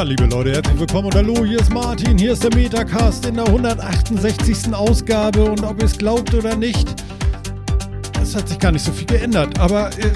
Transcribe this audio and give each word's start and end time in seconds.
Ja, 0.00 0.04
liebe 0.04 0.24
Leute, 0.24 0.52
herzlich 0.52 0.78
willkommen 0.78 1.08
und 1.08 1.14
hallo, 1.14 1.44
hier 1.44 1.60
ist 1.60 1.70
Martin, 1.70 2.16
hier 2.16 2.32
ist 2.32 2.42
der 2.42 2.54
Metacast 2.54 3.26
in 3.26 3.34
der 3.34 3.44
168. 3.44 4.72
Ausgabe 4.72 5.44
und 5.44 5.62
ob 5.62 5.78
ihr 5.78 5.84
es 5.84 5.98
glaubt 5.98 6.32
oder 6.32 6.56
nicht, 6.56 6.88
es 8.22 8.34
hat 8.34 8.48
sich 8.48 8.58
gar 8.58 8.72
nicht 8.72 8.82
so 8.82 8.92
viel 8.92 9.04
geändert, 9.04 9.58
aber 9.58 9.90
äh, 9.98 10.10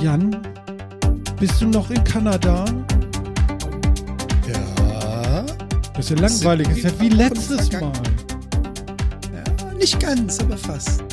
Jan, 0.00 0.36
bist 1.40 1.60
du 1.60 1.66
noch 1.66 1.90
in 1.90 2.04
Kanada? 2.04 2.64
Ja. 4.46 5.44
Das 5.94 6.08
ist 6.08 6.10
ja 6.10 6.28
langweilig, 6.28 6.68
das 6.68 6.76
ist 6.76 6.84
ja 6.84 7.00
wie 7.00 7.08
letztes 7.08 7.72
Mal. 7.72 7.92
Ja, 9.34 9.74
nicht 9.76 9.98
ganz, 9.98 10.38
aber 10.38 10.56
fast. 10.56 11.07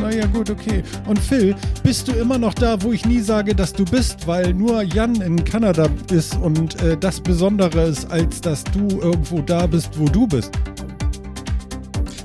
Naja, 0.00 0.26
gut, 0.26 0.48
okay. 0.48 0.82
Und 1.06 1.18
Phil, 1.18 1.54
bist 1.82 2.08
du 2.08 2.12
immer 2.12 2.38
noch 2.38 2.54
da, 2.54 2.80
wo 2.82 2.92
ich 2.92 3.04
nie 3.04 3.20
sage, 3.20 3.54
dass 3.54 3.72
du 3.72 3.84
bist, 3.84 4.26
weil 4.26 4.54
nur 4.54 4.82
Jan 4.82 5.20
in 5.20 5.44
Kanada 5.44 5.88
ist 6.10 6.36
und 6.36 6.80
äh, 6.82 6.96
das 6.96 7.20
Besondere 7.20 7.82
ist, 7.82 8.10
als 8.10 8.40
dass 8.40 8.64
du 8.64 9.00
irgendwo 9.00 9.40
da 9.42 9.66
bist, 9.66 9.90
wo 9.98 10.06
du 10.06 10.26
bist? 10.26 10.52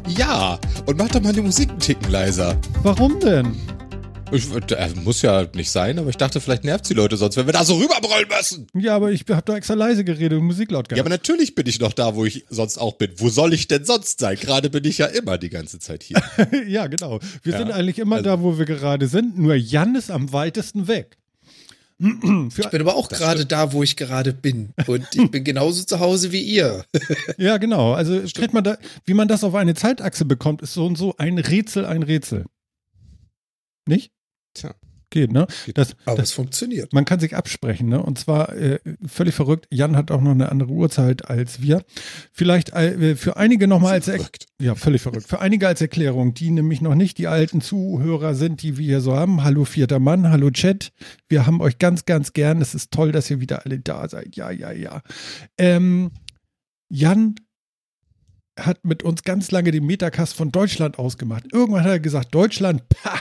Ja, 0.08 0.58
und 0.86 0.98
mach 0.98 1.10
doch 1.10 1.22
mal 1.22 1.34
die 1.34 1.42
Musik 1.42 1.70
einen 1.70 1.80
Ticken 1.80 2.12
leiser. 2.12 2.56
Warum 2.84 3.20
denn? 3.20 3.54
Ich, 4.32 4.52
äh, 4.72 4.90
muss 5.04 5.22
ja 5.22 5.46
nicht 5.54 5.70
sein, 5.72 6.00
aber 6.00 6.10
ich 6.10 6.18
dachte, 6.18 6.42
vielleicht 6.42 6.64
nervt 6.64 6.90
die 6.90 6.94
Leute 6.94 7.16
sonst, 7.16 7.38
wenn 7.38 7.46
wir 7.46 7.54
da 7.54 7.64
so 7.64 7.76
rüberbrüllen 7.76 8.28
müssen. 8.28 8.68
Ja, 8.74 8.96
aber 8.96 9.12
ich 9.12 9.24
habe 9.30 9.44
da 9.46 9.56
extra 9.56 9.76
leise 9.76 10.04
geredet 10.04 10.40
und 10.40 10.46
Musik 10.46 10.72
laut 10.72 10.90
gehabt. 10.90 10.98
Ja, 10.98 11.04
aber 11.04 11.10
natürlich 11.10 11.56
bin 11.56 11.68
ich 11.68 11.80
noch 11.80 11.94
da, 11.94 12.16
wo 12.16 12.26
ich 12.26 12.44
sonst 12.50 12.78
auch 12.78 12.94
bin. 12.94 13.12
Wo 13.18 13.30
soll 13.30 13.54
ich 13.54 13.68
denn 13.68 13.86
sonst 13.86 14.20
sein? 14.20 14.38
Gerade 14.40 14.70
bin 14.70 14.84
ich 14.84 14.98
ja 14.98 15.06
immer 15.06 15.38
die 15.38 15.50
ganze 15.50 15.80
Zeit 15.80 16.04
hier. 16.04 16.22
ja, 16.68 16.88
genau. 16.88 17.20
Wir 17.44 17.54
Ja, 17.54 17.60
sind 17.60 17.72
eigentlich 17.72 18.00
immer 18.00 18.18
also- 18.18 18.26
da, 18.30 18.42
wo 18.42 18.58
wir 18.58 18.66
gerade 18.66 19.08
sind, 19.08 19.38
nur 19.38 19.56
Jan 19.56 19.96
ist 19.96 20.10
am 20.12 20.34
weitesten 20.34 20.88
weg. 20.88 21.18
Ich 22.58 22.68
bin 22.70 22.82
aber 22.82 22.96
auch 22.96 23.08
gerade 23.08 23.46
da, 23.46 23.72
wo 23.72 23.82
ich 23.82 23.96
gerade 23.96 24.34
bin. 24.34 24.74
Und 24.88 25.08
ich 25.14 25.32
bin 25.32 25.46
genauso 25.46 25.84
zu 25.84 26.00
Hause 26.02 26.32
wie 26.34 26.42
ihr. 26.42 26.84
Ja, 27.38 27.58
genau. 27.58 27.94
Also 27.94 28.22
man 28.52 28.64
da, 28.66 28.78
wie 29.06 29.14
man 29.14 29.28
das 29.30 29.44
auf 29.46 29.56
eine 29.56 29.76
Zeitachse 29.76 30.26
bekommt, 30.26 30.62
ist 30.62 30.74
so 30.74 30.86
und 30.86 30.98
so 30.98 31.16
ein 31.18 31.38
Rätsel, 31.38 31.86
ein 31.86 32.04
Rätsel. 32.04 32.46
Nicht? 33.88 34.12
Tja. 34.54 34.74
Geht, 35.12 35.32
ne? 35.32 35.48
Das, 35.76 35.96
Aber 36.06 36.18
das, 36.18 36.30
es 36.30 36.32
funktioniert. 36.34 36.92
man 36.92 37.06
kann 37.06 37.20
sich 37.22 37.36
absprechen, 37.38 37.88
ne? 37.88 38.02
Und 38.02 38.18
zwar 38.20 38.54
äh, 38.54 38.80
völlig 39.06 39.34
verrückt. 39.36 39.66
Jan 39.72 39.96
hat 39.96 40.12
auch 40.12 40.20
noch 40.20 40.32
eine 40.32 40.50
andere 40.52 40.72
Uhrzeit 40.72 41.30
als 41.30 41.62
wir. 41.62 41.84
Vielleicht 42.34 42.72
äh, 42.74 43.16
für 43.16 43.38
einige 43.38 43.68
nochmal 43.68 43.94
als 43.94 44.08
Er- 44.10 44.16
Verrückt. 44.18 44.48
ja 44.60 44.76
völlig 44.76 45.04
verrückt. 45.04 45.28
Für 45.28 45.40
einige 45.40 45.68
als 45.68 45.80
Erklärung, 45.80 46.34
die 46.34 46.50
nämlich 46.52 46.82
noch 46.82 46.96
nicht 46.96 47.18
die 47.18 47.28
alten 47.28 47.62
Zuhörer 47.62 48.34
sind, 48.36 48.62
die 48.62 48.78
wir 48.78 48.86
hier 48.86 49.00
so 49.02 49.16
haben. 49.16 49.44
Hallo 49.44 49.64
vierter 49.64 50.00
Mann, 50.00 50.30
hallo 50.30 50.50
Chat. 50.50 50.92
Wir 51.30 51.46
haben 51.46 51.62
euch 51.62 51.78
ganz, 51.78 52.04
ganz 52.06 52.34
gern. 52.34 52.60
Es 52.62 52.76
ist 52.76 52.92
toll, 52.92 53.12
dass 53.14 53.30
ihr 53.30 53.40
wieder 53.40 53.64
alle 53.66 53.80
da 53.80 54.10
seid. 54.10 54.36
Ja, 54.36 54.50
ja, 54.52 54.72
ja. 54.72 55.02
Ähm, 55.58 56.12
Jan 56.90 57.36
hat 58.60 58.84
mit 58.84 59.04
uns 59.04 59.24
ganz 59.24 59.52
lange 59.52 59.72
den 59.72 59.86
Metacast 59.86 60.34
von 60.34 60.52
Deutschland 60.52 60.98
ausgemacht. 61.00 61.46
Irgendwann 61.54 61.84
hat 61.84 61.92
er 61.92 62.00
gesagt, 62.00 62.34
Deutschland, 62.34 62.84
pah, 62.90 63.20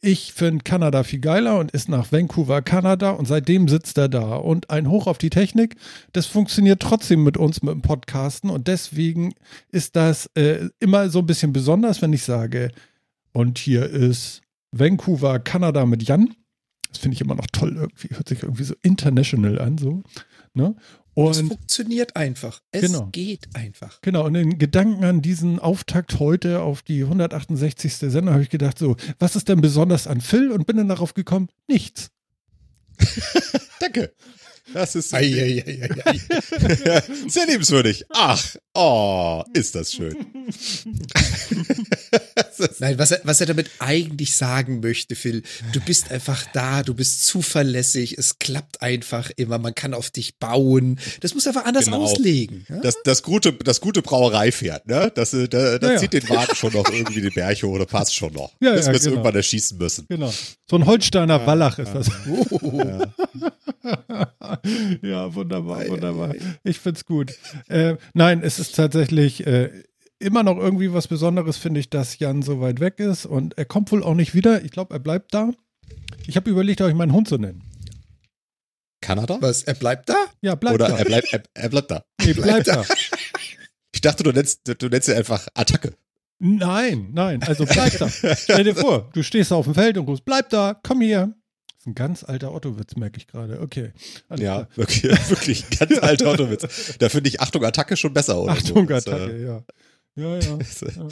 ich 0.00 0.32
finde 0.32 0.64
Kanada 0.64 1.02
viel 1.02 1.20
geiler 1.20 1.58
und 1.58 1.72
ist 1.72 1.88
nach 1.88 2.10
Vancouver, 2.10 2.62
Kanada 2.62 3.10
und 3.10 3.26
seitdem 3.26 3.68
sitzt 3.68 3.98
er 3.98 4.08
da. 4.08 4.36
Und 4.36 4.70
ein 4.70 4.88
Hoch 4.88 5.06
auf 5.06 5.18
die 5.18 5.30
Technik, 5.30 5.76
das 6.12 6.26
funktioniert 6.26 6.80
trotzdem 6.80 7.22
mit 7.22 7.36
uns 7.36 7.62
mit 7.62 7.74
dem 7.74 7.82
Podcasten 7.82 8.50
und 8.50 8.66
deswegen 8.66 9.34
ist 9.70 9.96
das 9.96 10.30
äh, 10.34 10.68
immer 10.80 11.10
so 11.10 11.18
ein 11.18 11.26
bisschen 11.26 11.52
besonders, 11.52 12.00
wenn 12.00 12.12
ich 12.12 12.22
sage, 12.22 12.70
und 13.32 13.58
hier 13.58 13.88
ist 13.88 14.42
Vancouver, 14.72 15.38
Kanada 15.38 15.86
mit 15.86 16.02
Jan. 16.02 16.34
Das 16.88 16.98
finde 16.98 17.14
ich 17.14 17.20
immer 17.20 17.36
noch 17.36 17.46
toll 17.52 17.76
irgendwie, 17.76 18.08
hört 18.14 18.28
sich 18.28 18.42
irgendwie 18.42 18.64
so 18.64 18.74
international 18.82 19.60
an, 19.60 19.78
so. 19.78 20.02
Ne? 20.54 20.74
Es 21.16 21.38
Und 21.38 21.48
funktioniert 21.48 22.16
einfach. 22.16 22.62
Es 22.72 22.82
Genau. 22.82 23.08
geht 23.12 23.48
einfach. 23.54 24.00
Genau, 24.00 24.26
und 24.26 24.34
in 24.34 24.58
Gedanken 24.58 25.04
an 25.04 25.22
diesen 25.22 25.58
Auftakt 25.58 26.18
heute 26.20 26.62
auf 26.62 26.82
die 26.82 27.02
168. 27.02 27.94
Sendung 27.94 28.32
habe 28.32 28.42
ich 28.42 28.48
gedacht, 28.50 28.78
so, 28.78 28.96
was 29.18 29.36
ist 29.36 29.48
denn 29.48 29.60
besonders 29.60 30.06
an 30.06 30.20
Phil? 30.20 30.50
Und 30.52 30.66
bin 30.66 30.76
dann 30.76 30.88
darauf 30.88 31.14
gekommen, 31.14 31.48
nichts. 31.68 32.10
Danke. 33.80 34.12
Das 34.72 34.94
ist 34.94 35.12
Ei, 35.14 35.20
ei, 35.20 35.64
ei, 35.66 35.88
ei, 36.04 36.20
ei. 36.92 37.02
sehr 37.28 37.46
liebenswürdig. 37.46 38.04
Ach, 38.10 38.56
oh, 38.74 39.42
ist 39.52 39.74
das 39.74 39.92
schön. 39.92 40.16
Nein, 42.78 42.98
was 42.98 43.10
er, 43.10 43.20
was 43.24 43.40
er 43.40 43.46
damit 43.46 43.70
eigentlich 43.78 44.36
sagen 44.36 44.80
möchte, 44.80 45.16
Phil, 45.16 45.42
du 45.72 45.80
bist 45.80 46.10
einfach 46.10 46.44
da, 46.52 46.82
du 46.82 46.94
bist 46.94 47.24
zuverlässig, 47.24 48.16
es 48.18 48.38
klappt 48.38 48.82
einfach 48.82 49.30
immer, 49.36 49.58
man 49.58 49.74
kann 49.74 49.94
auf 49.94 50.10
dich 50.10 50.38
bauen. 50.38 50.98
Das 51.20 51.34
muss 51.34 51.46
er 51.46 51.50
einfach 51.50 51.64
anders 51.66 51.86
Genau. 51.86 52.02
auslegen. 52.02 52.66
Ja? 52.68 52.76
Das, 52.80 52.96
das 53.04 53.22
gute, 53.22 53.52
das 53.52 53.80
gute 53.80 54.02
Brauereifährt, 54.02 54.86
ne? 54.86 55.10
Das, 55.14 55.32
äh, 55.34 55.48
da, 55.48 55.78
das 55.78 55.88
Ja, 55.88 55.94
ja. 55.94 55.98
zieht 56.00 56.12
den 56.12 56.28
Wagen 56.28 56.54
schon 56.54 56.72
noch 56.72 56.88
irgendwie 56.90 57.20
den 57.22 57.32
Berg 57.32 57.62
hoch, 57.62 57.78
das 57.78 57.86
passt 57.88 58.14
schon 58.14 58.32
noch. 58.34 58.52
Ja, 58.60 58.74
das 58.74 58.86
ja, 58.86 58.92
wird 58.92 59.02
genau. 59.02 59.14
irgendwann 59.14 59.34
erschießen 59.36 59.78
müssen. 59.78 60.06
Genau. 60.08 60.32
So 60.68 60.76
ein 60.76 60.86
Holsteiner 60.86 61.46
Wallach 61.46 61.78
ist 61.78 61.92
das. 61.94 62.08
Oh, 62.28 63.02
ja, 65.02 65.34
wunderbar, 65.34 65.88
wunderbar. 65.88 66.34
Ich 66.64 66.78
find's 66.80 67.04
gut. 67.04 67.32
Äh, 67.68 67.96
nein, 68.14 68.42
es 68.42 68.58
ist 68.58 68.74
tatsächlich 68.76 69.46
äh, 69.46 69.70
immer 70.18 70.42
noch 70.42 70.58
irgendwie 70.58 70.92
was 70.92 71.08
Besonderes, 71.08 71.56
finde 71.56 71.80
ich, 71.80 71.90
dass 71.90 72.18
Jan 72.18 72.42
so 72.42 72.60
weit 72.60 72.80
weg 72.80 72.98
ist 73.00 73.26
und 73.26 73.56
er 73.58 73.64
kommt 73.64 73.90
wohl 73.92 74.02
auch 74.02 74.14
nicht 74.14 74.34
wieder. 74.34 74.64
Ich 74.64 74.70
glaube, 74.70 74.94
er 74.94 75.00
bleibt 75.00 75.34
da. 75.34 75.50
Ich 76.26 76.36
habe 76.36 76.50
überlegt, 76.50 76.80
euch 76.80 76.94
meinen 76.94 77.12
Hund 77.12 77.28
zu 77.28 77.38
nennen. 77.38 77.62
Kanada? 79.00 79.38
was, 79.40 79.62
er 79.62 79.74
bleibt 79.74 80.08
da? 80.08 80.26
Ja, 80.42 80.54
bleibt 80.54 80.74
Oder 80.74 80.88
da. 80.88 80.98
er 80.98 81.04
bleibt, 81.04 81.32
er, 81.32 81.42
er 81.54 81.68
bleibt 81.70 81.90
da. 81.90 82.04
nee, 82.24 82.32
bleibt 82.34 82.68
da. 82.68 82.84
Ich 83.92 84.00
dachte, 84.02 84.22
du 84.22 84.32
nennst, 84.32 84.60
du 84.64 84.88
nennst 84.88 85.08
ihn 85.08 85.14
einfach 85.14 85.46
Attacke. 85.52 85.94
Nein, 86.38 87.10
nein, 87.12 87.42
also 87.42 87.66
bleib 87.66 87.98
da. 87.98 88.08
Stell 88.08 88.64
dir 88.64 88.74
vor, 88.76 89.10
du 89.12 89.22
stehst 89.22 89.52
auf 89.52 89.66
dem 89.66 89.74
Feld 89.74 89.98
und 89.98 90.08
rufst, 90.08 90.24
bleib 90.24 90.48
da, 90.48 90.78
komm 90.82 91.02
hier. 91.02 91.34
Das 91.80 91.86
ist 91.86 91.92
ein 91.92 91.94
ganz 91.94 92.24
alter 92.24 92.52
Otto-Witz, 92.52 92.96
merke 92.96 93.16
ich 93.16 93.26
gerade. 93.26 93.62
Okay. 93.62 93.92
Ja, 94.36 94.68
wirklich, 94.74 95.04
wirklich 95.30 95.64
ein 95.64 95.78
ganz 95.78 95.98
alter 96.00 96.28
Autowitz. 96.28 96.98
Da 96.98 97.08
finde 97.08 97.30
ich 97.30 97.40
Achtung, 97.40 97.64
Attacke 97.64 97.96
schon 97.96 98.12
besser. 98.12 98.38
Oder 98.38 98.52
Achtung, 98.52 98.86
so. 98.86 98.92
Äh, 98.92 98.96
Attacke, 98.98 99.42
ja. 99.42 99.64
Ja, 100.14 100.38
ja. 100.38 100.56
das, 100.58 100.82
äh, 100.82 100.92
ja. 100.94 101.08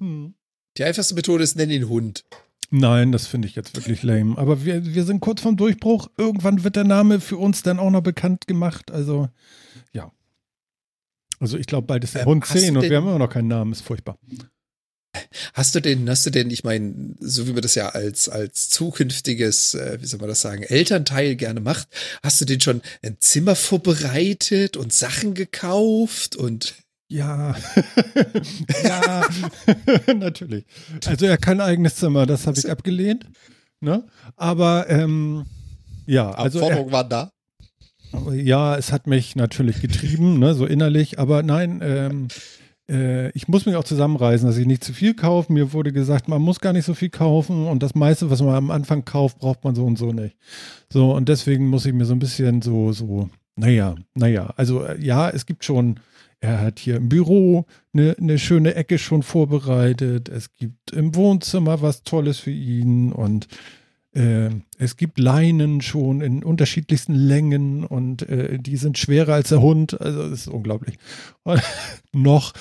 Hm. 0.00 0.34
Die 0.76 0.84
einfachste 0.84 1.14
Methode 1.14 1.42
ist, 1.42 1.56
nenn 1.56 1.70
ihn 1.70 1.88
Hund. 1.88 2.26
Nein, 2.68 3.12
das 3.12 3.26
finde 3.28 3.48
ich 3.48 3.54
jetzt 3.54 3.74
wirklich 3.74 4.02
lame. 4.02 4.36
Aber 4.36 4.62
wir, 4.66 4.84
wir 4.84 5.04
sind 5.04 5.20
kurz 5.20 5.40
vom 5.40 5.56
Durchbruch. 5.56 6.10
Irgendwann 6.18 6.62
wird 6.62 6.76
der 6.76 6.84
Name 6.84 7.18
für 7.18 7.38
uns 7.38 7.62
dann 7.62 7.78
auch 7.78 7.90
noch 7.90 8.02
bekannt 8.02 8.46
gemacht. 8.46 8.90
Also, 8.90 9.30
ja. 9.90 10.12
Also, 11.38 11.56
ich 11.56 11.66
glaube, 11.66 11.86
bald 11.86 12.04
ist 12.04 12.14
der 12.14 12.22
Ähm, 12.22 12.28
Hund 12.28 12.44
hast 12.44 12.56
du 12.56 12.58
10 12.58 12.76
und 12.76 12.82
wir 12.82 12.94
haben 12.94 13.08
immer 13.08 13.18
noch 13.18 13.30
keinen 13.30 13.48
Namen. 13.48 13.72
Ist 13.72 13.80
furchtbar. 13.80 14.18
Hast 15.54 15.74
du 15.74 15.80
denn, 15.80 16.08
hast 16.08 16.26
du 16.26 16.30
denn, 16.30 16.50
ich 16.50 16.64
meine, 16.64 17.14
so 17.20 17.46
wie 17.46 17.52
man 17.52 17.62
das 17.62 17.74
ja 17.74 17.88
als, 17.90 18.28
als 18.28 18.68
zukünftiges, 18.70 19.74
äh, 19.74 19.98
wie 20.00 20.06
soll 20.06 20.20
man 20.20 20.28
das 20.28 20.40
sagen, 20.40 20.62
Elternteil 20.62 21.36
gerne 21.36 21.60
macht, 21.60 21.88
hast 22.22 22.40
du 22.40 22.44
denn 22.44 22.60
schon 22.60 22.82
ein 23.02 23.16
Zimmer 23.20 23.54
vorbereitet 23.54 24.76
und 24.76 24.92
Sachen 24.92 25.34
gekauft 25.34 26.36
und 26.36 26.74
Ja, 27.08 27.54
ja, 28.84 29.28
natürlich. 30.14 30.64
Also 31.04 31.26
er 31.26 31.38
kann 31.38 31.60
eigenes 31.60 31.96
Zimmer, 31.96 32.26
das 32.26 32.46
habe 32.46 32.58
ich 32.58 32.70
abgelehnt. 32.70 33.26
Ne? 33.80 34.04
Aber 34.36 34.86
ähm, 34.88 35.46
ja, 36.06 36.30
also 36.30 36.60
er, 36.60 36.64
Anforderungen 36.66 36.92
waren 36.92 37.08
da. 37.08 37.32
ja, 38.32 38.76
es 38.76 38.90
hat 38.92 39.06
mich 39.06 39.36
natürlich 39.36 39.80
getrieben, 39.80 40.38
ne, 40.38 40.54
so 40.54 40.66
innerlich. 40.66 41.18
Aber 41.18 41.42
nein, 41.42 41.80
ähm, 41.82 42.28
äh, 42.90 43.30
ich 43.30 43.48
muss 43.48 43.66
mich 43.66 43.76
auch 43.76 43.84
zusammenreißen, 43.84 44.46
dass 44.46 44.56
ich 44.56 44.66
nicht 44.66 44.84
zu 44.84 44.92
viel 44.92 45.14
kaufe. 45.14 45.52
Mir 45.52 45.72
wurde 45.72 45.92
gesagt, 45.92 46.28
man 46.28 46.42
muss 46.42 46.60
gar 46.60 46.72
nicht 46.72 46.84
so 46.84 46.94
viel 46.94 47.10
kaufen 47.10 47.66
und 47.66 47.82
das 47.82 47.94
meiste, 47.94 48.30
was 48.30 48.42
man 48.42 48.54
am 48.54 48.70
Anfang 48.70 49.04
kauft, 49.04 49.38
braucht 49.38 49.64
man 49.64 49.74
so 49.74 49.84
und 49.84 49.98
so 49.98 50.12
nicht. 50.12 50.36
So 50.92 51.12
und 51.14 51.28
deswegen 51.28 51.68
muss 51.68 51.86
ich 51.86 51.92
mir 51.92 52.04
so 52.04 52.14
ein 52.14 52.18
bisschen 52.18 52.62
so 52.62 52.92
so, 52.92 53.28
naja, 53.56 53.94
naja. 54.14 54.52
Also 54.56 54.84
äh, 54.84 55.00
ja, 55.00 55.30
es 55.30 55.46
gibt 55.46 55.64
schon 55.64 56.00
er 56.40 56.60
hat 56.60 56.78
hier 56.78 56.96
im 56.96 57.08
Büro 57.08 57.64
eine, 57.94 58.14
eine 58.20 58.38
schöne 58.38 58.74
Ecke 58.74 58.98
schon 58.98 59.22
vorbereitet. 59.22 60.28
Es 60.28 60.52
gibt 60.52 60.92
im 60.92 61.14
Wohnzimmer 61.14 61.80
was 61.82 62.02
Tolles 62.02 62.38
für 62.38 62.50
ihn 62.50 63.10
und 63.12 63.48
äh, 64.16 64.50
es 64.78 64.96
gibt 64.96 65.18
Leinen 65.18 65.82
schon 65.82 66.22
in 66.22 66.42
unterschiedlichsten 66.42 67.14
Längen 67.14 67.84
und 67.84 68.28
äh, 68.28 68.58
die 68.58 68.76
sind 68.76 68.96
schwerer 68.96 69.34
als 69.34 69.50
der 69.50 69.60
Hund. 69.60 70.00
Also 70.00 70.30
das 70.30 70.40
ist 70.40 70.48
unglaublich. 70.48 70.96
Und, 71.42 71.62
noch. 72.12 72.54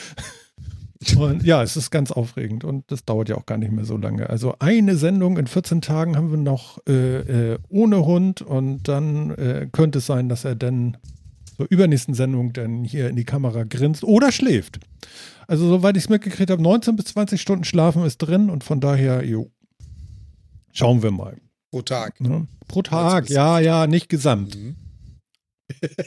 Und 1.17 1.43
ja, 1.43 1.63
es 1.63 1.77
ist 1.77 1.91
ganz 1.91 2.11
aufregend 2.11 2.63
und 2.63 2.91
das 2.91 3.05
dauert 3.05 3.29
ja 3.29 3.35
auch 3.35 3.45
gar 3.45 3.57
nicht 3.57 3.71
mehr 3.71 3.85
so 3.85 3.95
lange. 3.95 4.29
Also 4.29 4.55
eine 4.59 4.95
Sendung 4.97 5.37
in 5.37 5.47
14 5.47 5.81
Tagen 5.81 6.17
haben 6.17 6.31
wir 6.31 6.37
noch 6.37 6.79
äh, 6.87 7.53
äh, 7.53 7.59
ohne 7.69 8.05
Hund 8.05 8.41
und 8.41 8.87
dann 8.87 9.31
äh, 9.31 9.67
könnte 9.71 9.99
es 9.99 10.07
sein, 10.07 10.29
dass 10.29 10.45
er 10.45 10.55
dann 10.55 10.97
zur 11.55 11.67
übernächsten 11.69 12.15
Sendung 12.15 12.53
dann 12.53 12.83
hier 12.83 13.09
in 13.09 13.15
die 13.15 13.23
Kamera 13.23 13.63
grinst 13.63 14.03
oder 14.03 14.31
schläft. 14.31 14.79
Also 15.47 15.67
soweit 15.67 15.95
ich 15.95 16.03
es 16.03 16.09
mitgekriegt 16.09 16.49
habe, 16.49 16.61
19 16.61 16.95
bis 16.95 17.05
20 17.05 17.39
Stunden 17.39 17.63
Schlafen 17.63 18.03
ist 18.03 18.17
drin 18.17 18.49
und 18.49 18.63
von 18.63 18.79
daher, 18.79 19.23
jo, 19.23 19.51
schauen 20.73 21.03
wir 21.03 21.11
mal. 21.11 21.37
Pro 21.75 21.81
Tag. 21.81 22.21
Ne? 22.21 22.47
Pro 22.69 22.81
Tag, 22.81 23.29
ja, 23.29 23.59
ja, 23.59 23.85
nicht 23.85 24.07
gesamt. 24.07 24.55
Mhm. 24.55 24.75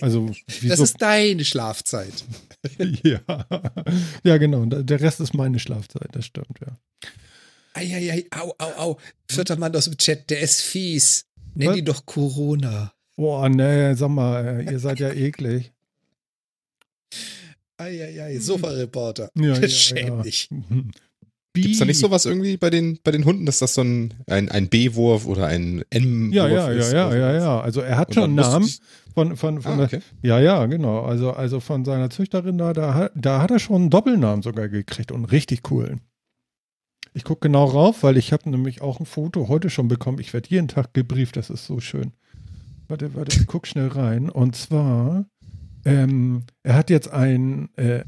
Also, 0.00 0.30
Das 0.62 0.80
ist 0.80 1.02
deine 1.02 1.44
Schlafzeit. 1.44 2.24
ja. 3.02 3.20
ja, 4.24 4.38
genau. 4.38 4.64
Der 4.64 5.00
Rest 5.00 5.20
ist 5.20 5.34
meine 5.34 5.58
Schlafzeit, 5.58 6.08
das 6.12 6.24
stimmt, 6.24 6.58
ja. 6.60 6.78
Eieiei, 7.74 8.24
au, 8.30 8.54
au, 8.58 8.72
au. 8.78 8.98
Vierter 9.30 9.58
Mann 9.58 9.76
aus 9.76 9.84
dem 9.84 9.98
Chat, 9.98 10.30
der 10.30 10.40
ist 10.40 10.62
fies. 10.62 11.26
Nenn 11.54 11.68
Was? 11.68 11.76
ihn 11.76 11.84
doch 11.84 12.06
Corona. 12.06 12.94
Boah, 13.16 13.48
nee, 13.50 13.92
sag 13.94 14.08
mal, 14.08 14.60
äh, 14.60 14.72
ihr 14.72 14.78
seid 14.78 15.00
ja 15.00 15.10
eklig. 15.12 15.70
Eieiei, 17.76 18.38
Sofa-Reporter. 18.38 19.30
Ja, 19.34 19.58
ja, 19.58 19.68
Schäm 19.68 20.16
ja. 20.16 20.22
dich. 20.22 20.48
Gibt 21.62 21.74
es 21.74 21.78
da 21.78 21.84
nicht 21.84 21.98
sowas 21.98 22.24
irgendwie 22.26 22.56
bei 22.56 22.70
den, 22.70 22.98
bei 23.04 23.10
den 23.10 23.24
Hunden, 23.24 23.46
dass 23.46 23.58
das 23.58 23.74
so 23.74 23.82
ein, 23.82 24.14
ein, 24.26 24.48
ein 24.48 24.68
B-Wurf 24.68 25.26
oder 25.26 25.46
ein 25.46 25.82
M-Wurf 25.90 26.34
Ja, 26.34 26.48
ja, 26.48 26.68
ist? 26.68 26.92
ja, 26.92 27.10
ja, 27.12 27.16
ja, 27.16 27.32
ja. 27.34 27.60
Also 27.60 27.80
er 27.80 27.96
hat 27.98 28.14
schon 28.14 28.24
einen 28.24 28.34
Namen 28.34 28.68
von, 29.14 29.36
von, 29.36 29.62
von 29.62 29.72
Ah, 29.72 29.76
der, 29.76 29.84
okay. 29.86 30.00
Ja, 30.22 30.38
ja, 30.40 30.66
genau. 30.66 31.00
Also, 31.02 31.32
also 31.32 31.60
von 31.60 31.84
seiner 31.84 32.10
Züchterin 32.10 32.58
da, 32.58 32.72
da, 32.72 32.94
hat- 32.94 33.12
da 33.14 33.40
hat 33.42 33.50
er 33.50 33.58
schon 33.58 33.76
einen 33.76 33.90
Doppelnamen 33.90 34.42
sogar 34.42 34.68
gekriegt 34.68 35.10
und 35.12 35.16
einen 35.18 35.24
richtig 35.26 35.62
coolen. 35.62 36.00
Ich 37.14 37.24
gucke 37.24 37.48
genau 37.48 37.64
rauf, 37.64 38.02
weil 38.02 38.16
ich 38.16 38.32
habe 38.32 38.48
nämlich 38.50 38.80
auch 38.82 39.00
ein 39.00 39.06
Foto 39.06 39.48
heute 39.48 39.70
schon 39.70 39.88
bekommen. 39.88 40.18
Ich 40.20 40.32
werde 40.32 40.48
jeden 40.50 40.68
Tag 40.68 40.94
gebrieft, 40.94 41.36
das 41.36 41.50
ist 41.50 41.66
so 41.66 41.80
schön. 41.80 42.12
Warte, 42.86 43.14
warte, 43.14 43.38
ich 43.40 43.46
guck 43.46 43.66
schnell 43.66 43.88
rein. 43.88 44.30
Und 44.30 44.54
zwar, 44.56 45.24
ähm, 45.84 46.42
er 46.62 46.74
hat 46.74 46.90
jetzt 46.90 47.10
einen 47.10 47.70
äh, 47.76 48.04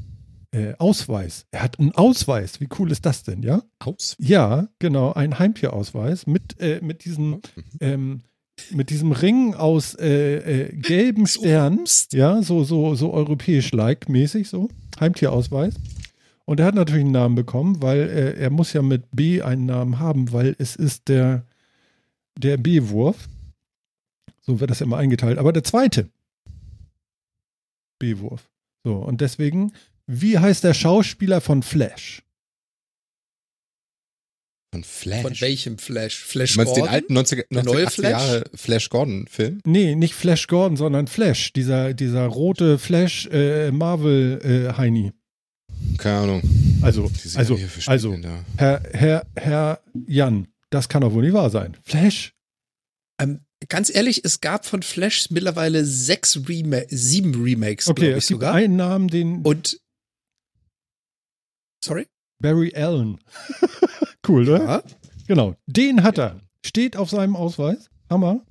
äh, 0.51 0.73
Ausweis. 0.77 1.45
Er 1.51 1.63
hat 1.63 1.79
einen 1.79 1.93
Ausweis. 1.93 2.59
Wie 2.59 2.69
cool 2.77 2.91
ist 2.91 3.05
das 3.05 3.23
denn, 3.23 3.41
ja? 3.43 3.63
Aus? 3.79 4.15
Ja, 4.19 4.67
genau, 4.79 5.13
ein 5.13 5.39
Heimtierausweis 5.39 6.27
mit, 6.27 6.59
äh, 6.59 6.79
mit 6.81 7.05
diesen 7.05 7.41
ähm, 7.79 8.21
mit 8.69 8.89
diesem 8.89 9.11
Ring 9.11 9.55
aus 9.55 9.95
äh, 9.95 10.67
äh, 10.67 10.75
gelben 10.75 11.25
Sternen, 11.25 11.85
ja, 12.11 12.43
so, 12.43 12.63
so, 12.63 12.93
so 12.93 13.11
europäisch-like 13.11 14.07
mäßig, 14.07 14.49
so, 14.49 14.69
Heimtierausweis. 14.99 15.75
Und 16.45 16.59
er 16.59 16.67
hat 16.67 16.75
natürlich 16.75 17.03
einen 17.03 17.13
Namen 17.13 17.35
bekommen, 17.35 17.81
weil 17.81 18.01
äh, 18.01 18.33
er 18.39 18.49
muss 18.49 18.73
ja 18.73 18.81
mit 18.81 19.05
B 19.11 19.41
einen 19.41 19.65
Namen 19.65 19.99
haben, 19.99 20.31
weil 20.31 20.55
es 20.59 20.75
ist 20.75 21.07
der, 21.07 21.45
der 22.37 22.57
B-Wurf. 22.57 23.27
So 24.41 24.59
wird 24.59 24.69
das 24.69 24.81
immer 24.81 24.97
eingeteilt. 24.97 25.37
Aber 25.37 25.53
der 25.53 25.63
zweite 25.63 26.09
B-Wurf. 27.99 28.49
So, 28.83 28.95
und 28.95 29.21
deswegen, 29.21 29.71
wie 30.11 30.37
heißt 30.37 30.63
der 30.63 30.73
Schauspieler 30.73 31.39
von 31.41 31.63
Flash? 31.63 32.21
Von 34.73 34.83
Flash. 34.83 35.21
Von 35.21 35.41
welchem 35.41 35.77
Flash? 35.77 36.17
Flash 36.19 36.53
Du 36.53 36.57
meinst 36.57 36.75
den 36.75 36.83
Gordon? 36.83 36.93
alten 36.93 37.17
90er, 37.17 37.43
Der 37.51 37.63
neue 37.63 37.85
1980er 37.87 38.09
Jahre 38.09 38.43
Flash 38.55 38.89
Gordon-Film? 38.89 39.61
Nee, 39.65 39.95
nicht 39.95 40.13
Flash 40.13 40.47
Gordon, 40.47 40.77
sondern 40.77 41.07
Flash, 41.07 41.51
dieser, 41.51 41.93
dieser 41.93 42.25
rote 42.27 42.77
Flash 42.77 43.27
äh, 43.31 43.71
Marvel 43.71 44.39
äh. 44.73 45.11
Keine 45.97 46.17
Ahnung. 46.19 46.41
Also, 46.81 47.11
also, 47.35 47.59
also. 47.85 48.17
Herr, 48.57 48.81
Herr, 48.93 49.27
Herr 49.35 49.81
Jan, 50.07 50.47
das 50.69 50.87
kann 50.87 51.01
doch 51.01 51.13
wohl 51.13 51.23
nicht 51.23 51.33
wahr 51.33 51.49
sein. 51.49 51.75
Flash? 51.83 52.33
Ähm, 53.19 53.41
ganz 53.67 53.93
ehrlich, 53.93 54.23
es 54.23 54.39
gab 54.39 54.65
von 54.65 54.83
Flash 54.83 55.29
mittlerweile 55.31 55.83
sechs 55.83 56.39
Rema 56.47 56.81
sieben 56.87 57.43
Remakes, 57.43 57.87
Okay, 57.89 58.01
glaube 58.01 58.11
ich 58.13 58.23
es 58.23 58.27
gibt 58.29 58.39
sogar. 58.39 58.53
einen 58.53 58.77
Namen, 58.77 59.09
den 59.09 59.41
Und 59.41 59.80
sorry? 61.83 62.07
Barry 62.39 62.73
Allen. 62.75 63.19
cool, 64.27 64.49
oder? 64.49 64.63
Ja. 64.63 64.83
Genau, 65.27 65.55
den 65.67 66.03
hat 66.03 66.17
er. 66.17 66.41
Steht 66.65 66.97
auf 66.97 67.09
seinem 67.09 67.35
Ausweis. 67.35 67.89
Hammer. 68.09 68.43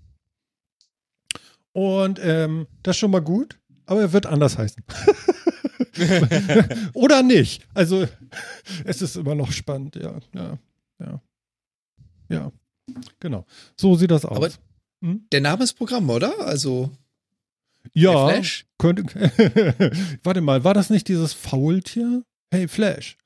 Und 1.72 2.18
ähm, 2.22 2.66
das 2.82 2.96
ist 2.96 3.00
schon 3.00 3.10
mal 3.10 3.20
gut, 3.20 3.58
aber 3.86 4.00
er 4.00 4.12
wird 4.12 4.26
anders 4.26 4.58
heißen. 4.58 4.82
Oder 6.94 7.22
nicht. 7.22 7.66
Also, 7.74 8.06
es 8.84 9.02
ist 9.02 9.16
immer 9.16 9.34
noch 9.34 9.52
spannend, 9.52 9.96
ja, 9.96 10.18
ja, 10.34 10.58
ja. 10.98 11.22
Ja, 12.28 12.52
genau. 13.18 13.44
So 13.76 13.96
sieht 13.96 14.10
das 14.10 14.24
aus. 14.24 14.36
Aber 14.36 14.50
der 15.02 15.40
Name 15.40 15.64
ist 15.64 15.74
Programm, 15.74 16.08
oder? 16.08 16.46
Also 16.46 16.90
ja, 17.92 18.40
könnte. 18.78 19.04
Warte 20.22 20.40
mal, 20.40 20.64
war 20.64 20.74
das 20.74 20.90
nicht 20.90 21.08
dieses 21.08 21.32
Faultier? 21.32 22.24
Hey, 22.52 22.66
Flash. 22.68 23.16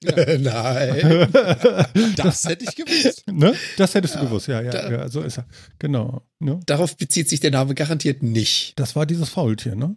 Nein. 0.04 1.32
Das 2.16 2.44
hätte 2.44 2.64
ich 2.64 2.76
gewusst. 2.76 3.26
ne? 3.26 3.54
Das 3.76 3.94
hättest 3.94 4.14
du 4.14 4.18
Ja, 4.20 4.24
gewusst, 4.24 4.46
ja, 4.48 4.60
ja, 4.60 4.70
da- 4.70 4.90
ja, 4.90 5.08
so 5.08 5.22
ist 5.22 5.38
er. 5.38 5.46
Genau. 5.78 6.22
Ne? 6.38 6.60
Darauf 6.66 6.96
bezieht 6.96 7.28
sich 7.28 7.40
der 7.40 7.50
Name 7.50 7.74
garantiert 7.74 8.22
nicht. 8.22 8.78
Das 8.78 8.94
war 8.96 9.06
dieses 9.06 9.28
Faultier, 9.30 9.74
ne? 9.74 9.96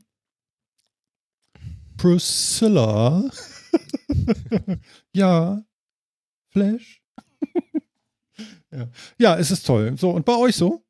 Priscilla. 1.98 3.30
ja. 5.14 5.64
Flash. 6.50 7.02
ja. 8.72 8.90
ja, 9.20 9.38
es 9.38 9.52
ist 9.52 9.66
toll. 9.66 9.96
So, 9.98 10.10
und 10.12 10.26
bei 10.26 10.36
euch 10.36 10.56
so? 10.56 10.84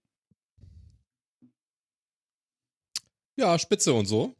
Ja, 3.37 3.57
Spitze 3.59 3.93
und 3.93 4.05
so. 4.05 4.35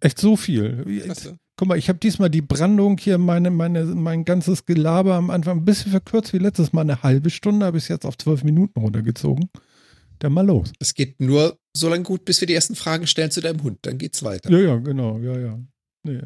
Echt 0.00 0.18
so 0.18 0.36
viel. 0.36 0.84
Klasse. 1.04 1.38
Guck 1.58 1.66
mal, 1.66 1.76
ich 1.76 1.88
habe 1.88 1.98
diesmal 1.98 2.30
die 2.30 2.40
Brandung 2.40 2.98
hier, 2.98 3.18
meine, 3.18 3.50
meine, 3.50 3.84
mein 3.84 4.24
ganzes 4.24 4.64
Gelaber 4.64 5.16
am 5.16 5.28
Anfang 5.28 5.58
ein 5.58 5.64
bisschen 5.64 5.90
verkürzt 5.90 6.32
wie 6.32 6.38
letztes 6.38 6.72
Mal. 6.72 6.82
Eine 6.82 7.02
halbe 7.02 7.30
Stunde 7.30 7.66
habe 7.66 7.78
ich 7.78 7.82
es 7.84 7.88
jetzt 7.88 8.06
auf 8.06 8.16
zwölf 8.16 8.44
Minuten 8.44 8.78
runtergezogen. 8.78 9.50
Dann 10.20 10.34
mal 10.34 10.46
los. 10.46 10.72
Es 10.78 10.94
geht 10.94 11.20
nur 11.20 11.58
so 11.76 11.88
lange 11.88 12.04
gut, 12.04 12.24
bis 12.24 12.40
wir 12.40 12.46
die 12.46 12.54
ersten 12.54 12.76
Fragen 12.76 13.08
stellen 13.08 13.32
zu 13.32 13.40
deinem 13.40 13.60
Hund. 13.64 13.78
Dann 13.82 13.98
geht's 13.98 14.22
weiter. 14.22 14.48
Ja, 14.52 14.58
ja, 14.58 14.76
genau, 14.76 15.18
ja, 15.18 15.36
ja. 15.36 15.58
Nee. 16.04 16.20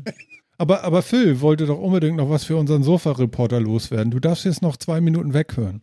Aber, 0.58 0.84
aber 0.84 1.00
Phil 1.00 1.40
wollte 1.40 1.64
doch 1.64 1.78
unbedingt 1.78 2.18
noch 2.18 2.28
was 2.28 2.44
für 2.44 2.58
unseren 2.58 2.82
Sofa-Reporter 2.82 3.58
loswerden. 3.58 4.10
Du 4.10 4.20
darfst 4.20 4.44
jetzt 4.44 4.60
noch 4.60 4.76
zwei 4.76 5.00
Minuten 5.00 5.32
weghören. 5.32 5.80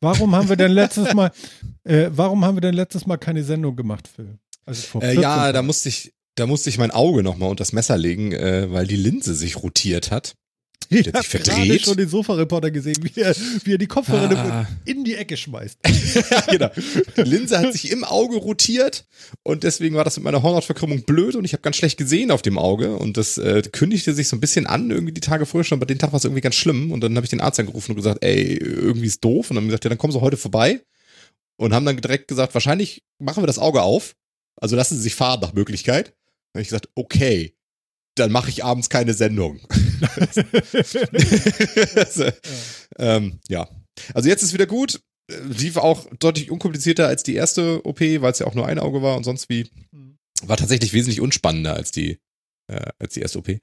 Warum 0.00 0.34
haben 0.34 0.48
wir 0.48 0.56
denn 0.56 0.72
letztes 0.72 1.14
Mal, 1.14 1.30
äh, 1.84 2.10
warum 2.12 2.44
haben 2.44 2.56
wir 2.56 2.60
denn 2.60 2.74
letztes 2.74 3.06
Mal 3.06 3.18
keine 3.18 3.44
Sendung 3.44 3.76
gemacht, 3.76 4.08
Phil? 4.08 4.36
Also 4.66 4.82
vor 4.82 5.00
Äh, 5.00 5.12
14 5.12 5.22
ja, 5.22 5.52
da 5.52 5.62
musste 5.62 5.90
ich, 5.90 6.12
da 6.36 6.46
musste 6.46 6.70
ich 6.70 6.78
mein 6.78 6.90
Auge 6.90 7.22
nochmal 7.22 7.50
unter 7.50 7.62
das 7.62 7.72
Messer 7.72 7.96
legen, 7.98 8.32
äh, 8.32 8.70
weil 8.70 8.86
die 8.86 8.96
Linse 8.96 9.34
sich 9.34 9.62
rotiert 9.62 10.10
hat. 10.10 10.34
ich 10.88 11.06
hat 11.08 11.14
habe 11.14 11.38
gerade 11.44 11.78
schon 11.80 11.96
den 11.96 12.08
Sofa-Reporter 12.08 12.70
gesehen, 12.70 12.96
wie 13.02 13.20
er, 13.20 13.34
wie 13.64 13.74
er 13.74 13.78
die 13.78 13.86
Kopfhörer 13.86 14.30
Ah. 14.36 14.66
in 14.84 15.04
die 15.04 15.14
Ecke 15.14 15.36
schmeißt. 15.36 15.78
genau. 16.50 16.70
Die 17.16 17.22
Linse 17.22 17.58
hat 17.58 17.72
sich 17.72 17.90
im 17.90 18.04
Auge 18.04 18.36
rotiert 18.36 19.06
und 19.42 19.62
deswegen 19.62 19.94
war 19.96 20.04
das 20.04 20.16
mit 20.16 20.24
meiner 20.24 20.42
Hornhautverkrümmung 20.42 21.02
blöd 21.04 21.34
und 21.34 21.44
ich 21.44 21.52
habe 21.52 21.62
ganz 21.62 21.76
schlecht 21.76 21.98
gesehen 21.98 22.30
auf 22.30 22.42
dem 22.42 22.58
Auge 22.58 22.96
und 22.96 23.16
das 23.16 23.38
äh, 23.38 23.62
kündigte 23.72 24.12
sich 24.14 24.28
so 24.28 24.36
ein 24.36 24.40
bisschen 24.40 24.66
an, 24.66 24.90
irgendwie 24.90 25.12
die 25.12 25.20
Tage 25.20 25.46
vorher 25.46 25.64
schon, 25.64 25.78
aber 25.78 25.86
den 25.86 25.98
Tag 25.98 26.12
war 26.12 26.18
es 26.18 26.24
irgendwie 26.24 26.42
ganz 26.42 26.56
schlimm 26.56 26.92
und 26.92 27.00
dann 27.02 27.14
habe 27.16 27.24
ich 27.24 27.30
den 27.30 27.40
Arzt 27.40 27.60
angerufen 27.60 27.92
und 27.92 27.96
gesagt, 27.96 28.24
ey, 28.24 28.56
irgendwie 28.56 29.06
ist 29.06 29.22
doof 29.24 29.50
und 29.50 29.56
dann 29.56 29.64
haben 29.64 29.68
gesagt, 29.68 29.84
ja, 29.84 29.88
dann 29.90 29.98
kommen 29.98 30.12
Sie 30.12 30.20
heute 30.20 30.36
vorbei 30.36 30.80
und 31.56 31.72
haben 31.74 31.86
dann 31.86 31.96
direkt 31.98 32.28
gesagt, 32.28 32.54
wahrscheinlich 32.54 33.02
machen 33.18 33.42
wir 33.42 33.46
das 33.46 33.58
Auge 33.58 33.82
auf, 33.82 34.14
also 34.60 34.76
lassen 34.76 34.96
Sie 34.96 35.02
sich 35.02 35.14
fahren 35.14 35.40
nach 35.40 35.52
Möglichkeit. 35.54 36.14
Dann 36.52 36.60
habe 36.60 36.62
ich 36.62 36.68
gesagt, 36.68 36.88
okay, 36.94 37.54
dann 38.14 38.30
mache 38.30 38.50
ich 38.50 38.64
abends 38.64 38.90
keine 38.90 39.14
Sendung. 39.14 39.60
also, 41.96 42.28
ähm, 42.98 43.40
ja. 43.48 43.68
Also 44.14 44.28
jetzt 44.28 44.42
ist 44.42 44.52
wieder 44.52 44.66
gut. 44.66 45.00
Äh, 45.30 45.36
Lief 45.44 45.76
auch 45.76 46.06
deutlich 46.18 46.50
unkomplizierter 46.50 47.06
als 47.08 47.22
die 47.22 47.34
erste 47.34 47.84
OP, 47.86 48.00
weil 48.00 48.32
es 48.32 48.38
ja 48.38 48.46
auch 48.46 48.54
nur 48.54 48.66
ein 48.66 48.78
Auge 48.78 49.02
war 49.02 49.16
und 49.16 49.24
sonst 49.24 49.48
wie. 49.48 49.70
War 50.42 50.56
tatsächlich 50.56 50.92
wesentlich 50.92 51.20
unspannender 51.20 51.74
als 51.74 51.90
die, 51.92 52.18
äh, 52.70 52.90
als 52.98 53.14
die 53.14 53.20
erste 53.20 53.38
OP. 53.38 53.48
Äh, 53.48 53.58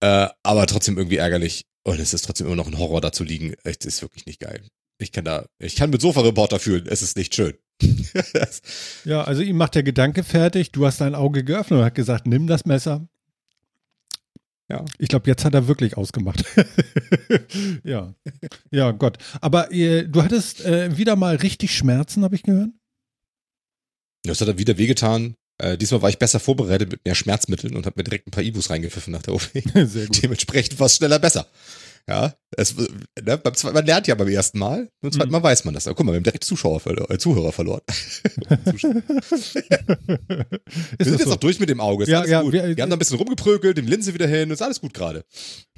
aber 0.00 0.66
trotzdem 0.66 0.98
irgendwie 0.98 1.18
ärgerlich. 1.18 1.66
Und 1.86 2.00
es 2.00 2.14
ist 2.14 2.24
trotzdem 2.24 2.46
immer 2.46 2.56
noch 2.56 2.66
ein 2.66 2.78
Horror 2.78 3.00
da 3.00 3.12
zu 3.12 3.24
liegen. 3.24 3.54
Es 3.62 3.76
ist 3.84 4.02
wirklich 4.02 4.26
nicht 4.26 4.40
geil. 4.40 4.66
Ich 4.98 5.12
kann 5.12 5.24
da, 5.24 5.46
ich 5.58 5.76
kann 5.76 5.90
mit 5.90 6.00
Sofa-Reporter 6.00 6.58
fühlen. 6.58 6.86
Es 6.86 7.02
ist 7.02 7.16
nicht 7.16 7.34
schön. 7.34 7.54
Ja, 9.04 9.22
also 9.22 9.42
ihm 9.42 9.56
macht 9.56 9.74
der 9.74 9.82
Gedanke 9.82 10.22
fertig, 10.22 10.72
du 10.72 10.86
hast 10.86 11.00
dein 11.00 11.14
Auge 11.14 11.44
geöffnet 11.44 11.80
und 11.80 11.84
hat 11.84 11.94
gesagt, 11.94 12.26
nimm 12.26 12.46
das 12.46 12.64
Messer. 12.64 13.06
Ja. 14.68 14.84
Ich 14.98 15.08
glaube, 15.08 15.28
jetzt 15.28 15.44
hat 15.44 15.54
er 15.54 15.68
wirklich 15.68 15.96
ausgemacht. 15.96 16.44
ja. 17.84 18.14
Ja, 18.70 18.92
Gott. 18.92 19.18
Aber 19.40 19.70
äh, 19.72 20.08
du 20.08 20.22
hattest 20.22 20.64
äh, 20.64 20.96
wieder 20.96 21.16
mal 21.16 21.36
richtig 21.36 21.76
Schmerzen, 21.76 22.24
habe 22.24 22.34
ich 22.34 22.42
gehört. 22.42 22.70
Das 24.22 24.40
hat 24.40 24.48
dann 24.48 24.58
wieder 24.58 24.78
wehgetan. 24.78 25.34
Äh, 25.58 25.76
diesmal 25.76 26.02
war 26.02 26.08
ich 26.08 26.18
besser 26.18 26.40
vorbereitet 26.40 26.90
mit 26.90 27.04
mehr 27.04 27.14
Schmerzmitteln 27.14 27.76
und 27.76 27.84
habe 27.86 27.94
mir 27.98 28.04
direkt 28.04 28.26
ein 28.26 28.30
paar 28.30 28.42
Ibus 28.42 28.70
reingepfiffen 28.70 29.12
nach 29.12 29.22
der 29.22 29.34
OP. 29.34 29.42
Sehr 29.74 30.06
gut. 30.06 30.22
Dementsprechend 30.22 30.80
war 30.80 30.86
es 30.86 30.96
schneller 30.96 31.18
besser. 31.18 31.46
Ja, 32.08 32.34
es, 32.56 32.76
ne, 32.76 33.38
beim 33.38 33.54
man 33.72 33.86
lernt 33.86 34.06
ja 34.06 34.14
beim 34.14 34.28
ersten 34.28 34.58
Mal, 34.58 34.90
beim 35.00 35.10
zweiten 35.10 35.28
Mhm. 35.28 35.32
Mal 35.32 35.42
weiß 35.42 35.64
man 35.64 35.72
das. 35.72 35.86
Aber 35.86 35.94
guck 35.96 36.04
mal, 36.04 36.12
wir 36.12 36.16
haben 36.18 36.24
direkt 36.24 36.44
Zuschauer 36.44 36.80
äh, 36.86 37.16
Zuhörer 37.18 37.50
verloren. 37.52 37.80
Wir 40.98 41.06
sind 41.06 41.18
jetzt 41.18 41.24
so? 41.24 41.32
auch 41.32 41.36
durch 41.36 41.58
mit 41.60 41.68
dem 41.68 41.80
Auge. 41.80 42.04
Ist 42.04 42.10
Ja, 42.10 42.24
ja, 42.24 42.42
wir- 42.50 42.76
Wir, 42.76 42.82
haben 42.82 42.90
da 42.90 42.96
ein 42.96 42.98
bisschen 42.98 43.16
rumgeprökelt, 43.18 43.78
die 43.78 43.82
Linse 43.82 44.14
wieder 44.14 44.26
hin, 44.26 44.50
ist 44.50 44.62
alles 44.62 44.80
gut 44.80 44.94
gerade. 44.94 45.24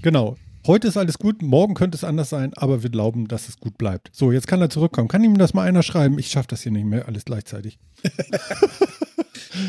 Genau. 0.02 0.37
Heute 0.66 0.88
ist 0.88 0.97
alles 0.97 1.18
gut, 1.18 1.42
morgen 1.42 1.75
könnte 1.75 1.97
es 1.97 2.02
anders 2.02 2.28
sein, 2.28 2.52
aber 2.54 2.83
wir 2.83 2.90
glauben, 2.90 3.28
dass 3.28 3.49
es 3.49 3.59
gut 3.59 3.78
bleibt. 3.78 4.11
So, 4.12 4.33
jetzt 4.33 4.49
kann 4.49 4.61
er 4.61 4.68
zurückkommen. 4.68 5.06
Kann 5.06 5.23
ihm 5.23 5.38
das 5.38 5.54
mal 5.54 5.62
einer 5.62 5.85
schreiben? 5.85 6.18
Ich 6.18 6.28
schaffe 6.28 6.49
das 6.49 6.62
hier 6.62 6.73
nicht 6.73 6.87
mehr, 6.87 7.06
alles 7.06 7.25
gleichzeitig. 7.25 7.78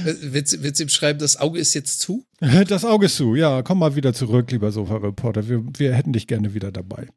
Willst, 0.04 0.62
willst 0.64 0.80
du 0.80 0.84
ihm 0.84 0.90
schreiben, 0.90 1.20
das 1.20 1.38
Auge 1.38 1.60
ist 1.60 1.74
jetzt 1.74 2.00
zu? 2.00 2.26
Das 2.68 2.86
Auge 2.86 3.08
ist 3.08 3.16
zu, 3.16 3.36
ja. 3.36 3.64
Komm 3.64 3.80
mal 3.80 3.96
wieder 3.96 4.14
zurück, 4.14 4.52
lieber 4.52 4.72
Sofa-Reporter. 4.72 5.48
Wir, 5.48 5.64
wir 5.78 5.94
hätten 5.94 6.14
dich 6.14 6.28
gerne 6.28 6.54
wieder 6.54 6.72
dabei. 6.72 7.08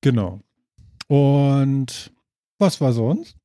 Genau. 0.00 0.40
Und 1.06 2.12
was 2.58 2.80
war 2.80 2.92
sonst? 2.92 3.37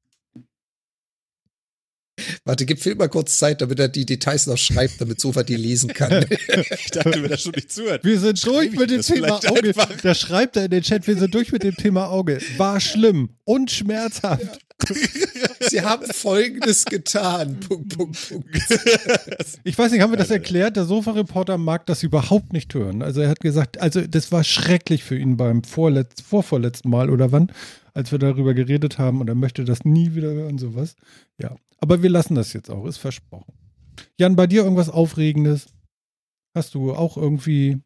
Warte, 2.46 2.65
gib 2.65 2.79
Phil 2.79 2.96
mal 2.96 3.10
kurz 3.10 3.38
Zeit, 3.38 3.62
damit 3.62 3.79
er 3.79 3.88
die 3.88 4.05
Details 4.05 4.46
noch 4.48 4.58
schreibt, 4.58 5.01
damit 5.01 5.20
Sofa 5.20 5.43
die 5.43 5.55
lesen 5.55 5.93
kann. 5.93 6.25
ich 6.29 6.91
dachte, 6.91 7.20
mir 7.20 7.29
das 7.29 7.41
schon 7.41 7.53
nicht 7.53 7.72
zuhört. 7.72 8.03
Wir 8.03 8.20
sind 8.20 8.46
durch 8.46 8.72
mit 8.72 8.91
dem 8.91 9.01
Thema 9.01 9.36
Auge. 9.36 9.70
Einfach. 9.70 9.89
Da 10.01 10.13
schreibt 10.13 10.55
er 10.55 10.65
in 10.65 10.72
den 10.72 10.84
Chat, 10.84 11.08
wir 11.08 11.17
sind 11.17 11.34
durch 11.34 11.51
mit 11.51 11.63
dem 11.63 11.75
Thema 11.75 12.10
Auge. 12.10 12.39
War 12.58 12.79
schlimm 12.79 13.29
und 13.46 13.72
schmerzhaft. 13.72 14.43
Ja. 14.43 14.58
Sie 15.70 15.82
haben 15.82 16.05
Folgendes 16.05 16.86
getan. 16.86 17.60
Punkt, 17.62 17.98
Punkt, 17.98 18.29
Punkt. 18.29 18.48
Ich 19.63 19.77
weiß 19.77 19.91
nicht, 19.91 20.01
haben 20.01 20.12
wir 20.12 20.17
das 20.17 20.29
erklärt? 20.29 20.75
Der 20.75 20.86
Sofa-Reporter 20.86 21.58
mag 21.58 21.86
das 21.86 22.03
überhaupt 22.03 22.53
nicht 22.53 22.74
hören. 22.74 23.01
Also 23.01 23.22
er 23.22 23.29
hat 23.29 23.39
gesagt, 23.39 23.79
also 23.79 24.01
das 24.01 24.32
war 24.32 24.43
schrecklich 24.43 25.03
für 25.03 25.17
ihn 25.17 25.38
beim 25.38 25.63
vorletz, 25.63 26.22
vorvorletzten 26.22 26.91
Mal 26.91 27.10
oder 27.10 27.32
wann, 27.32 27.51
als 27.93 28.12
wir 28.12 28.20
darüber 28.20 28.53
geredet 28.53 28.98
haben 28.98 29.22
und 29.22 29.29
er 29.29 29.36
möchte 29.36 29.63
das 29.63 29.86
nie 29.86 30.15
wieder 30.15 30.32
hören, 30.34 30.58
sowas. 30.58 30.96
Ja, 31.38 31.55
aber 31.83 32.01
wir 32.01 32.09
lassen 32.09 32.35
das 32.35 32.53
jetzt 32.53 32.69
auch, 32.69 32.85
ist 32.85 32.97
versprochen. 32.97 33.53
Jan, 34.17 34.37
bei 34.37 34.47
dir 34.47 34.63
irgendwas 34.63 34.87
Aufregendes? 34.87 35.65
Hast 36.55 36.75
du 36.75 36.93
auch 36.93 37.17
irgendwie 37.17 37.81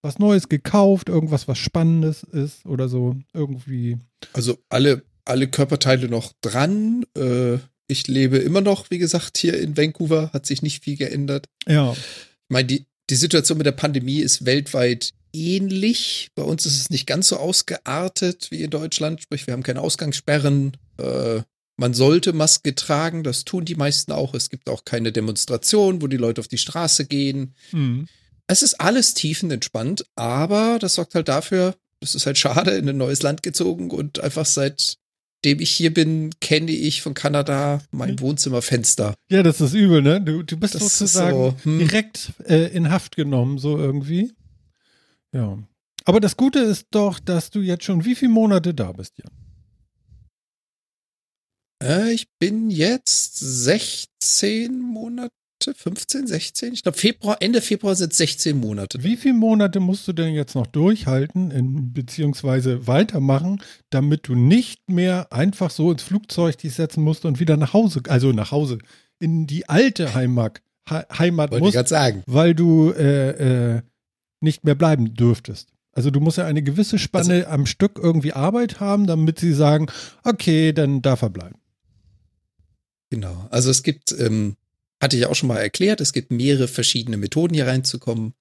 was 0.00 0.20
Neues 0.20 0.48
gekauft, 0.48 1.08
irgendwas, 1.08 1.48
was 1.48 1.58
Spannendes 1.58 2.22
ist 2.22 2.64
oder 2.66 2.88
so? 2.88 3.16
Irgendwie. 3.32 3.98
Also 4.32 4.58
alle, 4.68 5.02
alle 5.24 5.48
Körperteile 5.48 6.08
noch 6.08 6.32
dran. 6.40 7.04
Äh, 7.16 7.58
ich 7.88 8.06
lebe 8.06 8.38
immer 8.38 8.60
noch, 8.60 8.92
wie 8.92 8.98
gesagt, 8.98 9.36
hier 9.38 9.58
in 9.58 9.76
Vancouver, 9.76 10.30
hat 10.32 10.46
sich 10.46 10.62
nicht 10.62 10.84
viel 10.84 10.96
geändert. 10.96 11.46
Ja. 11.66 11.94
Ich 11.94 12.48
meine, 12.48 12.68
die, 12.68 12.86
die 13.10 13.16
Situation 13.16 13.58
mit 13.58 13.66
der 13.66 13.72
Pandemie 13.72 14.20
ist 14.20 14.44
weltweit 14.44 15.14
ähnlich. 15.32 16.30
Bei 16.36 16.44
uns 16.44 16.64
ist 16.64 16.80
es 16.80 16.90
nicht 16.90 17.08
ganz 17.08 17.26
so 17.26 17.38
ausgeartet 17.38 18.52
wie 18.52 18.62
in 18.62 18.70
Deutschland. 18.70 19.20
Sprich, 19.20 19.48
wir 19.48 19.54
haben 19.54 19.64
keine 19.64 19.80
Ausgangssperren. 19.80 20.76
Äh, 20.98 21.40
man 21.76 21.94
sollte 21.94 22.32
Maske 22.32 22.74
tragen, 22.74 23.22
das 23.22 23.44
tun 23.44 23.64
die 23.64 23.74
meisten 23.74 24.12
auch. 24.12 24.34
Es 24.34 24.50
gibt 24.50 24.68
auch 24.68 24.84
keine 24.84 25.12
Demonstration, 25.12 26.02
wo 26.02 26.06
die 26.06 26.16
Leute 26.16 26.40
auf 26.40 26.48
die 26.48 26.58
Straße 26.58 27.06
gehen. 27.06 27.54
Mhm. 27.72 28.06
Es 28.46 28.62
ist 28.62 28.80
alles 28.80 29.14
tiefenentspannt, 29.14 30.04
aber 30.14 30.78
das 30.78 30.94
sorgt 30.94 31.14
halt 31.14 31.28
dafür, 31.28 31.74
es 32.00 32.14
ist 32.14 32.26
halt 32.26 32.38
schade, 32.38 32.72
in 32.72 32.88
ein 32.88 32.96
neues 32.96 33.22
Land 33.22 33.42
gezogen 33.42 33.90
und 33.90 34.20
einfach 34.20 34.44
seitdem 34.44 35.60
ich 35.60 35.70
hier 35.70 35.94
bin, 35.94 36.30
kenne 36.40 36.72
ich 36.72 37.02
von 37.02 37.14
Kanada 37.14 37.80
mein 37.90 38.20
Wohnzimmerfenster. 38.20 39.14
Ja, 39.30 39.42
das 39.42 39.60
ist 39.60 39.74
übel, 39.74 40.02
ne? 40.02 40.20
Du, 40.20 40.42
du 40.42 40.56
bist 40.56 40.74
das 40.74 40.82
sozusagen 40.82 41.36
so, 41.36 41.54
hm. 41.62 41.78
direkt 41.78 42.32
äh, 42.46 42.66
in 42.74 42.90
Haft 42.90 43.16
genommen, 43.16 43.58
so 43.58 43.78
irgendwie. 43.78 44.32
Ja. 45.32 45.58
Aber 46.04 46.20
das 46.20 46.36
Gute 46.36 46.58
ist 46.58 46.88
doch, 46.90 47.20
dass 47.20 47.50
du 47.50 47.60
jetzt 47.60 47.84
schon 47.84 48.04
wie 48.04 48.16
viele 48.16 48.32
Monate 48.32 48.74
da 48.74 48.92
bist, 48.92 49.18
Jan? 49.18 49.41
Äh, 51.82 52.12
ich 52.12 52.28
bin 52.38 52.70
jetzt 52.70 53.38
16 53.38 54.78
Monate, 54.78 55.30
15, 55.74 56.26
16. 56.26 56.72
Ich 56.72 56.82
glaube, 56.82 56.98
Februar, 56.98 57.36
Ende 57.40 57.60
Februar 57.60 57.94
sind 57.94 58.12
16 58.14 58.58
Monate. 58.58 59.02
Wie 59.02 59.16
viele 59.16 59.34
Monate 59.34 59.80
musst 59.80 60.06
du 60.08 60.12
denn 60.12 60.34
jetzt 60.34 60.54
noch 60.54 60.66
durchhalten, 60.66 61.50
in, 61.50 61.92
beziehungsweise 61.92 62.86
weitermachen, 62.86 63.62
damit 63.90 64.28
du 64.28 64.34
nicht 64.34 64.88
mehr 64.88 65.32
einfach 65.32 65.70
so 65.70 65.92
ins 65.92 66.02
Flugzeug 66.02 66.58
dich 66.58 66.74
setzen 66.74 67.02
musst 67.02 67.24
und 67.24 67.40
wieder 67.40 67.56
nach 67.56 67.72
Hause, 67.72 68.02
also 68.08 68.32
nach 68.32 68.50
Hause, 68.50 68.78
in 69.18 69.46
die 69.46 69.68
alte 69.68 70.14
Heimat, 70.14 70.62
Heimat 70.90 71.52
Wollte 71.52 71.64
musst, 71.64 71.76
ich 71.76 71.88
sagen. 71.88 72.22
weil 72.26 72.54
du 72.54 72.90
äh, 72.90 73.76
äh, 73.76 73.82
nicht 74.40 74.64
mehr 74.64 74.74
bleiben 74.74 75.14
dürftest. 75.14 75.68
Also 75.94 76.10
du 76.10 76.20
musst 76.20 76.38
ja 76.38 76.46
eine 76.46 76.62
gewisse 76.62 76.98
Spanne 76.98 77.34
also, 77.34 77.48
am 77.48 77.66
Stück 77.66 78.00
irgendwie 78.02 78.32
Arbeit 78.32 78.80
haben, 78.80 79.06
damit 79.06 79.38
sie 79.38 79.52
sagen, 79.52 79.86
okay, 80.24 80.72
dann 80.72 81.02
darf 81.02 81.22
er 81.22 81.30
bleiben. 81.30 81.61
Genau. 83.12 83.46
Also 83.50 83.70
es 83.70 83.82
gibt, 83.82 84.10
ähm, 84.18 84.56
hatte 84.98 85.18
ich 85.18 85.26
auch 85.26 85.34
schon 85.34 85.48
mal 85.48 85.58
erklärt, 85.58 86.00
es 86.00 86.14
gibt 86.14 86.30
mehrere 86.30 86.66
verschiedene 86.66 87.18
Methoden 87.18 87.52
hier 87.52 87.66
reinzukommen. 87.66 88.32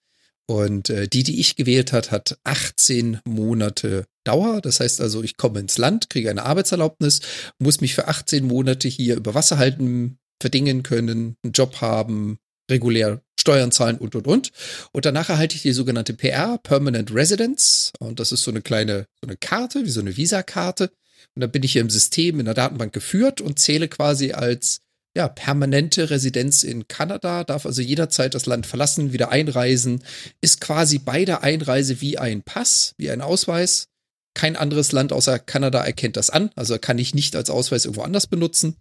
Und 0.45 0.89
äh, 0.89 1.09
die, 1.09 1.23
die 1.23 1.41
ich 1.41 1.57
gewählt 1.57 1.91
hat, 1.91 2.09
hat 2.09 2.39
18 2.45 3.19
Monate 3.25 4.05
Dauer. 4.23 4.61
Das 4.61 4.79
heißt 4.79 5.01
also, 5.01 5.23
ich 5.23 5.35
komme 5.35 5.59
ins 5.59 5.77
Land, 5.77 6.09
kriege 6.09 6.29
eine 6.29 6.45
Arbeitserlaubnis, 6.45 7.19
muss 7.59 7.81
mich 7.81 7.95
für 7.95 8.07
18 8.07 8.47
Monate 8.47 8.87
hier 8.87 9.17
über 9.17 9.33
Wasser 9.33 9.57
halten, 9.57 10.19
verdingen 10.39 10.83
können, 10.83 11.35
einen 11.43 11.51
Job 11.51 11.81
haben, 11.81 12.37
regulär 12.69 13.21
Steuern 13.37 13.73
zahlen 13.73 13.97
und 13.97 14.15
und 14.15 14.25
und. 14.25 14.51
Und 14.93 15.05
danach 15.05 15.27
erhalte 15.27 15.57
ich 15.57 15.63
die 15.63 15.73
sogenannte 15.73 16.13
PR, 16.13 16.59
Permanent 16.59 17.13
Residence. 17.13 17.91
Und 17.99 18.21
das 18.21 18.31
ist 18.31 18.43
so 18.43 18.51
eine 18.51 18.61
kleine, 18.61 19.05
so 19.19 19.27
eine 19.27 19.35
Karte, 19.35 19.83
wie 19.83 19.89
so 19.89 19.99
eine 19.99 20.15
Visakarte. 20.15 20.91
Und 21.35 21.41
dann 21.41 21.51
bin 21.51 21.63
ich 21.63 21.73
hier 21.73 21.81
im 21.81 21.89
System 21.89 22.39
in 22.39 22.45
der 22.45 22.53
Datenbank 22.53 22.93
geführt 22.93 23.41
und 23.41 23.59
zähle 23.59 23.87
quasi 23.87 24.31
als 24.33 24.81
ja, 25.15 25.27
permanente 25.27 26.09
Residenz 26.09 26.63
in 26.63 26.87
Kanada, 26.87 27.43
darf 27.43 27.65
also 27.65 27.81
jederzeit 27.81 28.33
das 28.33 28.45
Land 28.45 28.65
verlassen, 28.65 29.11
wieder 29.11 29.29
einreisen, 29.29 30.03
ist 30.39 30.61
quasi 30.61 30.99
bei 30.99 31.25
der 31.25 31.43
Einreise 31.43 31.99
wie 31.99 32.17
ein 32.17 32.43
Pass, 32.43 32.93
wie 32.97 33.11
ein 33.11 33.21
Ausweis. 33.21 33.87
Kein 34.33 34.55
anderes 34.55 34.93
Land 34.93 35.11
außer 35.11 35.39
Kanada 35.39 35.83
erkennt 35.83 36.15
das 36.15 36.29
an, 36.29 36.51
also 36.55 36.77
kann 36.79 36.97
ich 36.97 37.13
nicht 37.13 37.35
als 37.35 37.49
Ausweis 37.49 37.83
irgendwo 37.83 38.03
anders 38.03 38.27
benutzen. 38.27 38.77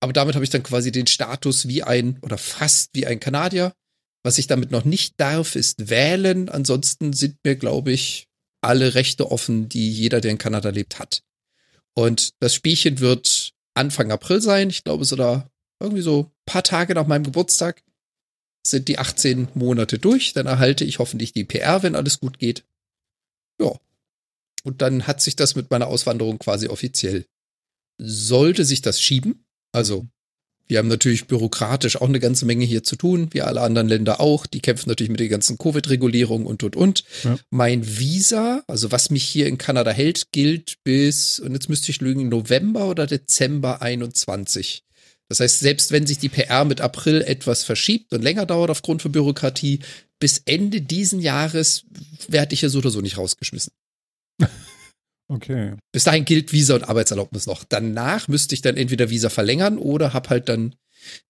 Aber 0.00 0.12
damit 0.12 0.34
habe 0.34 0.44
ich 0.44 0.50
dann 0.50 0.62
quasi 0.62 0.92
den 0.92 1.06
Status 1.06 1.68
wie 1.68 1.82
ein 1.82 2.18
oder 2.22 2.38
fast 2.38 2.90
wie 2.94 3.06
ein 3.06 3.20
Kanadier. 3.20 3.72
Was 4.22 4.38
ich 4.38 4.46
damit 4.46 4.70
noch 4.70 4.84
nicht 4.84 5.14
darf, 5.18 5.56
ist 5.56 5.88
wählen. 5.88 6.48
Ansonsten 6.50 7.12
sind 7.12 7.36
mir, 7.44 7.56
glaube 7.56 7.92
ich, 7.92 8.26
alle 8.62 8.94
Rechte 8.94 9.30
offen, 9.30 9.68
die 9.68 9.90
jeder, 9.90 10.20
der 10.20 10.32
in 10.32 10.38
Kanada 10.38 10.68
lebt, 10.68 10.98
hat. 10.98 11.22
Und 11.94 12.34
das 12.40 12.54
Spielchen 12.54 13.00
wird 13.00 13.52
Anfang 13.74 14.10
April 14.10 14.40
sein. 14.40 14.70
Ich 14.70 14.84
glaube, 14.84 15.04
so 15.04 15.16
da 15.16 15.50
irgendwie 15.80 16.02
so 16.02 16.24
ein 16.24 16.30
paar 16.46 16.62
Tage 16.62 16.94
nach 16.94 17.06
meinem 17.06 17.24
Geburtstag 17.24 17.82
sind 18.66 18.88
die 18.88 18.98
18 18.98 19.48
Monate 19.54 19.98
durch. 19.98 20.32
Dann 20.32 20.46
erhalte 20.46 20.84
ich 20.84 20.98
hoffentlich 20.98 21.32
die 21.32 21.44
PR, 21.44 21.82
wenn 21.82 21.96
alles 21.96 22.20
gut 22.20 22.38
geht. 22.38 22.64
Ja. 23.60 23.72
Und 24.62 24.82
dann 24.82 25.06
hat 25.06 25.22
sich 25.22 25.36
das 25.36 25.54
mit 25.54 25.70
meiner 25.70 25.86
Auswanderung 25.86 26.38
quasi 26.38 26.68
offiziell. 26.68 27.26
Sollte 27.98 28.64
sich 28.64 28.82
das 28.82 29.00
schieben, 29.00 29.44
also 29.72 30.06
wir 30.70 30.78
haben 30.78 30.88
natürlich 30.88 31.26
bürokratisch 31.26 32.00
auch 32.00 32.08
eine 32.08 32.20
ganze 32.20 32.46
Menge 32.46 32.64
hier 32.64 32.84
zu 32.84 32.94
tun, 32.94 33.28
wie 33.32 33.42
alle 33.42 33.60
anderen 33.60 33.88
Länder 33.88 34.20
auch. 34.20 34.46
Die 34.46 34.60
kämpfen 34.60 34.88
natürlich 34.88 35.10
mit 35.10 35.18
den 35.18 35.28
ganzen 35.28 35.58
Covid-Regulierungen 35.58 36.46
und, 36.46 36.62
und, 36.62 36.76
und. 36.76 37.04
Ja. 37.24 37.38
Mein 37.50 37.98
Visa, 37.98 38.62
also 38.68 38.92
was 38.92 39.10
mich 39.10 39.24
hier 39.24 39.48
in 39.48 39.58
Kanada 39.58 39.90
hält, 39.90 40.30
gilt 40.30 40.76
bis, 40.84 41.40
und 41.40 41.54
jetzt 41.54 41.68
müsste 41.68 41.90
ich 41.90 42.00
lügen, 42.00 42.28
November 42.28 42.88
oder 42.88 43.08
Dezember 43.08 43.82
21. 43.82 44.84
Das 45.28 45.40
heißt, 45.40 45.58
selbst 45.58 45.90
wenn 45.90 46.06
sich 46.06 46.18
die 46.18 46.28
PR 46.28 46.64
mit 46.64 46.80
April 46.80 47.22
etwas 47.22 47.64
verschiebt 47.64 48.12
und 48.12 48.22
länger 48.22 48.46
dauert 48.46 48.70
aufgrund 48.70 49.02
von 49.02 49.10
Bürokratie, 49.10 49.80
bis 50.20 50.42
Ende 50.44 50.82
diesen 50.82 51.20
Jahres 51.20 51.84
werde 52.28 52.54
ich 52.54 52.62
ja 52.62 52.68
so 52.68 52.78
oder 52.78 52.90
so 52.90 53.00
nicht 53.00 53.18
rausgeschmissen. 53.18 53.72
Okay. 55.30 55.76
Bis 55.92 56.02
dahin 56.02 56.24
gilt 56.24 56.52
Visa 56.52 56.74
und 56.74 56.82
Arbeitserlaubnis 56.82 57.46
noch. 57.46 57.62
Danach 57.62 58.26
müsste 58.26 58.52
ich 58.56 58.62
dann 58.62 58.76
entweder 58.76 59.10
Visa 59.10 59.30
verlängern 59.30 59.78
oder 59.78 60.12
habe 60.12 60.28
halt 60.28 60.48
dann 60.48 60.74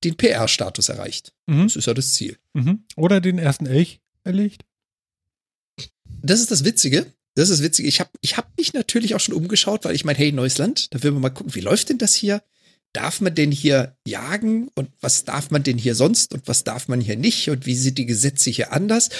den 0.02 0.16
PR-Status 0.16 0.88
erreicht. 0.88 1.34
Mhm. 1.46 1.64
Das 1.64 1.76
ist 1.76 1.86
ja 1.86 1.92
das 1.92 2.14
Ziel. 2.14 2.38
Mhm. 2.54 2.84
Oder 2.96 3.20
den 3.20 3.38
ersten 3.38 3.66
Elch 3.66 4.00
erlegt. 4.24 4.64
Das 6.22 6.40
ist 6.40 6.50
das 6.50 6.64
Witzige. 6.64 7.12
Das 7.34 7.50
ist 7.50 7.62
witzig. 7.62 7.86
Ich 7.86 8.00
habe 8.00 8.10
ich 8.22 8.38
hab 8.38 8.56
mich 8.56 8.72
natürlich 8.72 9.14
auch 9.14 9.20
schon 9.20 9.34
umgeschaut, 9.34 9.84
weil 9.84 9.94
ich 9.94 10.06
meine, 10.06 10.18
hey, 10.18 10.32
neues 10.32 10.56
Land, 10.56 10.94
da 10.94 11.02
will 11.02 11.12
man 11.12 11.20
mal 11.20 11.30
gucken, 11.30 11.54
wie 11.54 11.60
läuft 11.60 11.90
denn 11.90 11.98
das 11.98 12.14
hier? 12.14 12.42
Darf 12.94 13.20
man 13.20 13.34
denn 13.34 13.52
hier 13.52 13.98
jagen 14.06 14.68
und 14.74 14.90
was 15.00 15.24
darf 15.24 15.50
man 15.50 15.62
denn 15.62 15.76
hier 15.76 15.94
sonst 15.94 16.32
und 16.32 16.48
was 16.48 16.64
darf 16.64 16.88
man 16.88 17.02
hier 17.02 17.16
nicht 17.16 17.50
und 17.50 17.66
wie 17.66 17.76
sind 17.76 17.98
die 17.98 18.06
Gesetze 18.06 18.48
hier 18.48 18.72
anders? 18.72 19.10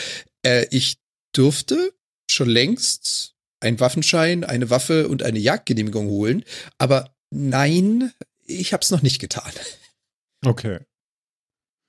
Äh, 0.43 0.67
ich 0.71 0.97
durfte 1.33 1.93
schon 2.31 2.49
längst 2.49 3.37
einen 3.61 3.81
Waffenschein, 3.81 4.45
eine 4.45 4.71
Waffe 4.71 5.09
und 5.09 5.23
eine 5.23 5.39
Jagdgenehmigung 5.39 6.09
holen. 6.09 6.45
Aber 6.79 7.15
nein, 7.31 8.13
ich 8.45 8.73
habe 8.73 8.83
es 8.83 8.91
noch 8.91 9.03
nicht 9.03 9.21
getan. 9.21 9.53
Okay. 10.45 10.81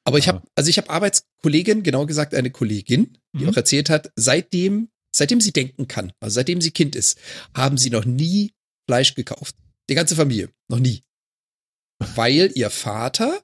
Aber 0.04 0.18
ich 0.18 0.28
habe, 0.28 0.42
also 0.56 0.70
ich 0.70 0.78
habe 0.78 0.90
Arbeitskollegin, 0.90 1.84
genau 1.84 2.06
gesagt 2.06 2.34
eine 2.34 2.52
Kollegin, 2.52 3.18
die 3.34 3.44
mhm. 3.44 3.50
auch 3.50 3.58
erzählt 3.58 3.90
hat, 3.90 4.12
seitdem, 4.16 4.90
seitdem 5.16 5.42
sie 5.42 5.54
denken 5.54 5.88
kann, 5.88 6.12
also 6.20 6.36
seitdem 6.36 6.60
sie 6.60 6.72
Kind 6.72 6.96
ist, 6.96 7.20
haben 7.56 7.78
sie 7.78 7.92
noch 7.92 8.06
nie 8.06 8.54
Fleisch 8.88 9.14
gekauft. 9.14 9.56
Die 9.90 9.96
ganze 9.96 10.16
Familie, 10.16 10.50
noch 10.70 10.80
nie. 10.80 11.04
Weil 12.16 12.52
ihr 12.56 12.70
Vater 12.70 13.42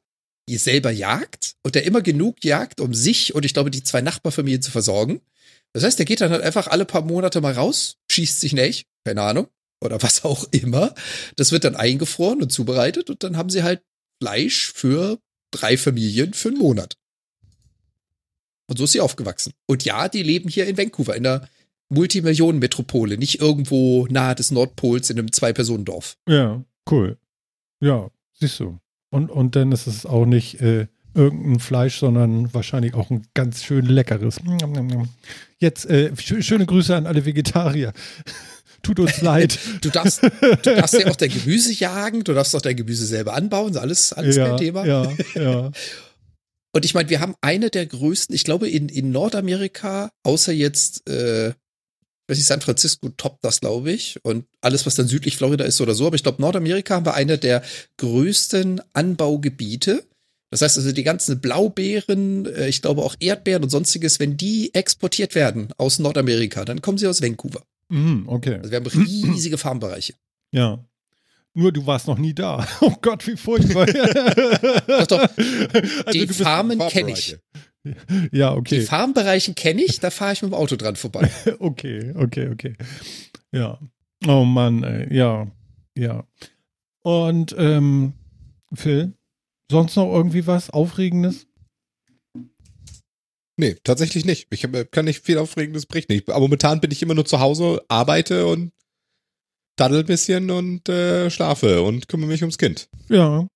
ihr 0.50 0.60
selber 0.60 0.92
jagt 0.92 1.56
und 1.64 1.76
der 1.76 1.84
immer 1.84 2.02
genug 2.02 2.44
jagt, 2.44 2.80
um 2.80 2.94
sich 2.94 3.36
und 3.36 3.46
ich 3.46 3.54
glaube 3.54 3.70
die 3.70 3.84
zwei 3.84 4.02
Nachbarfamilien 4.02 4.62
zu 4.62 4.72
versorgen. 4.72 5.22
Das 5.74 5.84
heißt, 5.84 6.00
der 6.00 6.06
geht 6.06 6.22
dann 6.22 6.32
halt 6.32 6.42
einfach 6.42 6.68
alle 6.68 6.86
paar 6.86 7.02
Monate 7.02 7.42
mal 7.42 7.54
raus, 7.54 7.98
schießt 8.18 8.40
sich 8.40 8.54
nicht, 8.54 8.88
keine 9.06 9.22
Ahnung, 9.22 9.48
oder 9.80 10.02
was 10.02 10.26
auch 10.26 10.46
immer. 10.52 10.94
Das 11.36 11.52
wird 11.52 11.64
dann 11.64 11.76
eingefroren 11.76 12.42
und 12.42 12.52
zubereitet 12.52 13.10
und 13.10 13.24
dann 13.24 13.38
haben 13.38 13.50
sie 13.50 13.64
halt 13.64 13.84
Fleisch 14.22 14.74
für 14.74 15.20
drei 15.52 15.78
Familien 15.78 16.34
für 16.34 16.50
einen 16.50 16.58
Monat. 16.58 16.98
Und 18.68 18.78
so 18.78 18.86
ist 18.86 18.94
sie 18.94 19.02
aufgewachsen. 19.02 19.54
Und 19.68 19.86
ja, 19.86 20.10
die 20.10 20.24
leben 20.24 20.50
hier 20.50 20.68
in 20.68 20.78
Vancouver, 20.78 21.16
in 21.16 21.26
einer 21.26 21.48
Multimillionen-Metropole, 21.90 23.18
nicht 23.18 23.40
irgendwo 23.40 24.08
nahe 24.08 24.36
des 24.36 24.52
Nordpols 24.52 25.10
in 25.10 25.20
einem 25.20 25.32
Zwei-Personen-Dorf. 25.32 26.18
Ja, 26.28 26.66
cool. 26.90 27.18
Ja, 27.80 28.10
siehst 28.34 28.60
du. 28.60 28.80
Und, 29.10 29.30
und 29.30 29.56
dann 29.56 29.72
ist 29.72 29.88
es 29.88 30.06
auch 30.06 30.26
nicht 30.26 30.60
äh, 30.60 30.88
irgendein 31.18 31.60
Fleisch, 31.60 32.00
sondern 32.00 32.54
wahrscheinlich 32.54 32.94
auch 32.94 33.10
ein 33.10 33.28
ganz 33.34 33.64
schön 33.64 33.86
leckeres. 33.86 34.38
Jetzt 35.60 35.86
äh, 35.90 36.16
sch 36.16 36.46
schöne 36.46 36.66
Grüße 36.66 36.96
an 36.96 37.08
alle 37.08 37.26
Vegetarier. 37.26 37.94
Tut 38.84 39.00
uns 39.00 39.22
leid. 39.22 39.58
Du 39.82 39.90
darfst, 39.90 40.22
du 40.24 40.56
darfst 40.76 40.94
ja 40.94 41.08
auch 41.08 41.16
dein 41.16 41.30
Gemüse 41.30 41.74
jagen, 41.74 42.24
du 42.24 42.34
darfst 42.34 42.56
auch 42.56 42.62
dein 42.62 42.76
Gemüse 42.76 43.06
selber 43.06 43.34
anbauen, 43.34 43.76
alles, 43.76 44.14
alles 44.14 44.36
ja, 44.36 44.50
kein 44.50 44.58
Thema. 44.58 44.86
Ja, 44.86 45.12
ja. 45.36 45.72
Und 46.74 46.86
ich 46.86 46.94
meine, 46.94 47.10
wir 47.10 47.20
haben 47.20 47.36
eine 47.42 47.70
der 47.70 47.86
größten, 47.88 48.36
ich 48.36 48.44
glaube, 48.44 48.70
in, 48.70 48.88
in 48.90 49.12
Nordamerika, 49.12 50.12
außer 50.24 50.54
jetzt, 50.54 51.10
äh, 51.10 51.54
weiß 52.28 52.38
ich, 52.38 52.46
San 52.46 52.62
Francisco 52.62 53.10
toppt 53.10 53.44
das, 53.44 53.62
glaube 53.62 53.92
ich. 53.92 54.20
Und 54.24 54.46
alles, 54.62 54.86
was 54.86 54.96
dann 54.96 55.08
südlich 55.08 55.38
Florida 55.38 55.66
ist 55.66 55.82
oder 55.82 55.96
so. 55.96 56.06
Aber 56.06 56.16
ich 56.16 56.24
glaube, 56.24 56.42
Nordamerika 56.42 56.96
haben 56.96 57.06
wir 57.06 57.16
eine 57.16 57.38
der 57.38 57.64
größten 57.98 58.82
Anbaugebiete. 58.94 60.07
Das 60.50 60.62
heißt 60.62 60.78
also, 60.78 60.92
die 60.92 61.04
ganzen 61.04 61.42
Blaubeeren, 61.42 62.46
äh, 62.46 62.68
ich 62.68 62.82
glaube 62.82 63.04
auch 63.04 63.16
Erdbeeren 63.20 63.64
und 63.64 63.70
sonstiges, 63.70 64.20
wenn 64.20 64.38
die 64.38 64.74
exportiert 64.74 65.36
werden 65.36 65.70
aus 65.78 66.00
Nordamerika, 66.00 66.64
dann 66.66 66.82
kommen 66.82 66.98
sie 66.98 67.08
aus 67.08 67.22
Vancouver. 67.22 67.64
Mhm, 67.90 68.24
okay. 68.28 68.56
Also 68.56 68.72
wir 68.72 68.78
haben 68.78 68.88
riesige 68.88 69.58
Farmbereiche. 69.58 70.14
Ja. 70.52 70.84
Nur 71.54 71.72
du 71.72 71.86
warst 71.88 72.08
noch 72.08 72.18
nie 72.18 72.34
da. 72.34 72.68
Oh 72.82 72.94
Gott, 73.02 73.26
wie 73.28 73.36
furchtbar. 73.36 73.86
Doch, 74.88 75.08
doch. 75.08 75.30
Also 76.06 76.12
Die 76.12 76.28
Farmen 76.28 76.80
kenne 76.90 77.12
ich. 77.12 77.38
Ja, 78.32 78.52
Die 78.52 78.58
okay. 78.58 78.82
Farmbereichen 78.82 79.56
kenne 79.56 79.82
ich, 79.82 80.00
da 80.00 80.12
fahre 80.12 80.34
ich 80.34 80.42
mit 80.42 80.52
dem 80.52 80.56
Auto 80.56 80.76
dran 80.76 80.96
vorbei. 80.96 81.32
Okay, 81.60 82.14
okay, 82.16 82.50
okay. 82.50 82.76
Ja. 83.52 83.80
Oh 84.28 84.44
Mann, 84.44 84.84
ey. 84.84 85.14
Ja, 85.16 85.48
ja. 85.98 86.28
Und 87.02 87.56
ähm, 87.58 88.14
Phil, 88.74 89.14
sonst 89.72 89.96
noch 89.96 90.12
irgendwie 90.14 90.48
was 90.48 90.70
Aufregendes? 90.70 91.48
Nee, 93.60 93.76
tatsächlich 93.84 94.24
nicht. 94.26 94.48
Ich 94.52 94.64
hab, 94.64 94.76
äh, 94.76 94.86
kann 94.86 95.06
nicht 95.06 95.24
viel 95.26 95.38
Aufregendes 95.40 95.86
berichten. 95.88 96.14
Ich, 96.14 96.30
aber 96.30 96.40
momentan 96.42 96.80
bin 96.80 96.92
ich 96.92 97.02
immer 97.02 97.16
nur 97.16 97.26
zu 97.26 97.40
Hause, 97.40 97.82
arbeite 97.88 98.46
und 98.46 98.72
daddel 99.78 100.02
ein 100.02 100.06
bisschen 100.06 100.52
und 100.52 100.88
äh, 100.90 101.30
schlafe 101.32 101.82
und 101.82 102.08
kümmere 102.08 102.30
mich 102.30 102.42
ums 102.44 102.58
Kind. 102.60 102.88
Ja, 103.10 103.48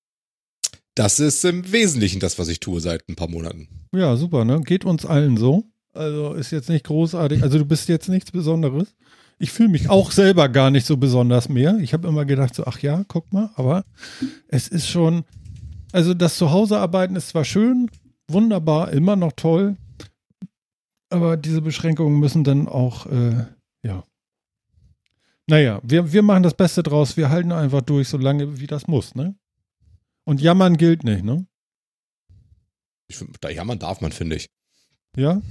Das 0.95 1.19
ist 1.19 1.45
im 1.45 1.71
Wesentlichen 1.71 2.19
das, 2.19 2.39
was 2.39 2.47
ich 2.47 2.59
tue 2.59 2.79
seit 2.81 3.07
ein 3.09 3.15
paar 3.15 3.29
Monaten. 3.29 3.67
ja, 3.93 4.15
super, 4.17 4.43
ne? 4.43 4.61
Geht 4.61 4.85
uns 4.85 5.05
allen 5.05 5.37
so. 5.37 5.65
Also 5.93 6.33
ist 6.33 6.51
jetzt 6.51 6.69
nicht 6.69 6.85
großartig. 6.85 7.43
Also 7.43 7.57
du 7.59 7.65
bist 7.65 7.87
jetzt 7.89 8.07
nichts 8.09 8.31
Besonderes. 8.31 8.95
Ich 9.39 9.51
fühle 9.51 9.69
mich 9.69 9.89
auch 9.89 10.11
selber 10.11 10.49
gar 10.49 10.71
nicht 10.71 10.85
so 10.85 10.97
besonders 10.97 11.49
mehr. 11.49 11.77
Ich 11.81 11.93
habe 11.93 12.07
immer 12.07 12.25
gedacht 12.25 12.55
so, 12.55 12.65
ach 12.65 12.79
ja, 12.79 13.03
guck 13.07 13.31
mal, 13.33 13.49
aber 13.55 13.83
es 14.47 14.67
ist 14.67 14.87
schon, 14.87 15.25
also 15.91 16.13
das 16.13 16.37
Zuhausearbeiten 16.37 17.15
ist 17.15 17.29
zwar 17.29 17.45
schön, 17.45 17.89
wunderbar, 18.27 18.91
immer 18.91 19.15
noch 19.15 19.33
toll, 19.33 19.77
aber 21.09 21.37
diese 21.37 21.61
Beschränkungen 21.61 22.19
müssen 22.19 22.43
dann 22.43 22.67
auch, 22.67 23.05
äh, 23.07 23.45
ja. 23.83 24.05
Naja, 25.47 25.81
wir, 25.83 26.13
wir 26.13 26.21
machen 26.21 26.43
das 26.43 26.53
Beste 26.53 26.83
draus, 26.83 27.17
wir 27.17 27.29
halten 27.29 27.51
einfach 27.51 27.81
durch, 27.81 28.07
solange 28.07 28.59
wie 28.59 28.67
das 28.67 28.87
muss, 28.87 29.15
ne? 29.15 29.35
Und 30.23 30.39
jammern 30.39 30.77
gilt 30.77 31.03
nicht, 31.03 31.23
ne? 31.23 31.45
Ich 33.07 33.19
da 33.41 33.49
jammern 33.49 33.79
darf 33.79 33.99
man, 33.99 34.13
finde 34.13 34.37
ich. 34.37 34.49
Ja? 35.17 35.41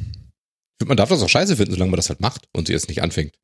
Man 0.82 0.96
darf 0.96 1.10
das 1.10 1.22
auch 1.22 1.28
scheiße 1.28 1.56
finden, 1.56 1.72
solange 1.72 1.90
man 1.90 1.98
das 1.98 2.08
halt 2.08 2.20
macht 2.20 2.48
und 2.54 2.66
sie 2.66 2.72
jetzt 2.72 2.88
nicht 2.88 3.02
anfängt, 3.02 3.34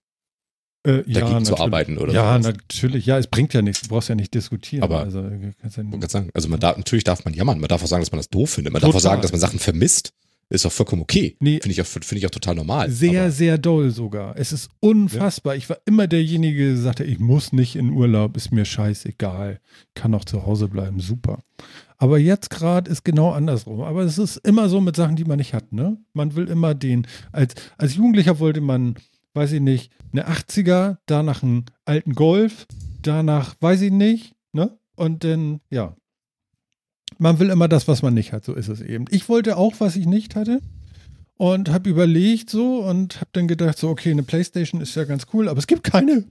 Äh, 0.87 1.03
dagegen 1.03 1.15
ja, 1.15 1.27
zu 1.27 1.33
natürlich. 1.35 1.61
arbeiten 1.61 1.99
oder 1.99 2.13
Ja, 2.13 2.33
sowas. 2.41 2.55
natürlich. 2.57 3.07
Ja, 3.07 3.19
es 3.19 3.27
bringt 3.27 3.53
ja 3.55 3.63
nichts. 3.63 3.83
Du 3.83 3.89
brauchst 3.89 4.09
ja 4.09 4.15
nicht 4.15 4.33
diskutieren. 4.35 4.83
Aber- 4.85 5.01
also, 5.01 5.23
kannst 5.61 5.77
ja 5.77 5.83
gerade 5.83 6.09
sagen, 6.09 6.31
also 6.33 6.49
man 6.49 6.61
darf, 6.61 6.77
natürlich 6.77 7.05
darf 7.05 7.25
man 7.25 7.35
jammern, 7.35 7.59
man 7.59 7.69
darf 7.69 7.83
auch 7.83 7.87
sagen, 7.89 8.03
dass 8.03 8.13
man 8.13 8.19
das 8.19 8.29
doof 8.31 8.51
findet, 8.51 8.73
man 8.73 8.81
darf 8.81 8.89
Total. 8.93 8.99
auch 8.99 9.03
sagen, 9.03 9.23
dass 9.23 9.33
man 9.33 9.41
Sachen 9.41 9.59
vermisst. 9.59 10.13
Ist 10.49 10.65
auch 10.65 10.71
vollkommen 10.71 11.03
okay. 11.03 11.37
Nee. 11.41 11.59
Finde 11.61 11.73
ich, 11.73 11.83
auch- 11.83 11.87
finde 11.87 12.19
ich 12.19 12.25
auch 12.27 12.31
total 12.31 12.55
normal. 12.55 12.89
Sehr, 12.89 13.23
Aber 13.23 13.31
sehr 13.33 13.59
doll 13.59 13.91
sogar. 13.91 14.37
Es 14.39 14.53
ist 14.53 14.69
unfassbar. 14.79 15.57
Ich 15.57 15.69
war 15.69 15.79
immer 15.87 16.07
derjenige, 16.07 16.69
der 16.69 16.77
sagte, 16.77 17.03
ich 17.03 17.19
muss 17.19 17.53
nicht 17.53 17.75
in 17.75 17.91
Urlaub, 17.91 18.37
ist 18.37 18.53
mir 18.53 18.65
scheißegal. 18.65 19.59
Kann 19.95 20.15
auch 20.15 20.25
zu 20.25 20.47
Hause 20.47 20.69
bleiben, 20.69 21.01
super. 21.01 21.41
Aber 21.99 22.19
jetzt 22.19 22.51
gerade 22.51 22.89
ist 22.89 23.05
genau 23.05 23.33
andersrum. 23.33 23.81
Aber 23.81 24.03
es 24.03 24.19
ist 24.19 24.37
immer 24.47 24.69
so 24.69 24.81
mit 24.81 24.95
Sachen, 24.95 25.17
die 25.17 25.25
man 25.25 25.39
nicht 25.39 25.53
hat, 25.53 25.73
ne? 25.73 25.97
Man 26.13 26.37
will 26.37 26.47
immer 26.49 26.75
den, 26.75 27.09
als, 27.33 27.55
als 27.77 27.97
Jugendlicher 27.97 28.39
wollte 28.39 28.61
man, 28.61 28.95
weiß 29.37 29.53
ich 29.53 29.61
nicht, 29.61 29.93
eine 30.13 30.29
80er, 30.29 30.97
danach 31.07 31.43
einen 31.43 31.67
alten 31.85 32.15
Golf, 32.15 32.67
danach, 33.03 33.55
weiß 33.61 33.83
ich 33.83 33.93
nicht, 33.93 34.35
ne? 34.53 34.77
Und 34.97 35.25
dann, 35.25 35.61
ja. 35.71 35.95
Man 37.19 37.39
will 37.39 37.51
immer 37.51 37.69
das, 37.69 37.87
was 37.87 38.03
man 38.03 38.15
nicht 38.15 38.33
hat, 38.33 38.45
so 38.45 38.55
ist 38.55 38.69
es 38.69 38.81
eben. 38.81 39.05
Ich 39.11 39.29
wollte 39.29 39.57
auch, 39.57 39.75
was 39.79 39.97
ich 39.97 40.07
nicht 40.07 40.35
hatte 40.35 40.61
und 41.37 41.71
habe 41.71 41.89
überlegt 41.89 42.51
so 42.51 42.79
und 42.79 43.17
habe 43.17 43.31
dann 43.33 43.47
gedacht 43.47 43.79
so, 43.79 43.89
okay, 43.89 44.11
eine 44.11 44.23
Playstation 44.23 44.81
ist 44.81 44.95
ja 44.97 45.05
ganz 45.05 45.27
cool, 45.33 45.49
aber 45.49 45.59
es 45.59 45.67
gibt 45.67 45.85
keine. 45.85 46.25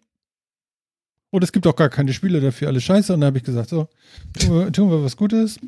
Und 1.29 1.43
es 1.43 1.51
gibt 1.51 1.67
auch 1.67 1.75
gar 1.75 1.89
keine 1.89 2.13
Spiele 2.13 2.39
dafür, 2.39 2.69
alles 2.69 2.83
scheiße. 2.83 3.13
Und 3.13 3.21
dann 3.21 3.27
habe 3.27 3.37
ich 3.37 3.43
gesagt, 3.43 3.69
so, 3.69 3.87
tun 4.39 4.57
wir, 4.57 4.71
tun 4.71 4.89
wir 4.89 5.03
was 5.03 5.17
Gutes. 5.17 5.59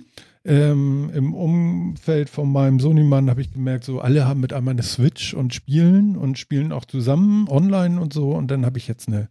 Ähm, 0.47 1.11
Im 1.13 1.33
Umfeld 1.33 2.29
von 2.29 2.49
meinem 2.49 2.79
Sony-Mann 2.79 3.29
habe 3.29 3.41
ich 3.41 3.51
gemerkt, 3.51 3.83
so 3.83 3.99
alle 3.99 4.25
haben 4.25 4.39
mit 4.39 4.53
einmal 4.53 4.71
eine 4.71 4.83
Switch 4.83 5.33
und 5.33 5.53
spielen 5.53 6.15
und 6.15 6.39
spielen 6.39 6.71
auch 6.71 6.85
zusammen 6.85 7.49
online 7.49 7.99
und 7.99 8.13
so. 8.13 8.31
Und 8.31 8.49
dann 8.49 8.65
habe 8.65 8.77
ich 8.77 8.87
jetzt 8.87 9.09
eine, 9.09 9.27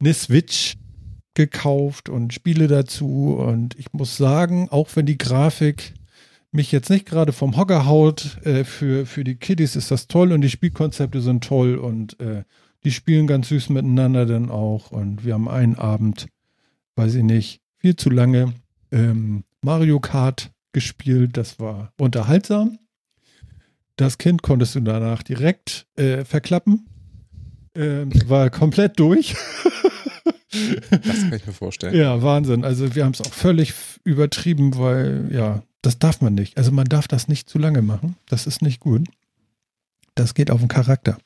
eine 0.00 0.14
Switch 0.14 0.78
gekauft 1.34 2.08
und 2.08 2.32
Spiele 2.32 2.66
dazu. 2.66 3.36
Und 3.38 3.78
ich 3.78 3.92
muss 3.92 4.16
sagen, 4.16 4.68
auch 4.70 4.88
wenn 4.94 5.04
die 5.04 5.18
Grafik 5.18 5.92
mich 6.50 6.72
jetzt 6.72 6.88
nicht 6.88 7.04
gerade 7.04 7.34
vom 7.34 7.58
Hocker 7.58 7.84
haut, 7.84 8.38
äh, 8.46 8.64
für, 8.64 9.04
für 9.04 9.24
die 9.24 9.36
Kiddies 9.36 9.76
ist 9.76 9.90
das 9.90 10.08
toll 10.08 10.32
und 10.32 10.40
die 10.40 10.48
Spielkonzepte 10.48 11.20
sind 11.20 11.44
toll 11.44 11.76
und 11.76 12.18
äh, 12.20 12.44
die 12.84 12.92
spielen 12.92 13.26
ganz 13.26 13.48
süß 13.48 13.68
miteinander 13.68 14.24
dann 14.24 14.50
auch. 14.50 14.92
Und 14.92 15.26
wir 15.26 15.34
haben 15.34 15.48
einen 15.48 15.74
Abend, 15.74 16.28
weiß 16.96 17.16
ich 17.16 17.24
nicht, 17.24 17.60
viel 17.76 17.96
zu 17.96 18.08
lange 18.08 18.54
ähm, 18.90 19.44
Mario 19.62 20.00
Kart 20.00 20.50
gespielt. 20.72 21.36
Das 21.36 21.58
war 21.58 21.92
unterhaltsam. 21.98 22.78
Das 23.96 24.18
Kind 24.18 24.42
konntest 24.42 24.74
du 24.74 24.80
danach 24.80 25.22
direkt 25.22 25.86
äh, 25.96 26.24
verklappen. 26.24 26.86
Ähm, 27.74 28.10
war 28.26 28.50
komplett 28.50 28.98
durch. 28.98 29.34
das 30.90 31.20
kann 31.20 31.34
ich 31.34 31.46
mir 31.46 31.52
vorstellen. 31.52 31.96
Ja, 31.96 32.22
Wahnsinn. 32.22 32.64
Also 32.64 32.94
wir 32.94 33.04
haben 33.04 33.12
es 33.12 33.20
auch 33.20 33.32
völlig 33.32 33.74
übertrieben, 34.04 34.78
weil 34.78 35.28
ja, 35.32 35.62
das 35.82 35.98
darf 35.98 36.20
man 36.20 36.34
nicht. 36.34 36.56
Also 36.56 36.72
man 36.72 36.86
darf 36.86 37.08
das 37.08 37.28
nicht 37.28 37.48
zu 37.48 37.58
lange 37.58 37.82
machen. 37.82 38.16
Das 38.26 38.46
ist 38.46 38.62
nicht 38.62 38.80
gut. 38.80 39.06
Das 40.14 40.34
geht 40.34 40.50
auf 40.50 40.60
den 40.60 40.68
Charakter. 40.68 41.18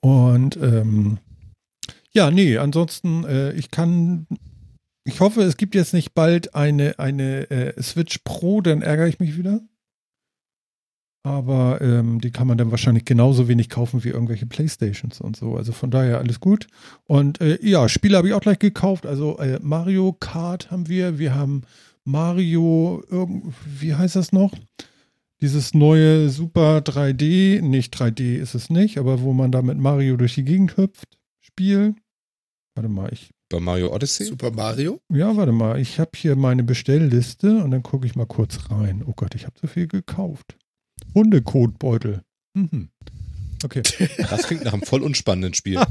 Und 0.00 0.56
ähm, 0.56 1.18
ja, 2.12 2.30
nee, 2.30 2.58
ansonsten, 2.58 3.24
äh, 3.24 3.52
ich 3.52 3.70
kann, 3.70 4.26
ich 5.08 5.20
hoffe, 5.20 5.40
es 5.40 5.56
gibt 5.56 5.74
jetzt 5.74 5.94
nicht 5.94 6.14
bald 6.14 6.54
eine, 6.54 6.98
eine 6.98 7.50
äh, 7.50 7.82
Switch 7.82 8.18
Pro, 8.24 8.60
dann 8.60 8.82
ärgere 8.82 9.08
ich 9.08 9.18
mich 9.18 9.38
wieder. 9.38 9.62
Aber 11.22 11.80
ähm, 11.80 12.20
die 12.20 12.30
kann 12.30 12.46
man 12.46 12.58
dann 12.58 12.70
wahrscheinlich 12.70 13.06
genauso 13.06 13.48
wenig 13.48 13.70
kaufen 13.70 14.04
wie 14.04 14.10
irgendwelche 14.10 14.44
Playstations 14.44 15.20
und 15.22 15.34
so. 15.34 15.56
Also 15.56 15.72
von 15.72 15.90
daher 15.90 16.18
alles 16.18 16.40
gut. 16.40 16.66
Und 17.04 17.40
äh, 17.40 17.58
ja, 17.62 17.88
Spiele 17.88 18.18
habe 18.18 18.28
ich 18.28 18.34
auch 18.34 18.42
gleich 18.42 18.58
gekauft. 18.58 19.06
Also 19.06 19.38
äh, 19.38 19.58
Mario 19.62 20.12
Kart 20.12 20.70
haben 20.70 20.88
wir. 20.88 21.18
Wir 21.18 21.34
haben 21.34 21.62
Mario, 22.04 23.02
wie 23.64 23.94
heißt 23.94 24.16
das 24.16 24.32
noch? 24.32 24.52
Dieses 25.40 25.72
neue 25.72 26.28
Super 26.28 26.78
3D, 26.78 27.62
nicht 27.62 27.94
3D 27.96 28.36
ist 28.36 28.54
es 28.54 28.70
nicht, 28.70 28.98
aber 28.98 29.22
wo 29.22 29.32
man 29.32 29.52
da 29.52 29.62
mit 29.62 29.78
Mario 29.78 30.16
durch 30.16 30.34
die 30.34 30.44
Gegend 30.44 30.76
hüpft, 30.76 31.18
Spiel. 31.40 31.94
Warte 32.74 32.88
mal, 32.88 33.12
ich, 33.12 33.30
Bei 33.50 33.60
Mario 33.60 33.94
Odyssey? 33.94 34.26
Super 34.26 34.50
Mario. 34.50 35.00
ja, 35.10 35.34
warte 35.36 35.52
mal, 35.52 35.80
ich 35.80 35.98
habe 35.98 36.10
hier 36.14 36.36
meine 36.36 36.62
Bestellliste 36.62 37.62
und 37.62 37.70
dann 37.70 37.82
gucke 37.82 38.06
ich 38.06 38.14
mal 38.14 38.26
kurz 38.26 38.70
rein. 38.70 39.02
Oh 39.06 39.12
Gott, 39.16 39.34
ich 39.34 39.46
habe 39.46 39.54
zu 39.54 39.66
viel 39.66 39.86
gekauft. 39.86 40.56
Hundekotbeutel. 41.14 42.22
Mhm. 42.54 42.90
Okay. 43.64 43.82
Das 44.30 44.46
klingt 44.46 44.64
nach 44.64 44.72
einem 44.72 44.82
voll 44.82 45.02
unspannenden 45.02 45.54
Spiel. 45.54 45.80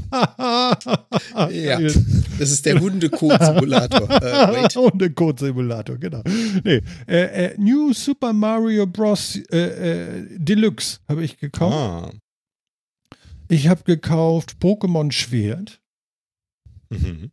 Ja. 1.50 1.78
Das 1.80 2.50
ist 2.50 2.66
der 2.66 2.80
Hundekot-Simulator. 2.80 4.10
äh. 4.22 4.68
Hundekot-Simulator, 4.68 5.96
genau. 5.98 6.22
Nee, 6.64 6.80
äh, 7.06 7.46
äh, 7.46 7.54
New 7.58 7.92
Super 7.92 8.32
Mario 8.32 8.86
Bros. 8.86 9.36
Äh, 9.50 9.58
äh, 9.58 10.38
Deluxe 10.38 10.98
habe 11.08 11.24
ich 11.24 11.38
gekauft. 11.38 11.74
Ah. 11.74 12.10
Ich 13.48 13.68
habe 13.68 13.82
gekauft 13.84 14.56
Pokémon 14.60 15.12
Schwert. 15.12 15.77
Mhm. 16.90 17.30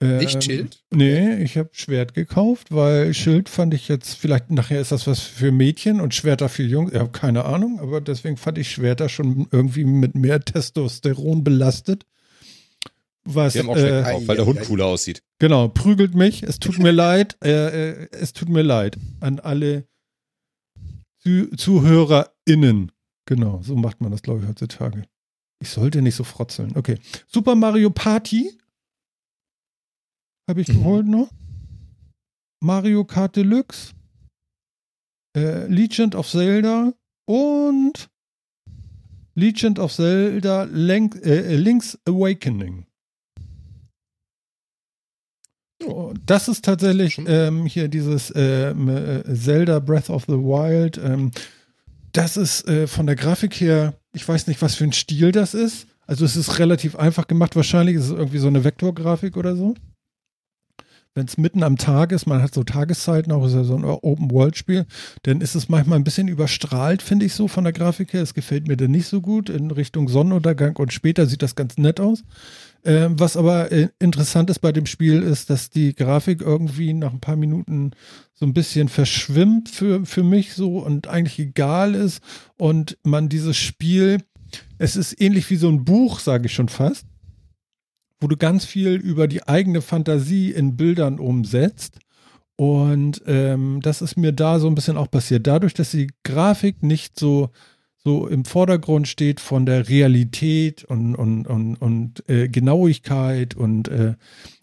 Nicht 0.00 0.34
Ähm, 0.34 0.42
Schild? 0.42 0.84
Nee, 0.92 1.42
ich 1.42 1.56
habe 1.56 1.70
Schwert 1.72 2.14
gekauft, 2.14 2.72
weil 2.72 3.14
Schild 3.14 3.48
fand 3.48 3.72
ich 3.74 3.88
jetzt, 3.88 4.14
vielleicht 4.14 4.50
nachher 4.50 4.80
ist 4.80 4.92
das 4.92 5.06
was 5.06 5.20
für 5.20 5.52
Mädchen 5.52 6.00
und 6.00 6.14
Schwerter 6.14 6.48
für 6.48 6.64
Jungs. 6.64 6.92
Ich 6.92 6.98
habe 6.98 7.10
keine 7.10 7.44
Ahnung, 7.44 7.80
aber 7.80 8.00
deswegen 8.00 8.36
fand 8.36 8.58
ich 8.58 8.70
Schwerter 8.70 9.08
schon 9.08 9.46
irgendwie 9.50 9.84
mit 9.84 10.14
mehr 10.14 10.40
Testosteron 10.40 11.44
belastet. 11.44 12.06
Was, 13.26 13.54
Die 13.54 13.60
haben 13.60 13.70
auch 13.70 13.76
schlecht 13.76 13.94
äh, 13.94 14.02
gekauft, 14.02 14.28
weil 14.28 14.36
der 14.36 14.46
Hund 14.46 14.60
cooler 14.62 14.86
aussieht. 14.86 15.22
genau, 15.38 15.68
prügelt 15.68 16.14
mich. 16.14 16.42
Es 16.42 16.58
tut 16.58 16.78
mir 16.78 16.90
leid. 16.90 17.38
Äh, 17.42 17.92
äh, 18.02 18.08
es 18.10 18.34
tut 18.34 18.50
mir 18.50 18.62
leid 18.62 18.98
an 19.20 19.40
alle 19.40 19.86
Zu 21.20 21.50
ZuhörerInnen. 21.56 22.92
Genau, 23.26 23.62
so 23.62 23.76
macht 23.76 24.02
man 24.02 24.10
das, 24.10 24.20
glaube 24.20 24.42
ich, 24.42 24.48
heutzutage. 24.48 25.04
Ich 25.60 25.68
sollte 25.70 26.02
nicht 26.02 26.14
so 26.16 26.24
frotzeln. 26.24 26.76
Okay. 26.76 26.98
Super 27.26 27.54
Mario 27.54 27.90
Party 27.90 28.58
habe 30.48 30.60
ich 30.60 30.68
Mhm. 30.68 30.74
geholt 30.74 31.06
noch. 31.06 31.30
Mario 32.62 33.04
Kart 33.04 33.36
Deluxe. 33.36 33.92
Äh, 35.36 35.66
Legend 35.66 36.14
of 36.14 36.28
Zelda 36.28 36.92
und 37.26 38.08
Legend 39.34 39.78
of 39.80 39.92
Zelda 39.92 40.62
Link, 40.64 41.16
äh, 41.24 41.56
Link's 41.56 41.98
Awakening. 42.06 42.86
Oh, 45.84 46.14
Das 46.24 46.48
ist 46.48 46.64
tatsächlich 46.64 47.18
ähm, 47.26 47.66
hier 47.66 47.88
dieses 47.88 48.32
ähm, 48.36 48.88
äh, 48.88 49.34
Zelda 49.34 49.80
Breath 49.80 50.08
of 50.08 50.24
the 50.26 50.34
Wild. 50.34 50.98
Ähm, 50.98 51.30
das 52.12 52.36
ist 52.36 52.66
äh, 52.68 52.86
von 52.86 53.06
der 53.06 53.16
Grafik 53.16 53.60
her, 53.60 53.94
ich 54.14 54.26
weiß 54.26 54.46
nicht, 54.46 54.62
was 54.62 54.74
für 54.74 54.84
ein 54.84 54.92
Stil 54.92 55.32
das 55.32 55.54
ist. 55.54 55.86
Also 56.06 56.24
es 56.24 56.36
ist 56.36 56.58
relativ 56.58 56.96
einfach 56.96 57.26
gemacht. 57.26 57.56
Wahrscheinlich 57.56 57.96
ist 57.96 58.04
es 58.04 58.10
irgendwie 58.10 58.38
so 58.38 58.48
eine 58.48 58.64
Vektorgrafik 58.64 59.36
oder 59.36 59.56
so. 59.56 59.74
Wenn 61.16 61.26
es 61.26 61.38
mitten 61.38 61.62
am 61.62 61.76
Tag 61.76 62.10
ist, 62.10 62.26
man 62.26 62.42
hat 62.42 62.52
so 62.52 62.64
Tageszeiten, 62.64 63.30
auch 63.30 63.46
ist 63.46 63.54
ja 63.54 63.62
so 63.62 63.76
ein 63.76 63.84
Open-World-Spiel, 63.84 64.84
dann 65.22 65.40
ist 65.40 65.54
es 65.54 65.68
manchmal 65.68 65.98
ein 65.98 66.04
bisschen 66.04 66.26
überstrahlt, 66.26 67.02
finde 67.02 67.24
ich 67.24 67.34
so 67.34 67.46
von 67.46 67.62
der 67.62 67.72
Grafik 67.72 68.12
her. 68.12 68.22
Es 68.22 68.34
gefällt 68.34 68.66
mir 68.66 68.76
dann 68.76 68.90
nicht 68.90 69.06
so 69.06 69.20
gut 69.20 69.48
in 69.48 69.70
Richtung 69.70 70.08
Sonnenuntergang 70.08 70.74
und 70.76 70.92
später 70.92 71.26
sieht 71.26 71.42
das 71.42 71.54
ganz 71.54 71.78
nett 71.78 72.00
aus. 72.00 72.24
Ähm, 72.86 73.18
was 73.18 73.36
aber 73.36 73.72
äh, 73.72 73.88
interessant 73.98 74.50
ist 74.50 74.58
bei 74.58 74.70
dem 74.70 74.84
Spiel, 74.84 75.22
ist, 75.22 75.48
dass 75.48 75.70
die 75.70 75.94
Grafik 75.94 76.42
irgendwie 76.42 76.92
nach 76.92 77.12
ein 77.12 77.20
paar 77.20 77.36
Minuten 77.36 77.92
so 78.34 78.44
ein 78.44 78.52
bisschen 78.52 78.88
verschwimmt 78.88 79.70
für, 79.70 80.04
für 80.04 80.22
mich 80.22 80.52
so 80.52 80.78
und 80.78 81.06
eigentlich 81.06 81.38
egal 81.38 81.94
ist 81.94 82.22
und 82.58 82.98
man 83.02 83.30
dieses 83.30 83.56
Spiel, 83.56 84.18
es 84.76 84.96
ist 84.96 85.18
ähnlich 85.18 85.48
wie 85.48 85.56
so 85.56 85.68
ein 85.68 85.84
Buch, 85.84 86.18
sage 86.18 86.46
ich 86.46 86.52
schon 86.52 86.68
fast, 86.68 87.06
wo 88.20 88.28
du 88.28 88.36
ganz 88.36 88.66
viel 88.66 88.94
über 88.94 89.28
die 89.28 89.48
eigene 89.48 89.80
Fantasie 89.80 90.50
in 90.50 90.76
Bildern 90.76 91.18
umsetzt. 91.18 91.98
Und 92.56 93.22
ähm, 93.26 93.80
das 93.82 94.00
ist 94.00 94.16
mir 94.16 94.32
da 94.32 94.60
so 94.60 94.68
ein 94.68 94.76
bisschen 94.76 94.96
auch 94.96 95.10
passiert. 95.10 95.46
Dadurch, 95.46 95.74
dass 95.74 95.90
die 95.90 96.10
Grafik 96.22 96.84
nicht 96.84 97.18
so, 97.18 97.50
so 98.04 98.26
im 98.28 98.44
Vordergrund 98.44 99.08
steht 99.08 99.40
von 99.40 99.64
der 99.64 99.88
Realität 99.88 100.84
und, 100.84 101.14
und, 101.14 101.46
und, 101.46 101.76
und 101.76 102.28
äh, 102.28 102.48
Genauigkeit 102.48 103.54
und, 103.54 103.88
äh, 103.88 104.14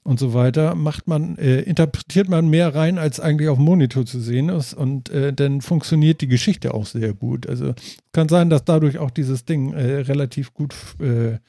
und 0.04 0.19
so 0.19 0.34
weiter, 0.36 0.75
macht 0.75 1.08
man, 1.08 1.38
äh, 1.38 1.62
interpretiert 1.62 2.30
man 2.30 2.49
mehr 2.49 2.75
rein, 2.75 2.99
als 2.99 3.19
eigentlich 3.19 3.49
auf 3.49 3.58
dem 3.58 3.65
Monitor 3.65 4.06
zu 4.06 4.19
sehen 4.19 4.49
ist. 4.49 4.75
Und 4.75 5.10
äh, 5.10 5.34
dann 5.34 5.62
funktioniert 5.62 6.21
die 6.21 6.27
Geschichte 6.27 6.73
auch 6.73 6.86
sehr 6.86 7.13
gut. 7.13 7.47
Also 7.47 7.73
kann 8.12 8.30
sein, 8.30 8.51
dass 8.51 8.63
dadurch 8.63 8.99
auch 8.99 9.12
dieses 9.12 9.43
Ding 9.43 9.73
äh, 9.73 10.01
relativ 10.01 10.54
gut 10.54 10.75
äh, 10.99 11.39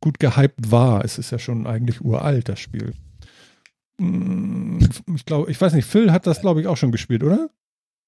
gut 0.00 0.20
gehypt 0.20 0.70
war. 0.70 1.04
Es 1.04 1.18
ist 1.18 1.30
ja 1.32 1.38
schon 1.38 1.66
eigentlich 1.66 2.00
uralt, 2.00 2.48
das 2.48 2.60
Spiel. 2.60 2.92
Mm, 3.98 4.78
Ich 5.14 5.24
glaube, 5.24 5.50
ich 5.50 5.60
weiß 5.60 5.72
nicht, 5.72 5.86
Phil 5.86 6.12
hat 6.12 6.26
das, 6.26 6.40
glaube 6.40 6.60
ich, 6.60 6.66
auch 6.66 6.76
schon 6.76 6.92
gespielt, 6.92 7.22
oder? 7.24 7.50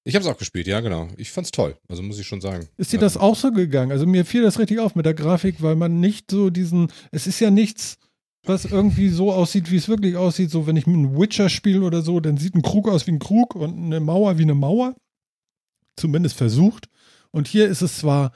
Ich 0.03 0.15
habe 0.15 0.25
es 0.25 0.31
auch 0.31 0.37
gespielt, 0.37 0.65
ja, 0.65 0.79
genau. 0.79 1.09
Ich 1.17 1.31
fand's 1.31 1.51
toll, 1.51 1.77
also 1.87 2.01
muss 2.01 2.17
ich 2.17 2.25
schon 2.25 2.41
sagen. 2.41 2.67
Ist 2.77 2.91
dir 2.91 2.99
das 2.99 3.17
auch 3.17 3.35
so 3.35 3.51
gegangen? 3.51 3.91
Also 3.91 4.07
mir 4.07 4.25
fiel 4.25 4.41
das 4.41 4.57
richtig 4.57 4.79
auf 4.79 4.95
mit 4.95 5.05
der 5.05 5.13
Grafik, 5.13 5.61
weil 5.61 5.75
man 5.75 5.99
nicht 5.99 6.31
so 6.31 6.49
diesen, 6.49 6.91
es 7.11 7.27
ist 7.27 7.39
ja 7.39 7.51
nichts, 7.51 7.97
was 8.43 8.65
irgendwie 8.65 9.09
so 9.09 9.31
aussieht, 9.31 9.69
wie 9.69 9.77
es 9.77 9.87
wirklich 9.87 10.15
aussieht. 10.17 10.49
So, 10.49 10.65
wenn 10.65 10.75
ich 10.75 10.87
mit 10.87 10.95
einem 10.95 11.19
Witcher 11.19 11.49
spiele 11.49 11.81
oder 11.81 12.01
so, 12.01 12.19
dann 12.19 12.37
sieht 12.37 12.55
ein 12.55 12.63
Krug 12.63 12.89
aus 12.89 13.05
wie 13.05 13.11
ein 13.11 13.19
Krug 13.19 13.55
und 13.55 13.77
eine 13.77 13.99
Mauer 13.99 14.37
wie 14.39 14.43
eine 14.43 14.55
Mauer. 14.55 14.95
Zumindest 15.95 16.35
versucht. 16.35 16.89
Und 17.29 17.47
hier 17.47 17.67
ist 17.67 17.81
es 17.81 17.99
zwar 17.99 18.31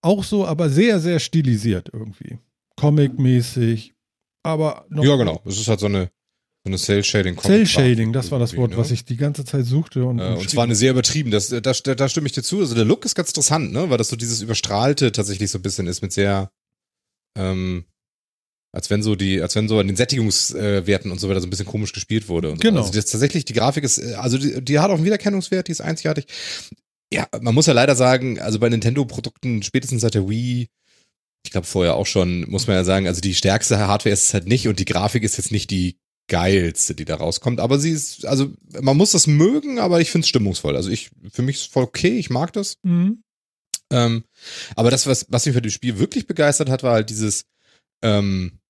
auch 0.00 0.24
so, 0.24 0.46
aber 0.46 0.70
sehr, 0.70 0.98
sehr 0.98 1.18
stilisiert 1.20 1.90
irgendwie. 1.92 2.38
Comic-mäßig. 2.76 3.92
Aber 4.42 4.86
noch 4.88 5.04
Ja, 5.04 5.16
genau. 5.16 5.40
Es 5.44 5.58
ist 5.58 5.68
halt 5.68 5.80
so 5.80 5.86
eine, 5.86 6.10
so 6.64 6.68
eine 6.68 6.78
Cell-Shading. 6.78 7.36
Cell-Shading, 7.38 8.12
das 8.12 8.30
war 8.30 8.38
das 8.38 8.56
Wort, 8.56 8.70
ne? 8.70 8.76
was 8.76 8.92
ich 8.92 9.04
die 9.04 9.16
ganze 9.16 9.44
Zeit 9.44 9.66
suchte. 9.66 10.04
Und, 10.04 10.20
Äh, 10.20 10.34
und 10.34 10.48
zwar 10.48 10.62
eine 10.62 10.76
sehr 10.76 10.92
übertrieben, 10.92 11.32
das, 11.32 11.48
da, 11.48 11.60
da, 11.60 11.72
da 11.72 12.08
stimme 12.08 12.28
ich 12.28 12.32
dir 12.32 12.42
zu. 12.42 12.60
Also 12.60 12.76
der 12.76 12.84
Look 12.84 13.04
ist 13.04 13.16
ganz 13.16 13.30
interessant, 13.30 13.72
ne? 13.72 13.90
Weil 13.90 13.98
das 13.98 14.08
so 14.08 14.16
dieses 14.16 14.42
Überstrahlte 14.42 15.10
tatsächlich 15.10 15.50
so 15.50 15.58
ein 15.58 15.62
bisschen 15.62 15.88
ist 15.88 16.02
mit 16.02 16.12
sehr, 16.12 16.52
ähm, 17.36 17.84
als 18.70 18.90
wenn 18.90 19.02
so 19.02 19.16
die, 19.16 19.42
als 19.42 19.56
wenn 19.56 19.66
so 19.68 19.80
an 19.80 19.88
den 19.88 19.96
Sättigungswerten 19.96 21.10
und 21.10 21.18
so 21.18 21.28
weiter 21.28 21.40
so 21.40 21.48
ein 21.48 21.50
bisschen 21.50 21.66
komisch 21.66 21.92
gespielt 21.92 22.28
wurde. 22.28 22.50
Und 22.50 22.58
so. 22.58 22.68
Genau. 22.68 22.82
Also 22.82 22.92
das 22.92 23.06
tatsächlich, 23.06 23.44
die 23.44 23.54
Grafik 23.54 23.82
ist, 23.82 23.98
äh, 23.98 24.14
also 24.14 24.38
die, 24.38 24.64
die 24.64 24.78
hat 24.78 24.90
auch 24.90 24.94
einen 24.94 25.04
Wiedererkennungswert, 25.04 25.66
die 25.66 25.72
ist 25.72 25.80
einzigartig. 25.80 26.26
Ja, 27.12 27.26
man 27.40 27.54
muss 27.56 27.66
ja 27.66 27.72
leider 27.72 27.96
sagen, 27.96 28.38
also 28.38 28.60
bei 28.60 28.68
Nintendo-Produkten, 28.68 29.64
spätestens 29.64 30.02
seit 30.02 30.14
der 30.14 30.28
Wii, 30.28 30.68
ich 31.44 31.50
glaube 31.50 31.66
vorher 31.66 31.96
auch 31.96 32.06
schon, 32.06 32.48
muss 32.48 32.68
man 32.68 32.76
ja 32.76 32.84
sagen, 32.84 33.08
also 33.08 33.20
die 33.20 33.34
stärkste 33.34 33.78
Hardware 33.78 34.12
ist 34.12 34.26
es 34.26 34.34
halt 34.34 34.46
nicht 34.46 34.68
und 34.68 34.78
die 34.78 34.84
Grafik 34.84 35.24
ist 35.24 35.36
jetzt 35.38 35.50
nicht 35.50 35.70
die 35.70 35.96
geilste, 36.32 36.94
die 36.94 37.04
da 37.04 37.16
rauskommt. 37.16 37.60
Aber 37.60 37.78
sie 37.78 37.90
ist, 37.90 38.24
also 38.24 38.54
man 38.80 38.96
muss 38.96 39.12
das 39.12 39.26
mögen, 39.26 39.78
aber 39.78 40.00
ich 40.00 40.10
finde 40.10 40.24
es 40.24 40.30
stimmungsvoll. 40.30 40.76
Also 40.76 40.88
ich, 40.88 41.10
für 41.30 41.42
mich 41.42 41.56
ist 41.56 41.62
es 41.62 41.68
voll 41.68 41.84
okay, 41.84 42.18
ich 42.18 42.30
mag 42.30 42.54
das. 42.54 42.78
Mhm. 42.82 43.22
Ähm, 43.92 44.24
aber 44.74 44.90
das, 44.90 45.06
was, 45.06 45.26
was 45.28 45.44
mich 45.44 45.54
für 45.54 45.60
das 45.60 45.74
Spiel 45.74 45.98
wirklich 45.98 46.26
begeistert 46.26 46.70
hat, 46.70 46.82
war 46.82 46.94
halt 46.94 47.10
dieses, 47.10 47.44
ähm, 48.02 48.60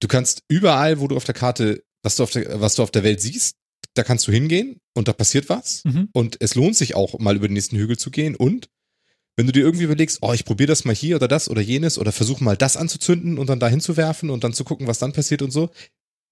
du 0.00 0.08
kannst 0.08 0.42
überall, 0.48 0.98
wo 0.98 1.06
du 1.06 1.16
auf 1.16 1.24
der 1.24 1.34
Karte, 1.36 1.84
was 2.02 2.16
du 2.16 2.24
auf 2.24 2.30
der, 2.30 2.60
was 2.60 2.74
du 2.74 2.82
auf 2.82 2.90
der 2.90 3.04
Welt 3.04 3.20
siehst, 3.20 3.54
da 3.94 4.02
kannst 4.02 4.26
du 4.26 4.32
hingehen 4.32 4.80
und 4.96 5.06
da 5.06 5.12
passiert 5.12 5.48
was. 5.48 5.84
Mhm. 5.84 6.08
Und 6.12 6.38
es 6.40 6.56
lohnt 6.56 6.74
sich 6.74 6.96
auch, 6.96 7.20
mal 7.20 7.36
über 7.36 7.46
den 7.46 7.54
nächsten 7.54 7.76
Hügel 7.76 7.96
zu 7.96 8.10
gehen. 8.10 8.34
Und 8.34 8.68
wenn 9.36 9.46
du 9.46 9.52
dir 9.52 9.62
irgendwie 9.62 9.84
überlegst, 9.84 10.18
oh, 10.22 10.32
ich 10.32 10.44
probiere 10.44 10.66
das 10.66 10.84
mal 10.84 10.94
hier 10.94 11.14
oder 11.14 11.28
das 11.28 11.48
oder 11.48 11.60
jenes 11.60 11.98
oder 11.98 12.10
versuche 12.10 12.42
mal 12.42 12.56
das 12.56 12.76
anzuzünden 12.76 13.38
und 13.38 13.48
dann 13.48 13.60
dahin 13.60 13.80
zu 13.80 13.96
werfen 13.96 14.30
und 14.30 14.42
dann 14.42 14.54
zu 14.54 14.64
gucken, 14.64 14.88
was 14.88 14.98
dann 14.98 15.12
passiert 15.12 15.42
und 15.42 15.52
so. 15.52 15.70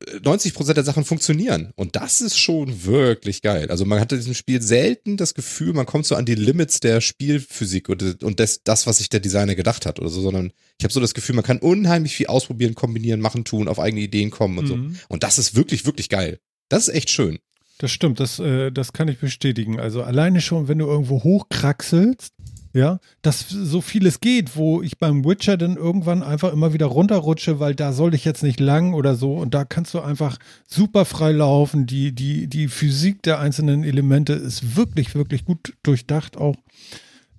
Äh, 0.06 0.18
90% 0.18 0.72
der 0.72 0.84
Sachen 0.84 1.04
funktionieren. 1.04 1.72
Und 1.76 1.96
das 1.96 2.20
ist 2.20 2.38
schon 2.38 2.84
wirklich 2.84 3.42
geil. 3.42 3.70
Also 3.70 3.84
man 3.84 4.00
hat 4.00 4.12
in 4.12 4.18
diesem 4.18 4.34
Spiel 4.34 4.62
selten 4.62 5.16
das 5.16 5.34
Gefühl, 5.34 5.72
man 5.72 5.86
kommt 5.86 6.06
so 6.06 6.14
an 6.14 6.24
die 6.24 6.34
Limits 6.34 6.80
der 6.80 7.00
Spielphysik 7.00 7.88
und, 7.88 8.22
und 8.22 8.40
das, 8.40 8.62
das, 8.64 8.86
was 8.86 8.98
sich 8.98 9.08
der 9.08 9.20
Designer 9.20 9.54
gedacht 9.54 9.86
hat 9.86 10.00
oder 10.00 10.08
so, 10.08 10.20
sondern 10.20 10.52
ich 10.78 10.84
habe 10.84 10.92
so 10.92 11.00
das 11.00 11.14
Gefühl, 11.14 11.34
man 11.34 11.44
kann 11.44 11.58
unheimlich 11.58 12.16
viel 12.16 12.26
ausprobieren, 12.26 12.74
kombinieren, 12.74 13.20
machen, 13.20 13.44
tun, 13.44 13.68
auf 13.68 13.78
eigene 13.78 14.02
Ideen 14.02 14.30
kommen 14.30 14.58
und 14.58 14.66
so. 14.66 14.76
Mhm. 14.76 14.96
Und 15.08 15.22
das 15.22 15.38
ist 15.38 15.54
wirklich, 15.54 15.86
wirklich 15.86 16.08
geil. 16.08 16.38
Das 16.68 16.88
ist 16.88 16.94
echt 16.94 17.10
schön. 17.10 17.38
Das 17.78 17.90
stimmt, 17.90 18.20
das, 18.20 18.38
äh, 18.38 18.70
das 18.70 18.92
kann 18.92 19.08
ich 19.08 19.18
bestätigen. 19.18 19.80
Also 19.80 20.02
alleine 20.02 20.40
schon, 20.40 20.68
wenn 20.68 20.78
du 20.78 20.86
irgendwo 20.86 21.24
hochkraxelst, 21.24 22.32
ja, 22.74 22.98
dass 23.22 23.48
so 23.48 23.80
vieles 23.80 24.18
geht, 24.18 24.56
wo 24.56 24.82
ich 24.82 24.98
beim 24.98 25.24
Witcher 25.24 25.56
dann 25.56 25.76
irgendwann 25.76 26.24
einfach 26.24 26.52
immer 26.52 26.72
wieder 26.72 26.87
runterrutsche, 26.87 27.60
weil 27.60 27.76
da 27.76 27.92
soll 27.92 28.14
ich 28.14 28.24
jetzt 28.24 28.42
nicht 28.42 28.58
lang 28.58 28.94
oder 28.94 29.14
so 29.14 29.37
und 29.37 29.54
da 29.54 29.64
kannst 29.64 29.94
du 29.94 30.00
einfach 30.00 30.38
super 30.66 31.04
frei 31.04 31.30
laufen. 31.30 31.87
Die, 31.87 32.12
die, 32.12 32.48
die 32.48 32.66
Physik 32.66 33.22
der 33.22 33.38
einzelnen 33.38 33.84
Elemente 33.84 34.32
ist 34.32 34.76
wirklich, 34.76 35.14
wirklich 35.14 35.44
gut 35.44 35.74
durchdacht 35.84 36.37
auch. 36.37 36.56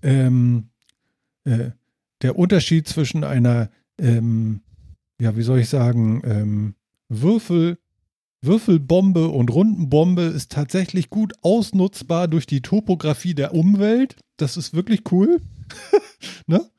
Ähm, 0.02 0.70
äh, 1.44 1.72
der 2.22 2.40
Unterschied 2.40 2.88
zwischen 2.88 3.26
einer, 3.26 3.70
ähm, 4.00 4.62
ja, 5.20 5.36
wie 5.36 5.44
soll 5.44 5.60
ich 5.60 5.68
sagen, 5.68 6.22
ähm, 6.24 6.76
Würfel, 7.10 7.78
Würfelbombe 8.46 9.28
und 9.30 9.50
Rundenbombe 9.50 10.24
ist 10.24 10.52
tatsächlich 10.52 11.10
gut 11.10 11.34
ausnutzbar 11.42 12.28
durch 12.28 12.46
die 12.46 12.62
Topografie 12.62 13.34
der 13.34 13.54
Umwelt. 13.54 14.16
Das 14.38 14.58
ist 14.58 14.74
wirklich 14.74 15.12
cool. 15.12 15.42
ne? 16.48 16.70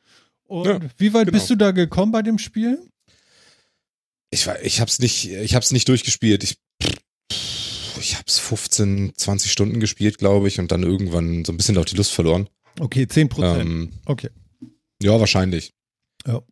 Und 0.46 0.66
Ja, 0.66 0.80
wie 0.98 1.12
weit 1.14 1.26
genau. 1.26 1.38
bist 1.38 1.50
du 1.50 1.56
da 1.56 1.70
gekommen 1.72 2.12
bei 2.12 2.22
dem 2.22 2.38
Spiel? 2.38 2.80
Ich, 4.30 4.46
ich 4.62 4.80
hab's 4.80 4.98
nicht, 4.98 5.30
ich 5.30 5.54
hab's 5.54 5.72
nicht 5.72 5.88
durchgespielt. 5.88 6.44
Ich, 6.44 6.58
ich 8.00 8.16
hab's 8.16 8.38
15, 8.38 9.12
20 9.16 9.50
Stunden 9.50 9.80
gespielt, 9.80 10.18
glaube 10.18 10.48
ich, 10.48 10.58
und 10.58 10.72
dann 10.72 10.82
irgendwann 10.82 11.44
so 11.44 11.52
ein 11.52 11.56
bisschen 11.56 11.78
auch 11.78 11.84
die 11.84 11.96
Lust 11.96 12.12
verloren. 12.12 12.48
Okay, 12.78 13.06
10 13.06 13.28
Prozent. 13.28 13.60
Ähm, 13.60 13.92
okay. 14.04 14.30
ja, 15.02 15.18
wahrscheinlich. 15.18 15.72
Ja. 16.26 16.42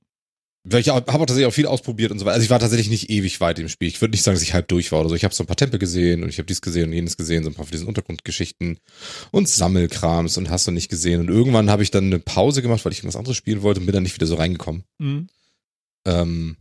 Weil 0.66 0.80
ich 0.80 0.88
habe 0.88 1.06
auch 1.12 1.18
tatsächlich 1.18 1.46
auch 1.46 1.52
viel 1.52 1.66
ausprobiert 1.66 2.10
und 2.10 2.18
so 2.18 2.24
weiter. 2.24 2.34
Also 2.34 2.44
ich 2.44 2.50
war 2.50 2.58
tatsächlich 2.58 2.88
nicht 2.88 3.10
ewig 3.10 3.40
weit 3.40 3.58
im 3.58 3.68
Spiel. 3.68 3.88
Ich 3.88 4.00
würde 4.00 4.12
nicht 4.12 4.22
sagen, 4.22 4.34
dass 4.34 4.42
ich 4.42 4.54
halb 4.54 4.66
durch 4.68 4.90
war 4.92 5.00
oder 5.00 5.10
so. 5.10 5.14
Ich 5.14 5.24
habe 5.24 5.34
so 5.34 5.42
ein 5.44 5.46
paar 5.46 5.56
Tempel 5.56 5.78
gesehen 5.78 6.22
und 6.22 6.30
ich 6.30 6.38
habe 6.38 6.46
dies 6.46 6.62
gesehen 6.62 6.88
und 6.88 6.94
jenes 6.94 7.16
gesehen, 7.18 7.44
so 7.44 7.50
ein 7.50 7.54
paar 7.54 7.66
von 7.66 7.72
diesen 7.72 7.86
Untergrundgeschichten 7.86 8.78
und 9.30 9.48
Sammelkrams 9.48 10.38
und 10.38 10.48
hast 10.48 10.66
du 10.66 10.70
nicht 10.70 10.88
gesehen. 10.88 11.20
Und 11.20 11.28
irgendwann 11.28 11.70
habe 11.70 11.82
ich 11.82 11.90
dann 11.90 12.04
eine 12.06 12.18
Pause 12.18 12.62
gemacht, 12.62 12.84
weil 12.84 12.92
ich 12.92 12.98
irgendwas 13.00 13.16
anderes 13.16 13.36
spielen 13.36 13.60
wollte 13.62 13.80
und 13.80 13.86
bin 13.86 13.92
dann 13.92 14.02
nicht 14.04 14.14
wieder 14.14 14.26
so 14.26 14.36
reingekommen. 14.36 14.84
Mhm. 14.98 15.28
Ähm, 16.06 16.56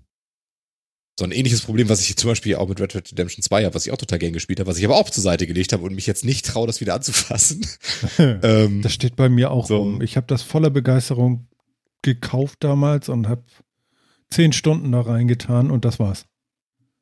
so 1.18 1.26
ein 1.26 1.32
ähnliches 1.32 1.62
Problem, 1.62 1.90
was 1.90 2.02
ich 2.02 2.18
zum 2.18 2.30
Beispiel 2.32 2.56
auch 2.56 2.68
mit 2.68 2.82
Red 2.82 2.94
Dead 2.96 3.12
Redemption 3.12 3.44
2 3.44 3.66
habe, 3.66 3.76
was 3.76 3.86
ich 3.86 3.92
auch 3.92 3.98
total 3.98 4.18
gern 4.20 4.34
gespielt 4.34 4.60
habe, 4.60 4.70
was 4.70 4.80
ich 4.80 4.86
aber 4.86 4.96
auch 4.96 5.10
zur 5.12 5.22
Seite 5.24 5.46
gelegt 5.48 5.72
habe 5.72 5.84
und 5.84 5.94
mich 5.94 6.08
jetzt 6.08 6.26
nicht 6.26 6.46
traue, 6.46 6.66
das 6.68 6.82
wieder 6.82 6.96
anzufassen. 6.96 7.66
ähm, 8.18 8.82
Das 8.82 8.94
steht 8.94 9.16
bei 9.16 9.30
mir 9.30 9.52
auch 9.52 9.68
So. 9.68 9.78
rum. 9.78 10.02
Ich 10.02 10.18
habe 10.18 10.26
das 10.28 10.42
voller 10.42 10.72
Begeisterung 10.72 11.48
gekauft 12.02 12.64
damals 12.64 13.10
und 13.10 13.30
habe 13.30 13.44
zehn 14.34 14.54
Stunden 14.54 14.92
da 14.92 15.02
reingetan 15.02 15.72
und 15.72 15.86
das 15.86 16.00
war's. 16.00 16.26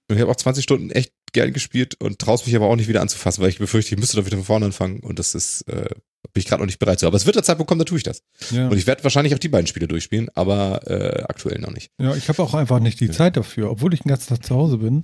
Und 0.09 0.15
ich 0.17 0.21
habe 0.21 0.31
auch 0.31 0.35
20 0.35 0.63
Stunden 0.63 0.91
echt 0.91 1.13
gern 1.31 1.53
gespielt 1.53 1.95
und 2.01 2.19
traust 2.19 2.45
mich 2.45 2.55
aber 2.55 2.65
auch 2.67 2.75
nicht 2.75 2.89
wieder 2.89 3.01
anzufassen, 3.01 3.41
weil 3.41 3.49
ich 3.49 3.59
befürchte, 3.59 3.95
ich 3.95 3.99
müsste 3.99 4.17
da 4.17 4.25
wieder 4.25 4.35
von 4.37 4.45
vorne 4.45 4.65
anfangen 4.65 4.99
und 4.99 5.17
das 5.19 5.33
ist, 5.35 5.61
äh, 5.69 5.89
bin 6.33 6.41
ich 6.41 6.45
gerade 6.45 6.61
noch 6.61 6.67
nicht 6.67 6.79
bereit 6.79 6.99
zu. 6.99 7.07
Aber 7.07 7.15
es 7.15 7.25
wird 7.25 7.37
der 7.37 7.43
Zeitpunkt 7.43 7.69
kommen, 7.69 7.79
da 7.79 7.85
tue 7.85 7.97
ich 7.97 8.03
das. 8.03 8.21
Ja, 8.51 8.67
Und 8.67 8.77
ich 8.77 8.85
werde 8.87 9.03
wahrscheinlich 9.05 9.33
auch 9.33 9.39
die 9.39 9.47
beiden 9.47 9.67
Spiele 9.67 9.87
durchspielen, 9.87 10.29
aber 10.35 10.85
äh, 10.87 11.23
aktuell 11.23 11.59
noch 11.59 11.71
nicht. 11.71 11.91
ja 11.99 12.13
ich 12.15 12.27
habe 12.27 12.43
auch 12.43 12.53
einfach 12.53 12.79
nicht 12.81 12.99
die 12.99 13.05
Ja. 13.05 13.11
Zeit 13.13 13.37
dafür, 13.37 13.71
obwohl 13.71 13.93
ich 13.93 14.01
den 14.01 14.09
ganzen 14.09 14.27
Tag 14.35 14.45
zu 14.45 14.53
Hause 14.55 14.79
bin. 14.79 15.03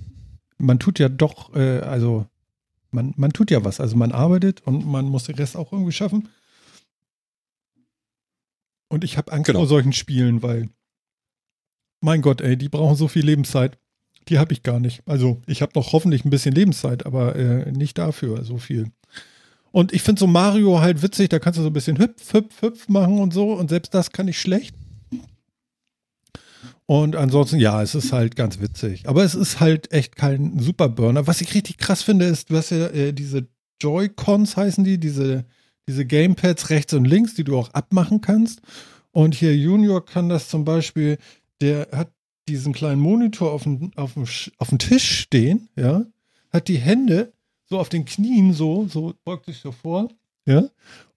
Man 0.58 0.78
tut 0.78 0.98
ja 0.98 1.08
doch, 1.08 1.54
äh, 1.56 1.78
also 1.80 2.26
man, 2.90 3.14
man 3.16 3.32
tut 3.32 3.50
ja 3.50 3.64
was. 3.64 3.80
Also 3.80 3.96
man 3.96 4.12
arbeitet 4.12 4.60
und 4.66 4.86
man 4.86 5.06
muss 5.06 5.24
den 5.24 5.36
Rest 5.36 5.56
auch 5.56 5.72
irgendwie 5.72 5.92
schaffen. 5.92 6.28
Und 8.88 9.04
ich 9.04 9.16
habe 9.16 9.32
Angst 9.32 9.46
Genau. 9.46 9.60
vor 9.60 9.66
solchen 9.68 9.92
Spielen, 9.92 10.42
weil, 10.42 10.68
mein 12.00 12.22
Gott, 12.22 12.40
ey, 12.40 12.56
die 12.56 12.68
brauchen 12.68 12.96
so 12.96 13.08
viel 13.08 13.24
Lebenszeit. 13.24 13.78
Die 14.28 14.38
habe 14.38 14.52
ich 14.52 14.62
gar 14.62 14.78
nicht. 14.78 15.02
Also 15.06 15.40
ich 15.46 15.62
habe 15.62 15.72
noch 15.74 15.92
hoffentlich 15.92 16.24
ein 16.24 16.30
bisschen 16.30 16.54
Lebenszeit, 16.54 17.06
aber 17.06 17.36
äh, 17.36 17.72
nicht 17.72 17.98
dafür 17.98 18.44
so 18.44 18.58
viel. 18.58 18.90
Und 19.70 19.92
ich 19.92 20.02
finde 20.02 20.20
so 20.20 20.26
Mario 20.26 20.80
halt 20.80 21.02
witzig, 21.02 21.28
da 21.28 21.38
kannst 21.38 21.58
du 21.58 21.62
so 21.62 21.70
ein 21.70 21.72
bisschen 21.72 21.98
hüpf, 21.98 22.32
hüpf, 22.32 22.62
hüpf 22.62 22.88
machen 22.88 23.18
und 23.18 23.32
so. 23.32 23.52
Und 23.52 23.70
selbst 23.70 23.94
das 23.94 24.12
kann 24.12 24.28
ich 24.28 24.40
schlecht. 24.40 24.74
Und 26.86 27.16
ansonsten, 27.16 27.58
ja, 27.58 27.82
es 27.82 27.94
ist 27.94 28.12
halt 28.12 28.34
ganz 28.34 28.60
witzig. 28.60 29.06
Aber 29.06 29.22
es 29.22 29.34
ist 29.34 29.60
halt 29.60 29.92
echt 29.92 30.16
kein 30.16 30.58
Superburner. 30.58 31.26
Was 31.26 31.42
ich 31.42 31.54
richtig 31.54 31.76
krass 31.76 32.02
finde, 32.02 32.24
ist, 32.24 32.50
du 32.50 32.56
hast 32.56 32.70
ja 32.70 32.86
äh, 32.86 33.12
diese 33.12 33.46
Joy-Cons 33.82 34.56
heißen 34.56 34.84
die, 34.84 34.98
diese, 34.98 35.44
diese 35.86 36.06
Gamepads 36.06 36.70
rechts 36.70 36.94
und 36.94 37.04
links, 37.04 37.34
die 37.34 37.44
du 37.44 37.58
auch 37.58 37.68
abmachen 37.74 38.22
kannst. 38.22 38.62
Und 39.10 39.34
hier 39.34 39.54
Junior 39.54 40.04
kann 40.04 40.30
das 40.30 40.48
zum 40.48 40.64
Beispiel, 40.64 41.18
der 41.60 41.88
hat 41.92 42.12
diesen 42.48 42.72
kleinen 42.72 43.00
Monitor 43.00 43.52
auf 43.52 43.64
dem, 43.64 43.90
auf 43.96 44.14
dem, 44.14 44.24
auf 44.58 44.68
dem 44.68 44.78
Tisch 44.78 45.20
stehen, 45.20 45.68
ja, 45.76 46.04
hat 46.50 46.68
die 46.68 46.78
Hände 46.78 47.32
so 47.66 47.78
auf 47.78 47.88
den 47.88 48.04
Knien 48.04 48.52
so, 48.52 48.86
so 48.88 49.14
beugt 49.24 49.46
sich 49.46 49.58
so 49.58 49.72
vor, 49.72 50.08
ja, 50.46 50.64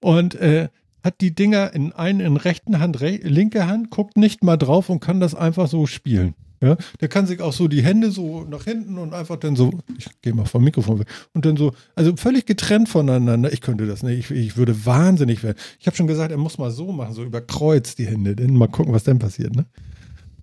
und 0.01 0.35
äh, 0.35 0.69
hat 1.03 1.21
die 1.21 1.33
Dinger 1.33 1.73
in 1.73 1.93
einen 1.93 2.19
in 2.19 2.37
rechten 2.37 2.79
Hand, 2.79 3.01
re 3.01 3.15
linke 3.23 3.65
Hand, 3.65 3.89
guckt 3.89 4.17
nicht 4.17 4.43
mal 4.43 4.57
drauf 4.57 4.89
und 4.89 4.99
kann 4.99 5.19
das 5.19 5.33
einfach 5.33 5.67
so 5.67 5.87
spielen. 5.87 6.35
Ja, 6.63 6.77
der 6.99 7.07
kann 7.07 7.25
sich 7.25 7.41
auch 7.41 7.53
so 7.53 7.67
die 7.67 7.81
Hände 7.81 8.11
so 8.11 8.43
nach 8.43 8.65
hinten 8.65 8.99
und 8.99 9.15
einfach 9.15 9.37
dann 9.37 9.55
so, 9.55 9.71
ich 9.97 10.05
gehe 10.21 10.31
mal 10.35 10.45
vom 10.45 10.63
Mikrofon 10.63 10.99
weg, 10.99 11.07
und 11.33 11.43
dann 11.43 11.57
so, 11.57 11.73
also 11.95 12.15
völlig 12.17 12.45
getrennt 12.45 12.87
voneinander. 12.87 13.51
Ich 13.51 13.61
könnte 13.61 13.87
das 13.87 14.03
nicht, 14.03 14.29
ich, 14.29 14.37
ich 14.37 14.57
würde 14.57 14.85
wahnsinnig 14.85 15.41
werden. 15.41 15.57
Ich 15.79 15.87
habe 15.87 15.97
schon 15.97 16.05
gesagt, 16.05 16.31
er 16.31 16.37
muss 16.37 16.59
mal 16.59 16.69
so 16.69 16.91
machen, 16.91 17.15
so 17.15 17.23
über 17.23 17.41
Kreuz 17.41 17.95
die 17.95 18.05
Hände, 18.05 18.35
dann 18.35 18.53
mal 18.53 18.67
gucken, 18.67 18.93
was 18.93 19.03
dann 19.03 19.17
passiert, 19.17 19.55
ne? 19.55 19.65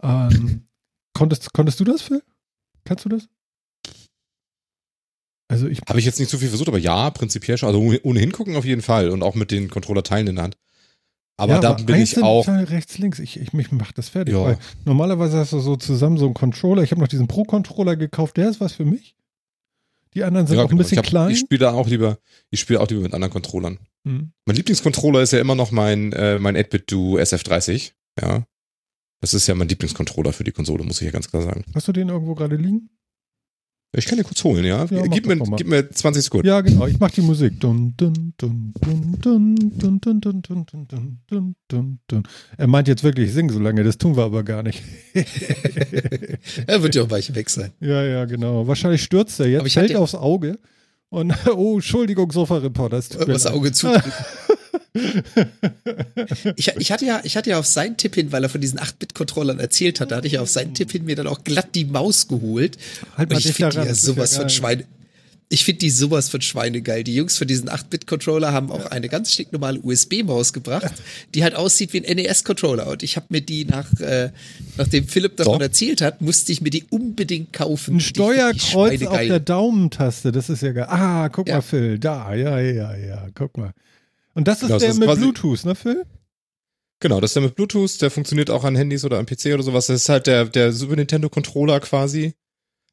Ähm, 0.02 0.68
konntest, 1.14 1.52
konntest 1.52 1.80
du 1.80 1.84
das, 1.84 2.02
Phil? 2.02 2.22
Kannst 2.84 3.04
du 3.04 3.08
das? 3.08 3.28
Also 5.50 5.66
ich, 5.66 5.80
Habe 5.88 5.98
ich 5.98 6.04
jetzt 6.04 6.18
nicht 6.20 6.30
so 6.30 6.36
viel 6.38 6.48
versucht, 6.48 6.68
aber 6.68 6.78
ja, 6.78 7.10
prinzipiell 7.10 7.56
schon. 7.56 7.68
Also 7.68 7.80
ohne, 8.02 8.20
hingucken 8.20 8.56
auf 8.56 8.64
jeden 8.66 8.82
Fall 8.82 9.08
und 9.10 9.22
auch 9.22 9.34
mit 9.34 9.50
den 9.50 9.70
Controller-Teilen 9.70 10.26
in 10.26 10.34
der 10.36 10.44
Hand. 10.44 10.56
Aber 11.38 11.54
ja, 11.54 11.60
da 11.60 11.72
bin 11.74 11.96
ich 11.96 12.20
auch. 12.22 12.46
Rechts, 12.48 12.98
links. 12.98 13.18
Ich, 13.18 13.38
ich 13.40 13.52
mich 13.52 13.70
macht 13.72 13.96
das 13.96 14.08
fertig. 14.10 14.34
Ja. 14.34 14.42
Weil 14.44 14.58
normalerweise 14.84 15.38
hast 15.38 15.52
du 15.52 15.60
so 15.60 15.76
zusammen 15.76 16.18
so 16.18 16.26
einen 16.26 16.34
Controller. 16.34 16.82
Ich 16.82 16.90
habe 16.90 17.00
noch 17.00 17.08
diesen 17.08 17.28
Pro-Controller 17.28 17.96
gekauft. 17.96 18.36
Der 18.36 18.50
ist 18.50 18.60
was 18.60 18.72
für 18.74 18.84
mich. 18.84 19.14
Die 20.14 20.24
anderen 20.24 20.46
sind 20.46 20.56
Ja, 20.56 20.62
auch 20.62 20.66
ein 20.66 20.70
genau. 20.70 20.78
bisschen 20.82 20.96
ich, 20.96 20.98
hab- 20.98 21.06
klein. 21.06 21.30
ich 21.30 21.38
spiele 21.38 21.60
da 21.60 21.72
auch 21.72 21.86
lieber, 21.86 22.18
ich 22.50 22.60
spiele 22.60 22.80
auch 22.80 22.88
lieber 22.88 23.02
mit 23.02 23.14
anderen 23.14 23.32
Controllern. 23.32 23.78
Hm. 24.04 24.32
Mein 24.46 24.56
Lieblingscontroller 24.56 25.20
ist 25.22 25.32
ja 25.32 25.38
immer 25.38 25.54
noch 25.54 25.70
mein, 25.70 26.12
äh, 26.12 26.38
mein 26.38 26.56
8-Bit-Do 26.56 27.18
SF30. 27.18 27.92
Ja. 28.20 28.44
Das 29.20 29.34
ist 29.34 29.46
ja 29.46 29.54
mein 29.54 29.68
Lieblingscontroller 29.68 30.32
für 30.32 30.44
die 30.44 30.52
Konsole, 30.52 30.84
muss 30.84 31.00
ich 31.00 31.06
ja 31.06 31.10
ganz 31.10 31.28
klar 31.30 31.42
sagen. 31.42 31.64
Hast 31.74 31.88
du 31.88 31.92
den 31.92 32.08
irgendwo 32.08 32.34
gerade 32.34 32.56
liegen? 32.56 32.90
Ich 33.96 34.04
kann 34.04 34.18
den 34.18 34.26
kurz 34.26 34.44
holen, 34.44 34.64
ja. 34.66 34.84
Ja, 34.84 35.00
mach 35.06 35.14
gib, 35.14 35.26
mir, 35.26 35.38
gib 35.56 35.66
mir 35.66 35.90
20 35.90 36.22
Sekunden. 36.22 36.46
Ja, 36.46 36.60
genau. 36.60 36.86
Ich 36.86 37.00
mache 37.00 37.12
die 37.14 37.20
Musik. 37.22 37.58
Dun, 37.58 37.94
dun, 37.96 38.34
dun, 38.36 38.74
dun, 38.82 39.18
dun, 39.18 39.70
dun, 39.70 40.00
dun, 40.00 40.20
dun, 40.20 40.42
dun, 40.42 40.42
dun, 40.42 40.86
dun, 40.86 41.18
dun, 41.26 41.56
dun, 41.68 41.98
dun. 42.06 42.22
Er 42.58 42.66
meint 42.66 42.86
jetzt 42.86 43.02
wirklich, 43.02 43.32
sing 43.32 43.48
so 43.50 43.58
lange. 43.58 43.82
Das 43.84 43.96
tun 43.96 44.14
wir 44.14 44.24
aber 44.24 44.42
gar 44.44 44.62
nicht. 44.62 44.82
Er 46.66 46.82
wird 46.82 46.94
ja 46.96 47.02
auch 47.02 47.08
bald 47.08 47.34
weg 47.34 47.48
sein. 47.48 47.72
ja, 47.80 48.04
ja, 48.04 48.24
genau. 48.26 48.66
Wahrscheinlich 48.66 49.02
stürzt 49.02 49.40
er 49.40 49.46
Aber 49.46 49.52
jetzt, 49.52 49.66
ich 49.68 49.72
fällt 49.74 49.96
aufs 49.96 50.14
Auge. 50.14 50.58
Und, 51.08 51.32
oh, 51.56 51.76
Entschuldigung, 51.76 52.30
Sofa-Reporter. 52.30 52.98
es 52.98 53.08
tut 53.08 53.26
mir 53.26 53.32
Das. 53.32 53.46
Auge 53.46 53.72
zu. 53.72 53.88
Ich, 56.56 56.68
ich, 56.76 56.92
hatte 56.92 57.04
ja, 57.06 57.20
ich 57.24 57.36
hatte 57.36 57.50
ja 57.50 57.58
auf 57.58 57.66
seinen 57.66 57.96
Tipp 57.96 58.14
hin, 58.14 58.32
weil 58.32 58.42
er 58.42 58.48
von 58.48 58.60
diesen 58.60 58.78
8-Bit-Controllern 58.78 59.58
erzählt 59.58 60.00
hat, 60.00 60.10
da 60.10 60.16
hatte 60.16 60.26
ich 60.26 60.38
auf 60.38 60.48
seinen 60.48 60.74
Tipp 60.74 60.90
hin 60.92 61.04
mir 61.04 61.16
dann 61.16 61.26
auch 61.26 61.44
glatt 61.44 61.74
die 61.74 61.84
Maus 61.84 62.28
geholt. 62.28 62.76
Halt 63.16 63.30
Und 63.30 63.34
mal 63.34 63.38
ich 63.40 63.52
finde 63.54 63.76
ja 63.84 63.94
sowas 63.94 64.34
ja 64.34 64.40
von. 64.40 64.50
Schweine. 64.50 64.84
Ich 65.50 65.64
finde 65.64 65.78
die 65.78 65.88
sowas 65.88 66.28
von 66.28 66.42
Schweine 66.42 66.82
geil. 66.82 67.04
Die 67.04 67.14
Jungs 67.14 67.38
von 67.38 67.46
diesen 67.48 67.70
8-Bit-Controller 67.70 68.52
haben 68.52 68.70
auch 68.70 68.84
eine 68.90 69.08
ganz 69.08 69.32
stinknormale 69.32 69.80
USB-Maus 69.80 70.52
gebracht, 70.52 70.92
die 71.34 71.42
halt 71.42 71.54
aussieht 71.54 71.94
wie 71.94 72.04
ein 72.06 72.16
NES-Controller. 72.16 72.86
Und 72.86 73.02
ich 73.02 73.16
habe 73.16 73.24
mir 73.30 73.40
die 73.40 73.64
nach, 73.64 73.90
äh, 73.98 74.28
nachdem 74.76 75.08
Philipp 75.08 75.38
davon 75.38 75.54
So. 75.54 75.60
erzählt 75.60 76.02
hat, 76.02 76.20
musste 76.20 76.52
ich 76.52 76.60
mir 76.60 76.68
die 76.68 76.84
unbedingt 76.90 77.54
kaufen. 77.54 77.94
Ein 77.96 78.00
Steuerkreuz 78.00 78.60
auf 78.62 78.68
schweinegeil. 78.98 79.28
der 79.28 79.40
Daumentaste, 79.40 80.32
das 80.32 80.50
ist 80.50 80.60
ja 80.60 80.72
geil. 80.72 80.86
Ah, 80.86 81.30
guck 81.30 81.48
Ja. 81.48 81.54
mal, 81.56 81.62
Phil, 81.62 81.98
da, 81.98 82.34
ja, 82.34 82.60
ja, 82.60 82.94
ja, 82.94 83.28
guck 83.34 83.56
mal. 83.56 83.72
Und 84.38 84.46
das 84.46 84.58
ist 84.58 84.68
Genau, 84.68 84.74
das 84.74 84.82
der 84.82 84.90
ist 84.90 84.98
mit 84.98 85.08
quasi- 85.08 85.20
Bluetooth, 85.22 85.64
ne, 85.64 85.74
Phil? 85.74 86.04
Genau, 87.00 87.20
das 87.20 87.30
ist 87.30 87.34
der 87.34 87.42
mit 87.42 87.54
Bluetooth, 87.56 88.00
der 88.00 88.10
funktioniert 88.10 88.50
auch 88.50 88.64
an 88.64 88.76
Handys 88.76 89.04
oder 89.04 89.18
am 89.18 89.26
PC 89.26 89.46
oder 89.54 89.62
sowas. 89.62 89.86
Das 89.86 90.02
ist 90.02 90.08
halt 90.08 90.26
der, 90.26 90.44
der 90.46 90.72
Super 90.72 90.96
Nintendo 90.96 91.28
Controller 91.28 91.80
quasi. 91.80 92.34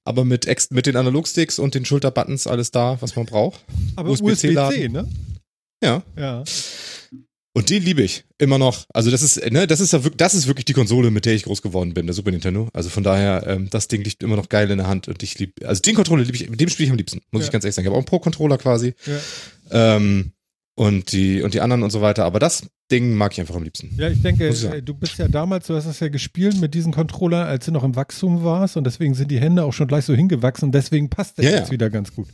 Aber 0.04 0.26
mit, 0.26 0.46
ex 0.48 0.70
mit 0.72 0.86
den 0.86 0.96
Analogsticks 0.96 1.58
und 1.58 1.74
den 1.74 1.86
Schulterbuttons 1.86 2.46
alles 2.48 2.70
da, 2.72 3.02
was 3.02 3.16
man 3.16 3.26
braucht. 3.26 3.64
Aber 3.96 4.10
USB-C 4.12 4.56
USB-C, 4.56 4.90
ne? 4.90 5.08
Ja. 5.84 6.04
Ja. 6.18 6.44
Und 7.58 7.70
den 7.70 7.82
liebe 7.84 8.02
ich 8.04 8.26
immer 8.38 8.58
noch. 8.60 8.86
Also 8.94 9.10
das 9.10 9.22
ist, 9.24 9.38
ne, 9.52 9.66
das 9.66 9.80
ist 9.80 9.94
ja 9.94 10.04
wirklich, 10.04 10.18
das 10.18 10.34
ist 10.36 10.46
wirklich 10.46 10.66
die 10.66 10.74
Konsole, 10.74 11.10
mit 11.10 11.26
der 11.26 11.34
ich 11.34 11.44
groß 11.44 11.62
geworden 11.64 11.94
bin, 11.94 12.06
der 12.06 12.14
Super 12.14 12.30
Nintendo. 12.32 12.70
Also 12.74 12.90
von 12.90 13.02
daher, 13.04 13.48
ähm, 13.48 13.70
das 13.72 13.88
Ding 13.88 14.04
liegt 14.04 14.22
immer 14.22 14.36
noch 14.36 14.50
geil 14.50 14.70
in 14.70 14.78
der 14.78 14.88
Hand 14.88 15.08
und 15.08 15.24
ich 15.24 15.40
liebe, 15.40 15.68
also 15.68 15.82
den 15.82 15.96
Controller 15.96 16.24
liebe 16.24 16.36
ich, 16.38 16.50
mit 16.50 16.60
dem 16.60 16.70
spiele 16.70 16.86
ich 16.88 16.92
am 16.92 16.98
liebsten, 16.98 17.22
muss 17.32 17.42
Ja. 17.42 17.46
ich 17.48 17.52
ganz 17.52 17.64
ehrlich 17.64 17.76
sagen. 17.76 17.86
Ich 17.86 17.90
habe 17.90 17.96
auch 17.96 18.02
einen 18.02 18.06
Pro-Controller 18.08 18.58
quasi. 18.58 18.94
Ja. 19.72 19.96
Ähm, 19.96 20.34
und 20.76 21.12
die, 21.12 21.42
und 21.42 21.54
die 21.54 21.62
anderen 21.62 21.84
und 21.84 21.90
so 21.92 22.02
weiter. 22.02 22.26
Aber 22.26 22.40
das 22.40 22.68
Ding 22.92 23.16
mag 23.16 23.32
ich 23.34 23.40
einfach 23.40 23.56
am 23.56 23.64
liebsten. 23.64 23.96
Ja, 23.98 24.10
ich 24.10 24.22
denke, 24.22 24.48
ich 24.48 24.64
äh, 24.64 24.82
du 24.82 24.94
bist 24.94 25.18
ja 25.18 25.28
damals, 25.28 25.68
du 25.68 25.76
hast 25.76 25.86
es 25.86 26.00
ja 26.00 26.10
gespielt 26.10 26.60
mit 26.60 26.74
diesen 26.74 26.92
Controller, 26.94 27.46
als 27.46 27.66
du 27.66 27.72
noch 27.72 27.84
im 27.84 27.96
Wachstum 27.96 28.44
warst 28.44 28.78
und 28.78 28.84
deswegen 28.84 29.16
sind 29.16 29.32
die 29.32 29.40
Hände 29.40 29.64
auch 29.64 29.74
schon 29.74 29.88
gleich 29.88 30.06
so 30.06 30.14
hingewachsen 30.14 30.66
und 30.66 30.72
deswegen 30.76 31.10
passt 31.10 31.38
der 31.38 31.46
Ja, 31.46 31.52
jetzt 31.58 31.68
ja. 31.68 31.72
wieder 31.72 31.90
ganz 31.90 32.14
gut. 32.14 32.28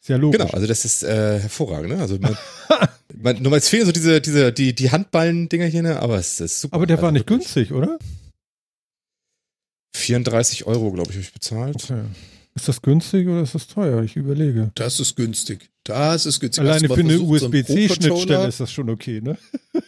Ist 0.00 0.08
ja 0.08 0.16
logisch. 0.16 0.38
Genau, 0.38 0.52
also 0.52 0.66
das 0.66 0.84
ist 0.84 1.02
äh, 1.02 1.40
hervorragend, 1.40 1.94
ne? 1.94 1.98
Also 2.00 2.18
man, 2.18 2.36
man, 3.16 3.40
nur 3.42 3.50
mal 3.50 3.56
es 3.56 3.70
fehlen 3.70 3.86
so 3.86 3.92
diese, 3.92 4.20
diese, 4.20 4.52
die, 4.52 4.74
die 4.74 4.90
Handballen-Dinger 4.90 5.64
hier, 5.66 5.82
ne? 5.82 6.00
Aber 6.00 6.16
es 6.18 6.40
ist 6.40 6.60
super. 6.60 6.76
Aber 6.76 6.86
der 6.86 6.98
war 6.98 7.04
Also 7.04 7.12
nicht 7.14 7.30
wirklich. 7.30 7.54
günstig, 7.54 7.72
oder? 7.72 7.98
34 9.96 10.66
Euro, 10.66 10.90
glaube 10.92 11.10
ich, 11.10 11.16
habe 11.16 11.24
ich 11.24 11.32
bezahlt. 11.32 11.76
Okay. 11.76 12.02
Ist 12.54 12.68
das 12.68 12.82
günstig 12.82 13.26
oder 13.28 13.42
ist 13.42 13.54
das 13.54 13.66
teuer? 13.66 14.02
Ich 14.02 14.16
überlege. 14.16 14.70
Das 14.74 15.00
ist 15.00 15.16
günstig. 15.16 15.70
Das 15.84 16.26
ist 16.26 16.40
günstig. 16.40 16.64
Alleine 16.64 16.88
mal 16.88 16.94
für 16.94 17.00
eine 17.00 17.18
so 17.18 17.24
USB-C-Schnittstelle 17.24 18.14
Pro-Controller- 18.14 18.48
ist 18.48 18.60
das 18.60 18.72
schon 18.72 18.90
okay, 18.90 19.20
ne? 19.20 19.38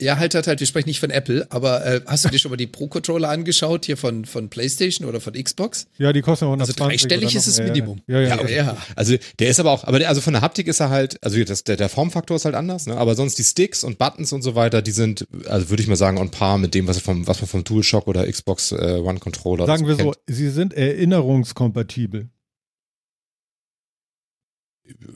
Ja, 0.00 0.16
halt, 0.16 0.36
halt, 0.36 0.46
halt, 0.46 0.60
wir 0.60 0.66
sprechen 0.68 0.88
nicht 0.88 1.00
von 1.00 1.10
Apple, 1.10 1.48
aber 1.50 1.84
äh, 1.84 2.00
hast 2.06 2.24
du 2.24 2.28
dir 2.28 2.38
schon 2.38 2.52
mal 2.52 2.56
die 2.56 2.68
Pro-Controller 2.68 3.28
angeschaut, 3.30 3.84
hier 3.84 3.96
von, 3.96 4.26
von 4.26 4.48
PlayStation 4.48 5.08
oder 5.08 5.20
von 5.20 5.32
Xbox? 5.32 5.88
Ja, 5.98 6.12
die 6.12 6.20
kosten 6.20 6.44
ja 6.44 6.52
Also 6.52 6.72
120 6.72 6.76
dreistellig 7.08 7.34
ist 7.34 7.48
das. 7.48 7.58
Minimum. 7.58 8.00
Ja, 8.06 8.20
ja, 8.20 8.36
ja, 8.36 8.42
ja. 8.42 8.48
ja. 8.48 8.76
Also 8.94 9.16
der 9.40 9.48
ist 9.48 9.58
aber 9.58 9.72
auch, 9.72 9.82
aber 9.82 9.98
der, 9.98 10.08
also 10.08 10.20
von 10.20 10.34
der 10.34 10.42
Haptik 10.42 10.68
ist 10.68 10.78
er 10.78 10.90
halt, 10.90 11.20
also 11.24 11.42
das, 11.42 11.64
der, 11.64 11.76
der 11.76 11.88
Formfaktor 11.88 12.36
ist 12.36 12.44
halt 12.44 12.54
anders, 12.54 12.86
ne? 12.86 12.96
Aber 12.96 13.16
sonst 13.16 13.40
die 13.40 13.42
Sticks 13.42 13.82
und 13.82 13.98
Buttons 13.98 14.32
und 14.32 14.42
so 14.42 14.54
weiter, 14.54 14.82
die 14.82 14.92
sind, 14.92 15.26
also 15.48 15.68
würde 15.68 15.82
ich 15.82 15.88
mal 15.88 15.96
sagen, 15.96 16.18
on 16.18 16.30
par 16.30 16.58
mit 16.58 16.74
dem, 16.74 16.86
was, 16.86 17.00
vom, 17.00 17.26
was 17.26 17.40
man 17.40 17.48
vom 17.48 17.64
DualShock 17.64 18.06
oder 18.06 18.24
Xbox 18.30 18.70
äh, 18.70 19.00
One 19.02 19.18
Controller 19.18 19.66
Sagen 19.66 19.88
wir 19.88 19.96
so, 19.96 20.14
sie 20.28 20.50
sind 20.50 20.74
erinnerungskompatibel. 20.74 22.28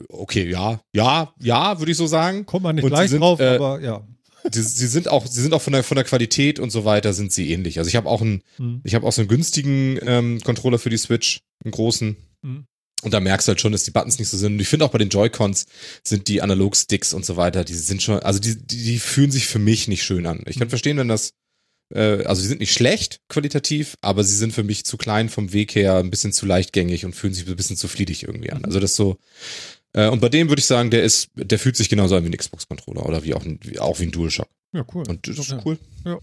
Okay, 0.09 0.49
ja, 0.49 0.81
ja, 0.93 1.33
ja, 1.41 1.79
würde 1.79 1.91
ich 1.91 1.97
so 1.97 2.07
sagen. 2.07 2.45
Kommt 2.45 2.63
man 2.63 2.75
nicht 2.75 2.83
Und 2.83 2.91
gleich 2.91 3.09
sind, 3.09 3.21
drauf, 3.21 3.39
äh, 3.39 3.55
aber 3.55 3.81
ja. 3.81 4.07
die, 4.53 4.61
sie 4.61 4.87
sind 4.87 5.07
auch, 5.07 5.25
sie 5.25 5.41
sind 5.41 5.53
auch 5.53 5.61
von 5.61 5.73
der 5.73 5.83
von 5.83 5.95
der 5.95 6.03
Qualität 6.05 6.59
und 6.59 6.69
so 6.71 6.85
weiter 6.85 7.13
sind 7.13 7.31
sie 7.31 7.51
ähnlich. 7.51 7.79
Also 7.79 7.87
ich 7.89 7.95
habe 7.95 8.09
auch 8.09 8.21
einen, 8.21 8.41
Hm. 8.57 8.81
ich 8.83 8.95
habe 8.95 9.05
auch 9.05 9.11
so 9.11 9.21
einen 9.21 9.27
günstigen 9.29 9.97
ähm, 10.01 10.41
Controller 10.43 10.79
für 10.79 10.89
die 10.89 10.97
Switch, 10.97 11.41
einen 11.63 11.71
großen. 11.71 12.15
Mhm. 12.41 12.65
Und 13.03 13.13
da 13.13 13.19
merkst 13.19 13.47
du 13.47 13.49
halt 13.49 13.59
schon, 13.59 13.73
dass 13.73 13.83
die 13.83 13.91
Buttons 13.91 14.17
nicht 14.17 14.29
so 14.29 14.37
sind. 14.37 14.53
Und 14.53 14.59
ich 14.61 14.67
finde 14.69 14.85
auch 14.85 14.91
bei 14.91 14.97
den 14.97 15.09
Joy-Cons 15.09 15.65
sind 16.05 16.29
die 16.29 16.41
Analog-Sticks 16.41 17.13
und 17.13 17.25
so 17.25 17.35
weiter, 17.35 17.65
die 17.65 17.73
sind 17.73 18.01
schon, 18.01 18.19
also 18.19 18.39
die, 18.39 18.55
die, 18.65 18.81
die 18.81 18.97
fühlen 18.99 19.29
sich 19.29 19.45
für 19.47 19.59
mich 19.59 19.89
nicht 19.89 20.03
schön 20.03 20.25
an. 20.25 20.41
Ich 20.47 20.57
kann 20.57 20.67
Mhm. 20.67 20.69
verstehen, 20.69 20.97
wenn 20.97 21.09
das, 21.09 21.33
äh, 21.93 22.23
also 22.25 22.41
die 22.41 22.47
sind 22.47 22.59
nicht 22.59 22.73
schlecht 22.73 23.19
qualitativ, 23.29 23.95
aber 24.01 24.23
sie 24.23 24.35
sind 24.35 24.53
für 24.53 24.63
mich 24.63 24.85
zu 24.85 24.97
klein 24.97 25.29
vom 25.29 25.53
Weg 25.53 25.75
her, 25.75 25.97
ein 25.97 26.09
bisschen 26.09 26.33
zu 26.33 26.45
leichtgängig 26.45 27.05
und 27.05 27.15
fühlen 27.15 27.33
sich 27.33 27.47
ein 27.47 27.55
bisschen 27.55 27.77
zu 27.77 27.87
fliedig 27.87 28.23
irgendwie 28.23 28.51
an. 28.51 28.59
Mhm. 28.59 28.65
Also 28.65 28.79
das 28.79 28.95
so, 28.95 29.17
äh, 29.93 30.09
und 30.09 30.19
bei 30.19 30.29
dem 30.29 30.49
würde 30.49 30.59
ich 30.59 30.65
sagen, 30.65 30.89
der 30.89 31.03
ist, 31.03 31.29
der 31.35 31.59
fühlt 31.59 31.77
sich 31.77 31.89
genauso 31.89 32.15
an 32.15 32.23
wie 32.23 32.29
ein 32.29 32.37
Xbox-Controller 32.37 33.05
oder 33.05 33.23
wie 33.23 33.33
auch, 33.33 33.45
ein, 33.45 33.59
wie, 33.63 33.79
auch 33.79 33.99
wie 33.99 34.03
ein 34.03 34.11
DualShock. 34.11 34.49
Ja, 34.73 34.85
cool. 34.93 35.03
Und 35.07 35.27
das 35.27 35.37
ist 35.37 35.51
ja. 35.51 35.61
cool. 35.65 35.77
Ja, 36.03 36.17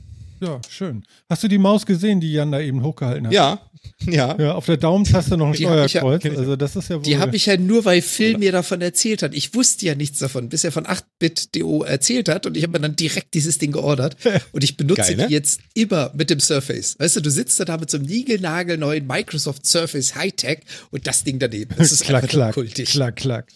schön. 0.68 1.04
Hast 1.28 1.42
du 1.42 1.48
die 1.48 1.58
Maus 1.58 1.84
gesehen, 1.86 2.20
die 2.20 2.32
Jan 2.32 2.52
da 2.52 2.60
eben 2.60 2.82
hochgehalten 2.82 3.26
hat? 3.26 3.32
Ja, 3.32 3.60
ja. 4.06 4.36
Ja, 4.38 4.54
auf 4.54 4.66
der 4.66 4.76
Daumentaste 4.76 5.36
noch 5.38 5.46
ein 5.48 5.52
Die 5.54 5.62
ja- 5.62 5.88
Steuerkreuz. 5.88 6.24
ja. 6.24 6.30
also 6.32 6.56
das 6.56 6.76
ist 6.76 6.88
ja 6.90 6.96
wohl. 6.96 7.02
Die 7.02 7.16
habe 7.18 7.34
ich 7.36 7.46
ja 7.46 7.56
nur, 7.56 7.84
weil 7.86 8.02
Phil 8.02 8.36
mir 8.38 8.52
davon 8.52 8.80
erzählt 8.82 9.22
hat. 9.22 9.34
Ich 9.34 9.54
wusste 9.54 9.86
ja 9.86 9.94
nichts 9.94 10.18
davon, 10.18 10.48
bis 10.50 10.64
er 10.64 10.72
von 10.72 10.84
8-Bit.do 10.86 11.82
erzählt 11.84 12.28
hat 12.28 12.46
und 12.46 12.56
ich 12.56 12.62
habe 12.62 12.72
mir 12.72 12.80
dann 12.80 12.96
direkt 12.96 13.32
dieses 13.34 13.58
Ding 13.58 13.72
geordert 13.72 14.16
und 14.52 14.64
ich 14.64 14.76
benutze 14.76 15.02
Geil, 15.02 15.16
ne? 15.16 15.26
die 15.28 15.32
jetzt 15.34 15.60
immer 15.74 16.10
mit 16.14 16.28
dem 16.30 16.40
Surface. 16.40 16.96
Weißt 16.98 17.16
du, 17.16 17.20
du 17.20 17.30
sitzt 17.30 17.58
da 17.60 17.76
mit 17.78 17.90
so 17.90 17.96
einem 17.98 18.06
niegelnagelneuen 18.06 19.06
Microsoft 19.06 19.66
Surface 19.66 20.14
Hightech 20.14 20.60
und 20.90 21.06
das 21.06 21.24
Ding 21.24 21.38
daneben. 21.38 21.74
Das 21.78 21.92
ist 21.92 22.02
klack, 22.04 22.28
klack, 22.28 22.54
kultig. 22.54 22.90
klack, 22.90 23.16
klack. 23.16 23.46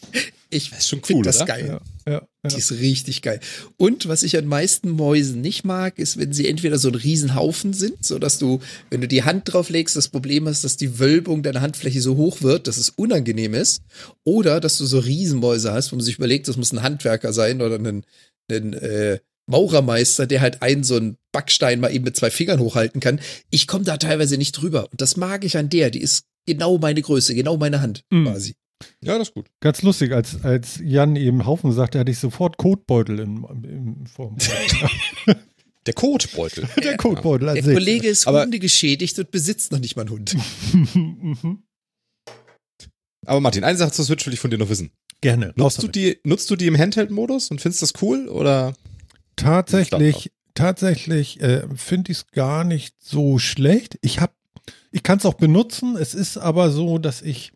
Ich 0.54 0.70
Das 0.70 0.80
ist 0.80 0.88
schon 0.88 1.02
cool, 1.10 1.22
das 1.24 1.36
oder? 1.36 1.44
geil. 1.46 1.80
Ja, 2.06 2.12
ja, 2.12 2.26
Die 2.48 2.52
ja. 2.52 2.58
ist 2.58 2.72
richtig 2.72 3.22
geil. 3.22 3.40
Und 3.76 4.08
was 4.08 4.22
ich 4.22 4.36
an 4.38 4.46
meisten 4.46 4.90
Mäusen 4.90 5.40
nicht 5.40 5.64
mag, 5.64 5.98
ist, 5.98 6.18
wenn 6.18 6.32
sie 6.32 6.46
entweder 6.48 6.78
so 6.78 6.88
ein 6.88 6.94
Riesenhaufen 6.94 7.72
sind, 7.72 8.04
so 8.04 8.18
dass 8.18 8.38
du, 8.38 8.60
wenn 8.90 9.00
du 9.00 9.08
die 9.08 9.24
Hand 9.24 9.52
drauf 9.52 9.68
legst, 9.70 9.96
das 9.96 10.08
Problem 10.08 10.46
hast, 10.48 10.64
dass 10.64 10.76
die 10.76 10.98
Wölbung 10.98 11.42
deiner 11.42 11.60
Handfläche 11.60 12.00
so 12.00 12.16
hoch 12.16 12.40
wird, 12.42 12.66
dass 12.68 12.76
es 12.76 12.90
unangenehm 12.90 13.54
ist. 13.54 13.82
Oder 14.24 14.60
dass 14.60 14.78
du 14.78 14.86
so 14.86 14.98
Riesenmäuse 14.98 15.72
hast, 15.72 15.92
wo 15.92 15.96
man 15.96 16.04
sich 16.04 16.16
überlegt, 16.16 16.48
das 16.48 16.56
muss 16.56 16.72
ein 16.72 16.82
Handwerker 16.82 17.32
sein 17.32 17.60
oder 17.60 17.76
ein, 17.78 18.04
ein 18.50 18.72
äh, 18.74 19.18
Maurermeister, 19.46 20.26
der 20.26 20.40
halt 20.40 20.62
einen 20.62 20.84
so 20.84 20.96
einen 20.96 21.16
Backstein 21.32 21.80
mal 21.80 21.92
eben 21.94 22.04
mit 22.04 22.16
zwei 22.16 22.30
Fingern 22.30 22.60
hochhalten 22.60 23.00
kann. 23.00 23.20
Ich 23.50 23.66
komme 23.66 23.84
da 23.84 23.96
teilweise 23.96 24.36
nicht 24.38 24.52
drüber. 24.52 24.88
Und 24.90 25.00
das 25.00 25.16
mag 25.16 25.44
ich 25.44 25.56
an 25.56 25.68
der. 25.68 25.90
Die 25.90 26.00
ist 26.00 26.24
genau 26.46 26.78
meine 26.78 27.02
Größe, 27.02 27.34
genau 27.34 27.56
meine 27.56 27.80
Hand 27.80 28.04
Mm. 28.10 28.24
quasi. 28.24 28.54
Ja, 29.02 29.18
das 29.18 29.28
ist 29.28 29.34
gut. 29.34 29.46
Ganz 29.60 29.82
lustig, 29.82 30.12
als, 30.12 30.42
als 30.44 30.80
Jan 30.82 31.16
eben 31.16 31.46
Haufen 31.46 31.72
sagte, 31.72 31.98
hatte 31.98 32.10
ich 32.10 32.18
sofort 32.18 32.56
Kotbeutel 32.58 33.20
in, 33.20 33.44
in 33.64 34.06
Form. 34.06 34.37
Der 35.87 35.94
Kotbeutel. 35.94 36.66
Der 36.82 36.96
Kotbeutel 36.96 37.48
an 37.50 37.54
Der 37.56 37.64
sich. 37.64 37.74
Kollege 37.74 38.08
ist 38.08 38.26
Aber- 38.26 38.42
Hunde 38.42 38.58
geschädigt 38.58 39.18
und 39.18 39.30
besitzt 39.30 39.70
noch 39.72 39.78
nicht 39.80 39.96
mal 39.96 40.02
einen 40.02 40.10
Hund. 40.10 40.34
Aber 43.26 43.40
Martin, 43.40 43.64
eine 43.64 43.78
Sache 43.78 43.92
zur 43.92 44.04
Switch 44.04 44.26
will 44.26 44.34
ich 44.34 44.40
von 44.40 44.50
dir 44.50 44.58
noch 44.58 44.68
wissen. 44.68 44.90
Gerne. 45.20 45.52
Nutzt 45.56 45.82
du 45.82 45.88
die, 45.88 46.18
nutzt 46.24 46.50
du 46.50 46.56
die 46.56 46.66
im 46.66 46.76
Handheld-Modus 46.76 47.50
und 47.50 47.60
findest 47.60 47.80
das 47.82 47.94
cool 48.02 48.28
oder? 48.28 48.74
Tatsächlich, 49.37 50.30
tatsächlich 50.52 51.40
äh, 51.40 51.66
finde 51.74 52.12
ich 52.12 52.18
es 52.18 52.26
gar 52.32 52.64
nicht 52.64 52.94
so 53.02 53.38
schlecht. 53.38 53.98
Ich 54.02 54.20
habe, 54.20 54.34
ich 54.90 55.02
kann 55.02 55.18
es 55.18 55.24
auch 55.24 55.34
benutzen. 55.34 55.96
Es 55.96 56.12
ist 56.14 56.37
aber 56.37 56.70
so, 56.70 56.98
dass 56.98 57.22
ich, 57.22 57.52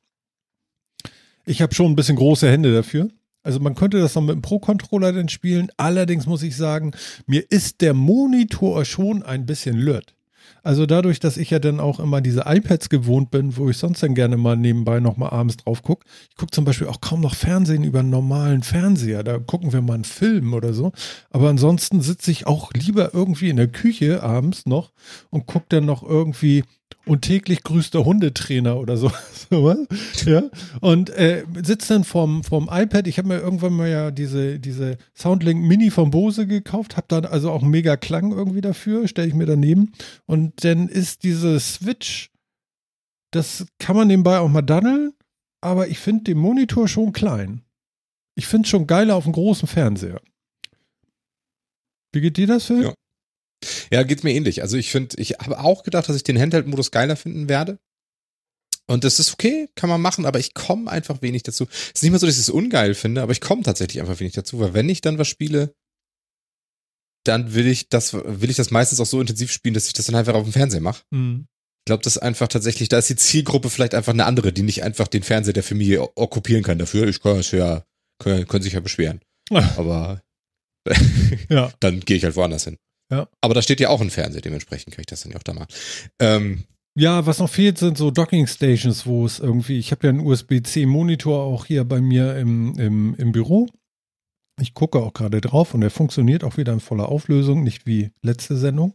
ich 1.48 1.62
habe 1.62 1.74
schon 1.74 1.92
ein 1.92 1.96
bisschen 1.96 2.16
große 2.16 2.48
Hände 2.48 2.72
dafür. 2.72 3.08
Also 3.42 3.60
man 3.60 3.74
könnte 3.74 3.98
das 3.98 4.14
noch 4.14 4.22
mit 4.22 4.34
dem 4.34 4.42
Pro-Controller 4.42 5.12
dann 5.12 5.28
spielen. 5.28 5.68
Allerdings 5.76 6.26
muss 6.26 6.42
ich 6.42 6.56
sagen, 6.56 6.92
mir 7.26 7.50
ist 7.50 7.80
der 7.80 7.94
Monitor 7.94 8.84
schon 8.84 9.22
ein 9.22 9.46
bisschen 9.46 9.76
lört. 9.76 10.14
Also 10.62 10.86
dadurch, 10.86 11.20
dass 11.20 11.36
ich 11.36 11.50
ja 11.50 11.58
dann 11.58 11.80
auch 11.80 12.00
immer 12.00 12.20
diese 12.20 12.42
iPads 12.46 12.88
gewohnt 12.88 13.30
bin, 13.30 13.56
wo 13.56 13.70
ich 13.70 13.78
sonst 13.78 14.02
dann 14.02 14.14
gerne 14.14 14.36
mal 14.36 14.56
nebenbei 14.56 15.00
noch 15.00 15.16
mal 15.16 15.30
abends 15.30 15.56
drauf 15.56 15.82
gucke. 15.82 16.06
Ich 16.30 16.36
gucke 16.36 16.50
zum 16.50 16.64
Beispiel 16.64 16.88
auch 16.88 17.00
kaum 17.00 17.20
noch 17.20 17.34
Fernsehen 17.34 17.84
über 17.84 18.00
einen 18.00 18.10
normalen 18.10 18.62
Fernseher. 18.62 19.22
Da 19.22 19.38
gucken 19.38 19.72
wir 19.72 19.80
mal 19.80 19.94
einen 19.94 20.04
Film 20.04 20.52
oder 20.52 20.74
so. 20.74 20.92
Aber 21.30 21.48
ansonsten 21.48 22.02
sitze 22.02 22.30
ich 22.30 22.46
auch 22.46 22.72
lieber 22.74 23.14
irgendwie 23.14 23.50
in 23.50 23.56
der 23.56 23.68
Küche 23.68 24.22
abends 24.22 24.66
noch 24.66 24.92
und 25.30 25.46
gucke 25.46 25.66
dann 25.68 25.86
noch 25.86 26.02
irgendwie 26.02 26.64
und 27.08 27.22
täglich 27.22 27.62
grüßt 27.62 27.94
der 27.94 28.04
Hundetrainer 28.04 28.78
oder 28.78 28.96
so. 28.96 29.10
Ja. 30.26 30.42
Und 30.80 31.08
äh, 31.10 31.44
sitze 31.62 31.94
dann 31.94 32.04
vorm, 32.04 32.44
vorm 32.44 32.68
iPad. 32.70 33.06
Ich 33.06 33.16
habe 33.16 33.28
mir 33.28 33.38
irgendwann 33.38 33.72
mal 33.72 33.88
ja 33.88 34.10
diese, 34.10 34.58
diese 34.58 34.98
Soundlink 35.14 35.62
Mini 35.62 35.90
von 35.90 36.10
Bose 36.10 36.46
gekauft, 36.46 36.96
habe 36.98 37.06
dann 37.08 37.24
also 37.24 37.50
auch 37.50 37.62
einen 37.62 37.70
mega 37.70 37.96
Klang 37.96 38.32
irgendwie 38.32 38.60
dafür, 38.60 39.08
stelle 39.08 39.28
ich 39.28 39.34
mir 39.34 39.46
daneben. 39.46 39.92
Und 40.26 40.64
dann 40.64 40.88
ist 40.88 41.22
diese 41.22 41.58
Switch, 41.60 42.30
das 43.30 43.66
kann 43.78 43.96
man 43.96 44.08
nebenbei 44.08 44.38
auch 44.38 44.48
mal 44.48 44.62
daddeln, 44.62 45.12
aber 45.62 45.88
ich 45.88 45.98
finde 45.98 46.24
den 46.24 46.38
Monitor 46.38 46.88
schon 46.88 47.12
klein. 47.12 47.62
Ich 48.34 48.46
finde 48.46 48.66
es 48.66 48.70
schon 48.70 48.86
geiler 48.86 49.16
auf 49.16 49.24
dem 49.24 49.32
großen 49.32 49.66
Fernseher. 49.66 50.20
Wie 52.12 52.20
geht 52.20 52.36
dir 52.36 52.46
das, 52.46 52.66
Phil? 52.66 52.84
Ja. 52.84 52.94
Ja, 53.90 54.02
geht 54.02 54.24
mir 54.24 54.34
ähnlich. 54.34 54.62
Also 54.62 54.76
ich 54.76 54.90
finde, 54.90 55.16
ich 55.18 55.32
habe 55.32 55.58
auch 55.60 55.82
gedacht, 55.82 56.08
dass 56.08 56.16
ich 56.16 56.22
den 56.22 56.38
Handheld-Modus 56.38 56.90
geiler 56.90 57.16
finden 57.16 57.48
werde. 57.48 57.78
Und 58.86 59.04
das 59.04 59.18
ist 59.18 59.34
okay, 59.34 59.68
kann 59.74 59.90
man 59.90 60.00
machen, 60.00 60.24
aber 60.24 60.38
ich 60.38 60.54
komme 60.54 60.90
einfach 60.90 61.20
wenig 61.20 61.42
dazu. 61.42 61.66
Es 61.70 61.96
ist 61.96 62.02
nicht 62.02 62.12
mal 62.12 62.18
so, 62.18 62.26
dass 62.26 62.36
ich 62.36 62.42
es 62.42 62.48
ungeil 62.48 62.94
finde, 62.94 63.22
aber 63.22 63.32
ich 63.32 63.40
komme 63.40 63.62
tatsächlich 63.62 64.00
einfach 64.00 64.18
wenig 64.18 64.32
dazu, 64.32 64.60
weil 64.60 64.72
wenn 64.72 64.88
ich 64.88 65.02
dann 65.02 65.18
was 65.18 65.28
spiele, 65.28 65.74
dann 67.24 67.52
will 67.52 67.66
ich 67.66 67.90
das, 67.90 68.14
will 68.14 68.48
ich 68.48 68.56
das 68.56 68.70
meistens 68.70 69.00
auch 69.00 69.06
so 69.06 69.20
intensiv 69.20 69.52
spielen, 69.52 69.74
dass 69.74 69.86
ich 69.86 69.92
das 69.92 70.06
dann 70.06 70.14
einfach 70.14 70.34
auf 70.34 70.44
dem 70.44 70.52
Fernseher 70.52 70.80
mache. 70.80 71.02
Mhm. 71.10 71.46
Ich 71.80 71.90
glaube, 71.90 72.02
das 72.02 72.16
ist 72.16 72.22
einfach 72.22 72.48
tatsächlich, 72.48 72.88
da 72.88 72.98
ist 72.98 73.10
die 73.10 73.16
Zielgruppe 73.16 73.68
vielleicht 73.68 73.94
einfach 73.94 74.12
eine 74.12 74.24
andere, 74.24 74.52
die 74.52 74.62
nicht 74.62 74.82
einfach 74.82 75.08
den 75.08 75.22
Fernseher 75.22 75.52
der 75.52 75.62
Familie 75.62 76.16
okkupieren 76.16 76.62
kann 76.62 76.78
dafür. 76.78 77.06
Ich 77.08 77.20
kann 77.20 77.38
es 77.38 77.50
ja, 77.50 77.84
können, 78.18 78.46
können 78.46 78.62
sich 78.62 78.74
ja 78.74 78.80
beschweren. 78.80 79.20
Aber 79.50 80.22
Ja. 81.50 81.72
dann 81.80 82.00
gehe 82.00 82.16
ich 82.16 82.24
halt 82.24 82.36
woanders 82.36 82.64
hin. 82.64 82.78
Ja. 83.10 83.28
Aber 83.40 83.54
da 83.54 83.62
steht 83.62 83.80
ja 83.80 83.88
auch 83.88 84.00
ein 84.00 84.10
Fernseher, 84.10 84.42
dementsprechend 84.42 84.94
kann 84.94 85.00
ich 85.00 85.06
das 85.06 85.22
dann 85.22 85.32
ja 85.32 85.38
auch 85.38 85.42
da 85.42 85.54
machen. 85.54 85.68
Ähm, 86.18 86.64
Ja, 86.94 87.26
was 87.26 87.38
noch 87.38 87.48
fehlt, 87.48 87.78
sind 87.78 87.96
so 87.96 88.10
Docking 88.10 88.46
Stations, 88.46 89.06
wo 89.06 89.24
es 89.24 89.38
irgendwie, 89.38 89.78
ich 89.78 89.92
habe 89.92 90.06
ja 90.06 90.10
einen 90.10 90.26
USB-C-Monitor 90.26 91.42
auch 91.42 91.64
hier 91.66 91.84
bei 91.84 92.00
mir 92.00 92.36
im, 92.36 92.76
im, 92.78 93.14
im 93.16 93.32
Büro. 93.32 93.68
Ich 94.60 94.74
gucke 94.74 94.98
auch 94.98 95.12
gerade 95.12 95.40
drauf 95.40 95.74
und 95.74 95.80
der 95.82 95.90
funktioniert 95.90 96.42
auch 96.42 96.56
wieder 96.56 96.72
in 96.72 96.80
voller 96.80 97.08
Auflösung, 97.08 97.62
nicht 97.62 97.86
wie 97.86 98.10
letzte 98.22 98.56
Sendung 98.56 98.94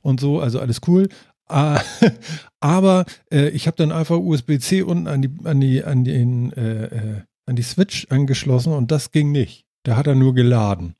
und 0.00 0.18
so, 0.20 0.40
also 0.40 0.58
alles 0.60 0.80
cool. 0.86 1.08
Ah, 1.48 1.82
Aber 2.60 3.04
äh, 3.30 3.50
ich 3.50 3.66
habe 3.66 3.76
dann 3.76 3.92
einfach 3.92 4.16
USB-C 4.16 4.82
unten 4.82 5.06
an 5.06 5.22
die, 5.22 5.30
an 5.44 5.60
die, 5.60 5.84
an 5.84 6.04
den, 6.04 6.52
äh, 6.54 6.84
äh, 6.86 7.20
an 7.44 7.54
die 7.56 7.62
Switch 7.62 8.06
angeschlossen 8.08 8.72
und 8.72 8.90
das 8.90 9.12
ging 9.12 9.30
nicht. 9.30 9.66
Der 9.84 9.96
hat 9.96 10.06
er 10.06 10.14
nur 10.14 10.34
geladen. 10.34 10.96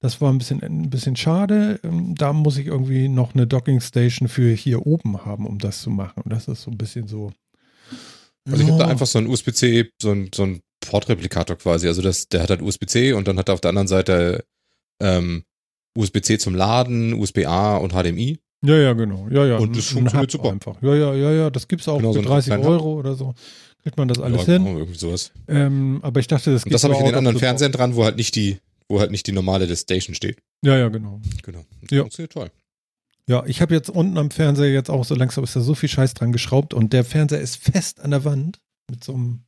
Das 0.00 0.20
war 0.20 0.32
ein 0.32 0.38
bisschen, 0.38 0.62
ein 0.62 0.88
bisschen 0.90 1.14
schade. 1.16 1.78
Ähm, 1.84 2.14
Da 2.16 2.32
muss 2.32 2.56
ich 2.56 2.66
irgendwie 2.66 3.08
noch 3.08 3.34
eine 3.34 3.46
Docking 3.46 3.80
Station 3.80 4.28
für 4.28 4.52
hier 4.52 4.86
oben 4.86 5.24
haben, 5.24 5.46
um 5.46 5.58
das 5.58 5.82
zu 5.82 5.90
machen. 5.90 6.22
Und 6.24 6.32
das 6.32 6.48
ist 6.48 6.62
so 6.62 6.70
ein 6.70 6.78
bisschen 6.78 7.06
so. 7.06 7.32
Also 8.48 8.62
ich 8.62 8.68
habe 8.70 8.78
da 8.78 8.88
einfach 8.88 9.06
so 9.06 9.18
ein 9.18 9.26
USB-C, 9.26 9.90
so 10.00 10.12
ein, 10.12 10.30
so 10.34 10.44
ein 10.44 10.60
Portreplikator 10.80 11.56
quasi. 11.56 11.86
Also 11.86 12.00
das, 12.00 12.28
der 12.28 12.42
hat 12.42 12.50
halt 12.50 12.62
USB-C 12.62 13.12
und 13.12 13.28
dann 13.28 13.38
hat 13.38 13.48
er 13.48 13.54
auf 13.54 13.60
der 13.60 13.68
anderen 13.68 13.88
Seite 13.88 14.44
ähm, 15.02 15.44
USB-C 15.96 16.38
zum 16.38 16.54
Laden, 16.54 17.12
USB-A 17.12 17.76
und 17.76 17.92
HDMI. 17.92 18.38
Ja, 18.64 18.76
ja, 18.76 18.92
genau. 18.94 19.26
Ja, 19.30 19.44
ja. 19.46 19.56
Und 19.58 19.76
das 19.76 19.86
funktioniert 19.86 20.30
super. 20.30 20.50
Einfach. 20.52 20.80
Ja, 20.82 20.94
ja, 20.94 21.14
ja, 21.14 21.32
ja. 21.32 21.50
Das 21.50 21.68
gibt's 21.68 21.88
auch 21.88 21.98
Genau, 21.98 22.12
so 22.12 22.20
für 22.20 22.26
ein 22.26 22.30
30 22.30 22.46
kleiner 22.46 22.64
Hub. 22.64 22.70
Euro 22.72 22.94
oder 22.94 23.14
so. 23.14 23.34
Kriegt 23.82 23.96
man 23.96 24.08
das 24.08 24.18
alles 24.18 24.46
ja, 24.46 24.54
hin. 24.54 24.64
genau, 24.64 24.78
irgendwie 24.78 24.98
sowas. 24.98 25.32
Ähm, 25.48 26.00
aber 26.02 26.20
ich 26.20 26.26
dachte, 26.26 26.52
das 26.52 26.64
Und 26.64 26.72
das 26.72 26.84
habe 26.84 26.94
ich 26.94 27.00
in 27.00 27.06
so 27.06 27.10
den 27.12 27.18
anderen. 27.18 27.38
Fernsehern 27.38 27.72
dran, 27.72 27.96
wo 27.96 28.04
halt 28.04 28.16
nicht 28.16 28.34
die, 28.36 28.58
wo 28.90 29.00
halt 29.00 29.10
nicht 29.12 29.26
die 29.26 29.32
normale 29.32 29.66
der 29.66 29.76
Station 29.76 30.14
steht. 30.14 30.42
Ja, 30.64 30.76
ja, 30.76 30.88
genau. 30.88 31.20
Genau. 31.42 31.64
Das 31.82 31.90
Ja. 31.90 32.00
funktioniert 32.02 32.32
toll. 32.32 32.50
Ja, 33.26 33.44
ich 33.46 33.62
habe 33.62 33.72
jetzt 33.72 33.88
unten 33.88 34.18
am 34.18 34.30
Fernseher 34.32 34.72
jetzt 34.72 34.90
auch 34.90 35.04
so 35.04 35.14
langsam 35.14 35.44
ist 35.44 35.54
da 35.54 35.60
so 35.60 35.74
viel 35.74 35.88
Scheiß 35.88 36.14
dran 36.14 36.32
geschraubt 36.32 36.74
und 36.74 36.92
der 36.92 37.04
Fernseher 37.04 37.40
ist 37.40 37.56
fest 37.56 38.00
an 38.00 38.10
der 38.10 38.24
Wand 38.24 38.58
mit 38.90 39.04
so 39.04 39.14
einem 39.14 39.44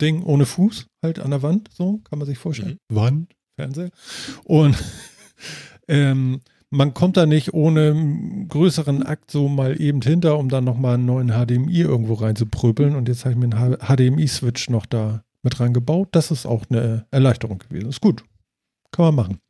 Ding 0.00 0.22
ohne 0.22 0.46
Fuß 0.46 0.86
halt 1.02 1.18
an 1.18 1.30
der 1.32 1.42
Wand, 1.42 1.68
so 1.72 1.98
kann 2.08 2.18
man 2.18 2.26
sich 2.26 2.38
vorstellen. 2.38 2.78
Wand, 2.88 3.34
Fernseher. 3.58 3.90
Und 4.44 4.76
ähm, 5.88 6.42
man 6.70 6.94
kommt 6.94 7.16
da 7.16 7.26
nicht 7.26 7.54
ohne 7.54 8.46
größeren 8.48 9.02
Akt 9.02 9.30
so 9.30 9.48
mal 9.48 9.80
eben 9.80 10.02
hinter, 10.02 10.38
um 10.38 10.48
dann 10.48 10.64
nochmal 10.64 10.94
einen 10.94 11.06
neuen 11.06 11.28
HDMI 11.30 11.80
irgendwo 11.80 12.14
reinzupröbeln. 12.14 12.94
Und 12.94 13.08
jetzt 13.08 13.24
habe 13.24 13.32
ich 13.32 13.38
mir 13.38 13.56
einen 13.56 13.78
HDMI-Switch 13.78 14.68
noch 14.70 14.86
da 14.86 15.24
mit 15.46 15.58
reingebaut. 15.60 16.08
Das 16.12 16.30
ist 16.30 16.44
auch 16.44 16.64
eine 16.68 17.06
Erleichterung 17.10 17.58
gewesen. 17.58 17.88
Ist 17.88 18.00
gut. 18.00 18.24
Kann 18.92 19.06
man 19.06 19.14
machen. 19.14 19.40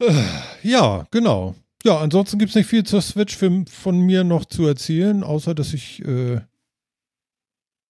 Äh, 0.00 0.14
Ja, 0.62 1.06
genau. 1.10 1.54
Ja, 1.84 1.98
ansonsten 1.98 2.38
gibt 2.38 2.50
es 2.50 2.56
nicht 2.56 2.68
viel 2.68 2.84
zur 2.84 3.02
Switch 3.02 3.36
für, 3.36 3.64
von 3.68 3.98
mir 4.00 4.22
noch 4.24 4.44
zu 4.44 4.66
erzählen, 4.66 5.22
außer 5.22 5.54
dass 5.54 5.72
ich 5.74 6.04
äh, 6.04 6.40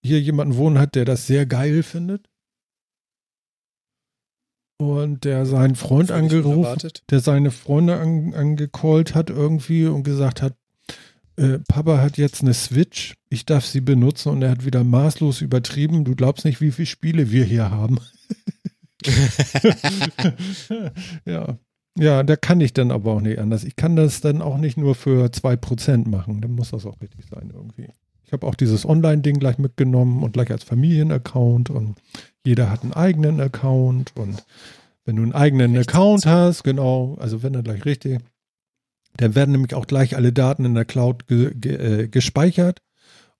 hier 0.02 0.20
jemanden 0.20 0.56
wohnen 0.56 0.78
hat, 0.78 0.94
der 0.94 1.04
das 1.04 1.26
sehr 1.26 1.44
geil 1.46 1.82
findet. 1.82 2.28
und 4.80 5.24
der 5.24 5.44
seinen 5.44 5.74
Freund 5.74 6.10
angerufen, 6.10 6.90
der 7.10 7.20
seine 7.20 7.50
Freunde 7.50 8.00
an, 8.00 8.32
angecallt 8.32 9.14
hat 9.14 9.28
irgendwie 9.28 9.86
und 9.86 10.04
gesagt 10.04 10.40
hat, 10.40 10.56
äh, 11.36 11.58
Papa 11.68 11.98
hat 11.98 12.18
jetzt 12.18 12.42
eine 12.42 12.54
Switch, 12.54 13.14
ich 13.28 13.46
darf 13.46 13.64
sie 13.64 13.80
benutzen 13.80 14.30
und 14.30 14.42
er 14.42 14.50
hat 14.50 14.64
wieder 14.64 14.84
maßlos 14.84 15.40
übertrieben. 15.40 16.04
Du 16.04 16.14
glaubst 16.14 16.44
nicht, 16.44 16.60
wie 16.60 16.70
viele 16.72 16.86
Spiele 16.86 17.30
wir 17.30 17.44
hier 17.44 17.70
haben. 17.70 17.98
ja. 21.24 21.58
Ja, 21.98 22.22
da 22.22 22.36
kann 22.36 22.60
ich 22.60 22.72
dann 22.72 22.92
aber 22.92 23.12
auch 23.12 23.20
nicht 23.20 23.38
anders. 23.38 23.64
Ich 23.64 23.74
kann 23.76 23.96
das 23.96 24.20
dann 24.20 24.42
auch 24.42 24.58
nicht 24.58 24.76
nur 24.76 24.94
für 24.94 25.26
2% 25.26 26.08
machen. 26.08 26.40
Dann 26.40 26.52
muss 26.52 26.70
das 26.70 26.86
auch 26.86 27.00
richtig 27.00 27.26
sein 27.28 27.50
irgendwie. 27.52 27.88
Ich 28.24 28.32
habe 28.32 28.46
auch 28.46 28.54
dieses 28.54 28.86
Online-Ding 28.86 29.40
gleich 29.40 29.58
mitgenommen 29.58 30.22
und 30.22 30.32
gleich 30.32 30.52
als 30.52 30.62
Familienaccount 30.62 31.68
und 31.68 32.00
jeder 32.44 32.70
hat 32.70 32.84
einen 32.84 32.92
eigenen 32.92 33.40
Account 33.40 34.16
und 34.16 34.44
wenn 35.04 35.16
du 35.16 35.22
einen 35.22 35.32
eigenen 35.32 35.76
Account 35.76 36.26
hast, 36.26 36.62
genau, 36.62 37.16
also 37.18 37.42
wenn 37.42 37.54
er 37.54 37.64
gleich 37.64 37.84
richtig, 37.84 38.20
dann 39.20 39.34
werden 39.34 39.52
nämlich 39.52 39.74
auch 39.74 39.86
gleich 39.86 40.16
alle 40.16 40.32
Daten 40.32 40.64
in 40.64 40.74
der 40.74 40.84
Cloud 40.84 41.26
ge 41.26 41.52
ge 41.54 41.74
äh, 42.02 42.08
gespeichert 42.08 42.82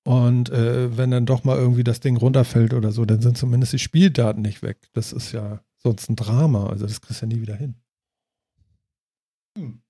und 0.05 0.51
äh, 0.51 0.97
wenn 0.97 1.11
dann 1.11 1.27
doch 1.27 1.45
mal 1.45 1.59
irgendwie 1.59 1.85
das 1.85 2.01
Ding 2.01 2.17
runterfällt 2.17 2.75
oder 2.75 2.93
so, 2.93 3.05
dann 3.05 3.23
sind 3.23 3.39
zumindest 3.39 3.73
die 3.73 3.79
Spieldaten 3.79 4.43
nicht 4.43 4.63
weg. 4.63 4.79
Das 4.93 5.13
ist 5.13 5.33
ja 5.33 5.63
sonst 5.77 6.09
ein 6.09 6.17
Drama, 6.17 6.69
also 6.69 6.87
das 6.87 7.01
kriegst 7.01 7.23
du 7.23 7.27
ja 7.27 7.33
nie 7.35 7.41
wieder 7.41 7.57
hin. 7.57 7.75
Hm. 9.59 9.83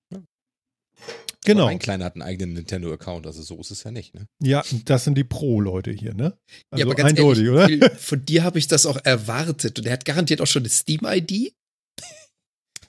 Genau. 1.45 1.65
Mein 1.65 1.79
Kleiner 1.79 2.05
hat 2.05 2.15
einen 2.15 2.23
eigenen 2.23 2.55
Nintendo-Account, 2.55 3.27
also 3.27 3.43
so 3.43 3.59
ist 3.61 3.71
es 3.71 3.83
ja 3.83 3.91
nicht, 3.91 4.15
ne? 4.15 4.27
Ja, 4.43 4.63
das 4.85 5.05
sind 5.05 5.17
die 5.17 5.25
Pro-Leute 5.25 5.91
hier, 5.91 6.13
ne? 6.13 6.37
Also 6.71 6.81
ja, 6.81 6.85
aber 6.85 6.95
ganz 6.95 7.11
eindeutig, 7.11 7.47
ehrlich, 7.47 7.83
oder? 7.83 7.91
Von 7.97 8.25
dir 8.27 8.45
habe 8.45 8.59
ich 8.59 8.69
das 8.69 8.85
auch 8.85 8.99
erwartet. 9.05 9.79
Und 9.79 9.87
er 9.87 9.95
hat 9.95 10.05
garantiert 10.05 10.43
auch 10.43 10.47
schon 10.47 10.63
eine 10.63 10.69
Steam-ID. 10.69 11.55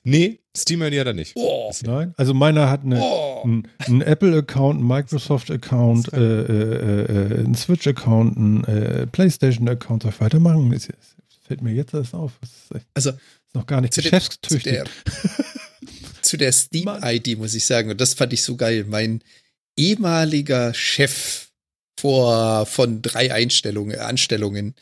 Nee, 0.04 0.40
Steam 0.58 0.82
ID 0.82 1.00
hat 1.00 1.08
er 1.08 1.14
nicht. 1.14 1.34
Oh, 1.36 1.72
Nein, 1.84 2.14
also 2.18 2.34
meiner 2.34 2.70
hat 2.70 2.84
eine, 2.84 3.00
oh. 3.00 3.44
ein, 3.46 3.68
ein 3.88 4.02
Apple-Account, 4.02 4.82
ein 4.82 4.88
Microsoft-Account, 4.88 6.14
äh, 6.14 6.18
äh, 6.18 7.40
äh, 7.40 7.44
ein 7.46 7.56
Switch-Account, 7.56 8.38
ein 8.38 8.64
äh, 8.66 9.08
PlayStation-Account. 9.08 10.04
Soll 10.04 10.12
ich 10.12 10.20
weitermachen? 10.20 10.74
Es, 10.74 10.90
fällt 11.46 11.62
mir 11.62 11.74
jetzt 11.74 11.94
erst 11.94 12.14
auf. 12.14 12.34
Das 12.42 12.50
ist, 12.50 12.86
Also 12.94 13.10
ist 13.12 13.20
noch 13.54 13.66
gar 13.66 13.82
nicht 13.82 13.94
zu, 13.94 14.02
der, 14.02 14.12
zu 14.12 14.16
geschäftstüchtig. 14.18 14.74
der, 14.74 14.86
zu 16.22 16.38
der 16.38 16.52
Steam-ID 16.52 17.38
muss 17.38 17.54
ich 17.54 17.66
sagen, 17.66 17.92
und 17.92 18.02
das 18.02 18.14
fand 18.14 18.34
ich 18.34 18.42
so 18.42 18.56
geil. 18.56 18.86
Mein 18.88 19.22
ehemaliger 19.78 20.74
Chef 20.74 21.50
vor, 22.00 22.66
von 22.66 23.02
drei 23.02 23.34
Einstellungen, 23.34 24.00
Anstellungen 24.00 24.76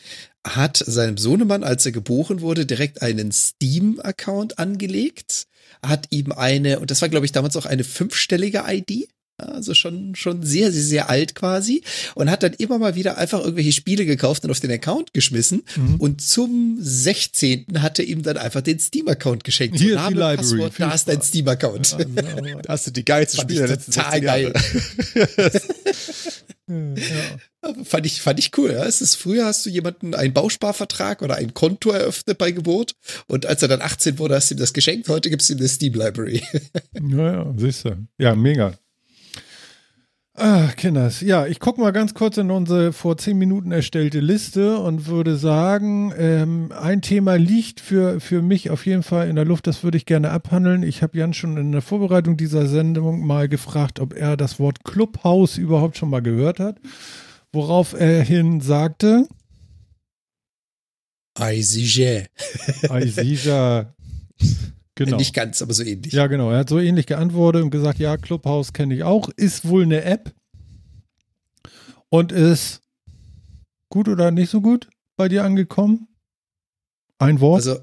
hat 0.47 0.77
seinem 0.77 1.17
Sohnemann, 1.17 1.63
als 1.63 1.85
er 1.85 1.91
geboren 1.91 2.41
wurde, 2.41 2.65
direkt 2.65 3.01
einen 3.01 3.31
Steam-Account 3.31 4.57
angelegt, 4.59 5.47
hat 5.83 6.07
ihm 6.09 6.31
eine, 6.31 6.79
und 6.79 6.91
das 6.91 7.01
war, 7.01 7.09
glaube 7.09 7.25
ich, 7.25 7.31
damals 7.31 7.55
auch 7.55 7.65
eine 7.65 7.83
fünfstellige 7.83 8.63
ID, 8.67 9.09
also 9.37 9.73
schon, 9.73 10.15
schon 10.15 10.43
sehr, 10.43 10.71
sehr, 10.71 10.83
sehr 10.83 11.09
alt 11.09 11.35
quasi, 11.35 11.81
und 12.15 12.29
hat 12.29 12.43
dann 12.43 12.53
immer 12.53 12.77
mal 12.77 12.95
wieder 12.95 13.17
einfach 13.17 13.39
irgendwelche 13.39 13.71
Spiele 13.71 14.05
gekauft 14.05 14.43
und 14.43 14.51
auf 14.51 14.59
den 14.59 14.71
Account 14.71 15.13
geschmissen. 15.13 15.63
Mhm. 15.75 15.95
Und 15.95 16.21
zum 16.21 16.77
16. 16.79 17.81
hat 17.81 17.99
er 17.99 18.05
ihm 18.05 18.23
dann 18.23 18.37
einfach 18.37 18.61
den 18.61 18.79
Steam-Account 18.79 19.43
geschenkt. 19.43 19.77
Hier 19.77 19.95
Name, 19.95 20.09
die 20.09 20.19
Library, 20.19 20.37
Passwort, 20.37 20.73
da 20.77 20.93
ist 20.93 21.07
dein. 21.07 21.21
Steam-Account. 21.21 21.93
Also, 21.93 22.05
Da 22.61 22.73
hast 22.73 22.87
du 22.87 22.91
die 22.91 23.05
geilste 23.05 23.37
Fand 23.37 23.51
Spiele 23.51 23.67
der 23.67 23.75
letzten 23.75 23.91
total 23.91 24.53
60 25.35 26.38
Geil. 26.69 26.95
ja. 26.97 27.73
Fand 27.83 28.05
ich, 28.05 28.21
fand 28.21 28.39
ich 28.39 28.57
cool. 28.57 28.71
Ja. 28.71 28.85
Es 28.85 29.01
ist, 29.01 29.15
früher 29.15 29.45
hast 29.45 29.65
du 29.65 29.69
jemanden 29.69 30.15
einen 30.15 30.33
Bausparvertrag 30.33 31.21
oder 31.21 31.35
ein 31.35 31.53
Konto 31.53 31.89
eröffnet 31.91 32.37
bei 32.37 32.51
Geburt 32.51 32.95
und 33.27 33.45
als 33.45 33.61
er 33.61 33.67
dann 33.67 33.81
18 33.81 34.17
wurde, 34.17 34.35
hast 34.35 34.49
du 34.49 34.55
ihm 34.55 34.59
das 34.59 34.71
geschenkt. 34.71 35.09
Heute 35.09 35.29
gibst 35.29 35.49
du 35.49 35.53
ihm 35.53 35.59
eine 35.59 35.67
Steam 35.67 35.93
Library. 35.93 36.41
Ja, 37.01 37.33
ja, 37.33 37.53
siehst 37.57 37.85
du. 37.85 38.07
Ja, 38.17 38.35
mega. 38.35 38.73
Ah, 40.41 40.71
Kinders. 40.77 41.19
Ja, 41.19 41.47
ich 41.47 41.59
gucke 41.59 41.81
mal 41.81 41.91
ganz 41.91 42.13
kurz 42.13 42.37
in 42.37 42.49
unsere 42.49 42.93
vor 42.93 43.17
zehn 43.17 43.37
Minuten 43.37 43.73
erstellte 43.73 44.21
Liste 44.21 44.79
und 44.79 45.05
würde 45.05 45.35
sagen, 45.35 46.13
ähm, 46.17 46.71
ein 46.71 47.01
Thema 47.01 47.35
liegt 47.35 47.81
für, 47.81 48.21
für 48.21 48.41
mich 48.41 48.69
auf 48.69 48.85
jeden 48.85 49.03
Fall 49.03 49.27
in 49.27 49.35
der 49.35 49.43
Luft, 49.43 49.67
das 49.67 49.83
würde 49.83 49.97
ich 49.97 50.05
gerne 50.05 50.29
abhandeln. 50.31 50.83
Ich 50.83 51.03
habe 51.03 51.17
Jan 51.17 51.33
schon 51.33 51.57
in 51.57 51.73
der 51.73 51.81
Vorbereitung 51.81 52.37
dieser 52.37 52.67
Sendung 52.67 53.27
mal 53.27 53.49
gefragt, 53.49 53.99
ob 53.99 54.15
er 54.15 54.37
das 54.37 54.59
Wort 54.59 54.85
Clubhaus 54.85 55.57
überhaupt 55.57 55.97
schon 55.97 56.09
mal 56.09 56.21
gehört 56.21 56.61
hat. 56.61 56.77
Worauf 57.51 57.91
er 57.91 58.23
hin 58.23 58.61
sagte, 58.61 59.27
ICG. 61.37 62.27
Aisija, 62.89 63.93
genau. 65.05 65.17
Nicht 65.17 65.33
ganz, 65.33 65.61
aber 65.61 65.73
so 65.73 65.83
ähnlich. 65.83 66.13
Ja, 66.13 66.27
genau. 66.27 66.51
Er 66.51 66.59
hat 66.59 66.69
so 66.69 66.79
ähnlich 66.79 67.05
geantwortet 67.05 67.63
und 67.63 67.71
gesagt, 67.71 67.99
ja, 67.99 68.17
Clubhouse 68.17 68.73
kenne 68.73 68.95
ich 68.95 69.03
auch. 69.03 69.29
Ist 69.29 69.67
wohl 69.67 69.83
eine 69.83 70.03
App 70.03 70.33
und 72.09 72.31
ist 72.31 72.81
gut 73.89 74.07
oder 74.07 74.31
nicht 74.31 74.49
so 74.49 74.61
gut 74.61 74.89
bei 75.15 75.27
dir 75.27 75.43
angekommen? 75.43 76.07
Ein 77.17 77.39
Wort? 77.39 77.65
Also, 77.65 77.81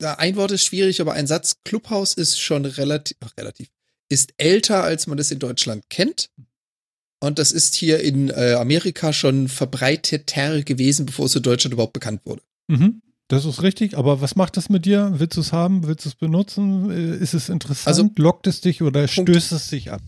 ein 0.00 0.36
Wort 0.36 0.50
ist 0.50 0.64
schwierig, 0.64 1.00
aber 1.00 1.12
ein 1.12 1.26
Satz. 1.26 1.56
Clubhouse 1.64 2.14
ist 2.14 2.40
schon 2.40 2.64
relativ, 2.64 3.16
ach, 3.20 3.32
relativ, 3.38 3.68
ist 4.08 4.34
älter, 4.36 4.82
als 4.82 5.06
man 5.06 5.16
das 5.16 5.30
in 5.30 5.38
Deutschland 5.38 5.84
kennt. 5.90 6.30
Und 7.20 7.38
das 7.38 7.52
ist 7.52 7.76
hier 7.76 8.00
in 8.00 8.30
äh, 8.30 8.54
Amerika 8.54 9.12
schon 9.12 9.48
verbreiteter 9.48 10.62
gewesen, 10.62 11.06
bevor 11.06 11.26
es 11.26 11.36
in 11.36 11.42
Deutschland 11.42 11.72
überhaupt 11.72 11.92
bekannt 11.92 12.20
wurde. 12.24 12.42
mhm. 12.68 13.00
Das 13.32 13.46
ist 13.46 13.62
richtig, 13.62 13.96
aber 13.96 14.20
was 14.20 14.36
macht 14.36 14.58
das 14.58 14.68
mit 14.68 14.84
dir? 14.84 15.10
Willst 15.14 15.38
du 15.38 15.40
es 15.40 15.54
haben? 15.54 15.86
Willst 15.86 16.04
du 16.04 16.10
es 16.10 16.14
benutzen? 16.14 16.90
Äh, 16.90 17.16
Ist 17.16 17.32
es 17.32 17.48
interessant? 17.48 17.86
Also, 17.88 18.10
Lockt 18.22 18.46
es 18.46 18.60
dich 18.60 18.82
oder 18.82 19.06
Punkt. 19.06 19.30
stößt 19.30 19.52
es 19.52 19.70
dich 19.70 19.90
ab? 19.90 20.02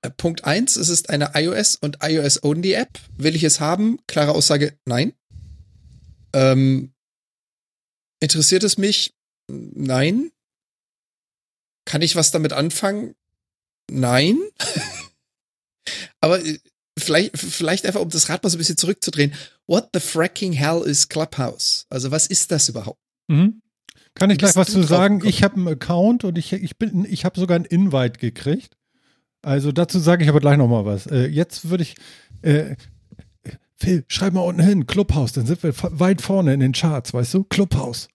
Äh, 0.00 0.08
Punkt 0.12 0.44
eins: 0.44 0.76
es 0.76 0.88
ist 0.88 1.10
eine 1.10 1.34
iOS- 1.34 1.76
und 1.78 1.98
iOS-Only-App. 2.00 2.98
Will 3.18 3.36
ich 3.36 3.44
es 3.44 3.60
haben? 3.60 3.98
Klare 4.06 4.32
Aussage, 4.32 4.78
nein. 4.86 5.12
Ähm, 6.32 6.94
interessiert 8.20 8.64
es 8.64 8.78
mich? 8.78 9.12
Nein. 9.48 10.30
Kann 11.84 12.00
ich 12.00 12.16
was 12.16 12.30
damit 12.30 12.54
anfangen? 12.54 13.14
Nein. 13.90 14.38
Aber 16.20 16.42
äh, 16.42 16.60
vielleicht, 16.98 17.38
vielleicht 17.38 17.86
einfach, 17.86 18.00
um 18.00 18.10
das 18.10 18.28
Rad 18.28 18.42
mal 18.42 18.50
so 18.50 18.56
ein 18.56 18.58
bisschen 18.58 18.76
zurückzudrehen. 18.76 19.32
What 19.66 19.90
the 19.92 20.00
fracking 20.00 20.52
hell 20.52 20.82
is 20.84 21.08
Clubhouse? 21.08 21.86
Also 21.90 22.10
was 22.10 22.26
ist 22.26 22.50
das 22.52 22.68
überhaupt? 22.68 23.00
Mhm. 23.28 23.62
Kann 24.14 24.30
ich 24.30 24.38
gleich 24.38 24.56
was 24.56 24.68
zu 24.68 24.82
sagen? 24.82 25.18
gekommen? 25.18 25.30
Ich 25.30 25.42
habe 25.42 25.56
einen 25.56 25.68
Account 25.68 26.24
und 26.24 26.38
ich, 26.38 26.52
ich 26.52 26.78
bin, 26.78 27.06
ich 27.08 27.24
habe 27.24 27.38
sogar 27.38 27.56
einen 27.56 27.66
Invite 27.66 28.18
gekriegt. 28.18 28.76
Also 29.42 29.72
dazu 29.72 29.98
sage 29.98 30.24
ich 30.24 30.30
aber 30.30 30.40
gleich 30.40 30.56
noch 30.56 30.68
mal 30.68 30.84
was. 30.84 31.06
Äh, 31.06 31.26
jetzt 31.26 31.68
würde 31.68 31.82
ich, 31.82 31.96
äh, 32.42 32.76
Phil, 33.76 34.04
schreib 34.08 34.32
mal 34.32 34.40
unten 34.40 34.62
hin, 34.62 34.86
Clubhouse, 34.86 35.32
dann 35.32 35.46
sind 35.46 35.62
wir 35.62 35.74
weit 35.76 36.22
vorne 36.22 36.54
in 36.54 36.60
den 36.60 36.72
Charts, 36.72 37.12
weißt 37.12 37.34
du? 37.34 37.44
Clubhouse. 37.44 38.08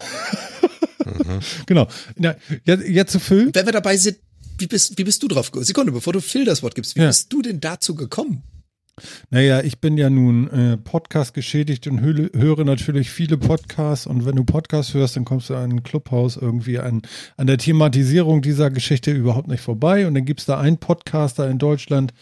Mhm. 0.00 1.40
Genau. 1.66 1.88
Na, 2.16 2.36
jetzt, 2.64 2.88
jetzt 2.88 3.12
zu 3.12 3.18
Phil. 3.18 3.50
Wenn 3.52 3.66
wir 3.66 3.72
dabei 3.72 3.96
sind, 3.96 4.18
wie 4.58 4.66
bist, 4.66 4.98
wie 4.98 5.04
bist 5.04 5.22
du 5.22 5.28
drauf 5.28 5.46
gekommen? 5.50 5.64
Sekunde, 5.64 5.92
bevor 5.92 6.12
du 6.12 6.20
Phil 6.20 6.44
das 6.44 6.62
Wort 6.62 6.74
gibst, 6.74 6.96
wie 6.96 7.00
Ja. 7.00 7.08
bist 7.08 7.32
du 7.32 7.42
denn 7.42 7.60
dazu 7.60 7.94
gekommen? 7.94 8.42
Naja, 9.30 9.62
ich 9.62 9.80
bin 9.80 9.96
ja 9.96 10.10
nun 10.10 10.48
äh, 10.50 10.76
Podcast 10.76 11.32
geschädigt 11.32 11.86
und 11.86 12.02
höre, 12.02 12.28
höre 12.34 12.64
natürlich 12.64 13.10
viele 13.10 13.38
Podcasts 13.38 14.06
und 14.06 14.26
wenn 14.26 14.36
du 14.36 14.44
Podcasts 14.44 14.92
hörst, 14.92 15.16
dann 15.16 15.24
kommst 15.24 15.48
du 15.48 15.54
an 15.54 15.70
ein 15.72 15.82
Clubhaus 15.82 16.36
irgendwie 16.36 16.78
an, 16.78 17.00
an 17.38 17.46
der 17.46 17.56
Thematisierung 17.56 18.42
dieser 18.42 18.70
Geschichte 18.70 19.10
überhaupt 19.10 19.48
nicht 19.48 19.62
vorbei 19.62 20.06
und 20.06 20.14
dann 20.14 20.26
gibt 20.26 20.40
es 20.40 20.46
da 20.46 20.60
einen 20.60 20.76
Podcaster 20.76 21.48
in 21.48 21.58
Deutschland, 21.58 22.12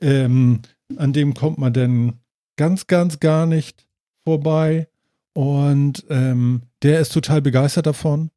ähm, 0.00 0.60
an 0.96 1.12
dem 1.12 1.34
kommt 1.34 1.58
man 1.58 1.74
dann 1.74 2.14
ganz, 2.56 2.86
ganz 2.86 3.20
gar 3.20 3.44
nicht 3.44 3.86
vorbei 4.24 4.88
und 5.34 6.06
ähm, 6.08 6.62
der 6.82 7.00
ist 7.00 7.12
total 7.12 7.42
begeistert 7.42 7.86
davon 7.86 8.30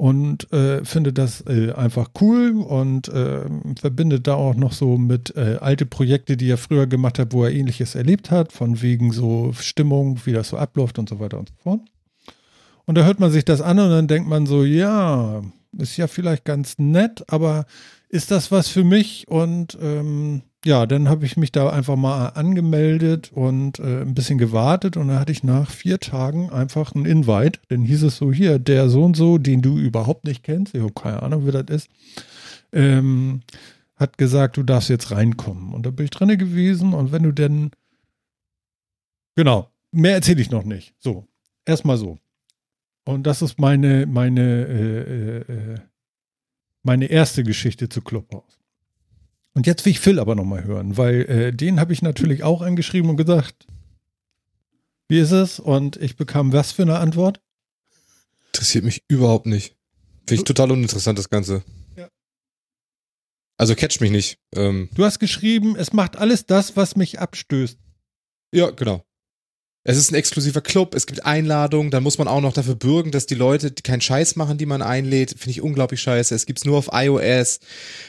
und 0.00 0.50
äh, 0.50 0.82
finde 0.82 1.12
das 1.12 1.44
äh, 1.46 1.72
einfach 1.72 2.08
cool 2.22 2.52
und 2.52 3.08
äh, 3.08 3.42
verbindet 3.78 4.26
da 4.26 4.32
auch 4.32 4.54
noch 4.54 4.72
so 4.72 4.96
mit 4.96 5.36
äh, 5.36 5.58
alte 5.60 5.84
Projekte, 5.84 6.38
die 6.38 6.48
er 6.48 6.56
früher 6.56 6.86
gemacht 6.86 7.18
hat, 7.18 7.34
wo 7.34 7.44
er 7.44 7.52
ähnliches 7.52 7.96
erlebt 7.96 8.30
hat, 8.30 8.50
von 8.50 8.80
wegen 8.80 9.12
so 9.12 9.52
Stimmung, 9.52 10.18
wie 10.24 10.32
das 10.32 10.48
so 10.48 10.56
abläuft 10.56 10.98
und 10.98 11.10
so 11.10 11.20
weiter 11.20 11.38
und 11.38 11.50
so 11.50 11.54
fort. 11.62 11.80
Und 12.86 12.94
da 12.94 13.04
hört 13.04 13.20
man 13.20 13.30
sich 13.30 13.44
das 13.44 13.60
an 13.60 13.78
und 13.78 13.90
dann 13.90 14.08
denkt 14.08 14.26
man 14.26 14.46
so, 14.46 14.64
ja, 14.64 15.42
ist 15.76 15.98
ja 15.98 16.06
vielleicht 16.06 16.46
ganz 16.46 16.78
nett, 16.78 17.22
aber 17.28 17.66
ist 18.08 18.30
das 18.30 18.50
was 18.50 18.68
für 18.68 18.84
mich? 18.84 19.28
Und 19.28 19.76
ähm, 19.82 20.40
ja, 20.64 20.84
dann 20.86 21.08
habe 21.08 21.24
ich 21.24 21.36
mich 21.36 21.52
da 21.52 21.70
einfach 21.70 21.96
mal 21.96 22.28
angemeldet 22.28 23.32
und 23.32 23.78
äh, 23.78 24.02
ein 24.02 24.14
bisschen 24.14 24.36
gewartet 24.36 24.96
und 24.96 25.08
dann 25.08 25.18
hatte 25.18 25.32
ich 25.32 25.42
nach 25.42 25.70
vier 25.70 25.98
Tagen 25.98 26.50
einfach 26.50 26.94
einen 26.94 27.06
Invite. 27.06 27.60
Dann 27.68 27.82
hieß 27.82 28.02
es 28.02 28.18
so, 28.18 28.30
hier, 28.30 28.58
der 28.58 28.90
so 28.90 29.04
und 29.04 29.16
so, 29.16 29.38
den 29.38 29.62
du 29.62 29.78
überhaupt 29.78 30.24
nicht 30.24 30.42
kennst, 30.44 30.74
ich 30.74 30.82
habe 30.82 30.92
keine 30.92 31.22
Ahnung, 31.22 31.46
wer 31.46 31.62
das 31.62 31.84
ist, 31.84 31.90
ähm, 32.72 33.40
hat 33.96 34.18
gesagt, 34.18 34.58
du 34.58 34.62
darfst 34.62 34.90
jetzt 34.90 35.10
reinkommen. 35.10 35.72
Und 35.72 35.86
da 35.86 35.90
bin 35.90 36.04
ich 36.04 36.10
drinne 36.10 36.36
gewesen 36.36 36.92
und 36.92 37.10
wenn 37.10 37.22
du 37.22 37.32
denn, 37.32 37.70
genau, 39.36 39.70
mehr 39.92 40.14
erzähle 40.14 40.42
ich 40.42 40.50
noch 40.50 40.64
nicht. 40.64 40.94
So, 40.98 41.26
erstmal 41.64 41.96
so. 41.96 42.18
Und 43.04 43.26
das 43.26 43.40
ist 43.40 43.58
meine, 43.58 44.06
meine, 44.06 44.66
äh, 44.66 45.00
äh, 45.00 45.74
äh 45.74 45.78
meine 46.82 47.06
erste 47.06 47.44
Geschichte 47.44 47.90
zu 47.90 48.00
Clubhouse. 48.00 48.59
Und 49.54 49.66
jetzt 49.66 49.84
will 49.84 49.92
ich 49.92 50.00
Phil 50.00 50.18
aber 50.18 50.34
nochmal 50.34 50.64
hören, 50.64 50.96
weil 50.96 51.22
äh, 51.22 51.52
den 51.52 51.80
habe 51.80 51.92
ich 51.92 52.02
natürlich 52.02 52.42
auch 52.42 52.62
angeschrieben 52.62 53.10
und 53.10 53.16
gesagt, 53.16 53.66
wie 55.08 55.18
ist 55.18 55.32
es? 55.32 55.58
Und 55.58 55.96
ich 55.96 56.16
bekam 56.16 56.52
was 56.52 56.72
für 56.72 56.82
eine 56.82 56.98
Antwort? 56.98 57.40
Interessiert 58.46 58.84
mich 58.84 59.02
überhaupt 59.08 59.46
nicht. 59.46 59.76
Finde 60.26 60.42
ich 60.42 60.44
total 60.44 60.70
uninteressant, 60.70 61.18
das 61.18 61.30
Ganze. 61.30 61.64
Ja. 61.96 62.08
Also 63.56 63.74
catch 63.74 64.00
mich 64.00 64.12
nicht. 64.12 64.38
Ähm, 64.54 64.88
du 64.94 65.04
hast 65.04 65.18
geschrieben, 65.18 65.74
es 65.76 65.92
macht 65.92 66.16
alles 66.16 66.46
das, 66.46 66.76
was 66.76 66.94
mich 66.94 67.18
abstößt. 67.18 67.78
Ja, 68.52 68.70
genau. 68.70 69.04
Es 69.82 69.96
ist 69.96 70.12
ein 70.12 70.14
exklusiver 70.14 70.60
Club, 70.60 70.94
es 70.94 71.06
gibt 71.06 71.24
Einladungen, 71.24 71.90
dann 71.90 72.02
muss 72.02 72.18
man 72.18 72.28
auch 72.28 72.42
noch 72.42 72.52
dafür 72.52 72.74
bürgen, 72.74 73.12
dass 73.12 73.24
die 73.24 73.34
Leute 73.34 73.72
keinen 73.82 74.02
Scheiß 74.02 74.36
machen, 74.36 74.58
die 74.58 74.66
man 74.66 74.82
einlädt. 74.82 75.30
Finde 75.30 75.50
ich 75.50 75.62
unglaublich 75.62 76.02
scheiße. 76.02 76.34
Es 76.34 76.44
gibt's 76.44 76.66
nur 76.66 76.76
auf 76.76 76.90
iOS. 76.92 77.60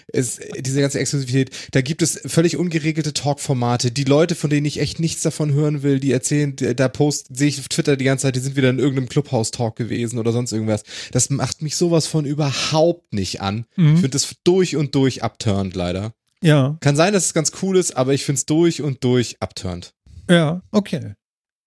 Es, 0.07 0.39
diese 0.59 0.81
ganze 0.81 0.99
Exklusivität. 0.99 1.51
Da 1.71 1.81
gibt 1.81 2.01
es 2.01 2.19
völlig 2.25 2.57
ungeregelte 2.57 3.13
Talk-Formate. 3.13 3.91
Die 3.91 4.03
Leute, 4.03 4.35
von 4.35 4.49
denen 4.49 4.65
ich 4.65 4.81
echt 4.81 4.99
nichts 4.99 5.21
davon 5.21 5.53
hören 5.53 5.81
will, 5.81 6.01
die 6.01 6.11
erzählen, 6.11 6.55
da 6.57 6.89
post, 6.89 7.27
sehe 7.35 7.47
ich 7.47 7.59
auf 7.59 7.69
Twitter 7.69 7.95
die 7.95 8.05
ganze 8.05 8.23
Zeit, 8.23 8.35
die 8.35 8.41
sind 8.41 8.57
wieder 8.57 8.69
in 8.69 8.79
irgendeinem 8.79 9.07
Clubhouse-Talk 9.07 9.77
gewesen 9.77 10.19
oder 10.19 10.33
sonst 10.33 10.51
irgendwas. 10.51 10.83
Das 11.13 11.29
macht 11.29 11.61
mich 11.61 11.77
sowas 11.77 12.05
von 12.05 12.25
überhaupt 12.25 13.13
nicht 13.13 13.39
an. 13.39 13.65
Mhm. 13.77 13.93
Ich 13.93 14.01
finde 14.01 14.09
das 14.09 14.35
durch 14.43 14.75
und 14.75 14.93
durch 14.93 15.23
abturnt, 15.23 15.73
leider. 15.73 16.13
Ja. 16.43 16.77
Kann 16.81 16.97
sein, 16.97 17.13
dass 17.13 17.27
es 17.27 17.33
ganz 17.33 17.53
cool 17.61 17.77
ist, 17.77 17.95
aber 17.95 18.13
ich 18.13 18.25
finde 18.25 18.39
es 18.39 18.45
durch 18.45 18.81
und 18.81 19.05
durch 19.05 19.37
abturnt. 19.39 19.93
Ja, 20.29 20.63
okay. 20.71 21.13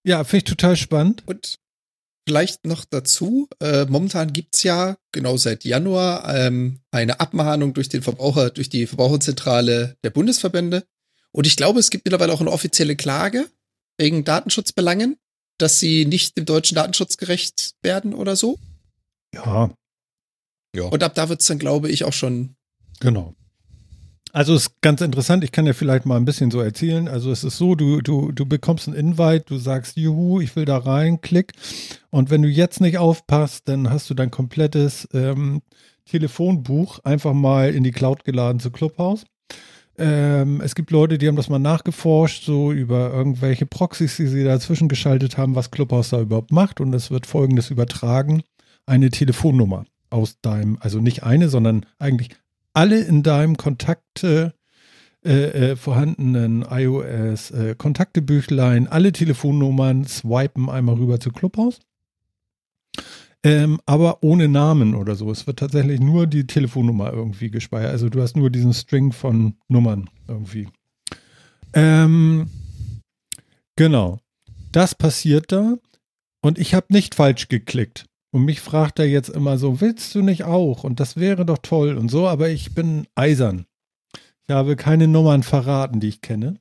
Ja, 0.05 0.23
finde 0.25 0.39
ich 0.39 0.45
total 0.45 0.77
spannend. 0.77 1.23
Und 1.27 1.59
vielleicht 2.27 2.67
noch 2.67 2.85
dazu, 2.85 3.49
äh, 3.61 3.85
momentan 3.87 4.33
gibt's 4.33 4.63
ja 4.63 4.97
genau 5.13 5.37
seit 5.37 5.65
Januar 5.65 6.35
ähm, 6.35 6.81
eine 6.91 7.21
Abmahnung 7.21 7.75
durch 7.75 7.89
den 7.89 8.03
Verbraucher, 8.03 8.51
durch 8.51 8.69
die 8.69 8.87
Verbraucherzentrale 8.87 9.97
der 10.05 10.11
Bundesverbände. 10.11 10.85
Und 11.33 11.47
ich 11.47 11.57
glaube, 11.57 11.81
es 11.81 11.91
gibt 11.91 12.05
mittlerweile 12.05 12.33
auch 12.33 12.41
eine 12.41 12.53
offizielle 12.53 12.97
Klage 12.97 13.49
wegen 13.99 14.25
Datenschutzbelangen, 14.25 15.17
dass 15.59 15.81
sie 15.81 16.05
nicht 16.05 16.37
dem 16.37 16.45
deutschen 16.45 16.75
Datenschutz 16.75 17.17
gerecht 17.17 17.75
werden 17.83 18.15
oder 18.15 18.37
so. 18.37 18.59
Ja. 19.35 19.71
ja. 20.75 20.85
Und 20.85 21.03
ab 21.03 21.15
da 21.15 21.29
wird's 21.29 21.47
dann, 21.47 21.59
glaube 21.59 21.91
ich, 21.91 22.05
auch 22.05 22.13
schon. 22.13 22.57
Genau. 23.01 23.35
Also 24.35 24.57
ist 24.57 24.81
ganz 24.81 25.01
interessant, 25.01 25.45
ich 25.45 25.53
kann 25.53 25.65
dir 25.65 25.75
vielleicht 25.75 26.07
mal 26.07 26.17
ein 26.17 26.25
bisschen 26.25 26.51
so 26.51 26.61
erzählen. 26.61 27.07
Also 27.07 27.31
es 27.31 27.45
ist 27.45 27.57
so, 27.57 27.77
du, 27.77 28.01
du, 28.01 28.33
du 28.33 28.45
bekommst 28.47 28.89
einen 28.89 28.97
Invite, 28.97 29.45
du 29.47 29.59
sagst, 29.59 29.97
juhu, 29.97 30.41
ich 30.41 30.57
will 30.57 30.65
da 30.65 30.77
rein, 30.77 31.21
klick. 31.21 31.53
Und 32.11 32.31
wenn 32.31 32.43
du 32.43 32.49
jetzt 32.49 32.81
nicht 32.81 32.99
aufpasst, 32.99 33.69
dann 33.69 33.91
hast 33.91 34.11
du 34.11 34.15
dein 34.15 34.33
komplettes 34.33 35.09
ähm, 35.15 35.63
Telefonbuch 36.05 36.99
einfach 37.05 37.33
mal 37.33 37.73
in 37.73 37.85
die 37.85 37.93
Cloud 37.93 38.25
geladen 38.25 38.59
zu 38.59 38.73
Clubhouse. 38.73 39.25
Ähm, 39.97 40.61
es 40.63 40.75
gibt 40.75 40.91
Leute, 40.91 41.17
die 41.17 41.29
haben 41.29 41.37
das 41.37 41.49
mal 41.49 41.61
nachgeforscht, 41.61 42.43
so 42.43 42.73
über 42.73 43.13
irgendwelche 43.13 43.67
Proxys, 43.67 44.17
die 44.17 44.27
sie 44.27 44.43
dazwischen 44.43 44.89
geschaltet 44.89 45.39
haben, 45.39 45.55
was 45.55 45.71
Clubhouse 45.71 46.11
da 46.11 46.21
überhaupt 46.21 46.51
macht. 46.51 46.81
Und 46.81 46.93
es 46.93 47.13
wird 47.13 47.27
folgendes 47.27 47.71
übertragen: 47.71 48.43
eine 48.85 49.11
Telefonnummer 49.11 49.85
aus 50.11 50.41
deinem, 50.41 50.77
also 50.81 50.99
nicht 50.99 51.23
eine, 51.23 51.49
sondern 51.49 51.87
eigentlich 52.01 52.31
alle 52.75 53.01
in 53.01 53.23
deinem 53.23 53.57
Kontakte 53.57 54.55
äh, 55.25 55.71
äh, 55.71 55.77
vorhandenen 55.77 56.67
iOS 56.69 57.51
äh, 57.51 57.75
Kontaktebüchlein, 57.77 58.89
alle 58.89 59.11
Telefonnummern 59.11 60.05
swipen 60.05 60.69
einmal 60.69 60.97
rüber 60.97 61.19
zu 61.19 61.31
Clubhouse. 61.31 61.81
Ähm, 63.43 63.81
aber 63.87 64.23
ohne 64.23 64.49
Namen 64.49 64.95
oder 64.95 65.15
so. 65.15 65.31
Es 65.31 65.47
wird 65.47 65.59
tatsächlich 65.59 66.01
nur 66.01 66.27
die 66.27 66.47
Telefonnummer 66.47 67.13
irgendwie 67.13 67.51
gespeichert. 67.51 67.91
Also 67.91 68.09
du 68.09 68.23
hast 68.23 68.37
nur 68.37 68.51
diesen 68.51 68.73
String 68.73 69.13
von 69.13 69.57
Nummern 69.69 70.11
irgendwie. 70.29 70.69
Ähm, 71.75 72.49
genau. 73.77 74.21
Das 74.73 74.95
passiert 74.95 75.53
da. 75.53 75.77
Und 76.43 76.59
ich 76.59 76.75
habe 76.75 76.87
nicht 76.91 77.15
falsch 77.15 77.49
geklickt. 77.49 78.07
Und 78.35 78.47
mich 78.47 78.61
fragt 78.61 78.99
er 78.99 79.07
jetzt 79.07 79.29
immer 79.29 79.59
so, 79.59 79.81
willst 79.81 80.13
du 80.17 80.21
nicht 80.21 80.43
auch? 80.43 80.83
Und 80.83 80.99
das 80.99 81.17
wäre 81.17 81.47
doch 81.47 81.59
toll 81.59 81.97
und 81.97 82.11
so, 82.11 82.27
aber 82.27 82.49
ich 82.49 82.75
bin 82.75 83.07
eisern. 83.15 83.65
Ich 84.43 84.53
habe 84.53 84.75
keine 84.75 85.07
Nummern 85.07 85.45
verraten, 85.45 86.01
die 86.01 86.09
ich 86.09 86.21
kenne. 86.21 86.57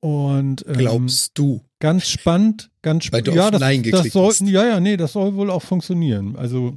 Und 0.00 0.66
ähm, 0.66 0.78
glaubst 0.78 1.38
du? 1.38 1.60
Ganz 1.78 2.08
spannend, 2.08 2.68
ganz 2.82 3.04
spannend. 3.04 3.28
Weil 3.28 3.32
du 3.32 3.38
ja, 3.38 3.44
auf 3.44 3.50
das, 3.52 3.60
Nein 3.60 3.84
das 3.88 4.08
soll, 4.08 4.34
Ja, 4.48 4.66
ja, 4.66 4.80
nee, 4.80 4.96
das 4.96 5.12
soll 5.12 5.36
wohl 5.36 5.52
auch 5.52 5.62
funktionieren. 5.62 6.34
Also 6.34 6.76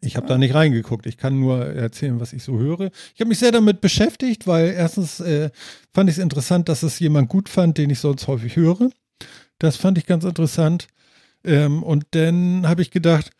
ich 0.00 0.16
habe 0.16 0.26
da 0.26 0.36
nicht 0.36 0.54
reingeguckt. 0.54 1.06
Ich 1.06 1.16
kann 1.16 1.38
nur 1.38 1.64
erzählen, 1.64 2.18
was 2.18 2.32
ich 2.32 2.42
so 2.42 2.58
höre. 2.58 2.90
Ich 3.14 3.20
habe 3.20 3.28
mich 3.28 3.38
sehr 3.38 3.52
damit 3.52 3.80
beschäftigt, 3.80 4.48
weil 4.48 4.70
erstens 4.70 5.20
äh, 5.20 5.50
fand 5.94 6.10
ich 6.10 6.16
es 6.16 6.22
interessant, 6.22 6.68
dass 6.68 6.82
es 6.82 6.98
jemand 6.98 7.28
gut 7.28 7.48
fand, 7.48 7.78
den 7.78 7.90
ich 7.90 8.00
sonst 8.00 8.26
häufig 8.26 8.56
höre. 8.56 8.90
Das 9.60 9.76
fand 9.76 9.96
ich 9.96 10.06
ganz 10.06 10.24
interessant. 10.24 10.88
Ähm, 11.46 11.82
und 11.82 12.06
dann 12.10 12.66
habe 12.68 12.82
ich 12.82 12.90
gedacht, 12.90 13.30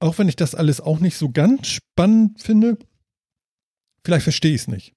auch 0.00 0.18
wenn 0.18 0.28
ich 0.28 0.36
das 0.36 0.54
alles 0.54 0.80
auch 0.80 0.98
nicht 0.98 1.16
so 1.16 1.30
ganz 1.30 1.68
spannend 1.68 2.42
finde, 2.42 2.76
vielleicht 4.04 4.24
verstehe 4.24 4.54
ich 4.54 4.62
es 4.62 4.68
nicht. 4.68 4.94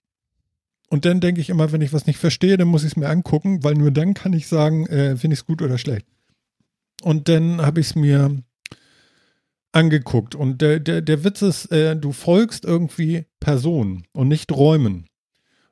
Und 0.90 1.06
dann 1.06 1.20
denke 1.20 1.42
ich 1.42 1.50
immer, 1.50 1.72
wenn 1.72 1.82
ich 1.82 1.94
was 1.94 2.08
nicht 2.08 2.20
verstehe, 2.20 2.58
dann 2.58 2.68
muss 2.68 2.84
ich 2.84 2.92
es 2.92 2.98
mir 2.98 3.10
angucken, 3.10 3.64
weil 3.64 3.76
nur 3.76 3.92
dann 3.92 4.14
kann 4.14 4.34
ich 4.34 4.48
sagen, 4.48 4.86
äh, 4.88 5.18
finde 5.18 5.34
ich 5.34 5.42
es 5.42 5.46
gut 5.46 5.62
oder 5.62 5.78
schlecht. 5.78 6.08
Und 7.04 7.28
dann 7.30 7.62
habe 7.62 7.80
ich 7.80 7.88
es 7.88 7.96
mir 7.96 8.44
angeguckt. 9.72 10.36
Und 10.36 10.62
der, 10.62 10.80
der, 10.80 11.02
der 11.02 11.24
Witz 11.24 11.42
ist, 11.42 11.72
äh, 11.72 11.96
du 11.96 12.12
folgst 12.12 12.66
irgendwie 12.66 13.26
Personen 13.40 14.06
und 14.14 14.28
nicht 14.28 14.52
Räumen. 14.52 15.08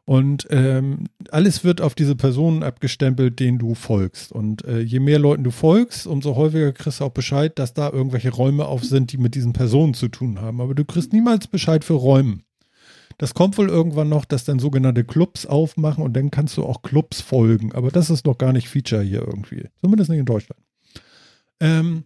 Und 0.06 0.48
ähm, 0.50 1.06
alles 1.32 1.64
wird 1.64 1.80
auf 1.80 1.96
diese 1.96 2.16
Personen 2.16 2.62
abgestempelt, 2.62 3.40
denen 3.40 3.58
du 3.58 3.74
folgst. 3.74 4.34
Und 4.34 4.66
äh, 4.66 4.82
je 4.82 5.00
mehr 5.00 5.18
Leuten 5.18 5.46
du 5.46 5.52
folgst, 5.52 6.08
umso 6.08 6.36
häufiger 6.36 6.74
kriegst 6.74 7.00
du 7.00 7.06
auch 7.06 7.12
Bescheid, 7.12 7.58
dass 7.58 7.74
da 7.74 7.90
irgendwelche 7.90 8.32
Räume 8.32 8.66
auf 8.66 8.84
sind, 8.84 9.14
die 9.14 9.18
mit 9.18 9.34
diesen 9.34 9.54
Personen 9.54 9.94
zu 9.94 10.10
tun 10.10 10.42
haben. 10.42 10.60
Aber 10.60 10.76
du 10.76 10.84
kriegst 10.84 11.14
niemals 11.14 11.48
Bescheid 11.48 11.86
für 11.86 11.94
Räume. 11.94 12.40
Das 13.18 13.34
kommt 13.34 13.58
wohl 13.58 13.70
irgendwann 13.70 14.10
noch, 14.10 14.26
dass 14.26 14.44
dann 14.44 14.60
sogenannte 14.60 15.06
Clubs 15.06 15.46
aufmachen 15.46 16.04
und 16.04 16.14
dann 16.14 16.32
kannst 16.32 16.58
du 16.58 16.66
auch 16.66 16.82
Clubs 16.82 17.22
folgen. 17.22 17.72
Aber 17.74 17.90
das 17.90 18.10
ist 18.10 18.26
noch 18.26 18.38
gar 18.38 18.52
nicht 18.52 18.68
Feature 18.68 19.04
hier 19.04 19.22
irgendwie. 19.22 19.70
Zumindest 19.82 20.10
nicht 20.10 20.20
in 20.20 20.26
Deutschland. 20.26 20.62
Ähm, 21.62 22.04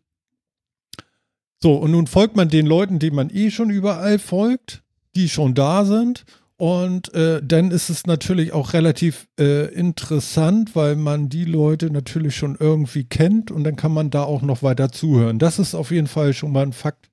so, 1.59 1.75
und 1.75 1.91
nun 1.91 2.05
folgt 2.05 2.35
man 2.35 2.49
den 2.49 2.67
Leuten, 2.67 2.99
denen 2.99 3.15
man 3.15 3.31
eh 3.31 3.49
schon 3.49 3.71
überall 3.71 4.19
folgt, 4.19 4.83
die 5.15 5.29
schon 5.29 5.55
da 5.55 5.85
sind. 5.85 6.25
Und 6.57 7.13
äh, 7.13 7.39
dann 7.43 7.69
ist 7.69 7.89
es 7.89 8.07
natürlich 8.07 8.51
auch 8.51 8.73
relativ 8.73 9.27
äh, 9.39 9.71
interessant, 9.73 10.75
weil 10.75 10.95
man 10.95 11.29
die 11.29 11.45
Leute 11.45 11.91
natürlich 11.91 12.35
schon 12.35 12.57
irgendwie 12.59 13.03
kennt 13.03 13.51
und 13.51 13.63
dann 13.63 13.75
kann 13.75 13.91
man 13.93 14.09
da 14.09 14.23
auch 14.23 14.41
noch 14.41 14.63
weiter 14.63 14.91
zuhören. 14.91 15.37
Das 15.37 15.59
ist 15.59 15.75
auf 15.75 15.91
jeden 15.91 16.07
Fall 16.07 16.33
schon 16.33 16.51
mal 16.51 16.63
ein 16.63 16.73
Fakt, 16.73 17.11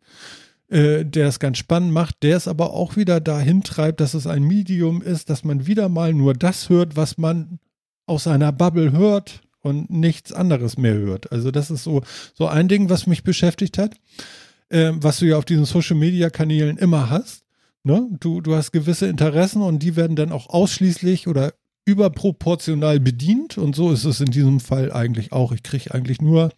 äh, 0.70 1.04
der 1.04 1.28
es 1.28 1.40
ganz 1.40 1.58
spannend 1.58 1.92
macht, 1.92 2.22
der 2.22 2.38
es 2.38 2.48
aber 2.48 2.72
auch 2.72 2.96
wieder 2.96 3.20
dahin 3.20 3.62
treibt, 3.62 4.00
dass 4.00 4.14
es 4.14 4.26
ein 4.26 4.44
Medium 4.44 5.02
ist, 5.02 5.28
dass 5.28 5.44
man 5.44 5.66
wieder 5.66 5.90
mal 5.90 6.14
nur 6.14 6.32
das 6.32 6.70
hört, 6.70 6.96
was 6.96 7.18
man 7.18 7.58
aus 8.06 8.24
seiner 8.24 8.50
Bubble 8.50 8.92
hört 8.92 9.42
und 9.60 9.90
nichts 9.90 10.32
anderes 10.32 10.78
mehr 10.78 10.94
hört. 10.94 11.32
Also 11.32 11.50
das 11.50 11.70
ist 11.70 11.84
so, 11.84 12.00
so 12.32 12.46
ein 12.46 12.68
Ding, 12.68 12.88
was 12.88 13.06
mich 13.06 13.22
beschäftigt 13.24 13.76
hat, 13.76 13.94
äh, 14.70 14.92
was 14.94 15.18
du 15.18 15.26
ja 15.26 15.36
auf 15.36 15.44
diesen 15.44 15.66
Social-Media-Kanälen 15.66 16.78
immer 16.78 17.10
hast 17.10 17.43
Ne? 17.84 18.08
Du, 18.18 18.40
du 18.40 18.54
hast 18.54 18.72
gewisse 18.72 19.06
Interessen 19.06 19.60
und 19.62 19.82
die 19.82 19.94
werden 19.94 20.16
dann 20.16 20.32
auch 20.32 20.48
ausschließlich 20.48 21.28
oder 21.28 21.52
überproportional 21.84 22.98
bedient 22.98 23.58
und 23.58 23.76
so 23.76 23.92
ist 23.92 24.04
es 24.04 24.20
in 24.20 24.30
diesem 24.30 24.58
Fall 24.58 24.90
eigentlich 24.90 25.32
auch. 25.32 25.52
Ich 25.52 25.62
kriege 25.62 25.92
eigentlich 25.92 26.22
nur 26.22 26.50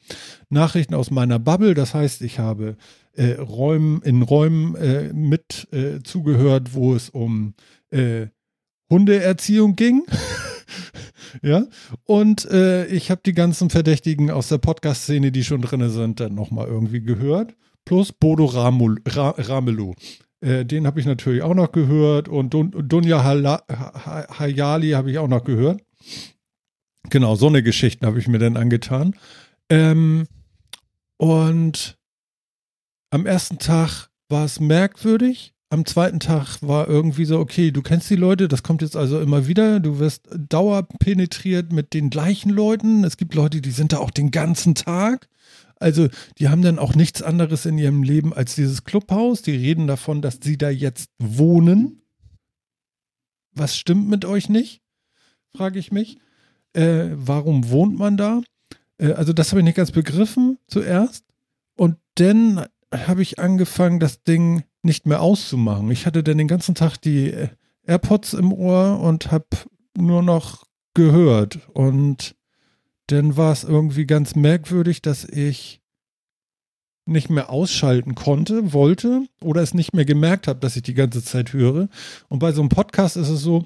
Nachrichten 0.50 0.94
aus 0.94 1.10
meiner 1.10 1.40
Bubble. 1.40 1.74
Das 1.74 1.94
heißt, 1.94 2.22
ich 2.22 2.38
habe 2.38 2.76
äh, 3.12 3.32
Räumen, 3.32 4.02
in 4.02 4.22
Räumen 4.22 4.76
äh, 4.76 5.12
mit 5.12 5.66
äh, 5.72 6.00
zugehört, 6.04 6.74
wo 6.74 6.94
es 6.94 7.10
um 7.10 7.54
äh, 7.90 8.26
Hundeerziehung 8.88 9.74
ging. 9.74 10.04
ja, 11.42 11.66
und 12.04 12.48
äh, 12.50 12.86
ich 12.86 13.10
habe 13.10 13.22
die 13.26 13.34
ganzen 13.34 13.68
Verdächtigen 13.68 14.30
aus 14.30 14.48
der 14.48 14.58
Podcast-Szene, 14.58 15.32
die 15.32 15.42
schon 15.42 15.62
drin 15.62 15.90
sind, 15.90 16.20
dann 16.20 16.36
nochmal 16.36 16.68
irgendwie 16.68 17.00
gehört. 17.00 17.56
Plus 17.84 18.12
Bodo 18.12 18.44
Ramul, 18.44 19.00
Ra, 19.08 19.30
Ramelow. 19.30 19.94
Äh, 20.40 20.64
den 20.64 20.86
habe 20.86 21.00
ich 21.00 21.06
natürlich 21.06 21.42
auch 21.42 21.54
noch 21.54 21.72
gehört 21.72 22.28
und 22.28 22.52
Dun 22.52 22.70
Dunja 22.70 23.22
Hayali 23.22 24.90
habe 24.90 25.10
ich 25.10 25.18
auch 25.18 25.28
noch 25.28 25.44
gehört. 25.44 25.82
Genau, 27.10 27.36
so 27.36 27.46
eine 27.46 27.62
Geschichte 27.62 28.06
habe 28.06 28.18
ich 28.18 28.28
mir 28.28 28.38
dann 28.38 28.56
angetan. 28.56 29.14
Ähm, 29.68 30.26
und 31.16 31.96
am 33.10 33.26
ersten 33.26 33.58
Tag 33.58 34.08
war 34.28 34.44
es 34.44 34.60
merkwürdig. 34.60 35.54
Am 35.68 35.84
zweiten 35.84 36.20
Tag 36.20 36.58
war 36.62 36.88
irgendwie 36.88 37.24
so, 37.24 37.38
okay, 37.38 37.72
du 37.72 37.82
kennst 37.82 38.08
die 38.10 38.16
Leute, 38.16 38.46
das 38.46 38.62
kommt 38.62 38.82
jetzt 38.82 38.96
also 38.96 39.20
immer 39.20 39.46
wieder. 39.46 39.80
Du 39.80 39.98
wirst 39.98 40.28
dauerpenetriert 40.36 41.72
mit 41.72 41.92
den 41.92 42.10
gleichen 42.10 42.50
Leuten. 42.50 43.04
Es 43.04 43.16
gibt 43.16 43.34
Leute, 43.34 43.60
die 43.60 43.70
sind 43.70 43.92
da 43.92 43.98
auch 43.98 44.10
den 44.10 44.30
ganzen 44.30 44.74
Tag. 44.74 45.28
Also, 45.78 46.08
die 46.38 46.48
haben 46.48 46.62
dann 46.62 46.78
auch 46.78 46.94
nichts 46.94 47.22
anderes 47.22 47.66
in 47.66 47.76
ihrem 47.76 48.02
Leben 48.02 48.32
als 48.32 48.54
dieses 48.54 48.84
Clubhaus. 48.84 49.42
Die 49.42 49.54
reden 49.56 49.86
davon, 49.86 50.22
dass 50.22 50.38
sie 50.42 50.56
da 50.56 50.70
jetzt 50.70 51.10
wohnen. 51.18 52.02
Was 53.52 53.76
stimmt 53.76 54.08
mit 54.08 54.24
euch 54.24 54.48
nicht? 54.48 54.82
Frage 55.54 55.78
ich 55.78 55.92
mich. 55.92 56.18
Äh, 56.72 57.10
warum 57.12 57.70
wohnt 57.70 57.98
man 57.98 58.16
da? 58.16 58.42
Äh, 58.98 59.12
also, 59.12 59.32
das 59.32 59.50
habe 59.50 59.60
ich 59.60 59.64
nicht 59.64 59.76
ganz 59.76 59.90
begriffen 59.90 60.58
zuerst. 60.66 61.24
Und 61.76 61.96
dann 62.14 62.64
habe 62.92 63.22
ich 63.22 63.38
angefangen, 63.38 64.00
das 64.00 64.22
Ding 64.22 64.64
nicht 64.82 65.06
mehr 65.06 65.20
auszumachen. 65.20 65.90
Ich 65.90 66.06
hatte 66.06 66.22
dann 66.22 66.38
den 66.38 66.48
ganzen 66.48 66.74
Tag 66.74 66.96
die 66.96 67.32
äh, 67.32 67.48
AirPods 67.86 68.34
im 68.34 68.52
Ohr 68.52 69.00
und 69.00 69.30
habe 69.30 69.46
nur 69.96 70.22
noch 70.22 70.64
gehört. 70.94 71.68
Und 71.74 72.35
dann 73.06 73.36
war 73.36 73.52
es 73.52 73.64
irgendwie 73.64 74.06
ganz 74.06 74.34
merkwürdig, 74.34 75.02
dass 75.02 75.24
ich 75.24 75.80
nicht 77.06 77.30
mehr 77.30 77.50
ausschalten 77.50 78.14
konnte, 78.16 78.72
wollte 78.72 79.26
oder 79.40 79.62
es 79.62 79.74
nicht 79.74 79.94
mehr 79.94 80.04
gemerkt 80.04 80.48
habe, 80.48 80.58
dass 80.58 80.76
ich 80.76 80.82
die 80.82 80.94
ganze 80.94 81.22
Zeit 81.22 81.52
höre. 81.52 81.88
Und 82.28 82.40
bei 82.40 82.52
so 82.52 82.60
einem 82.60 82.68
Podcast 82.68 83.16
ist 83.16 83.28
es 83.28 83.40
so, 83.40 83.64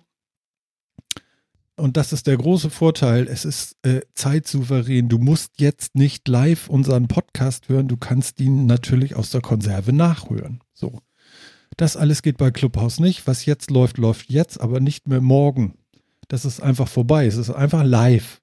und 1.76 1.96
das 1.96 2.12
ist 2.12 2.26
der 2.26 2.36
große 2.36 2.68
Vorteil, 2.68 3.26
es 3.26 3.46
ist 3.46 3.74
äh, 3.82 4.02
zeitsouverän. 4.14 5.08
Du 5.08 5.16
musst 5.16 5.60
jetzt 5.60 5.94
nicht 5.94 6.28
live 6.28 6.68
unseren 6.68 7.08
Podcast 7.08 7.70
hören, 7.70 7.88
du 7.88 7.96
kannst 7.96 8.38
ihn 8.40 8.66
natürlich 8.66 9.16
aus 9.16 9.30
der 9.30 9.40
Konserve 9.40 9.94
nachhören. 9.94 10.60
So. 10.74 11.00
Das 11.78 11.96
alles 11.96 12.20
geht 12.20 12.36
bei 12.36 12.50
Clubhouse 12.50 13.00
nicht. 13.00 13.26
Was 13.26 13.46
jetzt 13.46 13.70
läuft, 13.70 13.96
läuft 13.96 14.28
jetzt, 14.28 14.60
aber 14.60 14.80
nicht 14.80 15.08
mehr 15.08 15.22
morgen. 15.22 15.78
Das 16.28 16.44
ist 16.44 16.60
einfach 16.60 16.88
vorbei. 16.88 17.24
Es 17.26 17.36
ist 17.36 17.48
einfach 17.48 17.82
live. 17.82 18.39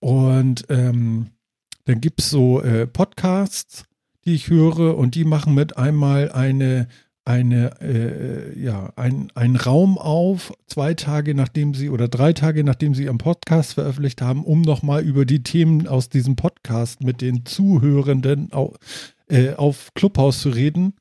Und 0.00 0.64
ähm, 0.70 1.28
dann 1.84 2.00
gibt 2.00 2.20
es 2.20 2.30
so 2.30 2.62
äh, 2.62 2.86
Podcasts, 2.86 3.84
die 4.24 4.34
ich 4.34 4.48
höre 4.48 4.96
und 4.96 5.14
die 5.14 5.24
machen 5.24 5.54
mit 5.54 5.76
einmal 5.76 6.32
eine, 6.32 6.88
eine, 7.24 7.80
äh, 7.80 8.58
ja, 8.58 8.92
ein, 8.96 9.30
einen 9.34 9.56
Raum 9.56 9.98
auf, 9.98 10.52
zwei 10.66 10.94
Tage 10.94 11.34
nachdem 11.34 11.74
sie 11.74 11.90
oder 11.90 12.08
drei 12.08 12.32
Tage 12.32 12.64
nachdem 12.64 12.94
sie 12.94 13.04
ihren 13.04 13.18
Podcast 13.18 13.74
veröffentlicht 13.74 14.22
haben, 14.22 14.44
um 14.44 14.62
nochmal 14.62 15.02
über 15.02 15.24
die 15.24 15.42
Themen 15.42 15.86
aus 15.86 16.08
diesem 16.08 16.36
Podcast 16.36 17.02
mit 17.02 17.20
den 17.20 17.44
Zuhörenden 17.44 18.52
auf, 18.52 18.76
äh, 19.28 19.54
auf 19.54 19.92
Clubhouse 19.94 20.40
zu 20.40 20.50
reden. 20.50 20.94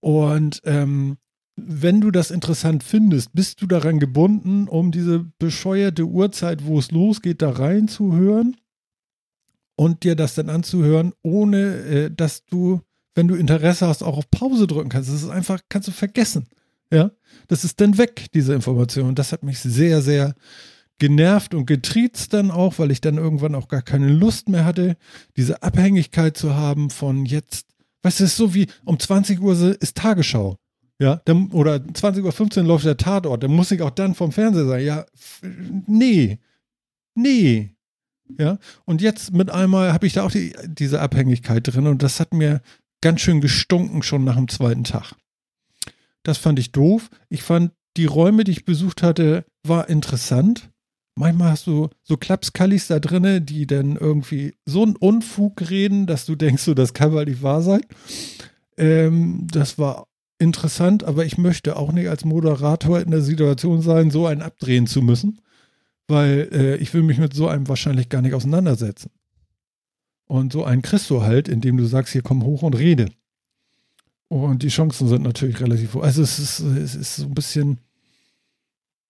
Und 0.00 0.60
ähm, 0.64 1.16
wenn 1.56 2.00
du 2.00 2.10
das 2.10 2.30
interessant 2.30 2.82
findest, 2.82 3.32
bist 3.32 3.62
du 3.62 3.66
daran 3.66 4.00
gebunden, 4.00 4.68
um 4.68 4.90
diese 4.90 5.24
bescheuerte 5.38 6.04
Uhrzeit, 6.04 6.64
wo 6.64 6.78
es 6.78 6.90
losgeht, 6.90 7.42
da 7.42 7.50
reinzuhören 7.50 8.56
und 9.76 10.02
dir 10.02 10.16
das 10.16 10.34
dann 10.34 10.48
anzuhören, 10.48 11.12
ohne 11.22 11.76
äh, 11.76 12.10
dass 12.10 12.44
du, 12.44 12.80
wenn 13.14 13.28
du 13.28 13.34
Interesse 13.34 13.86
hast, 13.86 14.02
auch 14.02 14.18
auf 14.18 14.30
Pause 14.30 14.66
drücken 14.66 14.88
kannst. 14.88 15.10
Das 15.10 15.22
ist 15.22 15.30
einfach, 15.30 15.60
kannst 15.68 15.88
du 15.88 15.92
vergessen. 15.92 16.46
Ja, 16.90 17.10
das 17.48 17.64
ist 17.64 17.80
dann 17.80 17.98
weg, 17.98 18.26
diese 18.34 18.54
Information. 18.54 19.14
Das 19.14 19.32
hat 19.32 19.42
mich 19.42 19.58
sehr, 19.58 20.02
sehr 20.02 20.34
genervt 20.98 21.54
und 21.54 21.66
getriezt 21.66 22.32
dann 22.32 22.50
auch, 22.50 22.78
weil 22.78 22.90
ich 22.90 23.00
dann 23.00 23.16
irgendwann 23.16 23.54
auch 23.54 23.68
gar 23.68 23.82
keine 23.82 24.08
Lust 24.08 24.48
mehr 24.48 24.64
hatte, 24.64 24.96
diese 25.36 25.62
Abhängigkeit 25.62 26.36
zu 26.36 26.54
haben 26.54 26.90
von 26.90 27.24
jetzt, 27.26 27.66
weißt 28.02 28.20
du, 28.20 28.24
es 28.24 28.30
ist 28.30 28.36
so 28.36 28.54
wie 28.54 28.68
um 28.84 28.98
20 28.98 29.40
Uhr 29.40 29.76
ist 29.80 29.96
Tagesschau. 29.96 30.56
Ja, 31.00 31.20
dann, 31.24 31.50
oder 31.50 31.76
20.15 31.76 32.58
Uhr 32.58 32.64
läuft 32.64 32.84
der 32.84 32.96
Tatort, 32.96 33.42
dann 33.42 33.50
muss 33.50 33.72
ich 33.72 33.82
auch 33.82 33.90
dann 33.90 34.14
vom 34.14 34.30
Fernseher 34.30 34.66
sagen, 34.66 34.84
ja, 34.84 35.04
nee, 35.86 36.38
nee. 37.14 37.70
Ja, 38.38 38.58
und 38.86 39.02
jetzt 39.02 39.32
mit 39.32 39.50
einmal 39.50 39.92
habe 39.92 40.06
ich 40.06 40.14
da 40.14 40.24
auch 40.24 40.30
die, 40.30 40.54
diese 40.66 41.00
Abhängigkeit 41.00 41.66
drin 41.66 41.86
und 41.86 42.02
das 42.02 42.20
hat 42.20 42.32
mir 42.32 42.62
ganz 43.02 43.20
schön 43.20 43.40
gestunken 43.40 44.02
schon 44.02 44.24
nach 44.24 44.36
dem 44.36 44.48
zweiten 44.48 44.84
Tag. 44.84 45.14
Das 46.22 46.38
fand 46.38 46.58
ich 46.58 46.72
doof. 46.72 47.10
Ich 47.28 47.42
fand 47.42 47.72
die 47.96 48.06
Räume, 48.06 48.44
die 48.44 48.52
ich 48.52 48.64
besucht 48.64 49.02
hatte, 49.02 49.44
war 49.62 49.88
interessant. 49.88 50.70
Manchmal 51.16 51.50
hast 51.50 51.66
du 51.66 51.90
so 52.02 52.16
Klapskallis 52.16 52.88
da 52.88 52.98
drinne, 52.98 53.40
die 53.40 53.66
dann 53.66 53.96
irgendwie 53.96 54.54
so 54.64 54.82
einen 54.82 54.96
Unfug 54.96 55.70
reden, 55.70 56.06
dass 56.06 56.26
du 56.26 56.34
denkst, 56.34 56.62
so, 56.62 56.74
das 56.74 56.94
kann 56.94 57.12
mal 57.12 57.26
nicht 57.26 57.42
wahr 57.42 57.62
sein. 57.62 57.82
Ähm, 58.76 59.46
das 59.50 59.78
war 59.78 60.06
interessant, 60.44 61.02
aber 61.02 61.24
ich 61.24 61.38
möchte 61.38 61.76
auch 61.76 61.90
nicht 61.90 62.08
als 62.08 62.24
Moderator 62.24 63.00
in 63.00 63.10
der 63.10 63.22
Situation 63.22 63.82
sein, 63.82 64.10
so 64.10 64.26
einen 64.26 64.42
abdrehen 64.42 64.86
zu 64.86 65.02
müssen, 65.02 65.40
weil 66.06 66.48
äh, 66.52 66.76
ich 66.76 66.94
will 66.94 67.02
mich 67.02 67.18
mit 67.18 67.34
so 67.34 67.48
einem 67.48 67.68
wahrscheinlich 67.68 68.08
gar 68.08 68.22
nicht 68.22 68.34
auseinandersetzen. 68.34 69.10
Und 70.26 70.52
so 70.52 70.64
einen 70.64 70.82
kriegst 70.82 71.10
du 71.10 71.22
halt, 71.22 71.48
indem 71.48 71.76
du 71.76 71.84
sagst, 71.86 72.12
hier 72.12 72.22
komm 72.22 72.44
hoch 72.44 72.62
und 72.62 72.74
rede. 72.74 73.10
Und 74.28 74.62
die 74.62 74.68
Chancen 74.68 75.08
sind 75.08 75.22
natürlich 75.22 75.60
relativ 75.60 75.94
hoch. 75.94 76.02
Also 76.02 76.22
es 76.22 76.38
ist, 76.38 76.60
es 76.60 76.94
ist 76.94 77.16
so 77.16 77.24
ein 77.24 77.34
bisschen, 77.34 77.80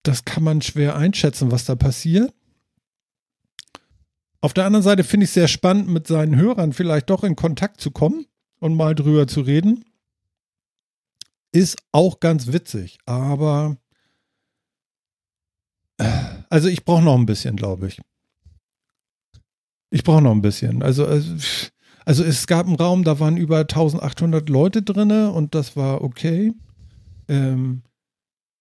das 0.03 0.25
kann 0.25 0.43
man 0.43 0.61
schwer 0.63 0.97
einschätzen, 0.97 1.51
was 1.51 1.65
da 1.65 1.77
passiert. 1.77 2.33
Auf 4.41 4.53
der 4.53 4.67
anderen 4.67 4.83
Seite 4.83 5.05
finde 5.05 5.25
ich 5.25 5.31
es 5.31 5.35
sehr 5.35 5.49
spannend, 5.49 5.89
mit 5.89 6.07
seinen 6.07 6.37
Hörern 6.37 6.73
vielleicht 6.73 7.09
doch 7.09 7.25
in 7.25 7.37
Kontakt 7.37 7.81
zu 7.81 7.91
kommen 7.91 8.27
und 8.59 8.77
mal 8.77 8.95
drüber 8.95 9.27
zu 9.27 9.41
reden. 9.41 9.85
Ist 11.55 11.77
auch 11.93 12.19
ganz 12.19 12.53
witzig, 12.53 12.99
aber 13.07 13.77
also 16.51 16.69
ich 16.69 16.85
brauche 16.85 17.05
noch 17.05 17.17
ein 17.17 17.27
bisschen, 17.27 17.55
glaube 17.55 17.87
ich. 17.87 18.01
Ich 19.91 20.03
brauche 20.03 20.21
noch 20.21 20.33
ein 20.33 20.43
bisschen. 20.43 20.83
Also, 20.83 21.07
also, 21.07 22.25
es 22.25 22.49
gab 22.49 22.67
einen 22.67 22.75
Raum, 22.75 23.05
da 23.05 23.21
waren 23.21 23.37
über 23.37 23.59
1800 23.59 24.49
Leute 24.49 24.83
drin 24.83 25.13
und 25.13 25.55
das 25.55 25.77
war 25.77 26.03
okay. 26.03 26.53
Ähm, 27.29 27.83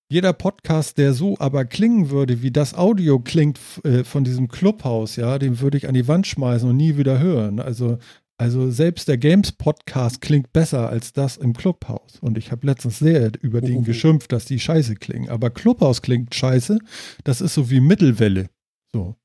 jeder 0.07 0.33
Podcast, 0.33 0.99
der 0.99 1.13
so 1.13 1.35
aber 1.39 1.65
klingen 1.65 2.11
würde, 2.11 2.43
wie 2.43 2.51
das 2.51 2.75
Audio 2.75 3.17
klingt 3.19 3.59
äh, 3.83 4.03
von 4.03 4.23
diesem 4.23 4.49
Clubhaus, 4.49 5.15
ja, 5.15 5.39
den 5.39 5.59
würde 5.59 5.77
ich 5.77 5.87
an 5.87 5.95
die 5.95 6.07
Wand 6.07 6.27
schmeißen 6.27 6.69
und 6.69 6.77
nie 6.77 6.97
wieder 6.97 7.17
hören. 7.17 7.59
Also 7.59 7.97
also 8.37 8.71
selbst 8.71 9.07
der 9.07 9.17
Games-Podcast 9.17 10.21
klingt 10.21 10.53
besser 10.53 10.89
als 10.89 11.13
das 11.13 11.37
im 11.37 11.53
Clubhaus. 11.53 12.19
Und 12.19 12.37
ich 12.37 12.51
habe 12.51 12.65
letztens 12.65 12.99
sehr 12.99 13.31
über 13.41 13.61
den 13.61 13.77
oh. 13.77 13.81
geschimpft, 13.81 14.31
dass 14.31 14.45
die 14.45 14.59
scheiße 14.59 14.95
klingen. 14.95 15.29
Aber 15.29 15.49
Clubhaus 15.49 16.01
klingt 16.01 16.33
scheiße. 16.33 16.79
Das 17.23 17.41
ist 17.41 17.53
so 17.53 17.69
wie 17.69 17.79
Mittelwelle. 17.79 18.49
So. 18.93 19.15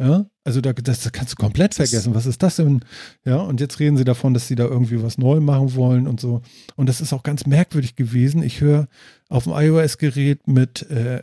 Ja, 0.00 0.26
also 0.42 0.60
da, 0.60 0.72
das, 0.72 1.02
das 1.02 1.12
kannst 1.12 1.34
du 1.34 1.36
komplett 1.36 1.74
vergessen. 1.74 2.16
Was 2.16 2.26
ist 2.26 2.42
das 2.42 2.56
denn? 2.56 2.80
Ja, 3.24 3.36
und 3.36 3.60
jetzt 3.60 3.78
reden 3.78 3.96
sie 3.96 4.04
davon, 4.04 4.34
dass 4.34 4.48
sie 4.48 4.56
da 4.56 4.64
irgendwie 4.64 5.00
was 5.00 5.18
neu 5.18 5.38
machen 5.38 5.76
wollen 5.76 6.08
und 6.08 6.18
so. 6.20 6.42
Und 6.74 6.88
das 6.88 7.00
ist 7.00 7.12
auch 7.12 7.22
ganz 7.22 7.46
merkwürdig 7.46 7.94
gewesen. 7.94 8.42
Ich 8.42 8.60
höre 8.60 8.88
auf 9.28 9.44
dem 9.44 9.52
iOS-Gerät 9.52 10.48
mit, 10.48 10.84
äh, 10.90 11.18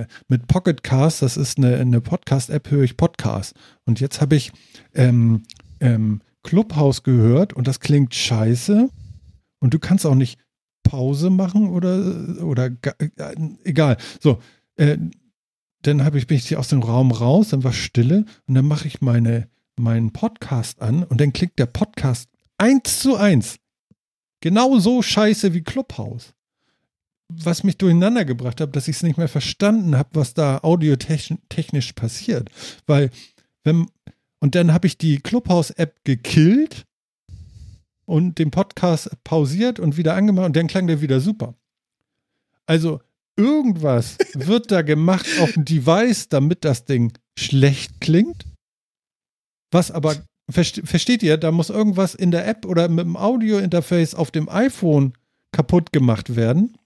äh, 0.00 0.06
mit 0.28 0.46
Pocket 0.46 0.82
Cast, 0.82 1.20
das 1.20 1.36
ist 1.36 1.58
eine, 1.58 1.76
eine 1.76 2.00
Podcast-App, 2.00 2.70
höre 2.70 2.84
ich 2.84 2.96
Podcast. 2.96 3.54
Und 3.84 4.00
jetzt 4.00 4.22
habe 4.22 4.36
ich 4.36 4.52
ähm, 4.94 5.42
ähm, 5.80 6.22
Clubhouse 6.44 7.02
gehört 7.02 7.52
und 7.52 7.66
das 7.66 7.80
klingt 7.80 8.14
scheiße 8.14 8.88
und 9.58 9.74
du 9.74 9.78
kannst 9.80 10.06
auch 10.06 10.14
nicht 10.14 10.38
Pause 10.84 11.30
machen 11.30 11.70
oder, 11.70 12.44
oder 12.44 12.66
äh, 12.66 13.34
egal. 13.64 13.96
So, 14.20 14.38
äh, 14.76 14.98
dann 15.82 16.04
habe 16.04 16.18
ich, 16.18 16.26
bin 16.26 16.36
ich 16.36 16.56
aus 16.56 16.68
dem 16.68 16.82
Raum 16.82 17.10
raus, 17.10 17.48
dann 17.48 17.64
war 17.64 17.72
Stille 17.72 18.26
und 18.46 18.54
dann 18.54 18.66
mache 18.66 18.86
ich 18.86 19.00
meine, 19.00 19.48
meinen 19.76 20.12
Podcast 20.12 20.80
an 20.80 21.02
und 21.02 21.20
dann 21.20 21.32
klingt 21.32 21.58
der 21.58 21.66
Podcast 21.66 22.28
eins 22.58 23.00
zu 23.00 23.16
eins. 23.16 23.56
Genau 24.40 24.78
so 24.78 25.02
scheiße 25.02 25.54
wie 25.54 25.62
Clubhouse. 25.62 26.34
Was 27.28 27.64
mich 27.64 27.78
durcheinander 27.78 28.24
gebracht 28.24 28.60
hat, 28.60 28.76
dass 28.76 28.86
ich 28.86 28.96
es 28.96 29.02
nicht 29.02 29.16
mehr 29.16 29.28
verstanden 29.28 29.96
habe, 29.96 30.10
was 30.12 30.34
da 30.34 30.58
audiotechnisch 30.62 31.94
passiert. 31.94 32.50
Weil, 32.86 33.10
wenn, 33.64 33.86
und 34.44 34.54
dann 34.54 34.74
habe 34.74 34.86
ich 34.86 34.98
die 34.98 35.20
Clubhouse-App 35.20 36.04
gekillt 36.04 36.84
und 38.04 38.38
den 38.38 38.50
Podcast 38.50 39.08
pausiert 39.24 39.80
und 39.80 39.96
wieder 39.96 40.16
angemacht 40.16 40.44
und 40.44 40.54
dann 40.54 40.66
klang 40.66 40.86
der 40.86 41.00
wieder 41.00 41.20
super. 41.20 41.54
Also 42.66 43.00
irgendwas 43.38 44.18
wird 44.34 44.70
da 44.70 44.82
gemacht 44.82 45.24
auf 45.40 45.52
dem 45.52 45.64
Device, 45.64 46.28
damit 46.28 46.66
das 46.66 46.84
Ding 46.84 47.14
schlecht 47.38 48.02
klingt. 48.02 48.44
Was 49.70 49.90
aber, 49.90 50.14
versteht 50.50 51.22
ihr, 51.22 51.38
da 51.38 51.50
muss 51.50 51.70
irgendwas 51.70 52.14
in 52.14 52.30
der 52.30 52.46
App 52.46 52.66
oder 52.66 52.90
mit 52.90 53.06
dem 53.06 53.16
Audio-Interface 53.16 54.14
auf 54.14 54.30
dem 54.30 54.50
iPhone 54.50 55.14
kaputt 55.52 55.90
gemacht 55.90 56.36
werden. 56.36 56.76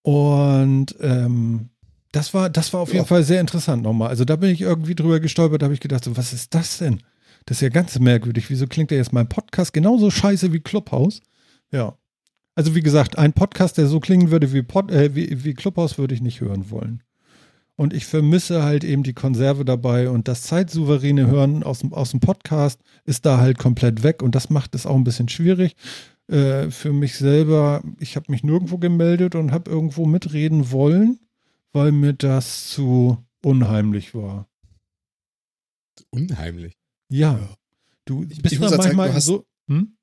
Und 0.00 0.96
ähm, 1.00 1.68
das 2.12 2.32
war, 2.34 2.48
das 2.50 2.72
war 2.72 2.80
auf 2.80 2.92
jeden 2.92 3.06
Fall 3.06 3.22
sehr 3.22 3.40
interessant 3.40 3.82
nochmal. 3.82 4.08
Also 4.08 4.24
da 4.24 4.36
bin 4.36 4.50
ich 4.50 4.60
irgendwie 4.60 4.94
drüber 4.94 5.20
gestolpert, 5.20 5.62
da 5.62 5.66
habe 5.66 5.74
ich 5.74 5.80
gedacht, 5.80 6.04
so, 6.04 6.16
was 6.16 6.32
ist 6.32 6.54
das 6.54 6.78
denn? 6.78 7.00
Das 7.46 7.58
ist 7.58 7.62
ja 7.62 7.68
ganz 7.68 7.98
merkwürdig. 7.98 8.50
Wieso 8.50 8.66
klingt 8.66 8.90
der 8.90 8.98
jetzt 8.98 9.12
mein 9.12 9.28
Podcast 9.28 9.72
genauso 9.72 10.10
scheiße 10.10 10.52
wie 10.52 10.60
Clubhouse? 10.60 11.20
Ja. 11.70 11.96
Also 12.54 12.74
wie 12.74 12.82
gesagt, 12.82 13.18
ein 13.18 13.32
Podcast, 13.32 13.78
der 13.78 13.86
so 13.86 14.00
klingen 14.00 14.30
würde 14.30 14.52
wie, 14.52 14.62
Pod, 14.62 14.90
äh, 14.90 15.14
wie, 15.14 15.44
wie 15.44 15.54
Clubhouse, 15.54 15.96
würde 15.96 16.14
ich 16.14 16.20
nicht 16.20 16.40
hören 16.40 16.70
wollen. 16.70 17.02
Und 17.76 17.94
ich 17.94 18.06
vermisse 18.06 18.64
halt 18.64 18.82
eben 18.82 19.04
die 19.04 19.12
Konserve 19.12 19.64
dabei 19.64 20.10
und 20.10 20.26
das 20.26 20.42
zeitsouveräne 20.42 21.28
Hören 21.28 21.62
aus 21.62 21.78
dem, 21.78 21.92
aus 21.94 22.10
dem 22.10 22.18
Podcast 22.18 22.80
ist 23.04 23.24
da 23.24 23.38
halt 23.38 23.58
komplett 23.58 24.02
weg 24.02 24.22
und 24.22 24.34
das 24.34 24.50
macht 24.50 24.74
es 24.74 24.84
auch 24.84 24.96
ein 24.96 25.04
bisschen 25.04 25.28
schwierig. 25.28 25.76
Äh, 26.26 26.70
für 26.70 26.92
mich 26.92 27.16
selber, 27.16 27.82
ich 28.00 28.16
habe 28.16 28.32
mich 28.32 28.42
nirgendwo 28.42 28.78
gemeldet 28.78 29.36
und 29.36 29.52
habe 29.52 29.70
irgendwo 29.70 30.06
mitreden 30.06 30.72
wollen, 30.72 31.20
weil 31.72 31.92
mir 31.92 32.12
das 32.12 32.70
zu 32.70 33.18
unheimlich 33.42 34.14
war. 34.14 34.48
Unheimlich. 36.10 36.74
Ja. 37.10 37.56
Du 38.04 38.24
Ich- 38.28 38.40
bist 38.42 38.54
ich 38.54 38.60
da 38.60 38.68
sagen, 38.70 38.82
manchmal 38.82 39.12
hast- 39.14 39.26
so. 39.26 39.46
Hm? 39.68 39.96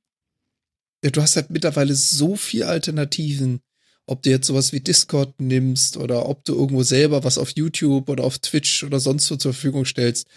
Ja, 1.04 1.10
du 1.12 1.22
hast 1.22 1.36
halt 1.36 1.50
mittlerweile 1.50 1.96
so 1.96 2.36
viele 2.36 2.68
Alternativen. 2.68 3.62
Ob 4.08 4.22
du 4.22 4.30
jetzt 4.30 4.46
sowas 4.48 4.72
wie 4.72 4.82
Discord 4.82 5.40
nimmst 5.42 5.98
oder 5.98 6.28
ob 6.30 6.46
du 6.46 6.54
irgendwo 6.54 6.84
selber 6.84 7.24
was 7.24 7.40
auf 7.40 7.52
YouTube 7.56 8.08
oder 8.10 8.24
auf 8.24 8.38
Twitch 8.38 8.84
oder 8.84 9.00
sonst 9.00 9.30
wo 9.32 9.36
zur 9.36 9.54
Verfügung 9.54 9.86
stellst. 9.86 10.28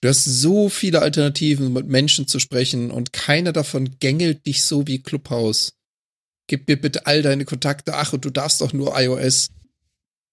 Du 0.00 0.08
hast 0.08 0.24
so 0.24 0.68
viele 0.68 1.02
Alternativen, 1.02 1.68
um 1.68 1.72
mit 1.74 1.86
Menschen 1.86 2.26
zu 2.26 2.40
sprechen 2.40 2.90
und 2.90 3.12
keiner 3.12 3.52
davon 3.52 3.98
gängelt 4.00 4.44
dich 4.46 4.64
so 4.64 4.88
wie 4.88 5.00
Clubhouse. 5.00 5.74
Gib 6.48 6.66
mir 6.66 6.80
bitte 6.80 7.06
all 7.06 7.22
deine 7.22 7.44
Kontakte. 7.44 7.94
Ach, 7.94 8.12
und 8.12 8.24
du 8.24 8.30
darfst 8.30 8.60
doch 8.60 8.72
nur 8.72 8.98
iOS. 9.00 9.50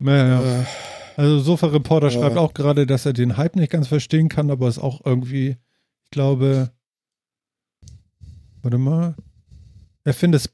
Ja, 0.01 0.27
ja. 0.27 0.61
Äh, 0.61 0.65
Also 1.17 1.39
Sofa 1.39 1.67
Reporter 1.67 2.07
Ja. 2.07 2.11
schreibt 2.11 2.37
auch 2.37 2.53
gerade, 2.53 2.85
dass 2.87 3.05
er 3.05 3.11
den 3.13 3.35
Hype 3.35 3.57
nicht 3.57 3.71
ganz 3.71 3.87
verstehen 3.89 4.29
kann, 4.29 4.49
aber 4.51 4.67
es 4.69 4.79
auch 4.79 5.01
irgendwie, 5.05 5.57
ich 6.05 6.11
glaube, 6.11 6.71
warte 8.61 8.77
mal, 8.77 9.15
er 10.05 10.13
findet 10.13 10.41
es 10.41 10.49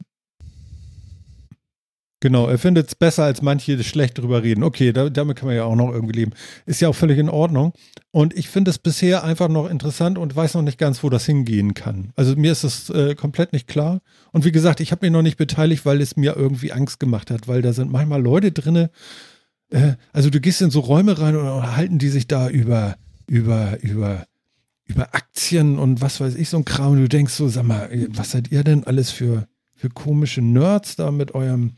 Genau, 2.21 2.47
er 2.47 2.57
findet 2.57 2.87
es 2.87 2.95
besser, 2.95 3.25
als 3.25 3.43
manche 3.43 3.83
schlecht 3.83 4.17
drüber 4.17 4.41
reden. 4.41 4.63
Okay, 4.63 4.91
da, 4.93 5.09
damit 5.11 5.37
kann 5.37 5.45
man 5.47 5.55
ja 5.55 5.65
auch 5.65 5.75
noch 5.75 5.91
irgendwie 5.91 6.15
leben. 6.15 6.31
Ist 6.65 6.81
ja 6.81 6.89
auch 6.89 6.95
völlig 6.95 7.19
in 7.19 7.29
Ordnung. 7.29 7.73
Und 8.09 8.33
ich 8.35 8.47
finde 8.49 8.71
es 8.71 8.79
bisher 8.79 9.23
einfach 9.23 9.47
noch 9.47 9.69
interessant 9.69 10.17
und 10.17 10.35
weiß 10.35 10.55
noch 10.55 10.63
nicht 10.63 10.79
ganz, 10.79 11.03
wo 11.03 11.09
das 11.11 11.25
hingehen 11.27 11.75
kann. 11.75 12.13
Also 12.15 12.35
mir 12.35 12.51
ist 12.51 12.63
es 12.63 12.89
äh, 12.89 13.13
komplett 13.13 13.53
nicht 13.53 13.67
klar. 13.67 14.01
Und 14.31 14.43
wie 14.43 14.51
gesagt, 14.51 14.79
ich 14.79 14.91
habe 14.91 15.05
mich 15.05 15.11
noch 15.11 15.21
nicht 15.21 15.37
beteiligt, 15.37 15.85
weil 15.85 16.01
es 16.01 16.15
mir 16.15 16.35
irgendwie 16.35 16.71
Angst 16.71 16.99
gemacht 16.99 17.29
hat, 17.29 17.47
weil 17.47 17.61
da 17.61 17.73
sind 17.73 17.91
manchmal 17.91 18.23
Leute 18.23 18.51
drinne. 18.51 18.89
Äh, 19.69 19.93
also 20.13 20.29
du 20.29 20.39
gehst 20.39 20.61
in 20.61 20.71
so 20.71 20.79
Räume 20.79 21.19
rein 21.19 21.35
und 21.35 21.75
halten 21.75 21.97
die 21.97 22.09
sich 22.09 22.27
da 22.27 22.49
über, 22.49 22.95
über, 23.27 23.81
über, 23.81 24.25
über 24.85 25.15
Aktien 25.15 25.77
und 25.79 26.01
was 26.01 26.19
weiß 26.19 26.35
ich, 26.35 26.49
so 26.49 26.57
ein 26.57 26.65
Kram. 26.65 26.93
Und 26.93 27.01
du 27.01 27.09
denkst 27.09 27.33
so, 27.33 27.47
sag 27.47 27.63
mal, 27.63 27.89
was 28.09 28.31
seid 28.31 28.51
ihr 28.51 28.63
denn 28.63 28.83
alles 28.83 29.11
für, 29.11 29.47
für 29.75 29.89
komische 29.89 30.41
Nerds 30.41 30.95
da 30.95 31.11
mit 31.11 31.33
eurem 31.33 31.73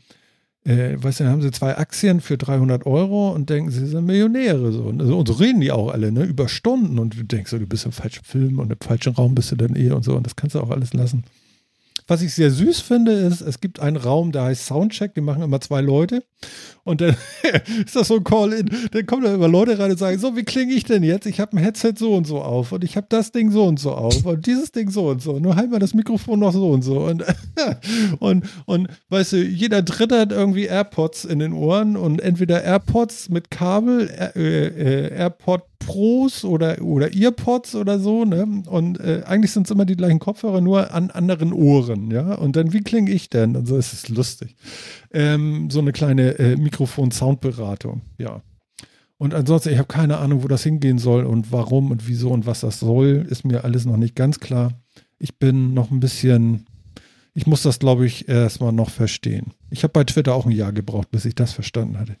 äh, 0.68 1.02
weißt 1.02 1.20
du, 1.20 1.24
haben 1.24 1.40
sie 1.40 1.50
zwei 1.50 1.76
Aktien 1.78 2.20
für 2.20 2.36
300 2.36 2.84
Euro 2.84 3.30
und 3.32 3.48
denken, 3.48 3.70
sie 3.70 3.86
sind 3.86 4.04
Millionäre. 4.04 4.70
So. 4.70 4.82
Und 4.82 5.00
so, 5.00 5.18
und 5.18 5.26
so 5.26 5.34
reden 5.34 5.60
die 5.60 5.72
auch 5.72 5.90
alle, 5.90 6.12
ne, 6.12 6.24
über 6.24 6.48
Stunden. 6.48 6.98
Und 6.98 7.18
du 7.18 7.24
denkst 7.24 7.50
so, 7.50 7.58
du 7.58 7.66
bist 7.66 7.86
im 7.86 7.92
falschen 7.92 8.24
Film 8.24 8.58
und 8.58 8.70
im 8.70 8.78
falschen 8.78 9.14
Raum 9.14 9.34
bist 9.34 9.50
du 9.50 9.56
dann 9.56 9.76
eh 9.76 9.90
und 9.90 10.04
so. 10.04 10.14
Und 10.14 10.26
das 10.26 10.36
kannst 10.36 10.54
du 10.54 10.60
auch 10.60 10.70
alles 10.70 10.92
lassen. 10.92 11.24
Was 12.06 12.22
ich 12.22 12.34
sehr 12.34 12.50
süß 12.50 12.80
finde, 12.80 13.12
ist, 13.12 13.40
es 13.40 13.60
gibt 13.60 13.80
einen 13.80 13.96
Raum, 13.96 14.32
der 14.32 14.44
heißt 14.44 14.66
Soundcheck, 14.66 15.14
die 15.14 15.20
machen 15.20 15.42
immer 15.42 15.60
zwei 15.60 15.80
Leute. 15.80 16.24
Und 16.84 17.00
dann 17.00 17.16
ist 17.84 17.96
das 17.96 18.08
so 18.08 18.16
ein 18.16 18.24
Call-In. 18.24 18.70
Dann 18.92 19.06
kommen 19.06 19.24
da 19.24 19.34
immer 19.34 19.48
Leute 19.48 19.78
rein 19.78 19.90
und 19.90 19.98
sagen: 19.98 20.18
So, 20.18 20.36
wie 20.36 20.44
klinge 20.44 20.72
ich 20.72 20.84
denn 20.84 21.02
jetzt? 21.02 21.26
Ich 21.26 21.40
habe 21.40 21.56
ein 21.56 21.62
Headset 21.62 21.94
so 21.98 22.14
und 22.14 22.26
so 22.26 22.40
auf 22.40 22.72
und 22.72 22.82
ich 22.82 22.96
habe 22.96 23.06
das 23.10 23.32
Ding 23.32 23.50
so 23.50 23.64
und 23.64 23.78
so 23.78 23.92
auf 23.92 24.24
und 24.24 24.46
dieses 24.46 24.72
Ding 24.72 24.90
so 24.90 25.08
und 25.08 25.20
so. 25.20 25.38
Nur 25.38 25.56
halt 25.56 25.70
mal 25.70 25.80
das 25.80 25.94
Mikrofon 25.94 26.40
noch 26.40 26.52
so 26.52 26.70
und 26.70 26.82
so. 26.82 27.00
Und, 27.00 27.24
und, 28.20 28.44
und 28.64 28.88
weißt 29.10 29.32
du, 29.32 29.44
jeder 29.44 29.82
Dritte 29.82 30.18
hat 30.18 30.32
irgendwie 30.32 30.64
AirPods 30.64 31.24
in 31.24 31.40
den 31.40 31.52
Ohren 31.52 31.96
und 31.96 32.20
entweder 32.20 32.62
AirPods 32.62 33.28
mit 33.28 33.50
Kabel, 33.50 34.08
äh, 34.08 34.66
äh, 34.66 35.14
AirPod 35.14 35.67
Pros 35.78 36.44
oder, 36.44 36.82
oder 36.82 37.14
Earpods 37.14 37.74
oder 37.74 37.98
so, 37.98 38.24
ne? 38.24 38.62
Und 38.66 39.00
äh, 39.00 39.22
eigentlich 39.26 39.52
sind 39.52 39.66
es 39.66 39.70
immer 39.70 39.84
die 39.84 39.96
gleichen 39.96 40.18
Kopfhörer, 40.18 40.60
nur 40.60 40.92
an 40.92 41.10
anderen 41.10 41.52
Ohren, 41.52 42.10
ja? 42.10 42.34
Und 42.34 42.56
dann, 42.56 42.72
wie 42.72 42.80
klinge 42.80 43.10
ich 43.10 43.30
denn? 43.30 43.56
Und 43.56 43.66
so 43.66 43.76
ist 43.76 43.92
es 43.92 44.08
lustig. 44.08 44.56
Ähm, 45.12 45.70
so 45.70 45.80
eine 45.80 45.92
kleine 45.92 46.38
äh, 46.38 46.56
Mikrofon-Soundberatung, 46.56 48.02
ja. 48.18 48.42
Und 49.18 49.34
ansonsten, 49.34 49.70
ich 49.70 49.78
habe 49.78 49.88
keine 49.88 50.18
Ahnung, 50.18 50.44
wo 50.44 50.48
das 50.48 50.62
hingehen 50.62 50.98
soll 50.98 51.24
und 51.24 51.50
warum 51.50 51.90
und 51.90 52.06
wieso 52.06 52.30
und 52.30 52.46
was 52.46 52.60
das 52.60 52.78
soll, 52.78 53.26
ist 53.28 53.44
mir 53.44 53.64
alles 53.64 53.84
noch 53.84 53.96
nicht 53.96 54.14
ganz 54.14 54.38
klar. 54.38 54.80
Ich 55.18 55.38
bin 55.38 55.74
noch 55.74 55.90
ein 55.90 55.98
bisschen, 55.98 56.66
ich 57.34 57.46
muss 57.46 57.62
das, 57.62 57.80
glaube 57.80 58.06
ich, 58.06 58.28
erstmal 58.28 58.72
noch 58.72 58.90
verstehen. 58.90 59.54
Ich 59.70 59.82
habe 59.82 59.92
bei 59.92 60.04
Twitter 60.04 60.34
auch 60.34 60.46
ein 60.46 60.52
Jahr 60.52 60.72
gebraucht, 60.72 61.10
bis 61.10 61.24
ich 61.24 61.34
das 61.34 61.52
verstanden 61.52 61.98
hatte. 61.98 62.16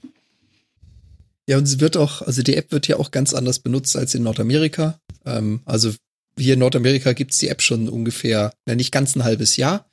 Ja, 1.48 1.56
und 1.56 1.64
sie 1.64 1.80
wird 1.80 1.96
auch, 1.96 2.20
also 2.20 2.42
die 2.42 2.56
App 2.56 2.72
wird 2.72 2.88
ja 2.88 2.98
auch 2.98 3.10
ganz 3.10 3.32
anders 3.32 3.58
benutzt 3.60 3.96
als 3.96 4.14
in 4.14 4.22
Nordamerika. 4.22 5.00
Ähm, 5.24 5.62
also 5.64 5.94
hier 6.38 6.54
in 6.54 6.60
Nordamerika 6.60 7.14
gibt's 7.14 7.38
die 7.38 7.48
App 7.48 7.62
schon 7.62 7.88
ungefähr, 7.88 8.52
na, 8.66 8.74
nicht 8.74 8.92
ganz 8.92 9.16
ein 9.16 9.24
halbes 9.24 9.56
Jahr. 9.56 9.90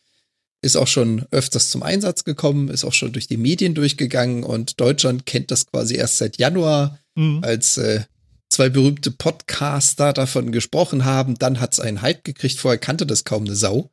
Ist 0.62 0.76
auch 0.76 0.88
schon 0.88 1.26
öfters 1.32 1.70
zum 1.70 1.82
Einsatz 1.82 2.26
gekommen, 2.26 2.68
ist 2.68 2.84
auch 2.84 2.94
schon 2.94 3.14
durch 3.14 3.28
die 3.28 3.38
Medien 3.38 3.74
durchgegangen 3.74 4.44
und 4.44 4.82
Deutschland 4.82 5.26
kennt 5.26 5.50
das 5.50 5.66
quasi 5.66 5.96
erst 5.96 6.18
seit 6.18 6.38
Januar, 6.38 7.00
als 7.42 7.78
äh, 7.78 8.02
zwei 8.50 8.68
berühmte 8.68 9.12
Podcaster 9.12 10.12
davon 10.12 10.52
gesprochen 10.52 11.06
haben. 11.06 11.36
Dann 11.40 11.62
hat's 11.62 11.80
einen 11.80 12.02
Hype 12.02 12.26
gekriegt, 12.26 12.60
vorher 12.60 12.80
kannte 12.80 13.06
das 13.06 13.24
kaum 13.24 13.46
eine 13.46 13.56
Sau. 13.56 13.92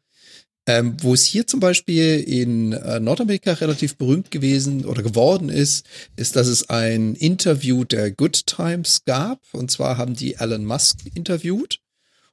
Ähm, 0.67 0.97
wo 1.03 1.13
es 1.13 1.25
hier 1.25 1.47
zum 1.49 1.59
Beispiel 1.59 2.21
in 2.21 2.73
äh, 2.73 3.01
Nordamerika 3.01 3.55
relativ 3.55 3.97
berühmt 3.97 4.31
gewesen 4.31 4.85
oder 4.85 5.03
geworden 5.03 5.49
ist, 5.49 5.85
ist, 6.15 6.37
dass 6.37 6.47
es 6.47 6.71
ein 6.71 7.17
Interview 7.17 7.83
der 7.83 8.13
Good 8.13 8.47
Times 8.47 9.03
gab. 9.05 9.41
Und 9.53 9.73
zwar 9.73 9.99
haben 9.99 10.15
die 10.15 10.35
Elon 10.35 10.65
Musk 10.65 10.99
interviewt 11.15 11.81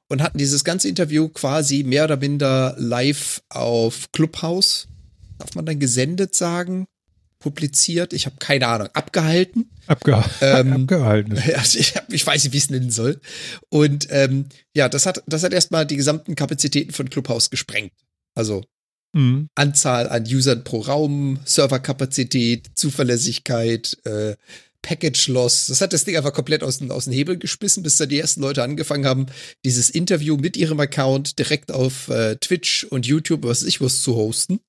und 0.08 0.22
hatten 0.22 0.38
dieses 0.38 0.62
ganze 0.62 0.88
Interview 0.88 1.28
quasi 1.28 1.82
mehr 1.82 2.04
oder 2.04 2.16
minder 2.18 2.76
live 2.78 3.42
auf 3.48 4.12
Clubhouse, 4.12 4.86
darf 5.38 5.56
man 5.56 5.66
dann 5.66 5.80
gesendet 5.80 6.36
sagen, 6.36 6.86
publiziert. 7.40 8.12
Ich 8.12 8.26
habe 8.26 8.36
keine 8.38 8.68
Ahnung, 8.68 8.88
abgehalten. 8.92 9.70
Abge 9.88 10.22
Ähm, 10.40 10.72
abgehalten. 10.82 11.34
Ja, 11.48 11.62
ich, 11.74 11.96
hab- 11.96 12.12
ich 12.12 12.24
weiß 12.24 12.44
nicht, 12.44 12.52
wie 12.52 12.58
ich 12.58 12.64
es 12.64 12.70
nennen 12.70 12.90
soll. 12.92 13.20
Und 13.70 14.06
ähm, 14.10 14.46
ja, 14.72 14.88
das 14.88 15.06
hat, 15.06 15.22
das 15.26 15.42
hat 15.42 15.52
erstmal 15.52 15.84
die 15.84 15.96
gesamten 15.96 16.36
Kapazitäten 16.36 16.92
von 16.92 17.10
Clubhouse 17.10 17.50
gesprengt. 17.50 17.92
Also 18.34 18.64
Mhm. 19.12 19.48
Anzahl 19.54 20.08
an 20.08 20.24
Usern 20.24 20.64
pro 20.64 20.80
Raum, 20.80 21.40
Serverkapazität, 21.44 22.70
Zuverlässigkeit, 22.74 23.96
äh, 24.04 24.36
Package 24.82 25.28
Loss. 25.28 25.66
Das 25.66 25.80
hat 25.80 25.92
das 25.92 26.04
Ding 26.04 26.16
einfach 26.16 26.32
komplett 26.32 26.62
aus, 26.62 26.80
aus 26.90 27.04
den 27.04 27.12
Hebel 27.12 27.36
geschmissen, 27.36 27.82
bis 27.82 27.96
da 27.96 28.06
die 28.06 28.18
ersten 28.18 28.40
Leute 28.40 28.62
angefangen 28.62 29.06
haben, 29.06 29.26
dieses 29.64 29.90
Interview 29.90 30.36
mit 30.36 30.56
ihrem 30.56 30.80
Account 30.80 31.38
direkt 31.38 31.72
auf 31.72 32.08
äh, 32.08 32.36
Twitch 32.36 32.84
und 32.84 33.06
YouTube, 33.06 33.42
was 33.42 33.62
ich 33.62 33.80
was, 33.80 34.00
zu 34.00 34.14
hosten, 34.14 34.60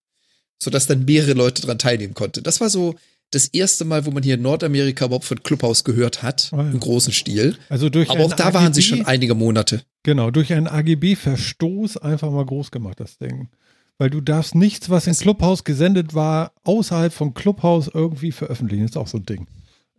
sodass 0.62 0.88
dann 0.88 1.06
mehrere 1.06 1.34
Leute 1.34 1.62
dran 1.62 1.80
teilnehmen 1.80 2.14
konnten. 2.14 2.44
Das 2.44 2.60
war 2.60 2.70
so 2.70 2.96
das 3.32 3.48
erste 3.48 3.86
Mal, 3.86 4.06
wo 4.06 4.12
man 4.12 4.24
hier 4.24 4.36
in 4.36 4.42
Nordamerika 4.42 5.06
überhaupt 5.06 5.26
von 5.26 5.42
Clubhouse 5.42 5.84
gehört 5.84 6.22
hat, 6.22 6.50
Ah, 6.54 6.58
ja. 6.64 6.72
im 6.72 6.80
großen 6.80 7.14
Stil. 7.14 7.58
Also 7.70 7.90
durch 7.90 8.10
Aber 8.10 8.26
auch 8.26 8.34
da 8.34 8.54
waren 8.54 8.74
sie 8.74 8.82
AGB 8.82 8.88
schon 8.90 9.06
einige 9.06 9.36
Monate. 9.36 9.84
Genau, 10.04 10.32
durch 10.32 10.52
einen 10.54 10.68
AGB-Verstoß 10.68 11.98
einfach 11.98 12.32
mal 12.32 12.46
groß 12.46 12.72
gemacht, 12.72 13.00
das 13.00 13.18
Ding. 13.18 13.50
Weil 13.98 14.10
du 14.10 14.20
darfst 14.22 14.56
nichts, 14.56 14.90
was 14.90 15.08
in 15.08 15.14
Clubhouse 15.14 15.64
gesendet 15.64 16.14
war, 16.14 16.54
außerhalb 16.64 17.14
von 17.14 17.34
Clubhouse 17.34 17.90
irgendwie 17.94 18.32
veröffentlichen. 18.32 18.84
Das 18.84 18.92
ist 18.92 18.98
auch 18.98 19.08
so 19.08 19.18
ein 19.20 19.26
Ding. 19.26 19.48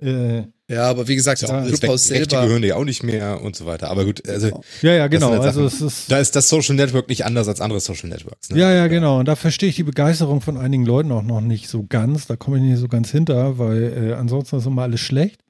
Äh, 0.01 0.45
Ja, 0.73 0.89
aber 0.89 1.07
wie 1.07 1.15
gesagt, 1.17 1.43
ja 1.43 1.49
weg, 1.65 1.83
Rechte 1.83 1.99
selber. 1.99 2.47
gehören 2.47 2.63
ja 2.63 2.77
auch 2.77 2.85
nicht 2.85 3.03
mehr 3.03 3.43
und 3.43 3.55
so 3.55 3.67
weiter. 3.67 3.91
Aber 3.91 4.05
gut, 4.05 4.27
also 4.29 4.63
ja, 4.81 4.93
ja, 4.95 5.09
Das 5.09 5.21
genau. 5.21 5.31
halt 5.33 5.43
Also 5.43 5.65
es 5.67 5.81
ist. 5.81 6.11
da 6.11 6.19
ist 6.19 6.35
das 6.35 6.49
Social 6.49 6.75
Network 6.75 7.09
nicht 7.09 7.25
anders 7.27 7.47
als 7.49 7.61
andere 7.61 7.81
Social 7.81 8.09
Networks. 8.09 8.51
Ne? 8.51 8.59
Ja, 8.59 8.73
ja, 8.73 8.87
genau. 8.87 9.19
Und 9.19 9.27
da 9.29 9.37
verstehe 9.37 9.69
ich 9.69 9.77
die 9.77 9.83
Begeisterung 9.83 10.41
von 10.41 10.57
einigen 10.57 10.87
Leuten 10.87 11.13
auch 11.13 11.23
noch 11.23 11.41
nicht 11.43 11.69
so 11.69 11.85
ganz. 11.89 12.27
Da 12.27 12.37
komme 12.37 12.57
ich 12.57 12.63
nicht 12.63 12.79
so 12.79 12.89
ganz 12.89 13.11
hinter, 13.11 13.59
weil 13.59 14.11
äh, 14.11 14.13
ansonsten 14.15 14.57
ist 14.57 14.67
immer 14.67 14.83
alles 14.83 15.01
schlecht. 15.01 15.41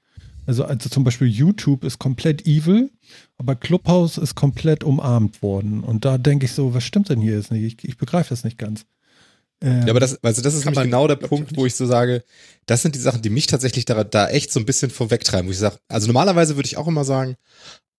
Also, 0.44 0.64
also 0.64 0.88
zum 0.88 1.04
Beispiel 1.04 1.28
YouTube 1.28 1.84
ist 1.84 2.00
komplett 2.00 2.46
evil, 2.46 2.90
aber 3.38 3.54
Clubhouse 3.54 4.18
ist 4.18 4.34
komplett 4.34 4.82
umarmt 4.82 5.40
worden. 5.40 5.84
Und 5.84 6.04
da 6.04 6.18
denke 6.18 6.46
ich 6.46 6.52
so, 6.52 6.74
was 6.74 6.82
stimmt 6.82 7.10
denn 7.10 7.20
hier 7.20 7.36
jetzt 7.36 7.52
nicht? 7.52 7.62
Ich, 7.62 7.88
ich 7.88 7.96
begreife 7.96 8.30
das 8.30 8.42
nicht 8.42 8.58
ganz. 8.58 8.84
Ähm, 9.62 9.82
Ja, 9.86 9.90
aber 9.92 10.00
das, 10.00 10.22
also 10.22 10.42
das 10.42 10.54
ist 10.54 10.64
nämlich 10.64 10.82
genau 10.82 11.06
der 11.08 11.16
Punkt, 11.16 11.56
wo 11.56 11.66
ich 11.66 11.74
so 11.74 11.86
sage, 11.86 12.24
das 12.66 12.82
sind 12.82 12.94
die 12.94 13.00
Sachen, 13.00 13.22
die 13.22 13.30
mich 13.30 13.46
tatsächlich 13.46 13.84
da, 13.84 14.02
da 14.04 14.28
echt 14.28 14.52
so 14.52 14.60
ein 14.60 14.66
bisschen 14.66 14.90
vorwegtreiben, 14.90 15.46
wo 15.48 15.52
ich 15.52 15.58
sage, 15.58 15.76
also 15.88 16.06
normalerweise 16.06 16.56
würde 16.56 16.66
ich 16.66 16.76
auch 16.76 16.88
immer 16.88 17.04
sagen, 17.04 17.36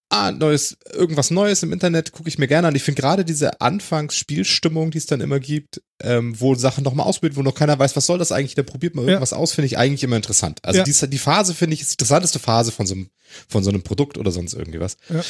ah, 0.09 0.31
neues, 0.31 0.77
irgendwas 0.93 1.31
Neues 1.31 1.63
im 1.63 1.73
Internet 1.73 2.11
gucke 2.11 2.29
ich 2.29 2.37
mir 2.37 2.47
gerne 2.47 2.67
an. 2.67 2.75
Ich 2.75 2.83
finde 2.83 3.01
gerade 3.01 3.25
diese 3.25 3.61
Anfangsspielstimmung, 3.61 4.91
die 4.91 4.99
es 4.99 5.07
dann 5.07 5.21
immer 5.21 5.39
gibt, 5.39 5.81
ähm, 6.01 6.39
wo 6.39 6.53
Sachen 6.55 6.83
nochmal 6.83 7.07
ausprobiert, 7.07 7.35
wo 7.35 7.41
noch 7.41 7.55
keiner 7.55 7.79
weiß, 7.79 7.95
was 7.95 8.05
soll 8.05 8.19
das 8.19 8.31
eigentlich, 8.31 8.55
da 8.55 8.61
probiert 8.63 8.93
man 8.95 9.05
Ja. 9.05 9.11
irgendwas 9.11 9.33
aus, 9.33 9.53
finde 9.53 9.65
ich 9.67 9.77
eigentlich 9.77 10.03
immer 10.03 10.15
interessant. 10.17 10.59
Also 10.63 10.79
Ja. 10.79 10.83
die, 10.83 11.09
die 11.09 11.17
Phase 11.17 11.53
finde 11.55 11.73
ich 11.73 11.81
ist 11.81 11.89
die 11.91 11.93
interessanteste 11.95 12.39
Phase 12.39 12.71
von 12.71 12.85
so 12.85 12.93
einem, 12.93 13.09
von 13.47 13.63
so 13.63 13.69
einem 13.71 13.81
Produkt 13.81 14.17
oder 14.17 14.31
sonst 14.31 14.53
irgendwie 14.53 14.79
was. 14.79 14.97
Ja. 15.09 15.21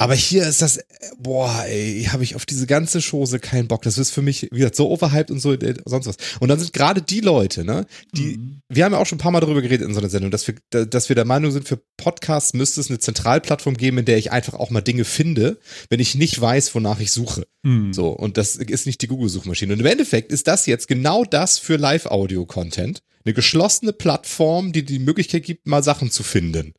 Aber 0.00 0.14
hier 0.14 0.46
ist 0.46 0.62
das, 0.62 0.80
boah, 1.18 1.66
ey, 1.66 2.08
habe 2.10 2.24
ich 2.24 2.34
auf 2.34 2.46
diese 2.46 2.66
ganze 2.66 3.00
Chose 3.02 3.38
keinen 3.38 3.68
Bock. 3.68 3.82
Das 3.82 3.98
ist 3.98 4.12
für 4.12 4.22
mich, 4.22 4.48
wie 4.50 4.56
gesagt, 4.56 4.74
so 4.74 4.88
overhyped 4.90 5.30
und 5.30 5.40
so 5.40 5.52
äh, 5.52 5.74
sonst 5.84 6.06
was. 6.06 6.16
Und 6.40 6.48
dann 6.48 6.58
sind 6.58 6.72
gerade 6.72 7.02
die 7.02 7.20
Leute, 7.20 7.66
ne, 7.66 7.84
die, 8.16 8.38
mhm. 8.38 8.62
wir 8.70 8.86
haben 8.86 8.92
ja 8.94 8.98
auch 8.98 9.04
schon 9.04 9.16
ein 9.16 9.20
paar 9.20 9.30
Mal 9.30 9.40
darüber 9.40 9.60
geredet 9.60 9.86
in 9.86 9.92
so 9.92 10.00
einer 10.00 10.08
Sendung, 10.08 10.30
dass 10.30 10.48
wir, 10.48 10.54
dass 10.86 11.10
wir 11.10 11.16
der 11.16 11.26
Meinung 11.26 11.50
sind, 11.50 11.68
für 11.68 11.82
Podcasts 11.98 12.54
müsste 12.54 12.80
es 12.80 12.88
eine 12.88 12.98
Zentralplattform 12.98 13.76
geben, 13.76 13.98
in 13.98 14.06
der 14.06 14.16
ich 14.16 14.32
einfach 14.32 14.54
auch 14.54 14.70
mal 14.70 14.80
Dinge 14.80 15.04
finde, 15.04 15.58
wenn 15.90 16.00
ich 16.00 16.14
nicht 16.14 16.40
weiß, 16.40 16.74
wonach 16.74 16.98
ich 16.98 17.12
suche. 17.12 17.46
Mhm. 17.62 17.92
So, 17.92 18.08
und 18.08 18.38
das 18.38 18.56
ist 18.56 18.86
nicht 18.86 19.02
die 19.02 19.06
Google-Suchmaschine. 19.06 19.74
Und 19.74 19.80
im 19.80 19.86
Endeffekt 19.86 20.32
ist 20.32 20.48
das 20.48 20.64
jetzt 20.64 20.88
genau 20.88 21.26
das 21.26 21.58
für 21.58 21.76
Live-Audio-Content. 21.76 23.02
Eine 23.26 23.34
geschlossene 23.34 23.92
Plattform, 23.92 24.72
die 24.72 24.82
die 24.82 24.98
Möglichkeit 24.98 25.42
gibt, 25.42 25.66
mal 25.66 25.82
Sachen 25.82 26.10
zu 26.10 26.22
finden. 26.22 26.72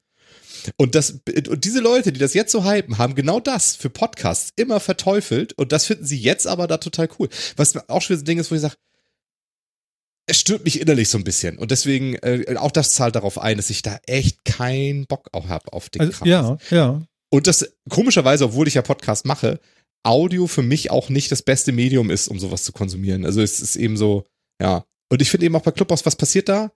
Und 0.78 0.96
das, 0.96 1.22
und 1.50 1.64
diese 1.66 1.80
Leute, 1.80 2.12
die 2.12 2.20
das 2.20 2.34
jetzt 2.34 2.52
so 2.52 2.64
hypen, 2.66 2.98
haben 2.98 3.16
genau 3.16 3.40
das 3.40 3.76
für 3.76 3.90
Podcasts 3.90 4.52
immer 4.56 4.80
verteufelt 4.80 5.54
und 5.54 5.72
das 5.72 5.86
finden 5.86 6.06
sie 6.06 6.18
jetzt 6.18 6.48
aber 6.48 6.68
da 6.68 6.78
total 6.78 7.10
cool. 7.20 7.30
Was 7.56 7.78
auch 7.90 8.02
schon 8.02 8.18
ein 8.18 8.26
Ding 8.26 8.40
ist, 8.40 8.52
wo 8.52 8.56
ich 8.56 8.62
sage, 8.62 8.76
es 10.28 10.40
stört 10.40 10.64
mich 10.64 10.80
innerlich 10.80 11.10
so 11.10 11.18
ein 11.18 11.24
bisschen. 11.24 11.58
Und 11.58 11.72
deswegen, 11.72 12.16
äh, 12.16 12.56
auch 12.58 12.72
das 12.72 12.94
zahlt 12.94 13.16
darauf 13.16 13.38
ein, 13.38 13.58
dass 13.58 13.70
ich 13.70 13.82
da 13.82 14.00
echt 14.06 14.46
keinen 14.46 15.06
Bock 15.06 15.30
auch 15.34 15.50
habe 15.50 15.74
auf 15.74 15.90
den 15.90 16.02
also, 16.02 16.14
Kram. 16.14 16.28
Ja, 16.28 16.58
ja. 16.70 17.02
Und 17.30 17.48
das, 17.48 17.74
komischerweise, 17.90 18.46
obwohl 18.46 18.68
ich 18.68 18.76
ja 18.76 18.82
Podcast 18.82 19.26
mache, 19.26 19.60
Audio 20.04 20.48
für 20.48 20.64
mich 20.64 20.92
auch 20.92 21.10
nicht 21.10 21.32
das 21.32 21.42
beste 21.42 21.72
Medium 21.72 22.10
ist, 22.10 22.28
um 22.28 22.40
sowas 22.40 22.64
zu 22.64 22.72
konsumieren. 22.72 23.26
Also 23.26 23.42
es 23.42 23.60
ist 23.60 23.76
eben 23.76 23.98
so, 23.98 24.26
ja. 24.62 24.86
Und 25.10 25.22
ich 25.22 25.30
finde 25.30 25.46
eben 25.46 25.56
auch 25.56 25.64
bei 25.64 25.72
Clubhouse, 25.72 26.06
was 26.06 26.16
passiert 26.16 26.50
da? 26.50 26.72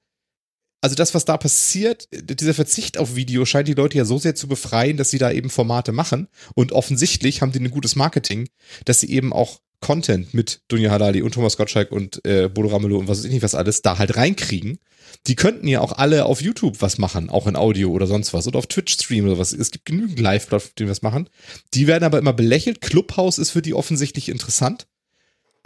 Also 0.86 0.94
das, 0.94 1.16
was 1.16 1.26
da 1.26 1.36
passiert, 1.36 2.08
dieser 2.12 2.54
Verzicht 2.54 3.00
auf 3.00 3.16
Video 3.16 3.44
scheint 3.46 3.68
die 3.68 3.74
Leute 3.74 3.98
ja 3.98 4.06
so 4.06 4.20
sehr 4.20 4.36
zu 4.36 4.48
befreien, 4.48 4.98
dass 4.98 5.10
sie 5.10 5.18
da 5.18 5.32
eben 5.32 5.50
Formate 5.50 5.92
machen. 5.94 6.28
Und 6.54 6.74
offensichtlich 6.74 7.42
haben 7.42 7.52
die 7.52 7.58
ein 7.60 7.72
gutes 7.72 7.96
Marketing, 7.96 8.50
dass 8.86 9.00
sie 9.00 9.10
eben 9.10 9.34
auch 9.34 9.62
Content 9.82 10.36
mit 10.36 10.62
Dunja 10.68 10.92
Halali 10.92 11.24
und 11.24 11.34
Thomas 11.34 11.58
Gottschalk 11.58 11.92
und 11.92 12.24
äh, 12.24 12.50
Bodo 12.50 12.68
Ramelow 12.68 13.00
und 13.00 13.08
was 13.08 13.18
weiß 13.18 13.26
ich 13.26 13.32
nicht 13.32 13.42
was 13.42 13.56
alles 13.56 13.82
da 13.82 13.98
halt 13.98 14.16
reinkriegen. 14.16 14.78
Die 15.26 15.36
könnten 15.36 15.68
ja 15.68 15.82
auch 15.82 15.94
alle 15.94 16.26
auf 16.26 16.40
YouTube 16.40 16.84
was 16.84 17.00
machen, 17.00 17.32
auch 17.32 17.48
in 17.48 17.56
Audio 17.56 17.90
oder 17.90 18.06
sonst 18.06 18.32
was 18.36 18.46
oder 18.46 18.60
auf 18.60 18.68
Twitch 18.68 18.94
streamen 18.94 19.32
oder 19.32 19.40
was. 19.40 19.54
Es 19.54 19.72
gibt 19.72 19.86
genügend 19.86 20.20
Live-Plattformen, 20.20 20.76
die 20.78 20.88
was 20.88 21.02
machen. 21.02 21.30
Die 21.74 21.88
werden 21.88 22.04
aber 22.04 22.20
immer 22.20 22.34
belächelt. 22.34 22.82
Clubhouse 22.82 23.40
ist 23.40 23.50
für 23.50 23.64
die 23.64 23.74
offensichtlich 23.74 24.30
interessant. 24.30 24.86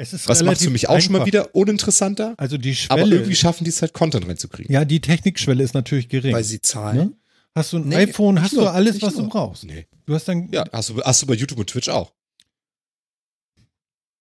Es 0.01 0.13
ist 0.13 0.29
Was 0.29 0.41
macht 0.43 0.61
für 0.61 0.69
mich 0.69 0.87
auch 0.87 0.93
einfach. 0.93 1.05
schon 1.05 1.13
mal 1.17 1.25
wieder 1.25 1.53
uninteressanter? 1.53 2.33
Also 2.37 2.57
die 2.57 2.73
Schwelle. 2.73 3.01
Aber 3.01 3.11
irgendwie 3.11 3.35
schaffen 3.35 3.65
die 3.65 3.69
es 3.69 3.81
halt, 3.81 3.91
Content 3.91 4.25
reinzukriegen. 4.25 4.71
Ja, 4.73 4.85
die 4.85 5.01
Technikschwelle 5.01 5.61
ist 5.61 5.73
natürlich 5.73 6.07
gering. 6.07 6.33
Weil 6.33 6.45
sie 6.45 6.61
zahlen. 6.61 6.97
Ne? 6.97 7.13
Hast 7.53 7.73
du 7.73 7.77
ein 7.79 7.89
nee, 7.89 7.95
iPhone, 7.95 8.41
hast 8.41 8.53
nur, 8.53 8.63
du 8.63 8.69
alles, 8.69 9.01
was 9.01 9.15
nur. 9.15 9.23
du 9.23 9.29
brauchst. 9.29 9.65
Nee. 9.65 9.87
Du 10.05 10.13
hast 10.13 10.25
dann. 10.29 10.47
Ja, 10.53 10.63
hast 10.71 10.91
du, 10.91 11.01
hast 11.01 11.21
du 11.21 11.25
bei 11.25 11.33
YouTube 11.33 11.59
und 11.59 11.67
Twitch 11.67 11.89
auch. 11.89 12.13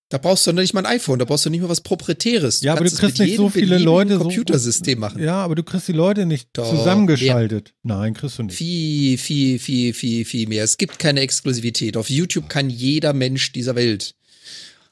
Da 0.09 0.19
brauchst 0.19 0.49
du 0.49 0.53
nicht 0.53 0.75
mal 0.75 0.85
ein 0.85 0.97
iPhone, 0.97 1.21
da 1.21 1.27
brauchst 1.27 1.47
du 1.47 1.51
nicht 1.51 1.61
mal 1.61 1.69
was 1.69 1.83
Proprietäres. 1.83 2.59
Du 2.61 2.67
ja, 2.67 2.73
aber 2.73 2.85
du 2.85 2.91
kriegst 2.91 3.21
nicht 3.21 3.37
so 3.37 3.49
viele 3.49 3.79
Leute 3.79 4.19
Computersystem 4.19 4.95
so, 4.95 5.01
machen. 5.01 5.23
Ja, 5.23 5.45
aber 5.45 5.55
du 5.55 5.63
kriegst 5.63 5.87
die 5.87 5.93
Leute 5.93 6.27
nicht 6.27 6.49
Doch, 6.55 6.69
zusammengeschaltet. 6.69 7.75
Mehr. 7.85 7.99
Nein, 7.99 8.15
kriegst 8.15 8.39
du 8.39 8.43
nicht. 8.43 8.57
Viel, 8.57 9.17
viel, 9.17 9.61
viel, 9.61 9.95
viel, 9.95 10.25
viel 10.25 10.49
mehr. 10.49 10.65
Es 10.65 10.77
gibt 10.77 10.99
keine 10.99 11.21
Exklusivität. 11.21 11.97
Auf 11.97 12.11
YouTube 12.11 12.49
kann 12.49 12.69
jeder 12.69 13.13
Mensch 13.13 13.53
dieser 13.53 13.77
Welt 13.77 14.17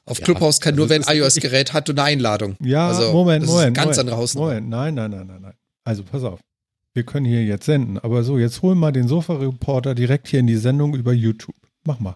auf 0.07 0.19
ja, 0.19 0.25
Clubhouse 0.25 0.59
kann 0.59 0.73
also 0.73 0.81
nur, 0.83 0.89
wenn 0.89 1.03
ein 1.03 1.17
iOS-Gerät 1.17 1.73
hat 1.73 1.89
und 1.89 1.99
eine 1.99 2.07
Einladung. 2.07 2.55
Ja, 2.63 2.87
also, 2.87 3.11
Moment, 3.11 3.43
das 3.43 3.51
Moment. 3.51 3.77
Ist 3.77 3.83
ganz 3.83 3.97
Moment, 3.97 4.13
andere. 4.13 4.39
Moment, 4.39 4.69
nein, 4.69 4.95
nein, 4.95 5.11
nein, 5.11 5.27
nein, 5.27 5.41
nein. 5.41 5.53
Also 5.83 6.03
pass 6.03 6.23
auf. 6.23 6.39
Wir 6.93 7.03
können 7.03 7.25
hier 7.25 7.43
jetzt 7.43 7.65
senden, 7.65 7.99
aber 7.99 8.23
so, 8.23 8.39
jetzt 8.39 8.61
hol 8.61 8.73
mal 8.73 8.91
den 8.91 9.07
Sofa-Reporter 9.07 9.93
direkt 9.93 10.27
hier 10.27 10.39
in 10.39 10.47
die 10.47 10.57
Sendung 10.57 10.95
über 10.95 11.13
YouTube. 11.13 11.55
Mach 11.85 11.99
mal. 11.99 12.15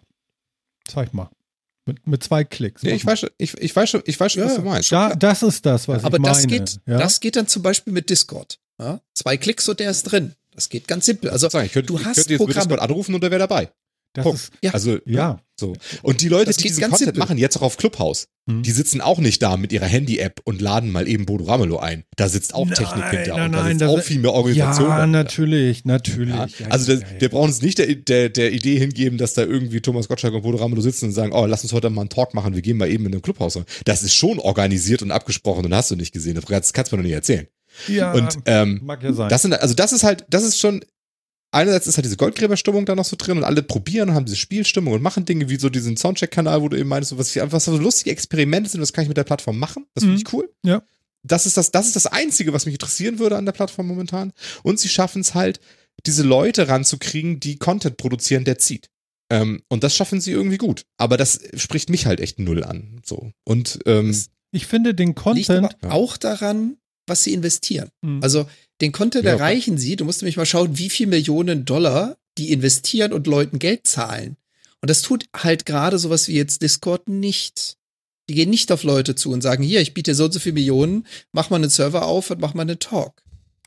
Zeig 0.87 1.13
mal. 1.13 1.29
Mit, 1.85 2.07
mit 2.07 2.23
zwei 2.23 2.43
Klicks. 2.43 2.81
Ja, 2.81 2.93
ich, 2.93 3.05
weiß, 3.05 3.27
ich, 3.37 3.57
ich 3.57 3.75
weiß 3.75 3.89
schon, 3.89 4.01
ich 4.05 4.19
weiß 4.19 4.31
schon 4.31 4.43
ja, 4.43 4.49
was 4.49 4.55
du 4.55 4.61
meinst. 4.61 4.91
Da, 4.91 5.13
das 5.15 5.43
ist 5.43 5.65
das, 5.65 5.87
was 5.87 6.03
aber 6.03 6.17
ich 6.17 6.21
meine. 6.21 6.35
Aber 6.35 6.39
das 6.39 6.47
geht, 6.47 6.79
ja? 6.85 6.97
das 6.97 7.19
geht 7.19 7.35
dann 7.35 7.47
zum 7.47 7.61
Beispiel 7.61 7.93
mit 7.93 8.09
Discord. 8.09 8.57
Zwei 9.13 9.37
Klicks 9.37 9.69
und 9.69 9.79
der 9.79 9.91
ist 9.91 10.03
drin. 10.03 10.33
Das 10.53 10.69
geht 10.69 10.87
ganz 10.87 11.05
simpel. 11.05 11.29
Also, 11.29 11.47
ich 11.47 11.71
könnte, 11.71 11.87
du 11.93 11.97
ich 11.97 12.05
hast 12.05 12.15
könnte 12.15 12.31
jetzt 12.31 12.39
Programme. 12.39 12.67
Discord 12.67 12.81
anrufen 12.81 13.15
und 13.15 13.21
der 13.21 13.31
wäre 13.31 13.39
dabei. 13.39 13.69
Das 14.13 14.23
Punkt. 14.23 14.39
Ist, 14.39 14.51
ja. 14.61 14.71
Also, 14.71 14.97
ja. 15.05 15.39
So. 15.57 15.73
Und 16.01 16.21
die 16.21 16.27
Leute, 16.27 16.47
das 16.47 16.57
die 16.57 16.63
diesen 16.63 16.81
Content 16.81 16.99
simpel. 16.99 17.19
machen, 17.19 17.37
jetzt 17.37 17.55
auch 17.57 17.61
auf 17.61 17.77
Clubhouse, 17.77 18.27
mhm. 18.47 18.63
die 18.63 18.71
sitzen 18.71 18.99
auch 18.99 19.19
nicht 19.19 19.43
da 19.43 19.57
mit 19.57 19.71
ihrer 19.71 19.85
Handy-App 19.85 20.41
und 20.43 20.59
laden 20.59 20.91
mal 20.91 21.07
eben 21.07 21.27
Bodo 21.27 21.45
Ramelow 21.45 21.77
ein. 21.77 22.03
Da 22.15 22.27
sitzt 22.29 22.55
auch 22.55 22.65
nein, 22.65 22.73
Technik 22.73 23.05
hinter 23.11 23.37
nein, 23.37 23.45
und 23.45 23.51
da 23.53 23.65
sitzt 23.65 23.83
auch 23.83 24.01
viel 24.01 24.19
mehr 24.19 24.33
Organisation. 24.33 24.89
Ja, 24.89 25.05
natürlich, 25.05 25.85
natürlich. 25.85 26.59
Ja, 26.59 26.67
also 26.69 26.95
das, 26.95 27.03
wir 27.19 27.29
brauchen 27.29 27.49
uns 27.49 27.61
nicht 27.61 27.77
der, 27.77 27.93
der, 27.93 28.29
der 28.29 28.51
Idee 28.51 28.79
hingeben, 28.79 29.19
dass 29.19 29.35
da 29.35 29.43
irgendwie 29.43 29.81
Thomas 29.81 30.07
Gottschalk 30.07 30.33
und 30.33 30.41
Bodo 30.41 30.57
Ramelow 30.57 30.81
sitzen 30.81 31.05
und 31.05 31.11
sagen, 31.11 31.31
oh, 31.31 31.45
lass 31.45 31.61
uns 31.61 31.71
heute 31.71 31.91
mal 31.91 32.01
einen 32.01 32.09
Talk 32.09 32.33
machen, 32.33 32.55
wir 32.55 32.63
gehen 32.63 32.77
mal 32.77 32.89
eben 32.89 33.05
in 33.05 33.13
ein 33.13 33.21
Clubhaus. 33.21 33.59
Das 33.85 34.01
ist 34.01 34.15
schon 34.15 34.39
organisiert 34.39 35.03
und 35.03 35.11
abgesprochen 35.11 35.63
und 35.63 35.75
hast 35.75 35.91
du 35.91 35.95
nicht 35.95 36.11
gesehen. 36.11 36.33
Das 36.35 36.73
kannst 36.73 36.91
du 36.91 36.95
mir 36.95 37.03
noch 37.03 37.07
nicht 37.07 37.15
erzählen. 37.15 37.47
Ja, 37.87 38.13
und, 38.13 38.39
ähm, 38.47 38.81
mag 38.83 39.03
ja 39.03 39.13
sein. 39.13 39.29
Das 39.29 39.43
sind, 39.43 39.53
also 39.53 39.73
das 39.75 39.93
ist 39.93 40.03
halt, 40.03 40.25
das 40.29 40.43
ist 40.43 40.59
schon 40.59 40.81
einerseits 41.51 41.87
ist 41.87 41.97
halt 41.97 42.05
diese 42.05 42.17
Goldgräberstimmung 42.17 42.85
da 42.85 42.95
noch 42.95 43.05
so 43.05 43.15
drin 43.17 43.37
und 43.37 43.43
alle 43.43 43.61
probieren 43.63 44.09
und 44.09 44.15
haben 44.15 44.25
diese 44.25 44.37
Spielstimmung 44.37 44.93
und 44.93 45.01
machen 45.01 45.25
Dinge 45.25 45.49
wie 45.49 45.59
so 45.59 45.69
diesen 45.69 45.97
Soundcheck-Kanal, 45.97 46.61
wo 46.61 46.69
du 46.69 46.77
eben 46.77 46.89
meinst, 46.89 47.17
was, 47.17 47.35
ich, 47.35 47.41
was 47.51 47.65
so 47.65 47.77
lustige 47.77 48.11
Experimente 48.11 48.69
sind, 48.69 48.81
das 48.81 48.93
kann 48.93 49.03
ich 49.03 49.07
mit 49.07 49.17
der 49.17 49.23
Plattform 49.23 49.59
machen. 49.59 49.85
Das 49.93 50.03
finde 50.03 50.15
mhm. 50.15 50.23
ich 50.25 50.33
cool. 50.33 50.49
Ja. 50.63 50.81
Das 51.23 51.45
ist 51.45 51.57
das, 51.57 51.71
das 51.71 51.87
ist 51.87 51.95
das 51.95 52.07
Einzige, 52.07 52.53
was 52.53 52.65
mich 52.65 52.75
interessieren 52.75 53.19
würde 53.19 53.37
an 53.37 53.45
der 53.45 53.51
Plattform 53.51 53.87
momentan. 53.87 54.33
Und 54.63 54.79
sie 54.79 54.89
schaffen 54.89 55.21
es 55.21 55.35
halt, 55.35 55.59
diese 56.05 56.23
Leute 56.23 56.67
ranzukriegen, 56.67 57.39
die 57.39 57.57
Content 57.57 57.97
produzieren, 57.97 58.43
der 58.43 58.57
zieht. 58.57 58.89
Ähm, 59.29 59.61
und 59.69 59.83
das 59.83 59.95
schaffen 59.95 60.19
sie 60.19 60.31
irgendwie 60.31 60.57
gut. 60.57 60.85
Aber 60.97 61.17
das 61.17 61.39
spricht 61.55 61.89
mich 61.89 62.05
halt 62.05 62.19
echt 62.19 62.39
null 62.39 62.63
an. 62.63 63.01
So. 63.05 63.31
Und 63.43 63.79
ähm, 63.85 64.15
ich 64.51 64.65
finde 64.65 64.95
den 64.95 65.15
Content 65.15 65.61
liegt 65.61 65.85
auch 65.85 66.17
daran, 66.17 66.77
was 67.07 67.23
sie 67.23 67.33
investieren. 67.33 67.89
Mhm. 68.01 68.21
Also 68.23 68.47
den 68.81 68.91
Content 68.91 69.25
ja, 69.25 69.31
erreichen 69.31 69.77
sie, 69.77 69.95
du 69.95 70.05
musst 70.05 70.21
nämlich 70.21 70.37
mal 70.37 70.45
schauen, 70.45 70.77
wie 70.77 70.89
viel 70.89 71.07
Millionen 71.07 71.65
Dollar 71.65 72.17
die 72.37 72.51
investieren 72.51 73.13
und 73.13 73.27
Leuten 73.27 73.59
Geld 73.59 73.85
zahlen. 73.85 74.37
Und 74.81 74.89
das 74.89 75.03
tut 75.03 75.25
halt 75.35 75.65
gerade 75.65 75.99
sowas 75.99 76.27
wie 76.27 76.35
jetzt 76.35 76.61
Discord 76.63 77.07
nicht. 77.07 77.77
Die 78.29 78.33
gehen 78.33 78.49
nicht 78.49 78.71
auf 78.71 78.83
Leute 78.83 79.15
zu 79.15 79.31
und 79.31 79.41
sagen, 79.41 79.63
hier, 79.63 79.81
ich 79.81 79.93
biete 79.93 80.11
dir 80.11 80.15
so 80.15 80.25
und 80.25 80.31
so 80.31 80.39
viele 80.39 80.53
Millionen, 80.53 81.05
mach 81.31 81.49
mal 81.49 81.57
einen 81.57 81.69
Server 81.69 82.05
auf 82.05 82.31
und 82.31 82.39
mach 82.39 82.53
mal 82.53 82.63
einen 82.63 82.79
Talk. 82.79 83.21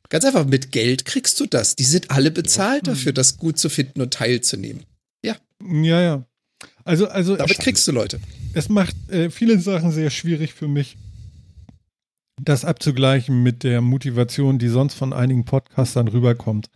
Ganz 0.08 0.24
einfach, 0.24 0.46
mit 0.46 0.72
Geld 0.72 1.04
kriegst 1.04 1.38
du 1.38 1.46
das. 1.46 1.76
Die 1.76 1.84
sind 1.84 2.10
alle 2.10 2.30
bezahlt 2.30 2.86
dafür, 2.86 3.12
das 3.12 3.36
gut 3.36 3.58
zu 3.58 3.68
finden 3.68 4.00
und 4.00 4.12
teilzunehmen. 4.12 4.84
Ja. 5.24 5.36
Ja, 5.62 6.00
ja. 6.00 6.26
Also, 6.84 7.08
also. 7.08 7.36
Damit 7.36 7.58
kriegst 7.58 7.86
du 7.86 7.92
Leute. 7.92 8.20
Es 8.52 8.68
macht 8.68 8.94
äh, 9.10 9.30
viele 9.30 9.58
Sachen 9.60 9.92
sehr 9.92 10.10
schwierig 10.10 10.54
für 10.54 10.68
mich 10.68 10.96
das 12.42 12.64
abzugleichen 12.64 13.42
mit 13.42 13.62
der 13.62 13.80
Motivation, 13.80 14.58
die 14.58 14.68
sonst 14.68 14.94
von 14.94 15.12
einigen 15.12 15.44
Podcastern 15.44 16.08
rüberkommt. 16.08 16.68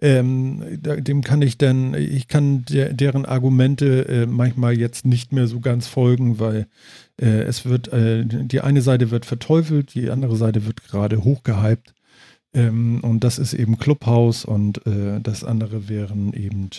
Ähm, 0.00 0.62
dem 0.80 1.22
kann 1.22 1.42
ich 1.42 1.58
dann, 1.58 1.94
ich 1.94 2.28
kann 2.28 2.64
der, 2.64 2.92
deren 2.92 3.24
Argumente 3.24 4.08
äh, 4.08 4.26
manchmal 4.26 4.78
jetzt 4.78 5.04
nicht 5.04 5.32
mehr 5.32 5.46
so 5.46 5.60
ganz 5.60 5.86
folgen, 5.86 6.38
weil 6.38 6.66
äh, 7.20 7.42
es 7.42 7.66
wird, 7.66 7.88
äh, 7.88 8.24
die 8.24 8.62
eine 8.62 8.82
Seite 8.82 9.10
wird 9.10 9.26
verteufelt, 9.26 9.94
die 9.94 10.10
andere 10.10 10.36
Seite 10.36 10.66
wird 10.66 10.82
gerade 10.82 11.22
hochgehypt. 11.22 11.94
Ähm, 12.54 13.00
und 13.02 13.22
das 13.22 13.38
ist 13.38 13.54
eben 13.54 13.78
Clubhouse 13.78 14.44
und 14.44 14.86
äh, 14.86 15.20
das 15.20 15.44
andere 15.44 15.88
wären 15.88 16.32
eben 16.32 16.70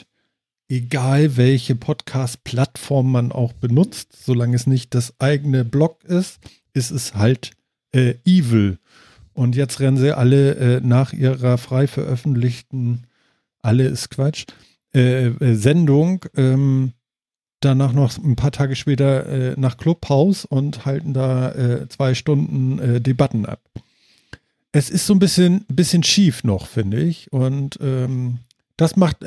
egal 0.69 1.37
welche 1.37 1.75
Podcast-Plattform 1.75 3.11
man 3.11 3.31
auch 3.31 3.53
benutzt, 3.53 4.17
solange 4.25 4.55
es 4.55 4.65
nicht 4.65 4.95
das 4.95 5.13
eigene 5.19 5.65
Blog 5.65 6.03
ist, 6.03 6.39
ist 6.73 6.91
es 6.91 7.13
halt 7.13 7.51
äh, 7.93 8.15
Evil. 8.25 8.77
Und 9.33 9.55
jetzt 9.55 9.79
rennen 9.79 9.97
sie 9.97 10.15
alle 10.15 10.55
äh, 10.55 10.81
nach 10.81 11.13
ihrer 11.13 11.57
frei 11.57 11.87
veröffentlichten, 11.87 13.07
alle 13.61 13.85
ist 13.85 14.09
Quatsch, 14.09 14.45
äh, 14.93 15.27
äh, 15.27 15.55
Sendung, 15.55 16.25
ähm, 16.35 16.93
danach 17.61 17.93
noch 17.93 18.15
ein 18.17 18.35
paar 18.35 18.51
Tage 18.51 18.75
später 18.75 19.25
äh, 19.25 19.55
nach 19.57 19.77
Clubhouse 19.77 20.45
und 20.45 20.85
halten 20.85 21.13
da 21.13 21.51
äh, 21.53 21.87
zwei 21.87 22.13
Stunden 22.13 23.01
Debatten 23.01 23.45
ab. 23.45 23.61
Es 24.71 24.89
ist 24.89 25.07
so 25.07 25.13
ein 25.13 25.19
bisschen, 25.19 25.65
bisschen 25.67 26.03
schief 26.03 26.43
noch, 26.43 26.67
finde 26.67 27.01
ich. 27.01 27.31
Und 27.31 27.79
ähm, 27.81 28.39
das 28.75 28.95
macht, 28.95 29.23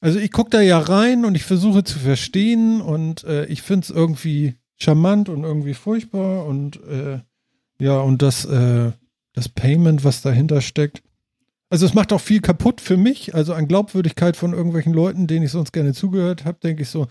also 0.00 0.18
ich 0.18 0.30
gucke 0.30 0.50
da 0.50 0.60
ja 0.60 0.78
rein 0.78 1.24
und 1.24 1.34
ich 1.34 1.42
versuche 1.42 1.82
zu 1.82 1.98
verstehen 1.98 2.82
und 2.82 3.24
ich 3.48 3.62
finde 3.62 3.84
es 3.84 3.90
irgendwie 3.90 4.54
charmant 4.76 5.28
und 5.28 5.44
irgendwie 5.44 5.74
furchtbar 5.74 6.46
und 6.46 6.82
äh, 6.84 7.20
ja, 7.78 8.00
und 8.00 8.22
das, 8.22 8.44
äh, 8.44 8.92
das 9.32 9.48
Payment, 9.48 10.04
was 10.04 10.22
dahinter 10.22 10.60
steckt. 10.60 11.02
Also 11.68 11.84
es 11.84 11.94
macht 11.94 12.12
auch 12.12 12.20
viel 12.20 12.40
kaputt 12.40 12.80
für 12.80 12.96
mich, 12.96 13.34
also 13.34 13.52
an 13.52 13.68
Glaubwürdigkeit 13.68 14.36
von 14.36 14.52
irgendwelchen 14.52 14.92
Leuten, 14.92 15.26
denen 15.26 15.44
ich 15.44 15.50
sonst 15.50 15.72
gerne 15.72 15.92
zugehört 15.92 16.44
habe, 16.44 16.58
denke 16.62 16.82
ich 16.82 16.88
so, 16.88 17.08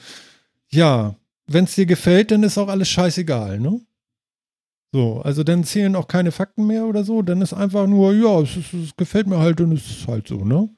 ja, 0.69 1.15
wenn 1.47 1.65
es 1.65 1.75
dir 1.75 1.85
gefällt, 1.85 2.31
dann 2.31 2.43
ist 2.43 2.57
auch 2.57 2.69
alles 2.69 2.89
scheißegal, 2.89 3.59
ne? 3.59 3.81
So, 4.91 5.21
also 5.21 5.43
dann 5.43 5.65
zählen 5.65 5.95
auch 5.95 6.07
keine 6.07 6.31
Fakten 6.31 6.65
mehr 6.67 6.85
oder 6.85 7.03
so, 7.03 7.21
dann 7.21 7.41
ist 7.41 7.53
einfach 7.53 7.85
nur, 7.85 8.13
ja, 8.13 8.39
es, 8.39 8.55
ist, 8.55 8.73
es 8.73 8.95
gefällt 8.95 9.27
mir 9.27 9.39
halt 9.39 9.59
und 9.59 9.73
es 9.73 9.85
ist 9.85 10.07
halt 10.07 10.27
so, 10.27 10.45
ne? 10.45 10.69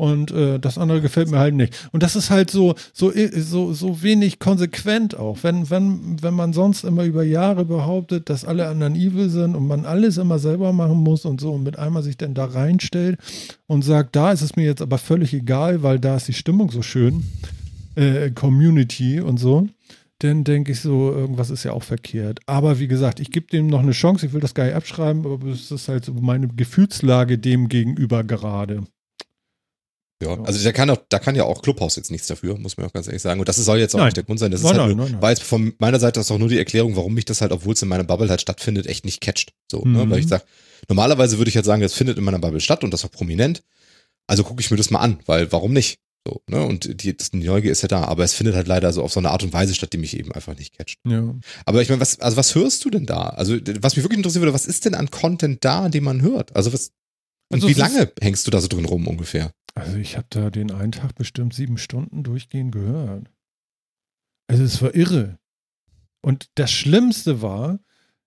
Und 0.00 0.30
äh, 0.30 0.58
das 0.58 0.78
andere 0.78 1.02
gefällt 1.02 1.30
mir 1.30 1.38
halt 1.38 1.54
nicht. 1.54 1.90
Und 1.92 2.02
das 2.02 2.16
ist 2.16 2.30
halt 2.30 2.50
so, 2.50 2.74
so, 2.94 3.12
so, 3.36 3.74
so 3.74 4.02
wenig 4.02 4.38
konsequent 4.38 5.14
auch. 5.14 5.40
Wenn, 5.42 5.68
wenn, 5.68 6.22
wenn 6.22 6.32
man 6.32 6.54
sonst 6.54 6.84
immer 6.84 7.04
über 7.04 7.22
Jahre 7.22 7.66
behauptet, 7.66 8.30
dass 8.30 8.46
alle 8.46 8.66
anderen 8.66 8.96
evil 8.96 9.28
sind 9.28 9.54
und 9.54 9.68
man 9.68 9.84
alles 9.84 10.16
immer 10.16 10.38
selber 10.38 10.72
machen 10.72 10.96
muss 10.96 11.26
und 11.26 11.38
so 11.38 11.52
und 11.52 11.64
mit 11.64 11.78
einmal 11.78 12.02
sich 12.02 12.16
dann 12.16 12.32
da 12.32 12.46
reinstellt 12.46 13.18
und 13.66 13.82
sagt, 13.82 14.16
da 14.16 14.32
ist 14.32 14.40
es 14.40 14.56
mir 14.56 14.64
jetzt 14.64 14.80
aber 14.80 14.96
völlig 14.96 15.34
egal, 15.34 15.82
weil 15.82 15.98
da 15.98 16.16
ist 16.16 16.28
die 16.28 16.32
Stimmung 16.32 16.70
so 16.70 16.80
schön, 16.80 17.24
äh, 17.94 18.30
Community 18.30 19.20
und 19.20 19.36
so 19.36 19.68
dann 20.22 20.44
denke 20.44 20.72
ich 20.72 20.80
so, 20.80 21.10
irgendwas 21.10 21.48
ist 21.48 21.64
ja 21.64 21.72
auch 21.72 21.82
verkehrt. 21.82 22.40
Aber 22.44 22.78
wie 22.78 22.88
gesagt, 22.88 23.20
ich 23.20 23.30
gebe 23.30 23.46
dem 23.46 23.68
noch 23.68 23.80
eine 23.80 23.92
Chance, 23.92 24.26
ich 24.26 24.34
will 24.34 24.40
das 24.42 24.52
gar 24.52 24.64
nicht 24.64 24.74
abschreiben, 24.74 25.24
aber 25.24 25.46
es 25.46 25.70
ist 25.70 25.88
halt 25.88 26.04
so 26.04 26.12
meine 26.12 26.48
Gefühlslage 26.48 27.38
dem 27.38 27.68
gegenüber 27.68 28.22
gerade. 28.22 28.82
Ja, 30.22 30.38
also 30.42 30.62
da 30.62 30.72
kann, 30.72 30.90
auch, 30.90 30.98
da 31.08 31.18
kann 31.18 31.34
ja 31.34 31.44
auch 31.44 31.62
Clubhouse 31.62 31.96
jetzt 31.96 32.10
nichts 32.10 32.26
dafür, 32.26 32.58
muss 32.58 32.76
man 32.76 32.86
auch 32.86 32.92
ganz 32.92 33.06
ehrlich 33.06 33.22
sagen. 33.22 33.40
Und 33.40 33.48
das 33.48 33.56
soll 33.56 33.78
jetzt 33.78 33.94
auch 33.94 33.98
Nein. 33.98 34.08
nicht 34.08 34.18
der 34.18 34.24
Grund 34.24 34.38
sein. 34.38 34.50
Das 34.50 34.62
Nein, 34.62 34.72
ist 34.74 34.78
halt 34.78 34.96
nein, 34.96 35.10
nur, 35.12 35.22
war 35.22 35.30
jetzt 35.30 35.42
von 35.42 35.72
meiner 35.78 35.98
Seite 35.98 36.20
aus 36.20 36.30
auch 36.30 36.38
nur 36.38 36.48
die 36.50 36.58
Erklärung, 36.58 36.94
warum 36.94 37.14
mich 37.14 37.24
das 37.24 37.40
halt, 37.40 37.52
obwohl 37.52 37.72
es 37.72 37.80
in 37.82 37.88
meiner 37.88 38.04
Bubble 38.04 38.28
halt 38.28 38.40
stattfindet, 38.42 38.86
echt 38.86 39.06
nicht 39.06 39.20
catcht. 39.22 39.52
So, 39.70 39.78
ne? 39.84 40.04
Mhm. 40.04 40.10
Weil 40.10 40.18
ich 40.18 40.28
sag, 40.28 40.44
normalerweise 40.88 41.38
würde 41.38 41.48
ich 41.48 41.56
halt 41.56 41.64
sagen, 41.64 41.82
es 41.82 41.94
findet 41.94 42.18
in 42.18 42.24
meiner 42.24 42.38
Bubble 42.38 42.60
statt 42.60 42.84
und 42.84 42.92
das 42.92 43.04
auch 43.04 43.10
prominent. 43.10 43.62
Also 44.26 44.44
gucke 44.44 44.60
ich 44.60 44.70
mir 44.70 44.76
das 44.76 44.90
mal 44.90 44.98
an, 45.00 45.20
weil 45.26 45.50
warum 45.52 45.72
nicht? 45.72 45.98
So, 46.28 46.42
ne? 46.50 46.66
Und 46.66 47.02
die, 47.02 47.16
das, 47.16 47.30
die 47.30 47.38
Neugier 47.38 47.72
ist 47.72 47.80
ja 47.80 47.88
da, 47.88 48.04
aber 48.04 48.22
es 48.22 48.34
findet 48.34 48.54
halt 48.54 48.68
leider 48.68 48.92
so 48.92 49.02
auf 49.02 49.12
so 49.14 49.20
eine 49.20 49.30
Art 49.30 49.42
und 49.42 49.54
Weise 49.54 49.74
statt, 49.74 49.94
die 49.94 49.98
mich 49.98 50.14
eben 50.18 50.32
einfach 50.32 50.54
nicht 50.54 50.76
catcht. 50.76 50.98
Ja. 51.08 51.34
Aber 51.64 51.80
ich 51.80 51.88
meine, 51.88 52.00
was, 52.02 52.20
also 52.20 52.36
was 52.36 52.54
hörst 52.54 52.84
du 52.84 52.90
denn 52.90 53.06
da? 53.06 53.30
Also, 53.30 53.56
was 53.80 53.96
mich 53.96 54.04
wirklich 54.04 54.18
interessieren 54.18 54.42
würde, 54.42 54.52
was 54.52 54.66
ist 54.66 54.84
denn 54.84 54.94
an 54.94 55.10
Content 55.10 55.64
da, 55.64 55.88
den 55.88 56.04
man 56.04 56.20
hört? 56.20 56.54
Also 56.54 56.74
was, 56.74 56.90
und 57.52 57.56
Also 57.56 57.68
wie 57.68 57.72
ist- 57.72 57.78
lange 57.78 58.12
hängst 58.20 58.46
du 58.46 58.50
da 58.50 58.60
so 58.60 58.68
drin 58.68 58.84
rum 58.84 59.08
ungefähr? 59.08 59.50
Also 59.74 59.96
ich 59.96 60.16
habe 60.16 60.26
da 60.30 60.50
den 60.50 60.70
einen 60.70 60.92
Tag 60.92 61.14
bestimmt 61.14 61.54
sieben 61.54 61.78
Stunden 61.78 62.22
durchgehend 62.22 62.72
gehört. 62.72 63.30
Also 64.46 64.64
es 64.64 64.82
war 64.82 64.94
irre. 64.94 65.38
Und 66.22 66.50
das 66.56 66.70
Schlimmste 66.70 67.40
war, 67.40 67.78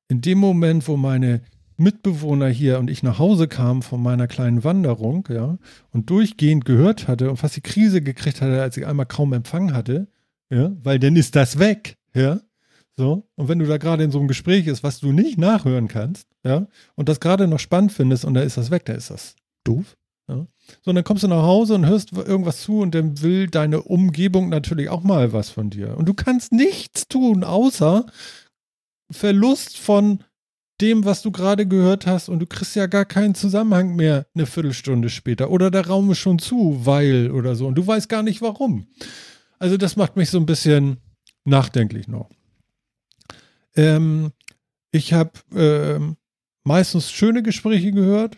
in 0.07 0.21
dem 0.21 0.37
Moment, 0.37 0.87
wo 0.87 0.97
meine 0.97 1.41
Mitbewohner 1.77 2.47
hier 2.47 2.79
und 2.79 2.89
ich 2.89 3.03
nach 3.03 3.19
Hause 3.19 3.47
kamen 3.47 3.81
von 3.81 4.01
meiner 4.01 4.27
kleinen 4.27 4.63
Wanderung, 4.63 5.27
ja, 5.29 5.57
und 5.91 6.09
durchgehend 6.09 6.65
gehört 6.65 7.07
hatte 7.07 7.29
und 7.29 7.37
fast 7.37 7.55
die 7.55 7.61
Krise 7.61 8.01
gekriegt 8.01 8.41
hatte, 8.41 8.61
als 8.61 8.77
ich 8.77 8.85
einmal 8.85 9.05
kaum 9.05 9.33
Empfang 9.33 9.73
hatte, 9.73 10.07
ja, 10.49 10.71
weil 10.83 10.99
dann 10.99 11.15
ist 11.15 11.35
das 11.35 11.59
weg, 11.59 11.97
ja. 12.13 12.39
So, 12.95 13.27
und 13.35 13.47
wenn 13.47 13.57
du 13.57 13.65
da 13.65 13.77
gerade 13.77 14.03
in 14.03 14.11
so 14.11 14.19
einem 14.19 14.27
Gespräch 14.27 14.67
ist, 14.67 14.83
was 14.83 14.99
du 14.99 15.11
nicht 15.11 15.39
nachhören 15.39 15.87
kannst, 15.87 16.27
ja, 16.45 16.67
und 16.95 17.09
das 17.09 17.19
gerade 17.19 17.47
noch 17.47 17.59
spannend 17.59 17.91
findest 17.91 18.23
und 18.23 18.35
da 18.35 18.41
ist 18.41 18.57
das 18.57 18.69
weg, 18.69 18.85
da 18.85 18.93
ist 18.93 19.09
das 19.09 19.35
doof. 19.63 19.97
Ja. 20.27 20.45
So, 20.81 20.91
und 20.91 20.95
dann 20.95 21.03
kommst 21.03 21.23
du 21.23 21.27
nach 21.27 21.43
Hause 21.43 21.75
und 21.75 21.85
hörst 21.85 22.13
irgendwas 22.13 22.61
zu 22.61 22.79
und 22.79 22.95
dann 22.95 23.21
will 23.21 23.47
deine 23.47 23.83
Umgebung 23.83 24.49
natürlich 24.49 24.89
auch 24.89 25.03
mal 25.03 25.33
was 25.33 25.49
von 25.49 25.69
dir. 25.69 25.97
Und 25.97 26.07
du 26.07 26.13
kannst 26.13 26.51
nichts 26.51 27.07
tun, 27.07 27.43
außer 27.43 28.05
Verlust 29.11 29.77
von 29.77 30.23
dem, 30.81 31.05
was 31.05 31.21
du 31.21 31.31
gerade 31.31 31.67
gehört 31.67 32.07
hast 32.07 32.29
und 32.29 32.39
du 32.39 32.45
kriegst 32.45 32.75
ja 32.75 32.87
gar 32.87 33.05
keinen 33.05 33.35
Zusammenhang 33.35 33.95
mehr 33.95 34.25
eine 34.33 34.45
Viertelstunde 34.45 35.09
später. 35.09 35.51
Oder 35.51 35.71
der 35.71 35.87
Raum 35.87 36.11
ist 36.11 36.19
schon 36.19 36.39
zu, 36.39 36.81
weil 36.83 37.31
oder 37.31 37.55
so. 37.55 37.67
Und 37.67 37.75
du 37.75 37.85
weißt 37.85 38.09
gar 38.09 38.23
nicht 38.23 38.41
warum. 38.41 38.87
Also 39.59 39.77
das 39.77 39.95
macht 39.95 40.17
mich 40.17 40.29
so 40.29 40.39
ein 40.39 40.45
bisschen 40.45 40.97
nachdenklich 41.45 42.07
noch. 42.07 42.29
Ähm, 43.75 44.31
ich 44.91 45.13
habe 45.13 45.31
ähm, 45.55 46.17
meistens 46.63 47.11
schöne 47.11 47.43
Gespräche 47.43 47.91
gehört. 47.91 48.37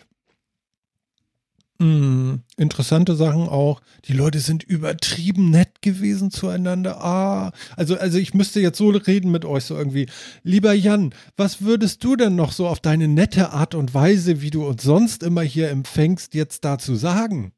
Mm, 1.80 2.36
interessante 2.55 3.15
Sachen 3.15 3.49
auch. 3.49 3.82
Die 4.05 4.13
Leute 4.13 4.39
sind 4.39 4.63
übertrieben 4.63 5.49
nett 5.49 5.82
gewesen 5.82 6.32
zueinander. 6.32 7.03
Ah, 7.03 7.51
also, 7.76 7.97
also 7.97 8.17
ich 8.17 8.34
müsste 8.34 8.61
jetzt 8.61 8.78
so 8.78 8.89
reden 8.89 9.32
mit 9.32 9.43
euch 9.43 9.65
so 9.65 9.76
irgendwie. 9.76 10.07
Lieber 10.43 10.73
Jan, 10.73 11.13
was 11.36 11.61
würdest 11.61 12.03
du 12.03 12.15
denn 12.15 12.36
noch 12.36 12.53
so 12.53 12.67
auf 12.67 12.80
deine 12.80 13.09
nette 13.09 13.51
Art 13.51 13.76
und 13.76 13.93
Weise, 13.93 14.41
wie 14.41 14.51
du 14.51 14.65
uns 14.65 14.84
sonst 14.84 15.21
immer 15.21 15.41
hier 15.41 15.69
empfängst, 15.69 16.34
jetzt 16.34 16.63
dazu 16.63 16.95
sagen? 16.95 17.51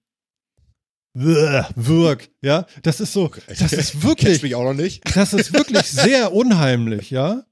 Wirk, 1.14 2.30
ja, 2.42 2.68
das 2.84 3.00
ist 3.00 3.14
so, 3.14 3.32
das 3.48 3.74
ist 3.74 4.04
wirklich, 4.04 4.44
mich 4.44 4.54
auch 4.54 4.64
noch 4.64 4.76
nicht. 4.76 5.04
das 5.16 5.34
ist 5.34 5.52
wirklich 5.52 5.84
sehr 5.84 6.32
unheimlich, 6.32 7.10
ja. 7.10 7.44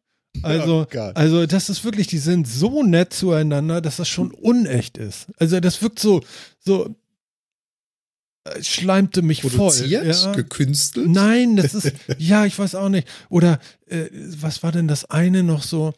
Also, 0.44 0.88
Oh 0.94 1.12
also 1.14 1.46
das 1.46 1.70
ist 1.70 1.84
wirklich, 1.84 2.08
die 2.08 2.18
sind 2.18 2.48
so 2.48 2.84
nett 2.84 3.14
zueinander, 3.14 3.82
dass 3.82 3.98
das 3.98 4.10
schon 4.10 4.32
unecht 4.32 4.98
ist. 4.98 5.28
Also 5.38 5.60
das 5.60 5.82
wirkt 5.82 6.00
so, 6.00 6.22
so 6.60 6.96
äh, 8.46 8.64
schleimte 8.64 9.22
mich 9.22 9.42
Produziert, 9.42 10.04
voll. 10.04 10.26
Ja. 10.26 10.32
gekünstelt. 10.34 11.10
Nein, 11.10 11.56
das 11.56 11.74
ist, 11.74 11.94
ja, 12.18 12.46
ich 12.46 12.58
weiß 12.58 12.76
auch 12.76 12.90
nicht. 12.90 13.08
Oder 13.30 13.60
äh, 13.88 14.06
was 14.12 14.64
war 14.64 14.72
denn 14.72 14.88
das 14.88 15.06
eine 15.06 15.44
noch 15.44 15.64
so? 15.64 15.94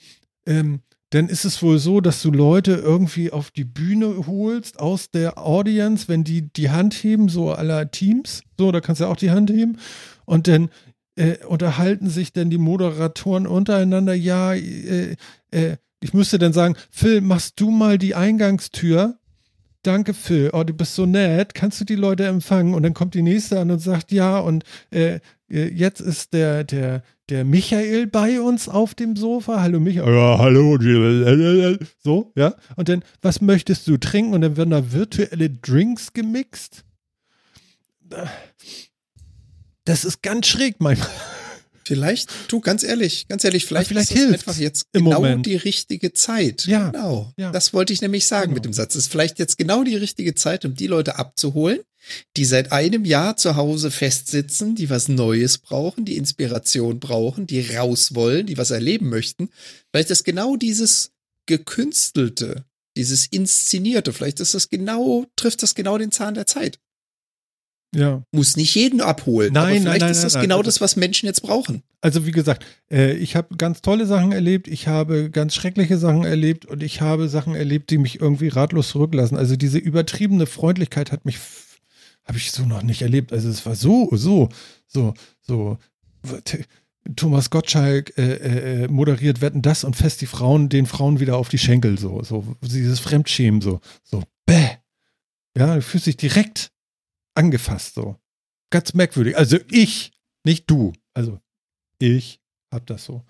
Ähm, 0.46 0.82
dann 1.12 1.30
ist 1.30 1.46
es 1.46 1.62
wohl 1.62 1.80
so, 1.80 2.02
dass 2.02 2.22
du 2.22 2.32
Leute 2.32 2.74
irgendwie 2.74 3.32
auf 3.32 3.52
die 3.52 3.64
Bühne 3.64 4.28
holst 4.28 4.80
aus 4.80 5.10
der 5.10 5.38
Audience, 5.38 6.10
wenn 6.10 6.26
die 6.26 6.52
die 6.52 6.70
Hand 6.70 6.94
heben, 6.96 7.30
so 7.30 7.52
aller 7.52 7.92
Teams. 7.92 8.42
So, 8.58 8.72
da 8.72 8.82
kannst 8.82 9.00
du 9.02 9.06
auch 9.06 9.16
die 9.16 9.32
Hand 9.32 9.50
heben. 9.50 9.78
Und 10.26 10.48
dann 10.48 10.70
äh, 11.18 11.44
unterhalten 11.46 12.10
sich 12.10 12.32
denn 12.32 12.50
die 12.50 12.58
Moderatoren 12.58 13.48
untereinander. 13.48 14.14
Ja, 14.14 14.54
äh, 14.54 15.16
äh, 15.52 15.78
ich 16.00 16.14
müsste 16.14 16.40
dann 16.40 16.54
sagen, 16.54 16.76
Phil, 16.92 17.22
machst 17.22 17.60
du 17.60 17.72
mal 17.72 17.98
die 17.98 18.16
Eingangstür? 18.16 19.18
Danke, 19.84 20.14
Phil. 20.14 20.50
Oh, 20.54 20.64
du 20.64 20.74
bist 20.74 20.96
so 20.96 21.06
nett. 21.06 21.54
Kannst 21.54 21.80
du 21.80 21.86
die 21.86 21.96
Leute 21.96 22.26
empfangen? 22.26 22.74
Und 22.74 22.84
dann 22.84 22.94
kommt 22.94 23.14
die 23.14 23.22
nächste 23.22 23.60
an 23.60 23.72
und 23.72 23.80
sagt, 23.80 24.12
ja, 24.12 24.40
und 24.40 24.64
äh, 24.92 25.20
äh, 25.50 25.68
jetzt 25.70 26.02
ist 26.02 26.34
der, 26.34 26.64
der, 26.64 27.04
der 27.30 27.46
Michael 27.46 28.08
bei 28.08 28.42
uns 28.42 28.70
auf 28.70 28.96
dem 28.96 29.16
Sofa. 29.16 29.62
Hallo 29.62 29.80
Michael. 29.80 30.14
Ja, 30.14 30.38
hallo. 30.38 30.78
So, 32.04 32.32
ja. 32.36 32.56
Und 32.76 32.90
dann, 32.90 33.04
was 33.22 33.42
möchtest 33.42 33.88
du 33.88 33.98
trinken? 33.98 34.34
Und 34.34 34.42
dann 34.42 34.58
werden 34.58 34.72
da 34.72 34.92
virtuelle 34.92 35.50
Drinks 35.50 36.14
gemixt. 36.14 36.84
Das 39.88 40.06
ist 40.06 40.22
ganz 40.22 40.48
schräg 40.48 40.76
manchmal. 40.80 41.10
Vielleicht, 41.86 42.30
du, 42.50 42.60
ganz 42.60 42.84
ehrlich, 42.84 43.30
ganz 43.30 43.46
ehrlich, 43.46 43.66
vielleicht, 43.66 43.88
vielleicht 43.88 44.12
ist 44.12 44.18
das 44.18 44.26
hilft's 44.28 44.48
einfach 44.50 44.60
jetzt 44.60 44.88
im 44.92 45.06
genau 45.06 45.22
Moment. 45.22 45.46
die 45.46 45.56
richtige 45.56 46.12
Zeit. 46.12 46.66
Ja, 46.66 46.90
Genau. 46.90 47.32
ja. 47.38 47.50
Das 47.54 47.74
wollte 47.74 47.94
ich 47.94 48.02
nämlich 48.02 48.28
sagen 48.28 48.48
Genau. 48.48 48.56
mit 48.56 48.66
dem 48.66 48.74
Satz. 48.74 48.96
Es 48.96 49.04
ist 49.06 49.12
vielleicht 49.12 49.40
jetzt 49.40 49.58
genau 49.58 49.86
die 49.86 49.96
richtige 49.96 50.36
Zeit, 50.36 50.66
um 50.66 50.76
die 50.76 50.88
Leute 50.88 51.16
abzuholen, 51.18 51.80
die 52.36 52.44
seit 52.44 52.74
einem 52.74 53.06
Jahr 53.06 53.38
zu 53.38 53.56
Hause 53.56 53.90
festsitzen, 53.90 54.76
die 54.76 54.90
was 54.90 55.08
Neues 55.08 55.60
brauchen, 55.60 56.04
die 56.04 56.18
Inspiration 56.18 57.00
brauchen, 57.00 57.48
die 57.48 57.62
raus 57.74 58.14
wollen, 58.14 58.48
die 58.48 58.58
was 58.58 58.72
erleben 58.72 59.08
möchten. 59.08 59.48
Vielleicht 59.94 60.10
ist 60.12 60.26
genau 60.26 60.58
dieses 60.58 61.12
gekünstelte, 61.46 62.66
dieses 62.98 63.28
inszenierte, 63.28 64.12
vielleicht 64.12 64.42
ist 64.42 64.54
das 64.56 64.68
genau, 64.70 65.26
trifft 65.38 65.64
das 65.64 65.74
genau 65.74 65.98
den 65.98 66.12
Zahn 66.12 66.34
der 66.34 66.48
Zeit. 66.48 66.80
Ja. 67.96 68.22
Muss 68.32 68.58
nicht 68.58 68.76
jeden 68.76 69.00
abholen, 69.02 69.54
Nein, 69.54 69.64
aber 69.64 69.72
nein, 69.74 69.82
vielleicht 69.82 70.02
nein, 70.02 70.12
ist 70.12 70.18
nein, 70.18 70.24
das 70.26 70.34
nein. 70.34 70.42
genau 70.44 70.58
Also- 70.58 70.66
das, 70.68 70.82
was 70.82 70.96
Menschen 70.98 71.26
jetzt 71.26 71.42
brauchen. 71.42 71.84
Also 72.02 72.26
wie 72.26 72.32
gesagt, 72.32 72.66
äh, 72.92 73.14
ich 73.14 73.36
habe 73.36 73.56
ganz 73.56 73.82
tolle 73.82 74.06
Sachen 74.06 74.32
erlebt, 74.34 74.68
ich 74.68 74.88
habe 74.88 75.30
ganz 75.32 75.56
schreckliche 75.56 75.98
Sachen 75.98 76.24
erlebt 76.26 76.66
und 76.66 76.84
ich 76.84 77.02
habe 77.02 77.28
Sachen 77.30 77.56
erlebt, 77.56 77.90
die 77.90 77.98
mich 77.98 78.20
irgendwie 78.22 78.50
ratlos 78.50 78.90
zurücklassen. 78.90 79.38
Also 79.38 79.56
diese 79.56 79.78
übertriebene 79.80 80.46
Freundlichkeit 80.46 81.12
hat 81.12 81.26
mich, 81.26 81.38
habe 82.26 82.38
ich 82.38 82.52
so 82.52 82.66
noch 82.66 82.84
nicht 82.84 83.02
erlebt. 83.02 83.32
Also 83.34 83.50
es 83.50 83.66
war 83.66 83.76
so, 83.76 84.10
so, 84.12 84.50
so, 84.88 85.14
so. 85.42 85.78
Thomas 87.16 87.50
Gottschalk 87.50 88.18
äh, 88.18 88.84
äh, 88.84 88.88
moderiert 88.90 89.40
Wetten 89.42 89.62
das 89.62 89.84
und 89.86 89.96
fest 89.96 90.20
die 90.22 90.26
Frauen, 90.26 90.68
den 90.68 90.86
Frauen 90.86 91.20
wieder 91.22 91.38
auf 91.38 91.48
die 91.48 91.58
Schenkel, 91.58 91.98
so, 91.98 92.22
so 92.22 92.56
dieses 92.62 93.00
Fremdschämen, 93.00 93.62
so, 93.62 93.80
so, 94.04 94.24
bäh. 94.46 94.72
Ja, 95.58 95.76
du 95.76 95.82
fühlst 95.82 96.06
dich 96.06 96.18
direkt 96.18 96.70
angefasst, 97.38 97.96
so. 97.96 98.16
Ganz 98.70 98.94
merkwürdig. 98.94 99.38
Also 99.38 99.58
ich, 99.72 100.12
nicht 100.44 100.70
du. 100.70 100.94
Also 101.14 101.40
ich 102.00 102.42
hab 102.72 102.86
das 102.86 103.06
so. 103.06 103.24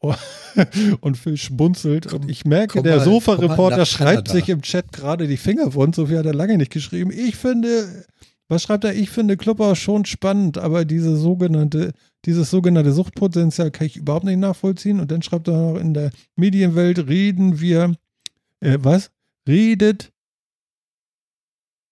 Oh, 0.00 0.14
Und 1.00 1.16
Phil 1.16 1.36
schmunzelt 1.36 2.08
Komm- 2.08 2.22
und 2.22 2.30
ich 2.30 2.44
merke, 2.44 2.82
der 2.82 3.00
Sofa-Reporter 3.00 3.84
schreibt 3.86 4.28
sich 4.28 4.48
im 4.48 4.62
Chat 4.62 4.92
gerade 4.92 5.28
die 5.28 5.36
Finger 5.36 5.74
wund, 5.74 5.94
so 5.94 6.06
viel 6.06 6.18
hat 6.18 6.26
er 6.26 6.34
lange 6.34 6.56
nicht 6.56 6.72
geschrieben. 6.72 7.10
Ich 7.12 7.36
finde, 7.36 8.06
was 8.48 8.62
schreibt 8.62 8.84
er? 8.84 8.94
Ich 8.94 9.10
finde 9.10 9.36
Clubhouse 9.36 9.78
schon 9.78 10.04
spannend, 10.06 10.58
aber 10.58 10.84
diese 10.84 11.16
sogenannte, 11.16 11.92
dieses 12.24 12.50
sogenannte 12.50 12.92
Suchtpotenzial 12.92 13.70
kann 13.70 13.86
ich 13.86 13.96
überhaupt 13.96 14.24
nicht 14.24 14.38
nachvollziehen. 14.38 15.00
Und 15.00 15.10
dann 15.10 15.22
schreibt 15.22 15.48
er 15.48 15.56
noch, 15.56 15.78
in 15.78 15.94
der 15.94 16.10
Medienwelt 16.34 17.06
reden 17.08 17.60
wir, 17.60 17.94
äh, 18.60 18.78
was? 18.80 19.10
Redet, 19.46 20.12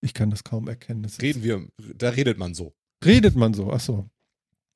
ich 0.01 0.15
kann 0.15 0.31
das 0.31 0.45
kaum 0.45 0.69
erkennen. 0.69 1.03
Das 1.03 1.21
Reden 1.21 1.43
wir, 1.43 1.67
da 1.95 2.11
redet 2.11 2.39
man 2.39 2.55
so. 2.55 2.75
Redet 3.05 3.37
man 3.37 3.55
so, 3.55 3.73
ach 3.73 3.81
so. 3.81 4.09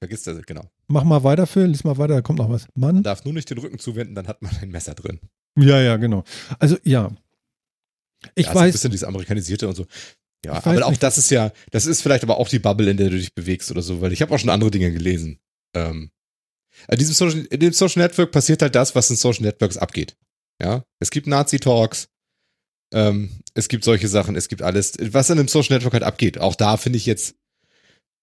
Vergiss 0.01 0.23
das, 0.23 0.43
genau. 0.43 0.69
Mach 0.89 1.05
mal 1.05 1.23
weiter, 1.23 1.47
Phil, 1.47 1.67
lies 1.67 1.85
mal 1.85 1.97
weiter, 1.97 2.15
da 2.15 2.23
kommt 2.23 2.39
noch 2.39 2.51
was. 2.51 2.67
Mann. 2.75 2.97
Man 2.97 3.03
darf 3.05 3.25
nur 3.25 3.35
nicht 3.35 3.49
den 3.49 3.59
Rücken 3.59 3.79
zuwenden, 3.79 4.15
dann 4.15 4.27
hat 4.27 4.43
man 4.43 4.55
ein 4.57 4.71
Messer 4.71 4.95
drin. 4.95 5.21
Ja, 5.57 5.81
ja, 5.81 5.97
genau. 5.97 6.25
Also, 6.59 6.77
ja. 6.83 7.11
Ich 8.35 8.47
ja, 8.47 8.53
so 8.53 8.59
ein 8.59 8.65
weiß, 8.65 8.73
bisschen 8.73 8.91
dieses 8.91 9.07
Amerikanisierte 9.07 9.69
und 9.69 9.75
so. 9.75 9.87
Ja, 10.45 10.55
weiß 10.55 10.67
aber 10.67 10.87
auch 10.87 10.91
nicht. 10.91 11.03
das 11.03 11.19
ist 11.19 11.31
ja, 11.31 11.53
das 11.71 11.87
ist 11.87 12.03
vielleicht 12.03 12.25
aber 12.25 12.39
auch 12.39 12.49
die 12.49 12.59
Bubble, 12.59 12.91
in 12.91 12.97
der 12.97 13.11
du 13.11 13.17
dich 13.17 13.35
bewegst 13.35 13.71
oder 13.71 13.83
so, 13.83 14.01
weil 14.01 14.13
ich 14.13 14.23
habe 14.23 14.35
auch 14.35 14.39
schon 14.39 14.51
andere 14.51 14.71
Dinge 14.71 14.93
gelesen. 14.93 15.39
Ähm, 15.75 16.11
in, 16.89 16.99
diesem 16.99 17.15
Social, 17.15 17.45
in 17.47 17.61
dem 17.61 17.73
Social 17.73 18.03
Network 18.03 18.33
passiert 18.33 18.63
halt 18.63 18.75
das, 18.75 18.95
was 18.95 19.11
in 19.11 19.17
Social 19.17 19.43
Networks 19.43 19.77
abgeht. 19.77 20.17
Ja, 20.61 20.85
es 21.01 21.11
gibt 21.11 21.27
Nazi-Talks, 21.27 22.09
ähm, 22.93 23.31
es 23.55 23.69
gibt 23.69 23.85
solche 23.85 24.09
Sachen, 24.09 24.37
es 24.37 24.49
gibt 24.49 24.63
alles, 24.63 24.95
was 25.01 25.31
in 25.31 25.39
einem 25.39 25.49
Social 25.49 25.77
Network 25.77 25.95
halt 25.95 26.03
abgeht. 26.05 26.39
Auch 26.39 26.55
da 26.55 26.77
finde 26.77 26.97
ich 26.99 27.07
jetzt, 27.07 27.35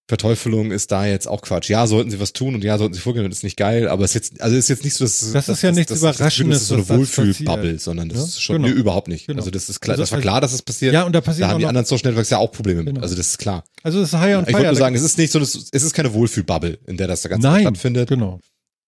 Verteufelung 0.08 0.72
ist 0.72 0.92
da 0.92 1.06
jetzt 1.06 1.28
auch 1.28 1.44
Quatsch. 1.44 1.70
Ja, 1.70 1.86
sollten 1.86 2.10
sie 2.10 2.20
was 2.20 2.34
tun 2.34 2.56
und 2.56 2.64
ja, 2.64 2.80
sollten 2.80 2.96
sie 2.96 3.00
vorgehen 3.00 3.26
und 3.26 3.32
ist 3.32 3.44
nicht 3.44 3.58
geil, 3.58 3.88
aber 3.88 4.06
es 4.06 4.16
ist 4.16 4.32
jetzt, 4.32 4.42
also 4.42 4.56
ist 4.58 4.68
jetzt 4.68 4.84
nicht 4.84 4.96
so, 4.96 5.06
dass 5.06 5.32
Das 5.34 5.48
ist 5.50 5.62
ja 5.62 5.72
nichts 5.72 5.92
das, 5.92 6.02
das, 6.02 6.16
Überraschendes, 6.16 6.56
Das 6.58 6.62
ist 6.64 6.68
so 6.70 6.74
eine 6.74 6.84
das 6.84 6.98
Wohlfühlbubble, 6.98 7.62
passiert. 7.62 7.82
sondern 7.82 8.10
das 8.10 8.18
Ja, 8.18 8.24
ist 8.24 8.42
schon, 8.42 8.56
genau. 8.64 8.70
nee, 8.70 8.74
überhaupt 8.74 9.08
nicht. 9.08 9.28
Genau. 9.28 9.38
Also 9.38 9.52
das 9.52 9.70
ist 9.70 9.82
klar, 9.82 9.94
Also 9.94 10.02
das 10.02 10.12
war 10.12 10.20
klar, 10.20 10.42
dass 10.42 10.52
es 10.54 10.64
passiert. 10.64 10.96
Ja, 10.96 11.04
und 11.04 11.14
da 11.14 11.22
da 11.22 11.26
passieren 11.26 11.52
haben 11.52 11.60
die 11.60 11.68
anderen 11.68 11.86
Social 11.86 12.08
Networks 12.10 12.32
ja 12.32 12.40
auch 12.40 12.52
Probleme 12.52 12.80
mit. 12.82 12.88
Genau. 12.96 13.02
Also 13.04 13.16
das 13.16 13.28
ist 13.28 13.38
klar. 13.38 13.64
also 13.84 14.02
es 14.02 14.08
ist 14.12 14.20
High 14.20 14.38
on 14.38 14.46
Ich 14.48 14.54
wollte 14.54 14.66
nur 14.66 14.76
sagen, 14.78 14.96
es 14.96 15.04
ist 15.04 15.20
nicht 15.20 15.32
so, 15.32 15.38
das, 15.40 15.54
es 15.72 15.84
ist 15.84 15.94
keine 15.94 16.12
Wohlfühlbubble, 16.12 16.80
in 16.88 16.98
der 16.98 17.06
das 17.06 17.22
Ganze 17.22 17.48
Nein, 17.48 17.62
stattfindet. 17.62 18.10
genau. 18.10 18.40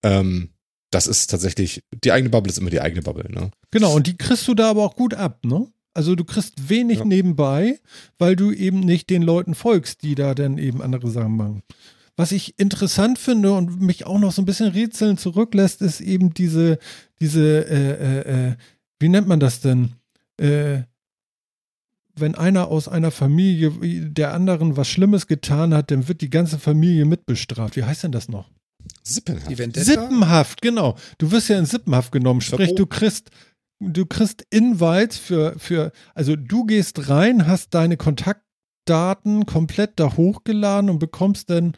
Ähm, 0.02 0.50
das 0.92 1.08
ist 1.08 1.30
tatsächlich, 1.30 1.84
die 2.04 2.12
eigene 2.12 2.30
Bubble 2.30 2.52
ist 2.52 2.58
immer 2.58 2.70
die 2.70 2.82
eigene 2.82 3.02
Bubble, 3.02 3.32
ne? 3.32 3.52
Genau, 3.72 3.96
und 3.96 4.08
die 4.08 4.18
kriegst 4.18 4.48
du 4.48 4.54
da 4.54 4.70
aber 4.70 4.84
auch 4.84 4.96
gut 4.96 5.14
ab, 5.14 5.44
ne? 5.46 5.68
Also 5.94 6.16
du 6.16 6.24
kriegst 6.24 6.70
wenig 6.70 7.00
Ja. 7.00 7.06
nebenbei, 7.06 7.80
weil 8.18 8.36
du 8.36 8.52
eben 8.52 8.80
nicht 8.82 9.10
den 9.10 9.24
Leuten 9.24 9.56
folgst, 9.56 10.04
die 10.04 10.16
da 10.16 10.36
dann 10.36 10.58
eben 10.58 10.82
andere 10.82 11.10
Sachen 11.10 11.36
machen. 11.36 11.64
Was 12.18 12.32
ich 12.32 12.60
interessant 12.60 13.20
finde 13.20 13.54
und 13.54 13.82
mich 13.82 14.06
auch 14.06 14.20
noch 14.20 14.32
so 14.32 14.42
ein 14.42 14.46
bisschen 14.46 14.70
rätseln 14.70 15.18
zurücklässt, 15.18 15.82
ist 15.82 16.02
eben 16.02 16.34
diese, 16.34 16.78
diese, 17.20 17.66
äh, 17.70 17.92
äh, 17.92 18.50
äh, 18.50 18.56
wie 19.00 19.10
nennt 19.10 19.28
man 19.28 19.40
das 19.40 19.60
denn? 19.62 19.94
Äh, 20.38 20.84
wenn 22.16 22.36
einer 22.36 22.68
aus 22.68 22.88
einer 22.88 23.12
Familie 23.12 23.72
der 24.10 24.34
anderen 24.34 24.76
was 24.78 24.90
Schlimmes 24.90 25.28
getan 25.28 25.74
hat, 25.74 25.92
dann 25.92 26.08
wird 26.08 26.22
die 26.22 26.30
ganze 26.30 26.60
Familie 26.60 27.06
mitbestraft. 27.06 27.78
Wie 27.78 27.84
heißt 27.84 28.04
denn 28.04 28.12
das 28.12 28.28
noch? 28.30 28.50
Sippenhaft. 29.04 29.76
Sippenhaft, 29.76 30.62
genau. 30.62 30.96
Du 31.18 31.32
wirst 31.32 31.50
ja 31.50 31.58
in 31.58 31.66
Sippenhaft 31.66 32.12
genommen. 32.12 32.42
Sprich, 32.42 32.70
Verboten. 32.70 32.78
du 32.78 32.86
kriegst, 32.86 33.30
du 33.80 34.06
kriegst 34.06 34.46
Invites 34.50 35.18
für, 35.18 35.58
für, 35.58 35.92
also 36.14 36.36
du 36.36 36.66
gehst 36.66 37.10
rein, 37.10 37.48
hast 37.48 37.74
deine 37.74 37.98
Kontaktdaten 37.98 39.46
komplett 39.46 40.00
da 40.00 40.16
hochgeladen 40.16 40.90
und 40.90 41.00
bekommst 41.00 41.50
dann 41.50 41.74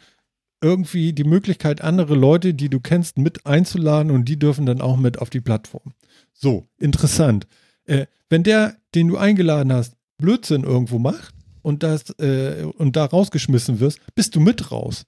irgendwie 0.61 1.11
die 1.11 1.25
Möglichkeit, 1.25 1.81
andere 1.81 2.15
Leute, 2.15 2.53
die 2.53 2.69
du 2.69 2.79
kennst, 2.79 3.17
mit 3.17 3.45
einzuladen 3.45 4.11
und 4.11 4.25
die 4.25 4.39
dürfen 4.39 4.65
dann 4.65 4.81
auch 4.81 4.95
mit 4.95 5.19
auf 5.19 5.29
die 5.29 5.41
Plattform. 5.41 5.93
So, 6.31 6.67
interessant. 6.79 7.47
Äh, 7.85 8.05
wenn 8.29 8.43
der, 8.43 8.77
den 8.95 9.09
du 9.09 9.17
eingeladen 9.17 9.73
hast, 9.73 9.95
Blödsinn 10.17 10.63
irgendwo 10.63 10.99
macht 10.99 11.35
und 11.61 11.83
das 11.83 12.09
äh, 12.19 12.63
und 12.77 12.95
da 12.95 13.05
rausgeschmissen 13.05 13.79
wirst, 13.79 13.99
bist 14.15 14.35
du 14.35 14.39
mit 14.39 14.71
raus. 14.71 15.03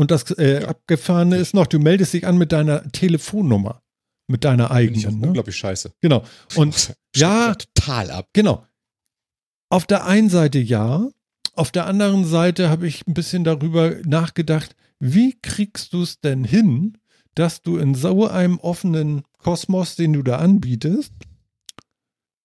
Und 0.00 0.10
das 0.10 0.30
äh, 0.38 0.64
Abgefahrene 0.64 1.36
ist 1.36 1.52
noch, 1.52 1.66
du 1.66 1.78
meldest 1.78 2.14
dich 2.14 2.26
an 2.26 2.38
mit 2.38 2.52
deiner 2.52 2.90
Telefonnummer, 2.90 3.82
mit 4.28 4.44
deiner 4.44 4.70
eigenen. 4.70 5.20
Ne? 5.20 5.26
unglaublich 5.26 5.56
scheiße. 5.56 5.92
Genau. 6.00 6.24
Und 6.56 6.96
ja, 7.14 7.54
total 7.54 8.10
ab. 8.10 8.30
genau. 8.32 8.66
Auf 9.68 9.84
der 9.84 10.06
einen 10.06 10.30
Seite 10.30 10.58
ja, 10.58 11.06
auf 11.54 11.70
der 11.70 11.84
anderen 11.84 12.24
Seite 12.24 12.70
habe 12.70 12.86
ich 12.86 13.06
ein 13.06 13.12
bisschen 13.12 13.44
darüber 13.44 13.96
nachgedacht, 14.06 14.74
wie 15.00 15.38
kriegst 15.38 15.92
du 15.92 16.00
es 16.00 16.18
denn 16.18 16.44
hin, 16.44 16.96
dass 17.34 17.60
du 17.60 17.76
in 17.76 17.94
so 17.94 18.26
einem 18.26 18.58
offenen 18.58 19.24
Kosmos, 19.36 19.96
den 19.96 20.14
du 20.14 20.22
da 20.22 20.38
anbietest, 20.38 21.12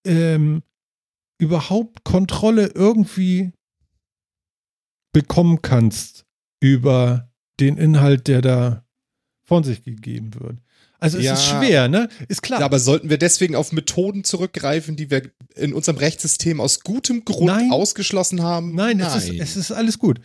ähm, 0.05 0.61
überhaupt 1.37 2.03
Kontrolle 2.03 2.73
irgendwie 2.75 3.53
bekommen 5.13 5.61
kannst 5.61 6.25
über 6.59 7.31
den 7.59 7.77
Inhalt, 7.77 8.27
der 8.27 8.41
da 8.41 8.85
von 9.43 9.63
sich 9.63 9.83
gegeben 9.83 10.31
wird. 10.39 10.57
Also 10.99 11.17
es 11.19 11.25
Ja. 11.25 11.33
ist 11.33 11.45
schwer, 11.45 11.87
ne? 11.87 12.09
Ist 12.29 12.41
klar. 12.41 12.61
Aber 12.61 12.79
sollten 12.79 13.09
wir 13.09 13.17
deswegen 13.17 13.55
auf 13.55 13.71
Methoden 13.71 14.23
zurückgreifen, 14.23 14.95
die 14.95 15.11
wir 15.11 15.29
in 15.55 15.73
unserem 15.73 15.97
Rechtssystem 15.97 16.59
aus 16.59 16.79
gutem 16.81 17.25
Grund 17.25 17.45
Nein. 17.47 17.71
ausgeschlossen 17.71 18.41
haben? 18.41 18.73
Nein, 18.73 18.99
Es, 18.99 19.15
ist, 19.15 19.29
es 19.29 19.55
ist 19.57 19.71
alles 19.71 19.99
gut. 19.99 20.19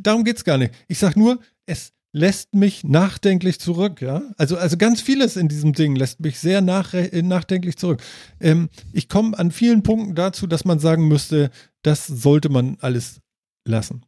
Darum 0.00 0.24
geht's 0.24 0.44
gar 0.44 0.56
nicht. 0.58 0.72
Ich 0.88 0.98
sag 0.98 1.16
nur, 1.16 1.38
es 1.66 1.92
lässt 2.12 2.54
mich 2.54 2.82
nachdenklich 2.82 3.58
zurück, 3.60 4.00
ja. 4.00 4.22
Also, 4.38 4.56
also 4.56 4.78
ganz 4.78 5.02
vieles 5.02 5.36
in 5.36 5.48
diesem 5.48 5.74
Ding 5.74 5.96
lässt 5.96 6.20
mich 6.20 6.38
sehr 6.38 6.62
nachre- 6.62 7.12
äh, 7.12 7.20
nachdenklich 7.20 7.76
zurück. 7.76 8.00
Ähm, 8.40 8.70
ich 8.94 9.10
komme 9.10 9.38
an 9.38 9.50
vielen 9.50 9.82
Punkten 9.82 10.14
dazu, 10.14 10.46
dass 10.46 10.64
man 10.64 10.78
sagen 10.78 11.08
müsste, 11.08 11.50
das 11.82 12.06
sollte 12.06 12.48
man 12.48 12.78
alles 12.80 13.20
lassen. 13.66 14.02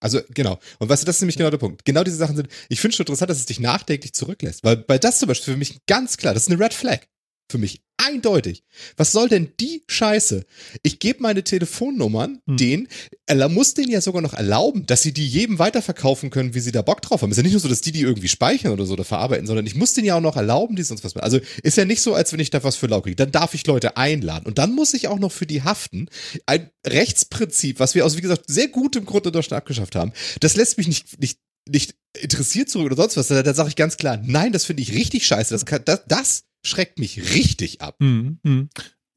Also 0.00 0.20
genau. 0.30 0.58
Und 0.78 0.88
weißt 0.88 1.02
du, 1.02 1.06
das 1.06 1.16
ist 1.16 1.22
nämlich 1.22 1.36
genau 1.36 1.50
der 1.50 1.58
Punkt. 1.58 1.84
Genau 1.84 2.04
diese 2.04 2.16
Sachen 2.16 2.36
sind, 2.36 2.48
ich 2.68 2.80
finde 2.80 2.96
schon 2.96 3.04
interessant, 3.04 3.30
dass 3.30 3.38
es 3.38 3.46
dich 3.46 3.60
nachdenklich 3.60 4.12
zurücklässt. 4.12 4.62
Weil 4.62 4.76
bei 4.76 4.98
das 4.98 5.18
zum 5.18 5.28
Beispiel 5.28 5.54
für 5.54 5.58
mich 5.58 5.86
ganz 5.86 6.16
klar, 6.16 6.34
das 6.34 6.44
ist 6.44 6.52
eine 6.52 6.62
Red 6.62 6.74
Flag. 6.74 7.00
Für 7.48 7.58
mich 7.58 7.82
eindeutig. 7.98 8.62
Was 8.96 9.12
soll 9.12 9.28
denn 9.28 9.52
die 9.58 9.82
Scheiße? 9.88 10.44
Ich 10.82 10.98
gebe 10.98 11.22
meine 11.22 11.44
Telefonnummern 11.44 12.40
Hm. 12.46 12.56
denen, 12.56 12.88
er 13.26 13.48
muss 13.48 13.74
denen 13.74 13.90
ja 13.90 14.00
sogar 14.00 14.22
noch 14.22 14.34
erlauben, 14.34 14.86
dass 14.86 15.02
sie 15.02 15.12
die 15.12 15.26
jedem 15.26 15.58
weiterverkaufen 15.58 16.30
können, 16.30 16.54
wie 16.54 16.60
sie 16.60 16.72
da 16.72 16.82
Bock 16.82 17.02
drauf 17.02 17.22
haben. 17.22 17.30
Ist 17.30 17.36
ja 17.36 17.42
nicht 17.42 17.52
nur 17.52 17.60
so, 17.60 17.68
dass 17.68 17.80
die 17.80 17.92
die 17.92 18.02
irgendwie 18.02 18.28
speichern 18.28 18.72
oder 18.72 18.86
so 18.86 18.92
oder 18.92 19.04
verarbeiten, 19.04 19.46
sondern 19.46 19.66
ich 19.66 19.74
muss 19.74 19.94
denen 19.94 20.06
ja 20.06 20.16
auch 20.16 20.20
noch 20.20 20.36
erlauben, 20.36 20.76
die 20.76 20.82
sonst 20.82 21.04
was 21.04 21.14
machen. 21.14 21.24
Also 21.24 21.40
ist 21.62 21.76
ja 21.76 21.84
nicht 21.84 22.02
so, 22.02 22.14
als 22.14 22.32
wenn 22.32 22.40
ich 22.40 22.50
da 22.50 22.62
was 22.62 22.76
für 22.76 22.86
lau 22.86 23.00
kriege. 23.00 23.16
Dann 23.16 23.32
darf 23.32 23.54
ich 23.54 23.66
Leute 23.66 23.96
einladen. 23.96 24.46
Und 24.46 24.58
dann 24.58 24.74
muss 24.74 24.94
ich 24.94 25.08
auch 25.08 25.18
noch 25.18 25.32
für 25.32 25.46
die 25.46 25.62
haften. 25.62 26.08
Ein 26.46 26.70
Rechtsprinzip, 26.86 27.80
was 27.80 27.94
wir 27.94 28.04
aus, 28.04 28.16
wie 28.16 28.22
gesagt, 28.22 28.44
sehr 28.46 28.68
gutem 28.68 29.04
Grund 29.06 29.26
in 29.26 29.32
Deutschland 29.32 29.58
abgeschafft 29.58 29.96
haben. 29.96 30.12
Das 30.40 30.56
lässt 30.56 30.78
mich 30.78 30.88
nicht, 30.88 31.20
nicht, 31.20 31.38
nicht 31.68 31.94
interessiert 32.20 32.70
zurück 32.70 32.86
oder 32.86 32.96
sonst 32.96 33.16
was. 33.16 33.28
Da, 33.28 33.42
da 33.42 33.54
sage 33.54 33.70
ich 33.70 33.76
ganz 33.76 33.96
klar, 33.96 34.20
nein, 34.24 34.52
das 34.52 34.64
finde 34.64 34.82
ich 34.82 34.92
richtig 34.92 35.26
scheiße. 35.26 35.54
Das, 35.54 35.66
kann, 35.66 35.82
das, 35.84 36.02
das 36.06 36.44
schreckt 36.62 36.98
mich 36.98 37.34
richtig 37.34 37.80
ab. 37.80 37.96
Hm, 38.00 38.38
hm. 38.44 38.68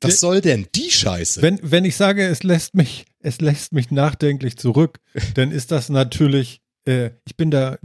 Was 0.02 0.20
soll 0.20 0.40
denn 0.42 0.68
die 0.76 0.92
Scheiße? 0.92 1.42
Wenn, 1.42 1.60
wenn 1.62 1.84
ich 1.84 1.96
sage, 1.96 2.26
es 2.26 2.44
lässt 2.44 2.74
mich, 2.74 3.06
es 3.20 3.42
lässt 3.42 3.74
mich 3.74 3.92
nachdenklich 3.92 4.58
zurück, 4.58 5.00
dann 5.36 5.52
ist 5.52 5.72
das 5.72 5.90
natürlich, 5.90 6.62
äh, 6.86 7.12
ich 7.26 7.36
bin 7.36 7.52
da 7.52 7.78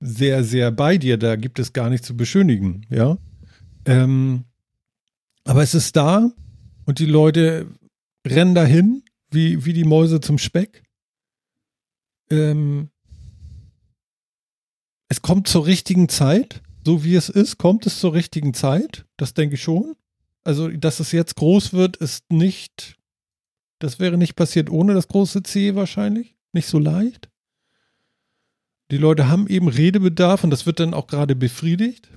sehr, 0.00 0.44
sehr 0.44 0.70
bei 0.70 0.96
dir, 0.96 1.18
da 1.18 1.36
gibt 1.36 1.58
es 1.58 1.72
gar 1.72 1.90
nichts 1.90 2.06
zu 2.06 2.16
beschönigen, 2.16 2.86
ja. 2.88 3.18
Ähm, 3.84 4.44
aber 5.44 5.62
es 5.62 5.74
ist 5.74 5.96
da 5.96 6.30
und 6.86 6.98
die 6.98 7.06
Leute 7.06 7.66
rennen 8.26 8.54
dahin, 8.54 9.02
wie, 9.30 9.64
wie 9.64 9.72
die 9.72 9.84
Mäuse 9.84 10.20
zum 10.20 10.38
Speck. 10.38 10.82
Ähm, 12.30 12.90
es 15.08 15.22
kommt 15.22 15.48
zur 15.48 15.66
richtigen 15.66 16.08
Zeit, 16.08 16.62
so 16.90 17.04
wie 17.04 17.14
es 17.14 17.28
ist, 17.28 17.56
kommt 17.56 17.86
es 17.86 18.00
zur 18.00 18.14
richtigen 18.14 18.52
Zeit, 18.52 19.04
das 19.16 19.32
denke 19.32 19.54
ich 19.54 19.62
schon. 19.62 19.94
Also, 20.42 20.66
dass 20.66 20.98
es 20.98 21.12
jetzt 21.12 21.36
groß 21.36 21.72
wird, 21.72 21.96
ist 21.98 22.32
nicht, 22.32 22.96
das 23.78 24.00
wäre 24.00 24.18
nicht 24.18 24.34
passiert 24.34 24.70
ohne 24.70 24.94
das 24.94 25.06
große 25.06 25.44
C 25.44 25.76
wahrscheinlich. 25.76 26.34
Nicht 26.52 26.66
so 26.66 26.80
leicht. 26.80 27.30
Die 28.90 28.96
Leute 28.96 29.28
haben 29.28 29.46
eben 29.46 29.68
Redebedarf 29.68 30.42
und 30.42 30.50
das 30.50 30.66
wird 30.66 30.80
dann 30.80 30.92
auch 30.92 31.06
gerade 31.06 31.36
befriedigt. 31.36 32.10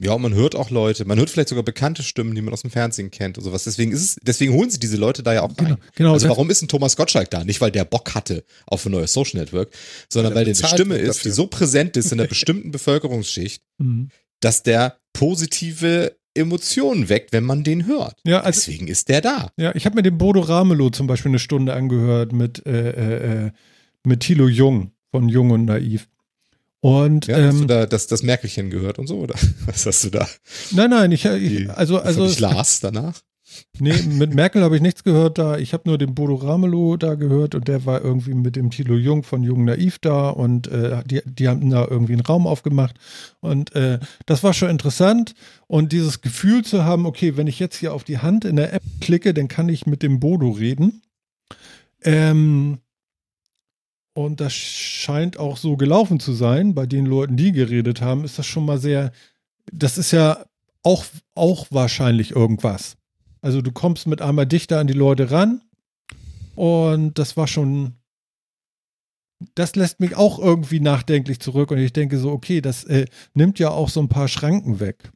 Ja, 0.00 0.12
und 0.12 0.22
man 0.22 0.34
hört 0.34 0.56
auch 0.56 0.70
Leute, 0.70 1.04
man 1.04 1.18
hört 1.18 1.30
vielleicht 1.30 1.50
sogar 1.50 1.62
bekannte 1.64 2.02
Stimmen, 2.02 2.34
die 2.34 2.42
man 2.42 2.52
aus 2.52 2.62
dem 2.62 2.70
Fernsehen 2.70 3.12
kennt 3.12 3.38
und 3.38 3.44
sowas. 3.44 3.62
Deswegen 3.64 3.92
ist 3.92 4.02
es, 4.02 4.16
deswegen 4.22 4.52
holen 4.52 4.68
sie 4.68 4.80
diese 4.80 4.96
Leute 4.96 5.22
da 5.22 5.32
ja 5.32 5.42
auch 5.42 5.50
rein. 5.50 5.56
Genau, 5.66 5.76
genau. 5.94 6.12
also 6.14 6.28
warum 6.28 6.50
ist 6.50 6.62
ein 6.62 6.68
Thomas 6.68 6.96
Gottschalk 6.96 7.30
da? 7.30 7.44
Nicht, 7.44 7.60
weil 7.60 7.70
der 7.70 7.84
Bock 7.84 8.14
hatte 8.14 8.44
auf 8.66 8.84
ein 8.84 8.92
neues 8.92 9.12
Social 9.12 9.38
Network, 9.40 9.70
sondern 10.08 10.34
Weil 10.34 10.48
er 10.48 10.52
der 10.52 10.64
eine 10.64 10.68
Stimme 10.74 10.96
ist, 10.96 11.20
die 11.24 11.28
dafür. 11.28 11.32
so 11.32 11.46
präsent 11.46 11.96
ist 11.96 12.10
in 12.12 12.18
einer 12.18 12.28
bestimmten 12.28 12.70
Bevölkerungsschicht, 12.72 13.62
Mhm. 13.78 14.08
dass 14.40 14.62
der 14.64 14.98
positive 15.12 16.16
Emotionen 16.34 17.08
weckt, 17.08 17.32
wenn 17.32 17.44
man 17.44 17.62
den 17.62 17.86
hört. 17.86 18.18
Ja, 18.24 18.40
also, 18.40 18.58
Deswegen 18.58 18.88
ist 18.88 19.08
der 19.08 19.20
da. 19.20 19.52
ja, 19.56 19.72
ich 19.76 19.86
habe 19.86 19.94
mir 19.96 20.02
den 20.02 20.18
Bodo 20.18 20.40
Ramelow 20.40 20.90
zum 20.90 21.06
Beispiel 21.06 21.30
eine 21.30 21.38
Stunde 21.38 21.72
angehört 21.74 22.32
mit, 22.32 22.66
äh, 22.66 22.90
äh, 22.90 23.46
äh, 23.46 23.50
mit 24.04 24.20
Thilo 24.20 24.48
Jung 24.48 24.90
von 25.12 25.28
Jung 25.28 25.50
und 25.52 25.66
Naiv. 25.66 26.08
Und 26.84 27.28
Ja, 27.28 27.38
hast 27.38 27.56
du 27.56 27.62
ähm, 27.62 27.66
da 27.66 27.86
das, 27.86 28.08
das 28.08 28.22
Merkelchen 28.22 28.68
gehört 28.68 28.98
und 28.98 29.06
so, 29.06 29.16
oder? 29.16 29.34
Was 29.64 29.86
hast 29.86 30.04
du 30.04 30.10
da? 30.10 30.28
nein, 30.70 30.90
nein, 30.90 31.12
ich, 31.12 31.24
ich 31.24 31.70
also 31.70 31.98
also 31.98 32.26
ich 32.26 32.38
las 32.40 32.80
danach. 32.80 33.22
Nee, 33.78 34.02
mit 34.02 34.34
Merkel 34.34 34.62
habe 34.62 34.76
ich 34.76 34.82
nichts 34.82 35.02
gehört 35.02 35.38
da. 35.38 35.56
Ich 35.56 35.72
habe 35.72 35.84
nur 35.86 35.96
den 35.96 36.14
Bodo 36.14 36.34
Ramelow 36.34 36.98
da 36.98 37.14
gehört 37.14 37.54
und 37.54 37.68
der 37.68 37.86
war 37.86 38.02
irgendwie 38.02 38.34
mit 38.34 38.54
dem 38.54 38.68
Thilo 38.68 38.96
Jung 38.96 39.22
von 39.22 39.42
Jung 39.42 39.64
Naiv 39.64 39.98
da 39.98 40.28
und 40.28 40.66
äh, 40.66 41.02
die, 41.06 41.22
die 41.24 41.48
haben 41.48 41.70
da 41.70 41.86
irgendwie 41.88 42.12
einen 42.12 42.20
Raum 42.20 42.46
aufgemacht. 42.46 42.96
Und 43.40 43.74
äh, 43.74 43.98
das 44.26 44.42
war 44.42 44.52
schon 44.52 44.68
interessant. 44.68 45.34
Und 45.66 45.90
dieses 45.90 46.20
Gefühl 46.20 46.66
zu 46.66 46.84
haben, 46.84 47.06
okay, 47.06 47.38
wenn 47.38 47.46
ich 47.46 47.60
jetzt 47.60 47.76
hier 47.76 47.94
auf 47.94 48.04
die 48.04 48.18
Hand 48.18 48.44
in 48.44 48.56
der 48.56 48.74
App 48.74 48.82
klicke, 49.00 49.32
dann 49.32 49.48
kann 49.48 49.70
ich 49.70 49.86
mit 49.86 50.02
dem 50.02 50.20
Bodo 50.20 50.50
reden. 50.50 51.00
Ähm, 52.02 52.80
und 54.14 54.40
das 54.40 54.52
scheint 54.54 55.38
auch 55.38 55.56
so 55.56 55.76
gelaufen 55.76 56.20
zu 56.20 56.32
sein. 56.32 56.74
Bei 56.74 56.86
den 56.86 57.04
Leuten, 57.04 57.36
die 57.36 57.52
geredet 57.52 58.00
haben, 58.00 58.24
ist 58.24 58.38
das 58.38 58.46
schon 58.46 58.64
mal 58.64 58.78
sehr, 58.78 59.12
das 59.72 59.98
ist 59.98 60.12
ja 60.12 60.44
auch, 60.82 61.04
auch 61.34 61.66
wahrscheinlich 61.70 62.30
irgendwas. 62.30 62.96
Also 63.42 63.60
du 63.60 63.72
kommst 63.72 64.06
mit 64.06 64.22
einmal 64.22 64.46
dichter 64.46 64.78
an 64.78 64.86
die 64.86 64.94
Leute 64.94 65.30
ran 65.30 65.60
und 66.54 67.18
das 67.18 67.36
war 67.36 67.48
schon, 67.48 67.94
das 69.54 69.74
lässt 69.74 70.00
mich 70.00 70.16
auch 70.16 70.38
irgendwie 70.38 70.80
nachdenklich 70.80 71.40
zurück 71.40 71.70
und 71.70 71.78
ich 71.78 71.92
denke 71.92 72.18
so, 72.18 72.30
okay, 72.30 72.60
das 72.60 72.84
äh, 72.84 73.06
nimmt 73.34 73.58
ja 73.58 73.70
auch 73.70 73.88
so 73.88 74.00
ein 74.00 74.08
paar 74.08 74.28
Schranken 74.28 74.80
weg. 74.80 75.10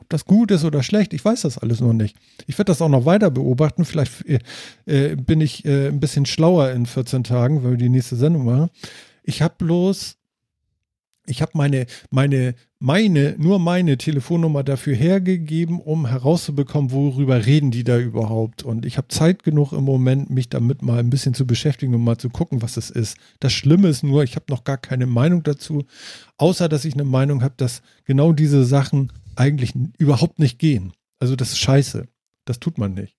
Ob 0.00 0.08
das 0.08 0.24
gut 0.24 0.50
ist 0.50 0.64
oder 0.64 0.82
schlecht, 0.82 1.12
ich 1.12 1.24
weiß 1.24 1.42
das 1.42 1.58
alles 1.58 1.80
noch 1.80 1.92
nicht. 1.92 2.16
Ich 2.46 2.58
werde 2.58 2.70
das 2.70 2.82
auch 2.82 2.88
noch 2.88 3.06
weiter 3.06 3.30
beobachten. 3.30 3.84
Vielleicht 3.84 4.24
äh, 4.26 4.38
äh 4.86 5.16
bin 5.16 5.40
ich 5.40 5.64
äh, 5.64 5.88
ein 5.88 6.00
bisschen 6.00 6.26
schlauer 6.26 6.70
in 6.70 6.86
14 6.86 7.24
Tagen, 7.24 7.62
weil 7.62 7.72
wir 7.72 7.78
die 7.78 7.88
nächste 7.88 8.16
Sendung 8.16 8.44
machen. 8.44 8.70
Ich 9.22 9.42
habe 9.42 9.54
bloß 9.58 10.16
ich 11.26 11.42
habe 11.42 11.52
meine, 11.54 11.86
meine, 12.10 12.54
meine, 12.78 13.34
nur 13.38 13.58
meine 13.58 13.98
Telefonnummer 13.98 14.62
dafür 14.62 14.94
hergegeben, 14.94 15.80
um 15.80 16.06
herauszubekommen, 16.06 16.92
worüber 16.92 17.46
reden 17.46 17.70
die 17.70 17.84
da 17.84 17.98
überhaupt. 17.98 18.62
Und 18.62 18.86
ich 18.86 18.96
habe 18.96 19.08
Zeit 19.08 19.42
genug 19.42 19.72
im 19.72 19.84
Moment, 19.84 20.30
mich 20.30 20.48
damit 20.48 20.82
mal 20.82 20.98
ein 20.98 21.10
bisschen 21.10 21.34
zu 21.34 21.46
beschäftigen 21.46 21.94
und 21.94 22.04
mal 22.04 22.18
zu 22.18 22.30
gucken, 22.30 22.62
was 22.62 22.76
es 22.76 22.90
ist. 22.90 23.16
Das 23.40 23.52
Schlimme 23.52 23.88
ist 23.88 24.02
nur, 24.02 24.22
ich 24.22 24.36
habe 24.36 24.46
noch 24.48 24.64
gar 24.64 24.78
keine 24.78 25.06
Meinung 25.06 25.42
dazu, 25.42 25.84
außer 26.38 26.68
dass 26.68 26.84
ich 26.84 26.94
eine 26.94 27.04
Meinung 27.04 27.42
habe, 27.42 27.54
dass 27.56 27.82
genau 28.04 28.32
diese 28.32 28.64
Sachen 28.64 29.12
eigentlich 29.36 29.74
überhaupt 29.98 30.38
nicht 30.38 30.58
gehen. 30.58 30.92
Also 31.18 31.36
das 31.36 31.52
ist 31.52 31.58
scheiße. 31.58 32.06
Das 32.44 32.60
tut 32.60 32.78
man 32.78 32.94
nicht. 32.94 33.16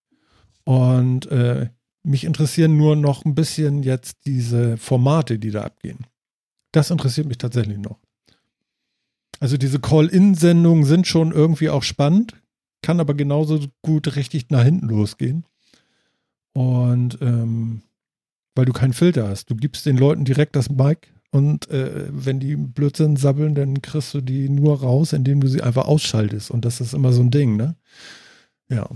Und 0.64 1.28
äh, 1.28 1.70
mich 2.04 2.24
interessieren 2.24 2.78
nur 2.78 2.96
noch 2.96 3.26
ein 3.26 3.36
bisschen 3.36 3.84
jetzt 3.84 4.26
diese 4.26 4.78
Formate, 4.78 5.40
die 5.40 5.52
da 5.52 5.64
abgehen. 5.64 6.06
Das 6.72 6.92
interessiert 6.92 7.28
mich 7.28 7.38
tatsächlich 7.38 7.78
noch. 7.78 8.00
Also 9.40 9.58
diese 9.58 9.80
Call-In-Sendungen 9.80 10.86
sind 10.86 11.08
schon 11.08 11.32
irgendwie 11.32 11.70
auch 11.70 11.84
spannend, 11.84 12.34
kann 12.82 13.00
aber 13.00 13.14
genauso 13.14 13.60
gut 13.82 14.16
richtig 14.16 14.50
nach 14.50 14.64
hinten 14.64 14.88
losgehen. 14.88 15.46
Und 16.54 17.20
ähm, 17.22 17.82
weil 18.56 18.66
du 18.66 18.74
keinen 18.74 18.94
Filter 18.94 19.28
hast. 19.28 19.50
Du 19.50 19.56
gibst 19.56 19.86
den 19.86 19.98
Leuten 19.98 20.26
direkt 20.26 20.56
das 20.56 20.70
Mic 20.70 21.08
und 21.32 21.70
äh, 21.70 22.08
wenn 22.10 22.40
die 22.40 22.56
Blödsinn 22.56 23.18
sabbeln, 23.18 23.56
dann 23.56 23.82
kriegst 23.82 24.14
du 24.14 24.22
die 24.22 24.50
nur 24.50 24.82
raus, 24.82 25.14
indem 25.14 25.42
du 25.42 25.48
sie 25.48 25.62
einfach 25.62 25.86
ausschaltest. 25.86 26.52
Und 26.52 26.66
das 26.66 26.82
ist 26.82 26.94
immer 26.94 27.12
so 27.12 27.22
ein 27.22 27.32
Ding, 27.32 27.58
ne? 27.58 27.76
Ja. 28.70 28.90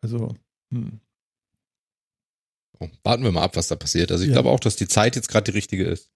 Also, 0.00 0.34
hm. 0.72 1.00
Warten 3.04 3.22
wir 3.22 3.30
mal 3.30 3.44
ab, 3.44 3.54
was 3.54 3.68
da 3.68 3.76
passiert. 3.76 4.10
Also 4.10 4.24
ich 4.24 4.30
ja. 4.30 4.34
glaube 4.34 4.50
auch, 4.50 4.58
dass 4.58 4.74
die 4.74 4.88
Zeit 4.88 5.14
jetzt 5.14 5.28
gerade 5.28 5.44
die 5.44 5.56
richtige 5.56 5.84
ist 5.84 6.12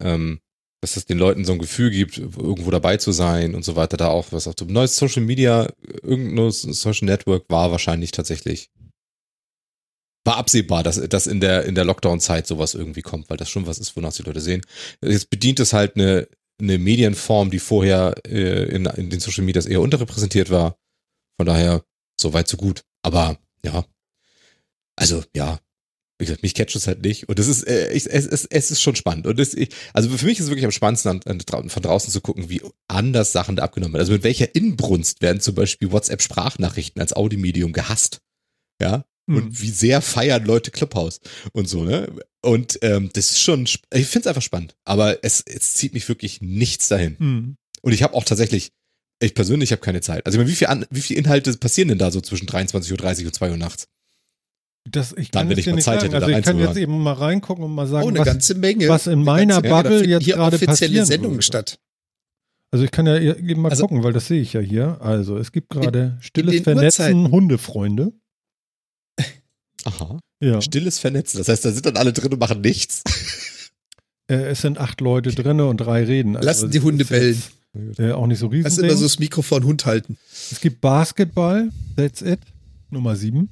ähm, 0.00 0.40
dass 0.80 0.96
es 0.96 1.06
den 1.06 1.18
Leuten 1.18 1.44
so 1.44 1.52
ein 1.52 1.58
Gefühl 1.58 1.90
gibt, 1.90 2.18
irgendwo 2.18 2.70
dabei 2.70 2.96
zu 2.98 3.12
sein 3.12 3.54
und 3.54 3.64
so 3.64 3.76
weiter, 3.76 3.96
da 3.96 4.08
auch 4.08 4.26
was 4.30 4.46
auf 4.46 4.54
dem 4.54 4.68
neues 4.68 4.96
Social 4.96 5.22
Media, 5.22 5.68
irgendein 6.02 6.50
Social 6.50 7.06
Network 7.06 7.44
war 7.48 7.70
wahrscheinlich 7.70 8.10
tatsächlich 8.10 8.70
war 10.26 10.36
absehbar, 10.36 10.82
dass, 10.82 11.00
dass 11.08 11.26
in 11.26 11.40
der, 11.40 11.64
in 11.64 11.74
der 11.74 11.84
Lockdown-Zeit 11.84 12.46
sowas 12.46 12.74
irgendwie 12.74 13.02
kommt, 13.02 13.30
weil 13.30 13.36
das 13.36 13.48
schon 13.48 13.66
was 13.66 13.78
ist, 13.78 13.96
wonach 13.96 14.12
die 14.12 14.22
Leute 14.22 14.40
sehen. 14.40 14.62
Jetzt 15.02 15.30
bedient 15.30 15.60
es 15.60 15.72
halt 15.72 15.96
eine, 15.96 16.28
eine 16.60 16.78
Medienform, 16.78 17.50
die 17.50 17.58
vorher 17.58 18.14
äh, 18.26 18.64
in, 18.64 18.86
in 18.86 19.10
den 19.10 19.20
Social 19.20 19.44
Medias 19.44 19.66
eher 19.66 19.80
unterrepräsentiert 19.80 20.50
war. 20.50 20.76
Von 21.38 21.46
daher, 21.46 21.84
so 22.20 22.32
weit, 22.32 22.48
so 22.48 22.56
gut. 22.56 22.82
Aber 23.02 23.38
ja, 23.64 23.84
also 24.96 25.22
ja, 25.34 25.60
wie 26.18 26.24
gesagt, 26.24 26.42
mich 26.42 26.54
catcht 26.54 26.76
es 26.76 26.86
halt 26.86 27.02
nicht. 27.02 27.28
Und 27.28 27.38
es 27.38 27.46
ist, 27.46 27.66
äh, 27.66 27.92
ich, 27.92 28.06
es, 28.06 28.26
es, 28.26 28.46
es 28.46 28.70
ist 28.70 28.80
schon 28.80 28.96
spannend. 28.96 29.26
Und 29.26 29.38
das, 29.38 29.52
ich, 29.52 29.68
also 29.92 30.08
für 30.08 30.24
mich 30.24 30.38
ist 30.38 30.46
es 30.46 30.50
wirklich 30.50 30.64
am 30.64 30.72
spannendsten, 30.72 31.20
an, 31.26 31.40
an, 31.52 31.68
von 31.68 31.82
draußen 31.82 32.10
zu 32.10 32.20
gucken, 32.20 32.48
wie 32.48 32.62
anders 32.88 33.32
Sachen 33.32 33.56
da 33.56 33.64
abgenommen 33.64 33.92
werden. 33.94 34.00
Also 34.00 34.12
mit 34.12 34.24
welcher 34.24 34.54
Inbrunst 34.54 35.20
werden 35.20 35.40
zum 35.40 35.54
Beispiel 35.54 35.92
WhatsApp-Sprachnachrichten 35.92 37.00
als 37.00 37.12
Audiomedium 37.14 37.72
gehasst. 37.72 38.20
Ja. 38.80 39.04
Mhm. 39.26 39.36
Und 39.36 39.62
wie 39.62 39.70
sehr 39.70 40.00
feiern 40.02 40.44
Leute 40.44 40.70
Clubhouse 40.70 41.20
und 41.52 41.68
so, 41.68 41.84
ne? 41.84 42.08
Und 42.42 42.78
ähm, 42.82 43.10
das 43.12 43.32
ist 43.32 43.40
schon, 43.40 43.64
ich 43.64 44.06
finde 44.06 44.20
es 44.20 44.26
einfach 44.26 44.42
spannend. 44.42 44.76
Aber 44.84 45.24
es, 45.24 45.40
es 45.40 45.74
zieht 45.74 45.94
mich 45.94 46.08
wirklich 46.08 46.40
nichts 46.40 46.88
dahin. 46.88 47.16
Mhm. 47.18 47.56
Und 47.82 47.92
ich 47.92 48.02
habe 48.02 48.14
auch 48.14 48.24
tatsächlich, 48.24 48.70
ich 49.20 49.34
persönlich 49.34 49.72
habe 49.72 49.80
keine 49.80 50.00
Zeit. 50.00 50.24
Also 50.26 50.44
wie 50.46 50.54
viel, 50.54 50.68
an, 50.68 50.86
wie 50.90 51.00
viel 51.00 51.16
Inhalte 51.16 51.52
passieren 51.56 51.88
denn 51.88 51.98
da 51.98 52.10
so 52.10 52.20
zwischen 52.20 52.46
23.30 52.46 53.20
Uhr 53.20 53.26
und 53.26 53.34
2 53.34 53.50
Uhr 53.50 53.56
nachts? 53.56 53.88
Das, 54.88 55.12
ich 55.12 55.32
kann 55.32 55.48
Dann, 55.48 55.50
wenn 55.50 55.58
ich 55.58 55.66
mal 55.66 55.80
Zeit 55.80 56.00
sagen. 56.00 56.12
hätte, 56.12 56.24
also 56.24 56.38
ich 56.38 56.44
kann 56.44 56.58
jetzt 56.58 56.76
eben 56.76 57.02
mal 57.02 57.14
reingucken 57.14 57.64
und 57.64 57.74
mal 57.74 57.88
sagen, 57.88 58.04
oh, 58.04 58.08
eine 58.08 58.20
was, 58.20 58.26
ganze 58.26 58.54
Menge. 58.54 58.88
was 58.88 59.08
in 59.08 59.24
meiner 59.24 59.60
Bubble 59.60 60.00
Menge. 60.00 60.06
jetzt 60.06 60.26
gerade 60.26 60.58
passiert. 60.58 61.06
Sendungen 61.06 61.42
statt. 61.42 61.80
Also 62.70 62.84
ich 62.84 62.90
kann 62.90 63.06
ja 63.06 63.16
eben 63.16 63.62
mal 63.62 63.70
also, 63.70 63.82
gucken, 63.82 64.04
weil 64.04 64.12
das 64.12 64.26
sehe 64.26 64.40
ich 64.40 64.52
ja 64.52 64.60
hier. 64.60 65.00
Also 65.00 65.38
es 65.38 65.50
gibt 65.50 65.70
gerade 65.70 66.18
stilles 66.20 66.60
Vernetzen, 66.62 67.02
Uhrzeiten. 67.02 67.30
Hundefreunde. 67.30 68.12
Aha. 69.86 70.18
Ja. 70.40 70.60
Stilles 70.60 70.98
Vernetzen. 70.98 71.38
Das 71.38 71.48
heißt, 71.48 71.64
da 71.64 71.70
sind 71.72 71.86
dann 71.86 71.96
alle 71.96 72.12
drin 72.12 72.32
und 72.32 72.40
machen 72.40 72.60
nichts. 72.60 73.02
Äh, 74.28 74.48
es 74.48 74.60
sind 74.60 74.78
acht 74.78 75.00
Leute 75.00 75.30
drin 75.30 75.60
und 75.60 75.76
drei 75.76 76.02
reden. 76.02 76.36
Also 76.36 76.46
Lassen 76.46 76.70
die 76.72 76.80
Hunde 76.80 77.04
bellen. 77.04 77.40
Äh, 77.98 78.12
auch 78.12 78.26
nicht 78.26 78.40
so 78.40 78.48
riesig. 78.48 78.64
Lass 78.64 78.78
immer 78.78 78.96
so 78.96 79.04
das 79.04 79.18
Mikrofon 79.18 79.64
Hund 79.64 79.86
halten. 79.86 80.18
Es 80.50 80.60
gibt 80.60 80.80
Basketball, 80.80 81.70
that's 81.96 82.22
it, 82.22 82.40
Nummer 82.90 83.14
sieben. 83.14 83.48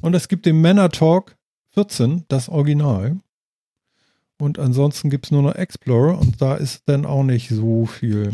Und 0.00 0.14
es 0.14 0.28
gibt 0.28 0.46
den 0.46 0.60
Männer 0.60 0.88
Talk 0.88 1.36
14, 1.74 2.24
das 2.28 2.48
Original. 2.48 3.18
Und 4.38 4.58
ansonsten 4.58 5.10
gibt 5.10 5.26
es 5.26 5.30
nur 5.30 5.42
noch 5.42 5.54
Explorer 5.54 6.18
und 6.18 6.40
da 6.40 6.56
ist 6.56 6.82
dann 6.86 7.04
auch 7.06 7.22
nicht 7.22 7.48
so 7.50 7.86
viel. 7.86 8.32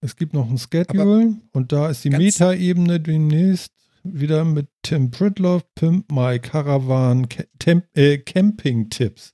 Es 0.00 0.16
gibt 0.16 0.34
noch 0.34 0.48
ein 0.48 0.58
Schedule 0.58 1.02
Aber 1.02 1.34
und 1.52 1.72
da 1.72 1.88
ist 1.88 2.04
die 2.04 2.10
Meta-Ebene 2.10 3.00
demnächst 3.00 3.72
wieder 4.04 4.44
mit 4.44 4.68
Tim 4.82 5.10
Britloff, 5.10 5.64
Pimp 5.74 6.12
My 6.12 6.38
Caravan, 6.38 7.26
äh, 7.94 8.18
Camping-Tipps. 8.18 9.32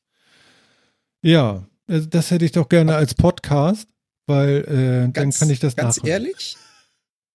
Ja, 1.22 1.68
also 1.86 2.06
das 2.06 2.30
hätte 2.30 2.44
ich 2.44 2.52
doch 2.52 2.68
gerne 2.68 2.94
als 2.94 3.14
Podcast, 3.14 3.88
weil 4.26 4.64
äh, 4.66 5.12
ganz, 5.12 5.38
dann 5.38 5.48
kann 5.48 5.50
ich 5.50 5.60
das 5.60 5.76
Ganz 5.76 5.96
nachholen. 5.96 6.12
ehrlich? 6.12 6.56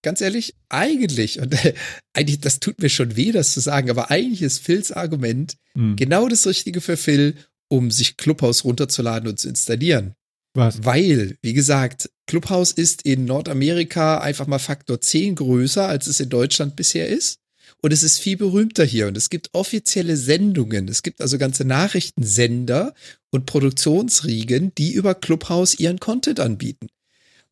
ganz 0.06 0.22
ehrlich, 0.22 0.54
eigentlich, 0.70 1.40
und 1.42 1.66
äh, 1.66 1.74
eigentlich, 2.14 2.40
das 2.40 2.60
tut 2.60 2.80
mir 2.80 2.90
schon 2.90 3.16
weh, 3.18 3.32
das 3.32 3.54
zu 3.54 3.60
sagen, 3.60 3.90
aber 3.90 4.12
eigentlich 4.12 4.44
ist 4.44 4.60
Phils 4.60 4.92
Argument 4.92 5.58
mhm. 5.74 5.96
genau 5.96 6.30
das 6.30 6.46
Richtige 6.46 6.80
für 6.80 6.96
Phil, 6.96 7.36
um 7.68 7.90
sich 7.90 8.16
Clubhouse 8.16 8.64
runterzuladen 8.64 9.28
und 9.28 9.40
zu 9.40 9.50
installieren. 9.50 10.14
Was? 10.56 10.84
Weil, 10.84 11.38
wie 11.42 11.54
gesagt, 11.54 12.10
Clubhouse 12.28 12.72
ist 12.72 13.04
in 13.04 13.26
Nordamerika 13.26 14.20
einfach 14.20 14.48
mal 14.48 14.60
Faktor 14.60 15.00
10 15.00 15.36
größer, 15.36 15.88
als 15.88 16.08
es 16.08 16.20
in 16.20 16.30
Deutschland 16.30 16.76
bisher 16.76 17.08
ist. 17.08 17.40
Und 17.82 17.92
es 17.92 18.04
ist 18.04 18.20
viel 18.20 18.38
berühmter 18.38 18.84
hier. 18.84 19.08
Und 19.08 19.18
es 19.18 19.30
gibt 19.30 19.50
offizielle 19.54 20.18
Sendungen. 20.18 20.88
Es 20.88 21.04
gibt 21.04 21.22
also 21.22 21.38
ganze 21.38 21.66
Nachrichtensender 21.66 22.96
und 23.32 23.46
Produktionsriegen, 23.46 24.74
die 24.76 24.94
über 24.94 25.14
Clubhouse 25.14 25.78
ihren 25.78 26.00
Content 26.00 26.40
anbieten 26.40 26.88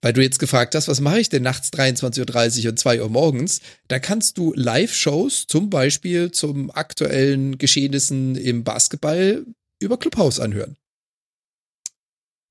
weil 0.04 0.12
du 0.12 0.22
jetzt 0.22 0.38
gefragt 0.38 0.76
hast, 0.76 0.90
was 0.90 1.00
mache 1.00 1.22
ich 1.22 1.30
denn 1.30 1.44
nachts 1.44 1.70
23.30 1.70 2.66
Uhr 2.66 2.72
und 2.72 2.78
2 2.78 3.02
Uhr 3.02 3.10
morgens? 3.10 3.62
Da 3.88 4.00
kannst 4.00 4.38
du 4.38 4.54
Live-Shows 4.54 5.48
zum 5.48 5.70
Beispiel 5.70 6.30
zum 6.30 6.70
aktuellen 6.72 7.58
Geschehnissen 7.58 8.36
im 8.36 8.66
Basketball 8.66 9.46
über 9.80 9.98
Clubhouse 9.98 10.42
anhören. 10.42 10.76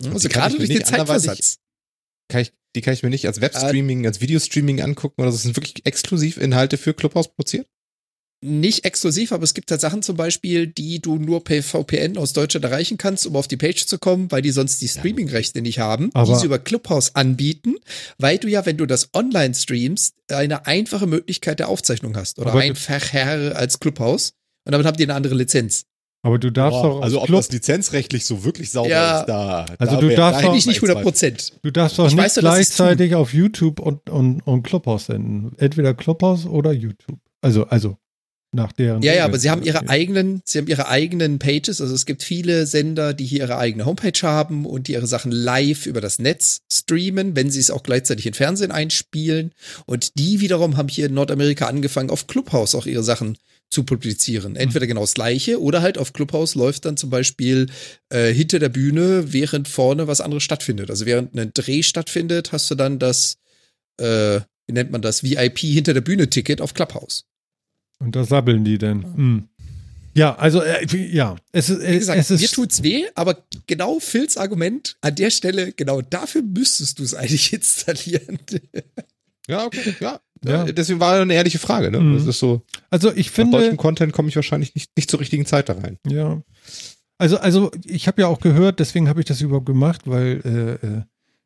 Also 0.05 0.29
gerade 0.29 0.57
durch 0.57 0.69
den 0.69 0.85
Zeitversatz. 0.85 1.59
Kann 2.29 2.43
ich, 2.43 2.53
die 2.74 2.81
kann 2.81 2.95
ich 2.95 3.03
mir 3.03 3.11
nicht 3.11 3.27
als 3.27 3.41
Webstreaming, 3.41 4.07
als 4.07 4.20
Videostreaming 4.20 4.81
angucken 4.81 5.20
oder 5.20 5.31
das 5.31 5.43
sind 5.43 5.57
wirklich 5.57 5.85
exklusiv 5.85 6.39
Inhalte 6.39 6.79
für 6.79 6.95
Clubhouse 6.95 7.29
produziert? 7.29 7.66
nicht 8.43 8.85
exklusiv, 8.85 9.33
aber 9.33 9.45
es 9.45 9.55
gibt 9.55 9.70
halt 9.70 9.81
Sachen 9.81 10.03
zum 10.03 10.16
Beispiel, 10.16 10.66
die 10.66 11.01
du 11.01 11.16
nur 11.16 11.45
per 11.45 11.62
VPN 11.62 12.19
aus 12.19 12.33
Deutschland 12.33 12.65
erreichen 12.65 12.99
kannst, 12.99 13.27
um 13.27 13.37
auf 13.37 13.47
die 13.47 13.57
Page 13.57 13.87
zu 13.87 13.99
kommen, 13.99 14.31
weil 14.31 14.43
die 14.43 14.51
sonst 14.51 14.83
die 14.83 14.89
Streaming-Rechte 14.89 15.62
nicht 15.62 15.79
haben, 15.79 16.11
aber 16.12 16.33
die 16.33 16.39
sie 16.39 16.47
über 16.47 16.59
Clubhouse 16.59 17.15
anbieten, 17.15 17.77
weil 18.19 18.39
du 18.39 18.49
ja, 18.49 18.66
wenn 18.66 18.77
du 18.77 18.87
das 18.87 19.11
online 19.15 19.55
streamst, 19.55 20.16
eine 20.29 20.66
einfache 20.66 21.07
Möglichkeit 21.07 21.61
der 21.61 21.69
Aufzeichnung 21.69 22.16
hast 22.16 22.39
oder 22.41 22.55
einfacher 22.55 23.57
als 23.57 23.79
Clubhouse 23.79 24.33
und 24.65 24.73
damit 24.73 24.87
habt 24.87 24.99
ihr 24.99 25.07
eine 25.07 25.15
andere 25.15 25.35
Lizenz. 25.35 25.85
Aber 26.24 26.39
du 26.39 26.51
darfst 26.51 26.81
Boah, 26.81 26.89
doch. 26.89 27.03
Also, 27.03 27.20
ob 27.20 27.27
Club 27.27 27.40
das 27.40 27.51
lizenzrechtlich 27.51 28.24
so 28.24 28.44
wirklich 28.44 28.70
sauber 28.70 28.89
ja, 28.89 29.20
ist, 29.20 29.27
da. 29.27 29.66
Also, 29.78 29.97
da 29.97 30.01
du 30.01 30.15
darfst 30.15 30.44
doch. 30.44 30.55
nicht 30.55 30.69
100 30.69 31.03
Prozent. 31.03 31.53
Du 31.62 31.70
darfst 31.73 31.99
doch 31.99 32.07
ich 32.07 32.15
nicht 32.15 32.24
weiß, 32.24 32.35
gleichzeitig 32.36 33.15
auf 33.16 33.35
YouTube 33.35 33.81
und, 33.81 34.09
und, 34.09 34.40
und 34.47 34.62
Clubhouse 34.62 35.07
senden. 35.07 35.53
Entweder 35.59 35.94
Clubhouse 35.94 36.47
oder 36.47 36.73
YouTube. 36.73 37.19
Also, 37.40 37.66
also 37.66 37.97
nach 38.53 38.70
deren. 38.73 39.03
Ja, 39.03 39.15
ja, 39.15 39.24
aber 39.24 39.39
sie 39.39 39.51
haben 39.51 39.62
ihre 39.62 39.89
eigenen, 39.89 40.43
sie 40.44 40.59
haben 40.59 40.69
ihre 40.69 40.86
eigenen 40.89 41.39
Pages. 41.39 41.81
Also 41.81 41.94
es 41.94 42.07
gibt 42.07 42.23
viele 42.23 42.66
Sender, 42.66 43.15
die 43.15 43.24
hier 43.24 43.40
ihre 43.40 43.57
eigene 43.57 43.86
Homepage 43.86 44.20
haben 44.23 44.66
und 44.66 44.89
die 44.89 44.93
ihre 44.93 45.07
Sachen 45.07 45.32
live 45.32 45.86
über 45.86 46.01
das 46.01 46.19
Netz 46.19 46.61
streamen, 46.70 47.35
wenn 47.35 47.51
sie 47.51 47.61
es 47.61 47.70
auch 47.70 47.82
gleichzeitig 47.82 48.27
in 48.27 48.35
Fernsehen 48.35 48.70
einspielen. 48.70 49.53
Und 49.86 50.19
die 50.19 50.40
wiederum 50.40 50.77
haben 50.77 50.89
hier 50.89 51.07
in 51.07 51.15
Nordamerika 51.15 51.66
angefangen, 51.66 52.11
auf 52.11 52.27
Clubhouse 52.27 52.74
auch 52.74 52.86
ihre 52.86 53.03
Sachen 53.03 53.39
zu 53.73 53.85
publizieren. 53.85 54.57
Entweder 54.57 54.86
genau 54.86 55.01
das 55.01 55.15
gleiche 55.15 55.61
oder 55.61 55.82
halt 55.82 55.99
auf 55.99 56.12
Clubhouse 56.12 56.55
läuft 56.55 56.85
dann 56.85 56.97
zum 56.97 57.11
Beispiel 57.11 57.69
äh, 58.11 58.32
hinter 58.32 58.59
der 58.59 58.69
Bühne, 58.69 59.32
während 59.32 59.69
vorne 59.69 60.07
was 60.07 60.20
anderes 60.20 60.43
stattfindet. 60.43 60.90
Also 60.90 61.07
während 61.07 61.35
ein 61.36 61.53
Dreh 61.55 61.82
stattfindet, 61.82 62.53
hast 62.53 62.70
du 62.70 62.74
dann 62.74 62.99
das 62.99 63.39
äh, 63.99 64.40
wie 64.66 64.73
nennt 64.73 64.90
man 64.90 65.03
das, 65.03 65.23
VIP 65.23 65.59
hinter 65.59 65.94
der 65.94 66.01
Bühne-Ticket 66.01 66.61
auf 66.61 66.74
Clubhouse. 66.74 67.24
Und 67.99 68.16
da 68.16 68.24
sabbeln 68.24 68.65
die 68.65 68.78
denn. 68.78 69.03
Hm. 69.03 69.49
Ja, 70.15 70.35
also 70.36 70.62
äh, 70.62 70.85
ja, 71.11 71.36
es 71.53 71.70
ist, 71.70 71.81
Wie 71.86 71.99
gesagt, 71.99 72.20
es 72.20 72.31
ist 72.31 72.40
mir 72.43 72.49
tut's 72.49 72.82
weh, 72.82 73.07
aber 73.15 73.47
genau 73.66 73.99
Phils 73.99 74.36
Argument 74.36 74.97
an 75.01 75.15
der 75.15 75.31
Stelle, 75.31 75.73
genau 75.73 76.03
dafür 76.03 76.43
müsstest 76.43 76.99
du 76.99 77.03
es 77.03 77.15
eigentlich 77.15 77.53
installieren. 77.53 78.39
Ja, 79.49 79.65
okay, 79.65 79.94
ja. 80.01 80.20
Ja. 80.44 80.66
ja. 80.66 80.73
Deswegen 80.73 81.01
war 81.01 81.20
eine 81.20 81.35
ehrliche 81.35 81.59
Frage, 81.59 81.90
ne? 81.90 82.01
Mhm. 82.01 82.14
Das 82.14 82.27
ist 82.27 82.39
so, 82.39 82.62
also 82.90 83.12
ich 83.14 83.31
finde 83.31 83.59
deutschem 83.59 83.77
Content 83.77 84.12
komme 84.12 84.28
ich 84.28 84.36
wahrscheinlich 84.36 84.74
nicht, 84.74 84.90
nicht 84.97 85.10
zur 85.10 85.20
richtigen 85.20 85.47
Zeit 85.47 85.69
da 85.69 85.74
rein. 85.74 85.98
Ja. 86.09 86.43
Also, 87.19 87.39
also 87.39 87.70
ich 87.85 88.09
habe 88.09 88.23
ja 88.23 88.28
auch 88.28 88.40
gehört, 88.40 88.81
deswegen 88.81 89.09
habe 89.09 89.20
ich 89.20 89.27
das 89.27 89.40
überhaupt 89.40 89.66
gemacht, 89.66 90.02
weil 90.06 90.40
äh, 90.44 90.86
äh, 90.86 91.02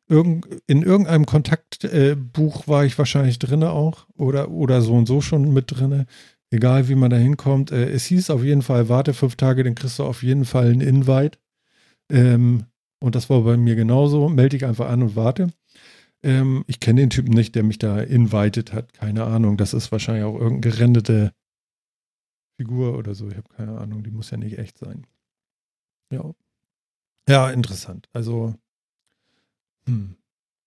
irgend, 0.09 0.47
in 0.65 0.81
irgendeinem 0.81 1.25
Kontaktbuch 1.25 2.63
äh, 2.63 2.67
war 2.67 2.85
ich 2.85 2.97
wahrscheinlich 2.97 3.39
drinne 3.39 3.71
auch 3.71 4.07
oder, 4.17 4.49
oder 4.49 4.81
so 4.81 4.93
und 4.93 5.07
so 5.07 5.21
schon 5.21 5.53
mit 5.53 5.65
drinne. 5.67 6.05
Egal 6.49 6.87
wie 6.87 6.95
man 6.95 7.09
da 7.11 7.17
hinkommt. 7.17 7.71
Äh, 7.71 7.89
es 7.89 8.05
hieß 8.05 8.29
auf 8.29 8.43
jeden 8.43 8.61
Fall, 8.61 8.89
warte 8.89 9.13
fünf 9.13 9.35
Tage, 9.35 9.63
dann 9.63 9.75
kriegst 9.75 9.99
du 9.99 10.03
auf 10.03 10.23
jeden 10.23 10.45
Fall 10.45 10.71
einen 10.71 10.81
Invite. 10.81 11.37
Ähm, 12.09 12.63
und 12.99 13.15
das 13.15 13.29
war 13.29 13.41
bei 13.41 13.57
mir 13.57 13.75
genauso. 13.75 14.29
Melde 14.29 14.57
dich 14.57 14.65
einfach 14.65 14.89
an 14.89 15.03
und 15.03 15.15
warte. 15.15 15.49
Ähm, 16.23 16.63
ich 16.67 16.79
kenne 16.79 17.01
den 17.01 17.09
Typen 17.09 17.33
nicht, 17.33 17.55
der 17.55 17.63
mich 17.63 17.77
da 17.77 17.99
invited 17.99 18.73
hat. 18.73 18.93
Keine 18.93 19.25
Ahnung. 19.25 19.57
Das 19.57 19.73
ist 19.73 19.91
wahrscheinlich 19.91 20.25
auch 20.25 20.39
irgendeine 20.39 20.73
gerendete 20.73 21.33
Figur 22.59 22.97
oder 22.97 23.13
so. 23.13 23.29
Ich 23.29 23.37
habe 23.37 23.49
keine 23.55 23.77
Ahnung. 23.77 24.03
Die 24.03 24.11
muss 24.11 24.31
ja 24.31 24.37
nicht 24.37 24.57
echt 24.57 24.77
sein. 24.77 25.05
Ja. 26.11 26.33
Ja, 27.29 27.49
interessant. 27.49 28.07
Also, 28.13 28.55
hm. 29.85 30.15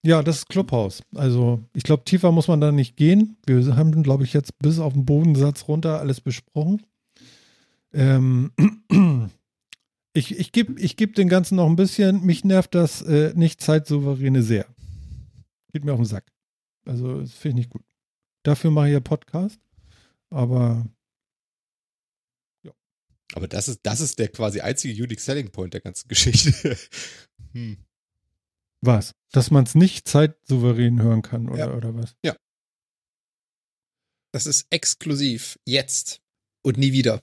ja, 0.05 0.22
das 0.22 0.39
ist 0.39 0.48
Clubhouse. 0.48 1.02
Also, 1.14 1.64
ich 1.72 1.85
glaube, 1.85 2.05
tiefer 2.05 2.32
muss 2.32 2.48
man 2.48 2.60
da 2.60 2.70
nicht 2.70 2.97
gehen. 2.97 3.39
Wir 3.47 3.77
haben, 3.77 4.02
glaube 4.02 4.24
ich, 4.24 4.35
jetzt 4.35 4.59
bis 4.59 4.78
auf 4.78 4.93
den 4.93 5.06
Bodensatz 5.06 5.68
runter 5.68 5.98
alles 5.98 6.20
besprochen. 6.20 6.82
Ähm, 7.93 8.52
ich 10.12 10.39
ich 10.39 10.52
gebe 10.52 10.78
ich 10.78 10.97
geb 10.97 11.14
den 11.14 11.28
Ganzen 11.28 11.56
noch 11.56 11.66
ein 11.66 11.77
bisschen. 11.77 12.24
Mich 12.24 12.44
nervt 12.44 12.74
das 12.74 13.02
äh, 13.02 13.32
nicht 13.35 13.62
zeitsouveräne 13.62 14.43
sehr. 14.43 14.66
Geht 15.73 15.85
mir 15.85 15.93
auf 15.93 15.99
den 16.01 16.07
Sack. 16.07 16.31
Also, 16.87 17.21
das 17.21 17.33
finde 17.33 17.61
ich 17.61 17.67
nicht 17.67 17.71
gut. 17.71 17.85
Dafür 18.43 18.71
mache 18.71 18.89
ich 18.89 18.93
ja 18.95 19.01
Podcast. 19.01 19.61
Aber 20.31 20.87
Aber 23.35 23.47
das 23.49 23.69
ist, 23.69 23.81
das 23.85 24.01
ist 24.01 24.19
der 24.19 24.29
quasi 24.29 24.61
einzige 24.61 25.03
Unique 25.03 25.21
Selling 25.21 25.51
Point 25.51 25.75
der 25.75 25.81
ganzen 25.81 26.09
Geschichte. 26.09 26.77
hm. 27.53 27.77
was? 28.81 29.15
Dass 29.33 29.51
man 29.51 29.65
es 29.65 29.75
nicht 29.75 30.09
zeitsouverän 30.09 31.01
hören 31.01 31.23
kann 31.23 31.49
oder, 31.49 31.59
Ja. 31.59 31.75
oder 31.75 31.95
was? 31.95 32.17
Das 34.33 34.47
ist 34.47 34.67
exklusiv. 34.71 35.59
Jetzt. 35.65 36.21
Und 36.63 36.77
nie 36.77 36.93
wieder. 36.93 37.23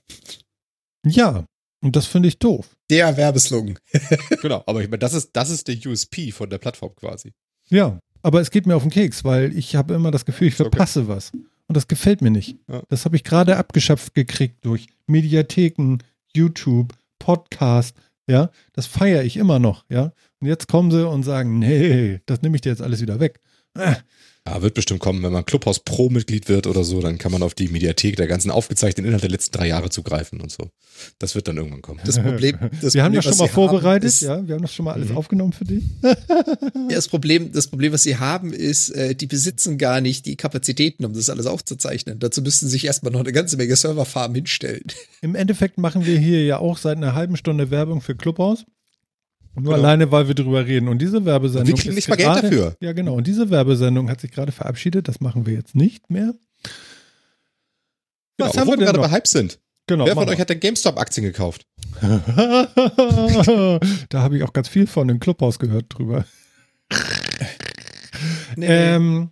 Ja, 1.06 1.46
und 1.80 1.96
das 1.96 2.06
finde 2.06 2.28
ich 2.28 2.38
doof. 2.38 2.76
Der 2.90 3.16
Werbeslogan. 3.16 3.78
Genau, 4.42 4.62
aber 4.66 4.82
ich 4.82 4.88
meine, 4.88 4.98
das 4.98 5.14
ist, 5.14 5.30
das 5.32 5.48
ist 5.50 5.68
der 5.68 5.76
USP 5.86 6.32
von 6.32 6.50
der 6.50 6.58
Plattform 6.58 6.94
quasi. 6.96 7.32
Ja, 7.68 7.98
aber 8.22 8.40
es 8.40 8.50
geht 8.50 8.66
mir 8.66 8.76
auf 8.76 8.82
den 8.82 8.90
Keks, 8.90 9.24
weil 9.24 9.56
ich 9.56 9.76
habe 9.76 9.94
immer 9.94 10.10
das 10.10 10.24
Gefühl, 10.24 10.48
ich 10.48 10.54
Ist 10.54 10.60
okay. 10.60 10.70
verpasse 10.70 11.08
was. 11.08 11.32
Und 11.32 11.76
das 11.76 11.88
gefällt 11.88 12.22
mir 12.22 12.30
nicht. 12.30 12.56
Ja. 12.68 12.82
Das 12.88 13.04
habe 13.04 13.16
ich 13.16 13.24
gerade 13.24 13.56
abgeschöpft 13.56 14.14
gekriegt 14.14 14.64
durch 14.64 14.86
Mediatheken, 15.06 15.98
YouTube, 16.34 16.94
Podcast. 17.18 17.96
Ja, 18.26 18.50
das 18.72 18.86
feiere 18.86 19.22
ich 19.22 19.36
immer 19.36 19.58
noch. 19.58 19.84
Ja, 19.88 20.12
und 20.40 20.46
jetzt 20.48 20.68
kommen 20.68 20.90
sie 20.90 21.06
und 21.08 21.22
sagen, 21.22 21.58
nee, 21.58 22.20
das 22.26 22.42
nehme 22.42 22.56
ich 22.56 22.60
dir 22.60 22.70
jetzt 22.70 22.82
alles 22.82 23.00
wieder 23.00 23.20
weg. 23.20 23.40
Äh, 23.78 23.94
Ja, 24.46 24.62
wird 24.62 24.72
bestimmt 24.72 25.00
kommen, 25.00 25.22
wenn 25.22 25.32
man 25.32 25.44
Clubhouse 25.44 25.80
Pro-Mitglied 25.80 26.48
wird 26.48 26.66
oder 26.66 26.82
so, 26.82 27.00
dann 27.02 27.18
kann 27.18 27.30
man 27.32 27.42
auf 27.42 27.52
die 27.52 27.68
Mediathek 27.68 28.16
der 28.16 28.26
ganzen 28.26 28.50
aufgezeichneten 28.50 29.04
Inhalte 29.04 29.26
der 29.26 29.32
letzten 29.32 29.58
drei 29.58 29.66
Jahre 29.68 29.90
zugreifen 29.90 30.40
und 30.40 30.50
so. 30.50 30.70
Das 31.18 31.34
wird 31.34 31.48
dann 31.48 31.58
irgendwann 31.58 31.82
kommen. 31.82 32.00
Das 32.06 32.18
Problem, 32.18 32.56
das 32.80 32.94
wir 32.94 33.02
haben 33.04 33.12
Problem, 33.12 33.22
das 33.22 33.24
schon 33.36 33.38
mal 33.38 33.48
sie 33.48 33.52
vorbereitet. 33.54 34.04
Haben, 34.04 34.06
ist, 34.08 34.20
ja, 34.22 34.46
wir 34.48 34.54
haben 34.54 34.62
das 34.62 34.72
schon 34.74 34.84
mal 34.86 34.92
alles 34.94 35.10
Mhm. 35.10 35.16
aufgenommen 35.18 35.52
für 35.52 35.64
dich. 35.66 35.84
ja, 36.02 36.14
das 36.90 37.08
Problem, 37.08 37.52
das 37.52 37.66
Problem, 37.66 37.92
was 37.92 38.04
sie 38.04 38.16
haben, 38.16 38.54
ist, 38.54 38.88
äh, 38.90 39.14
die 39.14 39.26
besitzen 39.26 39.76
gar 39.76 40.00
nicht 40.00 40.24
die 40.24 40.36
Kapazitäten, 40.36 41.04
um 41.04 41.12
das 41.12 41.28
alles 41.28 41.44
aufzuzeichnen. 41.46 42.18
Dazu 42.18 42.40
müssten 42.40 42.66
sie 42.66 42.72
sich 42.72 42.86
erstmal 42.86 43.12
noch 43.12 43.20
eine 43.20 43.32
ganze 43.32 43.58
Menge 43.58 43.76
Serverfarmen 43.76 44.34
hinstellen. 44.34 44.84
Im 45.20 45.34
Endeffekt 45.34 45.76
machen 45.76 46.06
wir 46.06 46.18
hier 46.18 46.42
ja 46.44 46.58
auch 46.58 46.78
seit 46.78 46.96
einer 46.96 47.14
halben 47.14 47.36
Stunde 47.36 47.70
Werbung 47.70 48.00
für 48.00 48.16
Clubhouse. 48.16 48.64
Nur 49.60 49.74
Genau. 49.74 49.86
alleine, 49.86 50.10
weil 50.12 50.28
wir 50.28 50.34
drüber 50.34 50.66
reden. 50.66 50.88
Und 50.88 50.98
diese 51.00 51.24
Werbesendung. 51.24 51.68
Wir 51.68 51.74
kriegen 51.82 51.94
nicht 51.94 52.08
mal 52.08 52.16
Geld 52.16 52.28
gerade- 52.28 52.42
dafür. 52.50 52.76
Ja, 52.80 52.92
genau. 52.92 53.14
Und 53.14 53.26
diese 53.26 53.48
Werbesendung 53.50 54.10
hat 54.10 54.20
sich 54.20 54.30
gerade 54.30 54.52
verabschiedet. 54.52 55.08
Das 55.08 55.20
machen 55.20 55.46
wir 55.46 55.54
jetzt 55.54 55.74
nicht 55.74 56.10
mehr. 56.10 56.34
Genau, 58.36 58.50
Was 58.50 58.56
haben 58.56 58.68
wo 58.68 58.72
wir 58.72 58.76
denn 58.76 58.84
gerade 58.86 58.98
noch? 59.00 59.06
bei 59.08 59.12
Hype 59.12 59.26
sind. 59.26 59.58
Genau. 59.86 60.04
Wer 60.06 60.14
von 60.14 60.28
euch 60.28 60.38
hat 60.38 60.50
denn 60.50 60.60
GameStop-Aktien 60.60 61.24
gekauft? 61.24 61.66
da 62.02 63.80
habe 64.22 64.36
ich 64.36 64.42
auch 64.44 64.52
ganz 64.52 64.68
viel 64.68 64.86
von 64.86 65.08
im 65.08 65.18
Clubhaus 65.18 65.58
gehört 65.58 65.86
drüber. 65.88 66.24
Nee, 68.56 68.66
Ähm, 68.66 69.30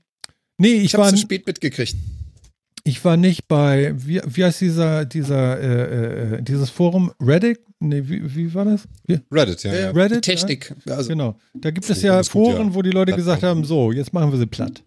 nee, 0.58 0.68
ich, 0.74 0.84
ich 0.84 0.94
habe 0.94 1.04
war, 1.04 1.10
zu 1.10 1.16
spät 1.18 1.46
mitgekriegt. 1.46 1.96
Ich 2.86 3.04
war 3.04 3.16
nicht 3.16 3.48
bei, 3.48 3.94
wie, 3.96 4.20
wie 4.24 4.44
heißt 4.44 4.60
dieser, 4.60 5.04
dieser, 5.04 5.60
äh, 5.60 6.36
äh, 6.36 6.42
dieses 6.42 6.70
Forum? 6.70 7.12
Reddit? 7.20 7.58
Nee, 7.80 8.02
wie, 8.06 8.34
wie 8.34 8.54
war 8.54 8.64
das? 8.64 8.84
Wie? 9.06 9.18
Reddit, 9.30 9.64
ja. 9.64 9.74
Ja, 9.74 9.80
ja. 9.80 9.90
Reddit, 9.90 10.24
die 10.24 10.30
Technik. 10.30 10.72
Also, 10.88 11.08
Genau. 11.08 11.36
Da 11.54 11.72
gibt 11.72 11.90
es 11.90 11.98
Foren 11.98 12.06
ja 12.06 12.20
ist 12.20 12.30
gut, 12.30 12.52
Foren, 12.52 12.68
ja. 12.68 12.74
wo 12.74 12.82
die 12.82 12.90
Leute 12.90 13.12
gesagt 13.12 13.42
haben, 13.42 13.64
so, 13.64 13.90
jetzt 13.90 14.12
machen 14.12 14.30
wir 14.30 14.38
sie 14.38 14.46
platt. 14.46 14.84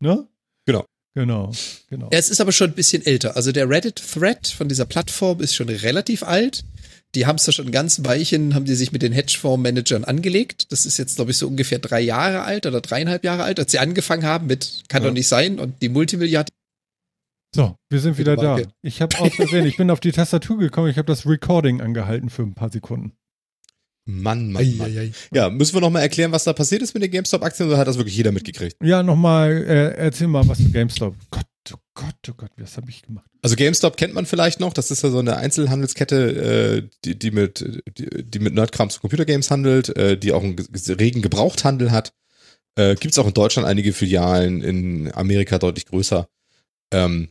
Ne? 0.00 0.26
Genau. 0.64 0.86
Genau, 1.14 1.52
genau. 1.90 2.08
Ja, 2.10 2.18
es 2.18 2.30
ist 2.30 2.40
aber 2.40 2.52
schon 2.52 2.70
ein 2.70 2.74
bisschen 2.74 3.04
älter. 3.04 3.36
Also 3.36 3.52
der 3.52 3.68
Reddit-Thread 3.68 4.48
von 4.48 4.68
dieser 4.68 4.86
Plattform 4.86 5.40
ist 5.40 5.54
schon 5.54 5.68
relativ 5.68 6.22
alt. 6.22 6.64
Die 7.14 7.26
haben 7.26 7.36
es 7.36 7.44
da 7.44 7.52
schon 7.52 7.70
ganz 7.70 8.02
Weichen, 8.04 8.54
haben 8.54 8.64
die 8.64 8.74
sich 8.74 8.92
mit 8.92 9.02
den 9.02 9.12
Hedgefonds-Managern 9.12 10.04
angelegt. 10.04 10.72
Das 10.72 10.86
ist 10.86 10.96
jetzt, 10.96 11.16
glaube 11.16 11.32
ich, 11.32 11.36
so 11.36 11.46
ungefähr 11.48 11.78
drei 11.80 12.00
Jahre 12.00 12.42
alt 12.44 12.64
oder 12.64 12.80
dreieinhalb 12.80 13.24
Jahre 13.24 13.42
alt, 13.42 13.58
als 13.60 13.72
sie 13.72 13.78
angefangen 13.80 14.24
haben 14.24 14.46
mit 14.46 14.84
Kann 14.88 15.02
Ja. 15.02 15.08
doch 15.08 15.14
nicht 15.14 15.28
sein 15.28 15.58
und 15.58 15.82
die 15.82 15.90
Multimilliarden. 15.90 16.48
So, 17.54 17.76
wir 17.90 18.00
sind 18.00 18.16
wieder 18.16 18.36
da. 18.36 18.58
Ich 18.80 19.02
habe 19.02 19.18
aus 19.20 19.34
Versehen, 19.34 19.66
ich 19.66 19.76
bin 19.76 19.90
auf 19.90 20.00
die 20.00 20.12
Tastatur 20.12 20.58
gekommen, 20.58 20.88
ich 20.88 20.96
habe 20.96 21.06
das 21.06 21.26
Recording 21.26 21.80
angehalten 21.82 22.30
für 22.30 22.42
ein 22.42 22.54
paar 22.54 22.70
Sekunden. 22.70 23.12
Mann, 24.04 24.50
Mann, 24.50 24.76
Mann. 24.78 25.14
Ja, 25.32 25.48
müssen 25.50 25.74
wir 25.74 25.80
noch 25.80 25.90
mal 25.90 26.00
erklären, 26.00 26.32
was 26.32 26.44
da 26.44 26.52
passiert 26.54 26.82
ist 26.82 26.94
mit 26.94 27.02
den 27.02 27.10
GameStop-Aktien 27.10 27.68
oder 27.68 27.78
hat 27.78 27.86
das 27.86 27.98
wirklich 27.98 28.16
jeder 28.16 28.32
mitgekriegt? 28.32 28.76
Ja, 28.82 29.02
nochmal, 29.02 29.64
äh, 29.64 29.94
erzähl 29.96 30.26
mal 30.26 30.48
was 30.48 30.58
zu 30.58 30.72
GameStop. 30.72 31.14
Gott, 31.30 31.44
oh 31.72 31.76
Gott, 31.94 32.14
oh 32.30 32.34
Gott, 32.36 32.50
was 32.56 32.76
habe 32.78 32.90
ich 32.90 33.02
gemacht? 33.02 33.26
Also 33.42 33.54
GameStop 33.54 33.96
kennt 33.96 34.14
man 34.14 34.26
vielleicht 34.26 34.58
noch, 34.58 34.72
das 34.72 34.90
ist 34.90 35.02
ja 35.04 35.10
so 35.10 35.18
eine 35.18 35.36
Einzelhandelskette, 35.36 36.80
äh, 36.82 36.88
die, 37.04 37.16
die 37.18 37.30
mit 37.30 37.82
die, 37.96 38.24
die 38.24 38.38
mit 38.40 38.54
Nerdkram 38.54 38.90
zu 38.90 39.00
Computergames 39.00 39.50
handelt, 39.50 39.94
äh, 39.96 40.16
die 40.18 40.32
auch 40.32 40.42
einen 40.42 40.56
ge- 40.56 40.94
regen 40.94 41.22
Gebrauchthandel 41.22 41.92
hat. 41.92 42.12
Äh, 42.76 42.96
Gibt 42.96 43.12
es 43.12 43.18
auch 43.18 43.26
in 43.28 43.34
Deutschland 43.34 43.68
einige 43.68 43.92
Filialen, 43.92 44.62
in 44.62 45.12
Amerika 45.12 45.58
deutlich 45.58 45.86
größer. 45.86 46.28
Ähm, 46.92 47.28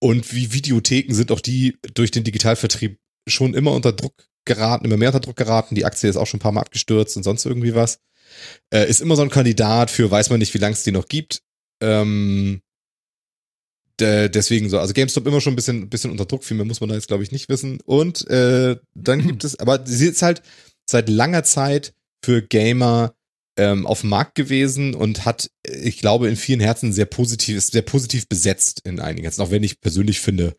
und 0.00 0.34
wie 0.34 0.52
Videotheken 0.52 1.14
sind 1.14 1.32
auch 1.32 1.40
die 1.40 1.78
durch 1.94 2.10
den 2.10 2.24
Digitalvertrieb 2.24 2.98
schon 3.28 3.54
immer 3.54 3.72
unter 3.72 3.92
Druck 3.92 4.14
geraten, 4.44 4.84
immer 4.84 4.96
mehr 4.96 5.08
unter 5.08 5.20
Druck 5.20 5.36
geraten. 5.36 5.74
Die 5.74 5.84
Aktie 5.84 6.08
ist 6.08 6.16
auch 6.16 6.26
schon 6.26 6.38
ein 6.38 6.42
paar 6.42 6.52
Mal 6.52 6.60
abgestürzt 6.60 7.16
und 7.16 7.22
sonst 7.22 7.44
irgendwie 7.44 7.74
was. 7.74 7.98
Äh, 8.72 8.88
ist 8.88 9.00
immer 9.00 9.16
so 9.16 9.22
ein 9.22 9.30
Kandidat 9.30 9.90
für, 9.90 10.10
weiß 10.10 10.30
man 10.30 10.38
nicht, 10.38 10.54
wie 10.54 10.58
lange 10.58 10.74
es 10.74 10.84
die 10.84 10.92
noch 10.92 11.08
gibt. 11.08 11.42
Ähm, 11.82 12.60
de- 14.00 14.28
deswegen 14.28 14.68
so, 14.68 14.78
also 14.78 14.94
GameStop 14.94 15.26
immer 15.26 15.40
schon 15.40 15.54
ein 15.54 15.56
bisschen, 15.56 15.88
bisschen 15.88 16.10
unter 16.10 16.26
Druck, 16.26 16.44
viel 16.44 16.56
mehr 16.56 16.66
muss 16.66 16.80
man 16.80 16.88
da 16.88 16.94
jetzt, 16.94 17.08
glaube 17.08 17.22
ich, 17.22 17.32
nicht 17.32 17.48
wissen. 17.48 17.80
Und 17.84 18.28
äh, 18.28 18.76
dann 18.94 19.26
gibt 19.26 19.44
es, 19.44 19.58
aber 19.58 19.84
sie 19.86 20.06
ist 20.08 20.22
halt 20.22 20.42
seit 20.88 21.08
langer 21.08 21.44
Zeit 21.44 21.94
für 22.24 22.42
Gamer 22.42 23.14
ähm, 23.56 23.86
auf 23.86 24.02
dem 24.02 24.10
Markt 24.10 24.34
gewesen 24.34 24.94
und 24.94 25.24
hat, 25.24 25.50
ich 25.66 25.98
glaube, 25.98 26.28
in 26.28 26.36
vielen 26.36 26.60
Herzen 26.60 26.92
sehr 26.92 27.06
positiv, 27.06 27.56
ist 27.56 27.72
sehr 27.72 27.82
positiv 27.82 28.28
besetzt 28.28 28.82
in 28.84 29.00
einigen 29.00 29.24
Herzen, 29.24 29.42
auch 29.42 29.50
wenn 29.50 29.62
ich 29.62 29.80
persönlich 29.80 30.20
finde, 30.20 30.56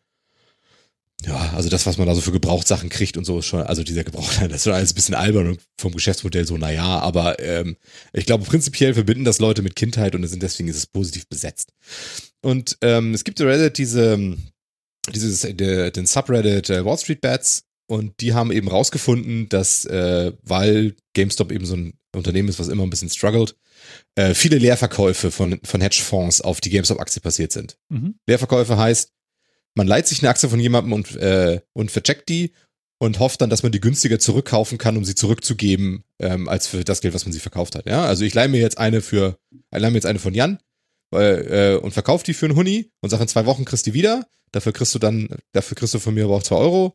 ja, 1.26 1.52
also 1.54 1.68
das, 1.68 1.84
was 1.84 1.98
man 1.98 2.06
da 2.06 2.14
so 2.14 2.20
für 2.20 2.30
Gebrauchtsachen 2.30 2.90
kriegt 2.90 3.16
und 3.16 3.24
so 3.24 3.40
ist 3.40 3.46
schon, 3.46 3.62
also 3.62 3.82
dieser 3.82 4.04
Gebrauchthandel, 4.04 4.48
das 4.50 4.58
ist 4.58 4.64
schon 4.64 4.72
alles 4.72 4.92
ein 4.92 4.94
bisschen 4.94 5.14
albern 5.14 5.48
und 5.48 5.60
vom 5.76 5.92
Geschäftsmodell 5.92 6.46
so, 6.46 6.56
naja, 6.56 7.00
aber 7.00 7.40
ähm, 7.40 7.76
ich 8.12 8.26
glaube, 8.26 8.44
prinzipiell 8.44 8.94
verbinden 8.94 9.24
das 9.24 9.40
Leute 9.40 9.62
mit 9.62 9.74
Kindheit 9.74 10.14
und 10.14 10.26
sind 10.26 10.42
deswegen 10.42 10.68
ist 10.68 10.76
es 10.76 10.86
positiv 10.86 11.26
besetzt. 11.28 11.72
Und 12.40 12.78
ähm, 12.82 13.14
es 13.14 13.24
gibt 13.24 13.40
Reddit 13.40 13.78
diese, 13.78 14.36
dieses, 15.12 15.40
der, 15.40 15.90
den 15.90 16.06
Subreddit 16.06 16.70
äh, 16.70 16.84
Wall 16.84 16.98
Street 16.98 17.20
Bets 17.20 17.64
und 17.88 18.20
die 18.20 18.34
haben 18.34 18.52
eben 18.52 18.68
rausgefunden, 18.68 19.48
dass, 19.48 19.84
äh, 19.86 20.32
weil 20.42 20.94
GameStop 21.14 21.50
eben 21.50 21.64
so 21.64 21.74
ein 21.74 21.94
Unternehmen 22.14 22.48
ist, 22.48 22.58
was 22.58 22.68
immer 22.68 22.82
ein 22.82 22.90
bisschen 22.90 23.08
struggelt, 23.08 23.56
äh, 24.14 24.34
viele 24.34 24.58
Leerverkäufe 24.58 25.30
von, 25.30 25.58
von 25.64 25.80
Hedgefonds 25.80 26.40
auf 26.42 26.60
die 26.60 26.70
GameStop-Aktie 26.70 27.22
passiert 27.22 27.52
sind. 27.52 27.78
Mhm. 27.88 28.16
Leerverkäufe 28.26 28.76
heißt, 28.76 29.12
man 29.74 29.86
leiht 29.86 30.06
sich 30.06 30.20
eine 30.20 30.28
Aktie 30.28 30.48
von 30.48 30.60
jemandem 30.60 30.92
und, 30.92 31.16
äh, 31.16 31.60
und 31.72 31.90
vercheckt 31.90 32.28
die 32.28 32.52
und 32.98 33.20
hofft 33.20 33.40
dann, 33.40 33.50
dass 33.50 33.62
man 33.62 33.72
die 33.72 33.80
günstiger 33.80 34.18
zurückkaufen 34.18 34.76
kann, 34.76 34.96
um 34.96 35.04
sie 35.04 35.14
zurückzugeben, 35.14 36.04
ähm, 36.18 36.48
als 36.48 36.66
für 36.66 36.84
das 36.84 37.00
Geld, 37.00 37.14
was 37.14 37.24
man 37.24 37.32
sie 37.32 37.40
verkauft 37.40 37.74
hat. 37.74 37.86
Ja, 37.86 38.04
also 38.04 38.24
ich 38.24 38.34
leihe 38.34 38.48
mir 38.48 38.60
jetzt 38.60 38.76
eine 38.76 39.00
für, 39.00 39.38
ich 39.50 39.80
leihe 39.80 39.90
mir 39.90 39.96
jetzt 39.96 40.06
eine 40.06 40.18
von 40.18 40.34
Jan 40.34 40.58
äh, 41.12 41.76
und 41.76 41.92
verkauf 41.92 42.22
die 42.22 42.34
für 42.34 42.46
einen 42.46 42.56
Huni 42.56 42.90
und 43.00 43.10
sag 43.10 43.20
in 43.20 43.28
zwei 43.28 43.46
Wochen 43.46 43.64
kriegst 43.64 43.86
du 43.86 43.92
die 43.92 43.94
wieder. 43.94 44.26
Dafür 44.52 44.72
kriegst 44.72 44.94
du 44.94 44.98
dann, 44.98 45.28
dafür 45.52 45.76
kriegst 45.76 45.94
du 45.94 45.98
von 45.98 46.14
mir 46.14 46.24
aber 46.24 46.36
auch 46.36 46.42
zwei 46.42 46.56
Euro. 46.56 46.94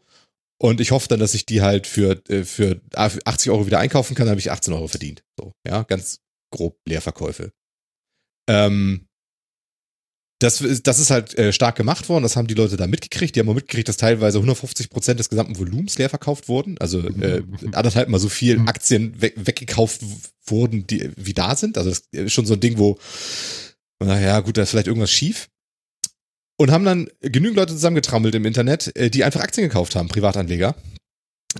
Und 0.61 0.79
ich 0.79 0.91
hoffe 0.91 1.07
dann, 1.07 1.19
dass 1.19 1.33
ich 1.33 1.45
die 1.45 1.61
halt 1.61 1.87
für, 1.87 2.21
äh, 2.29 2.43
für 2.43 2.81
80 2.95 3.51
Euro 3.51 3.65
wieder 3.65 3.79
einkaufen 3.79 4.15
kann, 4.15 4.25
dann 4.25 4.31
habe 4.31 4.39
ich 4.39 4.51
18 4.51 4.73
Euro 4.73 4.87
verdient. 4.87 5.23
So, 5.37 5.53
ja, 5.67 5.83
ganz 5.83 6.19
grob 6.51 6.79
Leerverkäufe. 6.87 7.51
Ähm, 8.47 9.07
das, 10.43 10.63
das 10.83 10.99
ist 10.99 11.09
halt 11.09 11.37
äh, 11.37 11.53
stark 11.53 11.77
gemacht 11.77 12.09
worden, 12.09 12.23
das 12.23 12.35
haben 12.35 12.47
die 12.47 12.53
Leute 12.53 12.75
da 12.75 12.85
mitgekriegt. 12.85 13.35
Die 13.35 13.39
haben 13.39 13.47
auch 13.47 13.53
mitgekriegt, 13.53 13.87
dass 13.87 13.97
teilweise 13.97 14.39
150 14.39 14.89
Prozent 14.89 15.19
des 15.19 15.29
gesamten 15.29 15.57
Volumens 15.57 15.97
leer 15.97 16.09
verkauft 16.09 16.49
wurden. 16.49 16.77
Also 16.79 16.99
äh, 16.99 17.43
anderthalb 17.71 18.09
mal 18.09 18.19
so 18.19 18.29
viel 18.29 18.59
mhm. 18.59 18.67
Aktien 18.67 19.21
we 19.21 19.31
weggekauft 19.35 20.01
wurden, 20.45 20.85
die 20.85 21.11
wie 21.15 21.33
da 21.33 21.55
sind. 21.55 21.77
Also 21.77 21.91
das 21.91 22.03
ist 22.11 22.33
schon 22.33 22.45
so 22.45 22.55
ein 22.55 22.59
Ding, 22.59 22.77
wo, 22.77 22.97
naja, 23.99 24.41
gut, 24.41 24.57
da 24.57 24.63
ist 24.63 24.71
vielleicht 24.71 24.87
irgendwas 24.87 25.11
schief. 25.11 25.49
Und 26.63 26.71
haben 26.71 26.85
dann 26.85 27.09
genügend 27.19 27.57
Leute 27.57 27.73
zusammengetrammelt 27.73 28.33
im 28.35 28.45
Internet, 28.45 28.95
äh, 28.95 29.09
die 29.09 29.25
einfach 29.25 29.41
Aktien 29.41 29.67
gekauft 29.67 29.97
haben, 29.97 30.07
Privatanleger, 30.07 30.75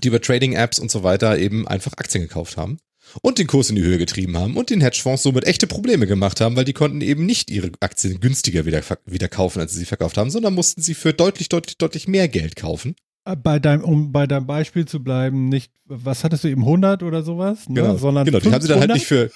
die 0.02 0.08
über 0.08 0.18
Trading-Apps 0.18 0.78
und 0.78 0.90
so 0.90 1.02
weiter 1.02 1.36
eben 1.36 1.68
einfach 1.68 1.92
Aktien 1.98 2.22
gekauft 2.22 2.56
haben 2.56 2.78
und 3.20 3.38
den 3.38 3.46
Kurs 3.46 3.68
in 3.68 3.76
die 3.76 3.82
Höhe 3.82 3.98
getrieben 3.98 4.34
haben 4.38 4.56
und 4.56 4.70
den 4.70 4.80
Hedgefonds 4.80 5.22
somit 5.22 5.44
echte 5.44 5.66
Probleme 5.66 6.06
gemacht 6.06 6.40
haben, 6.40 6.56
weil 6.56 6.64
die 6.64 6.72
konnten 6.72 7.02
eben 7.02 7.26
nicht 7.26 7.50
ihre 7.50 7.70
Aktien 7.80 8.18
günstiger 8.18 8.64
wieder, 8.64 8.80
wieder 9.04 9.28
kaufen, 9.28 9.60
als 9.60 9.74
sie 9.74 9.80
sie 9.80 9.84
verkauft 9.84 10.16
haben, 10.16 10.30
sondern 10.30 10.54
mussten 10.54 10.80
sie 10.80 10.94
für 10.94 11.12
deutlich, 11.12 11.50
deutlich, 11.50 11.76
deutlich 11.76 12.08
mehr 12.08 12.26
Geld 12.28 12.56
kaufen. 12.56 12.96
Äh, 13.26 13.36
bei 13.36 13.58
deinem, 13.58 13.84
um 13.84 14.10
bei 14.10 14.26
deinem 14.26 14.46
Beispiel 14.46 14.86
zu 14.86 15.04
bleiben, 15.04 15.50
nicht, 15.50 15.70
was 15.84 16.24
hattest 16.24 16.44
du 16.44 16.48
eben 16.48 16.62
100 16.62 17.02
oder 17.02 17.22
sowas? 17.22 17.68
Ne? 17.68 17.82
Genau, 17.82 17.98
sondern 17.98 18.24
genau, 18.24 18.38
die 18.38 18.44
500? 18.44 18.54
haben 18.54 18.62
sie 18.62 18.68
dann 18.68 18.80
halt 18.80 18.94
nicht 18.94 19.06
für, 19.06 19.30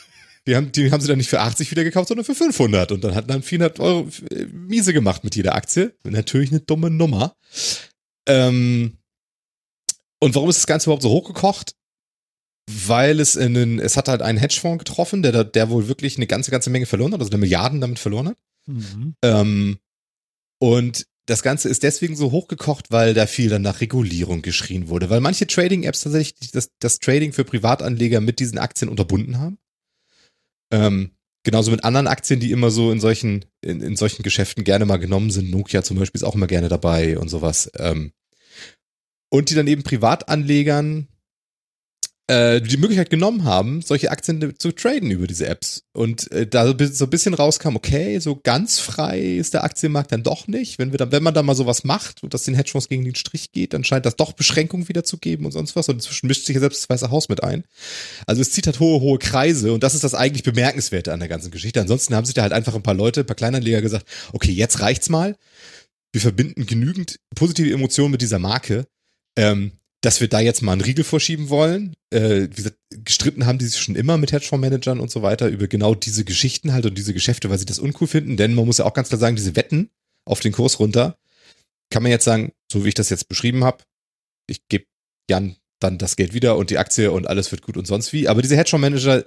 die 0.48 0.56
haben, 0.56 0.72
die 0.72 0.90
haben 0.90 1.00
sie 1.00 1.08
dann 1.08 1.18
nicht 1.18 1.30
für 1.30 1.40
80 1.40 1.70
wieder 1.70 1.84
gekauft, 1.84 2.08
sondern 2.08 2.24
für 2.24 2.34
500 2.34 2.92
und 2.92 3.04
dann 3.04 3.14
hat 3.14 3.30
dann 3.30 3.42
400 3.42 3.78
Euro 3.80 4.08
äh, 4.30 4.46
miese 4.46 4.92
gemacht 4.92 5.22
mit 5.22 5.36
jeder 5.36 5.54
Aktie. 5.54 5.94
Natürlich 6.04 6.50
eine 6.50 6.60
dumme 6.60 6.90
Nummer. 6.90 7.36
Ähm, 8.26 8.98
und 10.20 10.34
warum 10.34 10.48
ist 10.48 10.58
das 10.58 10.66
Ganze 10.66 10.86
überhaupt 10.86 11.02
so 11.02 11.10
hochgekocht? 11.10 11.74
weil 12.68 13.18
es 13.18 13.34
in 13.34 13.54
den, 13.54 13.78
es 13.78 13.96
hat 13.96 14.08
halt 14.08 14.20
einen 14.20 14.38
Hedgefonds 14.38 14.84
getroffen, 14.84 15.22
der, 15.22 15.44
der 15.44 15.70
wohl 15.70 15.88
wirklich 15.88 16.16
eine 16.16 16.26
ganze, 16.26 16.50
ganze 16.50 16.68
Menge 16.70 16.86
verloren 16.86 17.12
hat, 17.12 17.20
also 17.20 17.30
eine 17.30 17.38
Milliarden 17.38 17.80
damit 17.80 17.98
verloren 17.98 18.28
hat. 18.28 18.36
Mhm. 18.66 19.14
Ähm, 19.22 19.78
und 20.60 21.06
das 21.26 21.42
Ganze 21.42 21.68
ist 21.68 21.82
deswegen 21.82 22.16
so 22.16 22.30
hochgekocht, 22.30 22.90
weil 22.90 23.14
da 23.14 23.26
viel 23.26 23.48
dann 23.48 23.62
nach 23.62 23.80
Regulierung 23.80 24.42
geschrien 24.42 24.88
wurde, 24.88 25.08
weil 25.08 25.20
manche 25.20 25.46
Trading-Apps 25.46 26.00
tatsächlich 26.00 26.50
das, 26.50 26.70
das 26.78 26.98
Trading 26.98 27.32
für 27.32 27.44
Privatanleger 27.44 28.20
mit 28.20 28.38
diesen 28.38 28.58
Aktien 28.58 28.90
unterbunden 28.90 29.38
haben. 29.38 29.58
Ähm, 30.70 31.12
genauso 31.44 31.70
mit 31.70 31.84
anderen 31.84 32.06
Aktien, 32.06 32.40
die 32.40 32.52
immer 32.52 32.70
so 32.70 32.90
in 32.92 33.00
solchen, 33.00 33.44
in, 33.62 33.80
in 33.80 33.96
solchen 33.96 34.22
Geschäften 34.22 34.64
gerne 34.64 34.84
mal 34.84 34.98
genommen 34.98 35.30
sind. 35.30 35.50
Nokia 35.50 35.82
zum 35.82 35.98
Beispiel 35.98 36.18
ist 36.18 36.24
auch 36.24 36.34
immer 36.34 36.46
gerne 36.46 36.68
dabei 36.68 37.18
und 37.18 37.28
sowas. 37.28 37.70
Ähm, 37.78 38.12
und 39.30 39.50
die 39.50 39.54
dann 39.54 39.66
eben 39.66 39.82
Privatanlegern 39.82 41.08
äh, 42.28 42.60
die 42.60 42.76
Möglichkeit 42.76 43.08
genommen 43.08 43.44
haben, 43.44 43.80
solche 43.80 44.10
Aktien 44.10 44.54
zu 44.58 44.72
traden 44.72 45.10
über 45.10 45.26
diese 45.26 45.46
Apps. 45.46 45.84
Und 45.94 46.30
äh, 46.30 46.46
da 46.46 46.66
so 46.66 47.04
ein 47.04 47.10
bisschen 47.10 47.32
rauskam, 47.32 47.74
okay, 47.74 48.18
so 48.18 48.36
ganz 48.36 48.78
frei 48.78 49.18
ist 49.18 49.54
der 49.54 49.64
Aktienmarkt 49.64 50.12
dann 50.12 50.22
doch 50.22 50.46
nicht. 50.46 50.78
Wenn 50.78 50.92
wir 50.92 50.98
dann, 50.98 51.10
wenn 51.10 51.22
man 51.22 51.32
da 51.32 51.42
mal 51.42 51.54
sowas 51.54 51.84
macht 51.84 52.22
und 52.22 52.34
das 52.34 52.44
den 52.44 52.54
Hedgefonds 52.54 52.88
gegen 52.88 53.04
den 53.04 53.14
Strich 53.14 53.50
geht, 53.52 53.72
dann 53.72 53.82
scheint 53.82 54.04
das 54.04 54.16
doch 54.16 54.32
Beschränkungen 54.32 54.88
wieder 54.88 55.04
zu 55.04 55.16
geben 55.16 55.46
und 55.46 55.52
sonst 55.52 55.74
was. 55.74 55.88
Und 55.88 55.96
inzwischen 55.96 56.26
mischt 56.26 56.44
sich 56.44 56.54
ja 56.54 56.60
selbst 56.60 56.82
das 56.82 56.90
Weiße 56.90 57.10
Haus 57.10 57.30
mit 57.30 57.42
ein. 57.42 57.64
Also 58.26 58.42
es 58.42 58.50
zieht 58.50 58.66
halt 58.66 58.78
hohe, 58.78 59.00
hohe 59.00 59.18
Kreise 59.18 59.72
und 59.72 59.82
das 59.82 59.94
ist 59.94 60.04
das 60.04 60.14
eigentlich 60.14 60.42
Bemerkenswerte 60.42 61.14
an 61.14 61.20
der 61.20 61.28
ganzen 61.28 61.50
Geschichte. 61.50 61.80
Ansonsten 61.80 62.14
haben 62.14 62.26
sich 62.26 62.34
da 62.34 62.42
halt 62.42 62.52
einfach 62.52 62.74
ein 62.74 62.82
paar 62.82 62.94
Leute, 62.94 63.20
ein 63.20 63.26
paar 63.26 63.36
Kleinanleger 63.36 63.80
gesagt, 63.80 64.06
okay, 64.34 64.52
jetzt 64.52 64.80
reicht's 64.80 65.08
mal. 65.08 65.34
Wir 66.12 66.20
verbinden 66.20 66.66
genügend 66.66 67.18
positive 67.34 67.72
Emotionen 67.72 68.12
mit 68.12 68.20
dieser 68.20 68.38
Marke. 68.38 68.86
Ähm, 69.36 69.72
dass 70.00 70.20
wir 70.20 70.28
da 70.28 70.40
jetzt 70.40 70.62
mal 70.62 70.72
einen 70.72 70.80
Riegel 70.80 71.04
vorschieben 71.04 71.48
wollen. 71.48 71.94
Äh, 72.10 72.48
wie 72.50 72.54
gesagt, 72.54 72.76
gestritten 72.90 73.46
haben 73.46 73.58
die 73.58 73.66
sich 73.66 73.80
schon 73.80 73.96
immer 73.96 74.16
mit 74.16 74.32
Hedgefondsmanagern 74.32 75.00
und 75.00 75.10
so 75.10 75.22
weiter 75.22 75.48
über 75.48 75.66
genau 75.66 75.94
diese 75.94 76.24
Geschichten 76.24 76.72
halt 76.72 76.86
und 76.86 76.96
diese 76.96 77.14
Geschäfte, 77.14 77.50
weil 77.50 77.58
sie 77.58 77.66
das 77.66 77.78
uncool 77.78 78.06
finden. 78.06 78.36
Denn 78.36 78.54
man 78.54 78.66
muss 78.66 78.78
ja 78.78 78.84
auch 78.84 78.94
ganz 78.94 79.08
klar 79.08 79.18
sagen, 79.18 79.36
diese 79.36 79.56
Wetten 79.56 79.90
auf 80.24 80.40
den 80.40 80.52
Kurs 80.52 80.78
runter, 80.78 81.18
kann 81.90 82.02
man 82.02 82.12
jetzt 82.12 82.24
sagen, 82.24 82.52
so 82.70 82.84
wie 82.84 82.88
ich 82.88 82.94
das 82.94 83.10
jetzt 83.10 83.28
beschrieben 83.28 83.64
habe, 83.64 83.82
ich 84.46 84.68
gebe 84.68 84.84
Jan 85.28 85.56
dann 85.80 85.98
das 85.98 86.16
Geld 86.16 86.32
wieder 86.34 86.56
und 86.56 86.70
die 86.70 86.78
Aktie 86.78 87.10
und 87.10 87.26
alles 87.26 87.50
wird 87.50 87.62
gut 87.62 87.76
und 87.76 87.86
sonst 87.86 88.12
wie. 88.12 88.28
Aber 88.28 88.42
diese 88.42 88.56
Hedgefondsmanager 88.56 89.24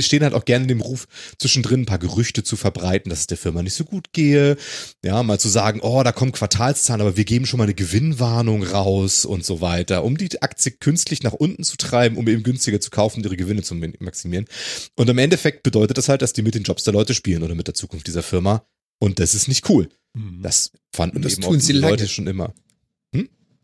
stehen 0.00 0.22
halt 0.22 0.34
auch 0.34 0.44
gerne 0.44 0.64
in 0.64 0.68
dem 0.68 0.80
Ruf, 0.80 1.06
zwischendrin 1.38 1.80
ein 1.80 1.86
paar 1.86 1.98
Gerüchte 1.98 2.44
zu 2.44 2.56
verbreiten, 2.56 3.10
dass 3.10 3.20
es 3.20 3.26
der 3.26 3.36
Firma 3.36 3.62
nicht 3.62 3.74
so 3.74 3.84
gut 3.84 4.12
gehe. 4.12 4.56
Ja, 5.04 5.22
mal 5.22 5.40
zu 5.40 5.48
sagen, 5.48 5.80
oh, 5.82 6.02
da 6.02 6.12
kommen 6.12 6.32
Quartalszahlen, 6.32 7.00
aber 7.00 7.16
wir 7.16 7.24
geben 7.24 7.46
schon 7.46 7.58
mal 7.58 7.64
eine 7.64 7.74
Gewinnwarnung 7.74 8.62
raus 8.62 9.24
und 9.24 9.44
so 9.44 9.60
weiter, 9.60 10.04
um 10.04 10.16
die 10.16 10.40
Aktie 10.42 10.72
künstlich 10.72 11.22
nach 11.22 11.32
unten 11.32 11.64
zu 11.64 11.76
treiben, 11.76 12.16
um 12.16 12.28
eben 12.28 12.42
günstiger 12.42 12.80
zu 12.80 12.90
kaufen, 12.90 13.22
ihre 13.22 13.36
Gewinne 13.36 13.62
zu 13.62 13.74
maximieren. 13.74 14.46
Und 14.96 15.10
im 15.10 15.18
Endeffekt 15.18 15.62
bedeutet 15.62 15.98
das 15.98 16.08
halt, 16.08 16.22
dass 16.22 16.32
die 16.32 16.42
mit 16.42 16.54
den 16.54 16.62
Jobs 16.62 16.84
der 16.84 16.92
Leute 16.92 17.14
spielen 17.14 17.42
oder 17.42 17.54
mit 17.54 17.66
der 17.66 17.74
Zukunft 17.74 18.06
dieser 18.06 18.22
Firma. 18.22 18.66
Und 18.98 19.18
das 19.18 19.34
ist 19.34 19.48
nicht 19.48 19.68
cool. 19.68 19.88
Mhm. 20.14 20.42
Das 20.42 20.70
fanden 20.94 21.16
und 21.16 21.24
das 21.24 21.34
eben 21.34 21.42
tun 21.42 21.56
auch 21.56 21.62
die 21.62 21.72
Leute 21.72 22.08
schon 22.08 22.26
immer. 22.26 22.54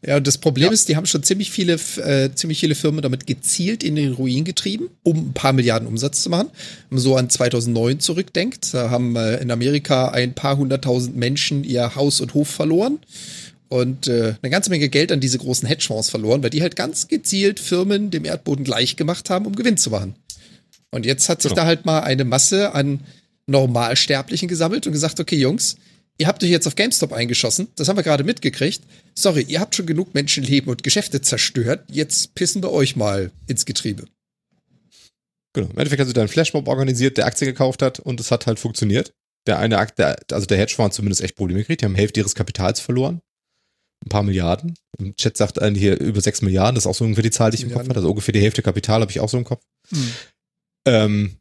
Ja, 0.07 0.17
und 0.17 0.27
das 0.29 0.39
Problem 0.39 0.67
ja. 0.67 0.73
ist, 0.73 0.89
die 0.89 0.95
haben 0.95 1.07
schon 1.07 1.25
ziemlich 1.25 1.51
viele, 1.51 1.75
äh, 1.97 2.31
ziemlich 2.33 2.61
viele 2.61 2.77
Firmen 2.77 3.03
damit 3.03 3.27
gezielt 3.27 3.83
in 3.83 3.97
den 3.97 4.13
Ruin 4.13 4.45
getrieben, 4.45 4.91
um 5.03 5.31
ein 5.31 5.33
paar 5.33 5.53
Milliarden 5.53 5.89
Umsatz 5.89 6.23
zu 6.23 6.31
machen. 6.31 6.49
Wenn 6.89 6.97
man 6.97 6.99
so 7.01 7.17
an 7.17 7.29
2009 7.29 7.99
zurückdenkt, 7.99 8.73
da 8.75 8.91
haben 8.91 9.17
äh, 9.17 9.39
in 9.39 9.51
Amerika 9.51 10.11
ein 10.11 10.35
paar 10.35 10.57
hunderttausend 10.57 11.17
Menschen 11.17 11.65
ihr 11.65 11.97
Haus 11.97 12.21
und 12.21 12.35
Hof 12.35 12.49
verloren 12.49 13.01
und 13.69 14.07
äh, 14.07 14.35
eine 14.41 14.51
ganze 14.51 14.71
Menge 14.71 14.89
Geld 14.89 15.11
an 15.11 15.21
diese 15.21 15.39
großen 15.39 15.67
Hedgefonds 15.67 16.11
verloren, 16.11 16.45
weil 16.45 16.51
die 16.51 16.63
halt 16.63 16.77
ganz 16.77 17.09
gezielt 17.09 17.59
Firmen 17.59 18.11
dem 18.13 18.25
Erdboden 18.25 18.65
gleich 18.65 18.95
gemacht 18.97 19.31
haben, 19.31 19.47
um 19.47 19.57
Gewinn 19.57 19.77
zu 19.77 19.91
machen. 19.91 20.15
Und 20.91 21.07
jetzt 21.07 21.29
hat 21.29 21.43
sich 21.43 21.51
genau. 21.51 21.63
da 21.63 21.67
halt 21.67 21.87
mal 21.87 22.01
eine 22.01 22.25
Masse 22.25 22.73
an 22.75 23.01
Normalsterblichen 23.47 24.49
gesammelt 24.49 24.87
und 24.87 24.93
gesagt, 24.93 25.19
okay, 25.21 25.37
Jungs, 25.37 25.77
ihr 26.19 26.27
habt 26.27 26.43
euch 26.43 26.51
jetzt 26.51 26.67
auf 26.67 26.75
GameStop 26.75 27.13
eingeschossen, 27.13 27.69
das 27.77 27.89
haben 27.89 27.97
wir 27.97 28.03
gerade 28.03 28.25
mitgekriegt. 28.25 28.83
Sorry, 29.15 29.43
ihr 29.43 29.61
habt 29.61 29.75
schon 29.75 29.87
genug 29.87 30.15
Menschenleben 30.15 30.71
und 30.71 30.83
Geschäfte 30.83 31.23
zerstört, 31.23 31.85
jetzt 31.91 32.35
pissen 32.35 32.63
wir 32.63 32.73
euch 32.73 32.97
mal 32.97 33.31
ins 33.47 33.65
Getriebe. 33.65 34.05
Genau. 35.55 35.71
Im 35.71 35.79
Endeffekt 35.79 36.01
hast 36.01 36.09
du 36.09 36.13
da 36.13 36.21
einen 36.21 36.29
Flashmob 36.29 36.69
organisiert, 36.69 37.17
der 37.17 37.27
Aktien 37.27 37.51
gekauft 37.51 37.83
hat 37.83 38.01
und 38.01 38.21
es 38.21 38.31
hat 38.31 38.47
halt 38.47 38.59
funktioniert. 38.59 39.13
Der 39.47 39.59
eine 39.59 39.79
Akt, 39.79 39.99
also 40.01 40.47
der 40.47 40.59
Hedgefonds 40.59 40.93
hat 40.93 40.97
zumindest 40.97 41.23
echt 41.23 41.37
Probleme 41.37 41.61
gekriegt, 41.61 41.81
die 41.81 41.87
haben 41.87 41.95
Hälfte 41.95 42.21
ihres 42.21 42.35
Kapitals 42.35 42.81
verloren. 42.81 43.21
Ein 44.05 44.11
paar 44.11 44.23
Milliarden. 44.23 44.75
Im 44.99 45.17
Chat 45.17 45.37
sagt 45.37 45.61
einen 45.61 45.75
hier 45.75 45.99
über 45.99 46.21
sechs 46.21 46.43
Milliarden, 46.43 46.75
das 46.75 46.85
ist 46.85 46.89
auch 46.89 46.95
so 46.95 47.05
ungefähr 47.05 47.23
die 47.23 47.31
Zahl, 47.31 47.51
die 47.51 47.57
ich 47.57 47.63
im 47.63 47.73
Kopf 47.73 47.89
hatte. 47.89 47.97
Also 47.97 48.11
ungefähr 48.11 48.33
die 48.33 48.43
Hälfte 48.43 48.63
Kapital 48.63 49.01
habe 49.01 49.11
ich 49.11 49.21
auch 49.21 49.29
so 49.29 49.39
im 49.39 49.45
Kopf. 49.45 49.65
Hm. 49.89 50.13
Ähm, 50.87 51.37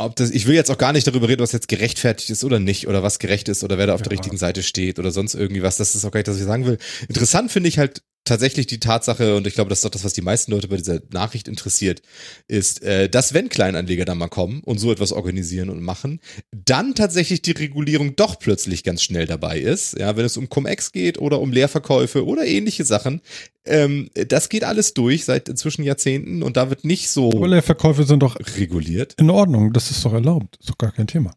ob 0.00 0.16
das, 0.16 0.30
ich 0.30 0.46
will 0.46 0.54
jetzt 0.54 0.70
auch 0.70 0.78
gar 0.78 0.92
nicht 0.92 1.06
darüber 1.06 1.28
reden, 1.28 1.42
was 1.42 1.52
jetzt 1.52 1.68
gerechtfertigt 1.68 2.30
ist 2.30 2.42
oder 2.44 2.58
nicht, 2.58 2.88
oder 2.88 3.02
was 3.02 3.18
gerecht 3.18 3.48
ist, 3.48 3.62
oder 3.62 3.78
wer 3.78 3.86
da 3.86 3.94
auf 3.94 4.00
ja. 4.00 4.04
der 4.04 4.12
richtigen 4.12 4.36
Seite 4.36 4.62
steht, 4.62 4.98
oder 4.98 5.10
sonst 5.10 5.34
irgendwie 5.34 5.62
was. 5.62 5.76
Das 5.76 5.94
ist 5.94 6.04
auch 6.04 6.10
gar 6.10 6.20
nicht, 6.20 6.28
was 6.28 6.38
ich 6.38 6.44
sagen 6.44 6.66
will. 6.66 6.78
Interessant 7.08 7.52
finde 7.52 7.68
ich 7.68 7.78
halt 7.78 8.02
tatsächlich 8.24 8.66
die 8.66 8.80
Tatsache, 8.80 9.36
und 9.36 9.46
ich 9.46 9.54
glaube, 9.54 9.68
das 9.70 9.78
ist 9.78 9.84
doch 9.84 9.90
das, 9.90 10.04
was 10.04 10.12
die 10.12 10.22
meisten 10.22 10.52
Leute 10.52 10.68
bei 10.68 10.76
dieser 10.76 11.00
Nachricht 11.12 11.48
interessiert, 11.48 12.02
ist, 12.48 12.82
äh, 12.82 13.08
dass 13.08 13.34
wenn 13.34 13.48
Kleinanleger 13.48 14.04
da 14.04 14.14
mal 14.14 14.28
kommen 14.28 14.60
und 14.60 14.78
so 14.78 14.92
etwas 14.92 15.12
organisieren 15.12 15.70
und 15.70 15.82
machen, 15.82 16.20
dann 16.52 16.94
tatsächlich 16.94 17.42
die 17.42 17.52
Regulierung 17.52 18.16
doch 18.16 18.38
plötzlich 18.38 18.84
ganz 18.84 19.02
schnell 19.02 19.26
dabei 19.26 19.58
ist. 19.58 19.98
Ja, 19.98 20.16
wenn 20.16 20.24
es 20.24 20.36
um 20.36 20.48
Cum-Ex 20.48 20.92
geht 20.92 21.18
oder 21.18 21.40
um 21.40 21.52
Leerverkäufe 21.52 22.24
oder 22.24 22.46
ähnliche 22.46 22.84
Sachen, 22.84 23.20
ähm, 23.64 24.10
das 24.14 24.48
geht 24.48 24.64
alles 24.64 24.94
durch 24.94 25.24
seit 25.24 25.48
inzwischen 25.48 25.82
Jahrzehnten 25.82 26.42
und 26.42 26.56
da 26.56 26.70
wird 26.70 26.84
nicht 26.84 27.10
so. 27.10 27.30
Aber 27.30 27.48
Leerverkäufe 27.48 28.04
sind 28.04 28.22
doch 28.22 28.36
reguliert. 28.56 29.14
In 29.18 29.30
Ordnung, 29.30 29.72
das 29.72 29.90
ist 29.90 30.04
doch 30.04 30.12
erlaubt, 30.12 30.56
ist 30.60 30.70
doch 30.70 30.78
gar 30.78 30.92
kein 30.92 31.06
Thema. 31.06 31.34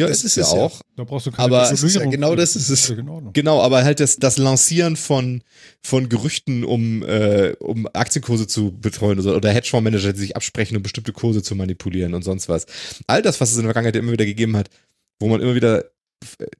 Ja, 0.00 0.08
das 0.08 0.24
ist 0.24 0.36
es 0.36 0.50
ja 0.52 0.58
auch. 0.58 0.80
Da 0.96 1.04
brauchst 1.04 1.26
du 1.26 1.30
keine 1.30 1.44
aber 1.44 1.68
das 1.68 1.82
ist 1.82 1.94
ja, 1.94 2.04
genau 2.06 2.34
das 2.34 2.56
ist 2.56 2.68
es. 2.70 2.94
Genau, 3.32 3.60
aber 3.60 3.84
halt 3.84 4.00
das, 4.00 4.16
das 4.16 4.38
Lancieren 4.38 4.96
von, 4.96 5.42
von 5.82 6.08
Gerüchten, 6.08 6.64
um, 6.64 7.02
äh, 7.02 7.54
um 7.60 7.86
Aktienkurse 7.92 8.46
zu 8.46 8.72
betreuen 8.72 9.18
oder, 9.18 9.36
oder 9.36 9.50
Hedgefondsmanager, 9.50 10.12
die 10.12 10.20
sich 10.20 10.36
absprechen, 10.36 10.76
um 10.76 10.82
bestimmte 10.82 11.12
Kurse 11.12 11.42
zu 11.42 11.54
manipulieren 11.54 12.14
und 12.14 12.22
sonst 12.22 12.48
was. 12.48 12.66
All 13.06 13.22
das, 13.22 13.40
was 13.40 13.52
es 13.52 13.56
in 13.56 13.64
der 13.64 13.68
Vergangenheit 13.68 13.96
immer 13.96 14.12
wieder 14.12 14.26
gegeben 14.26 14.56
hat, 14.56 14.70
wo 15.18 15.28
man 15.28 15.40
immer 15.40 15.54
wieder, 15.54 15.84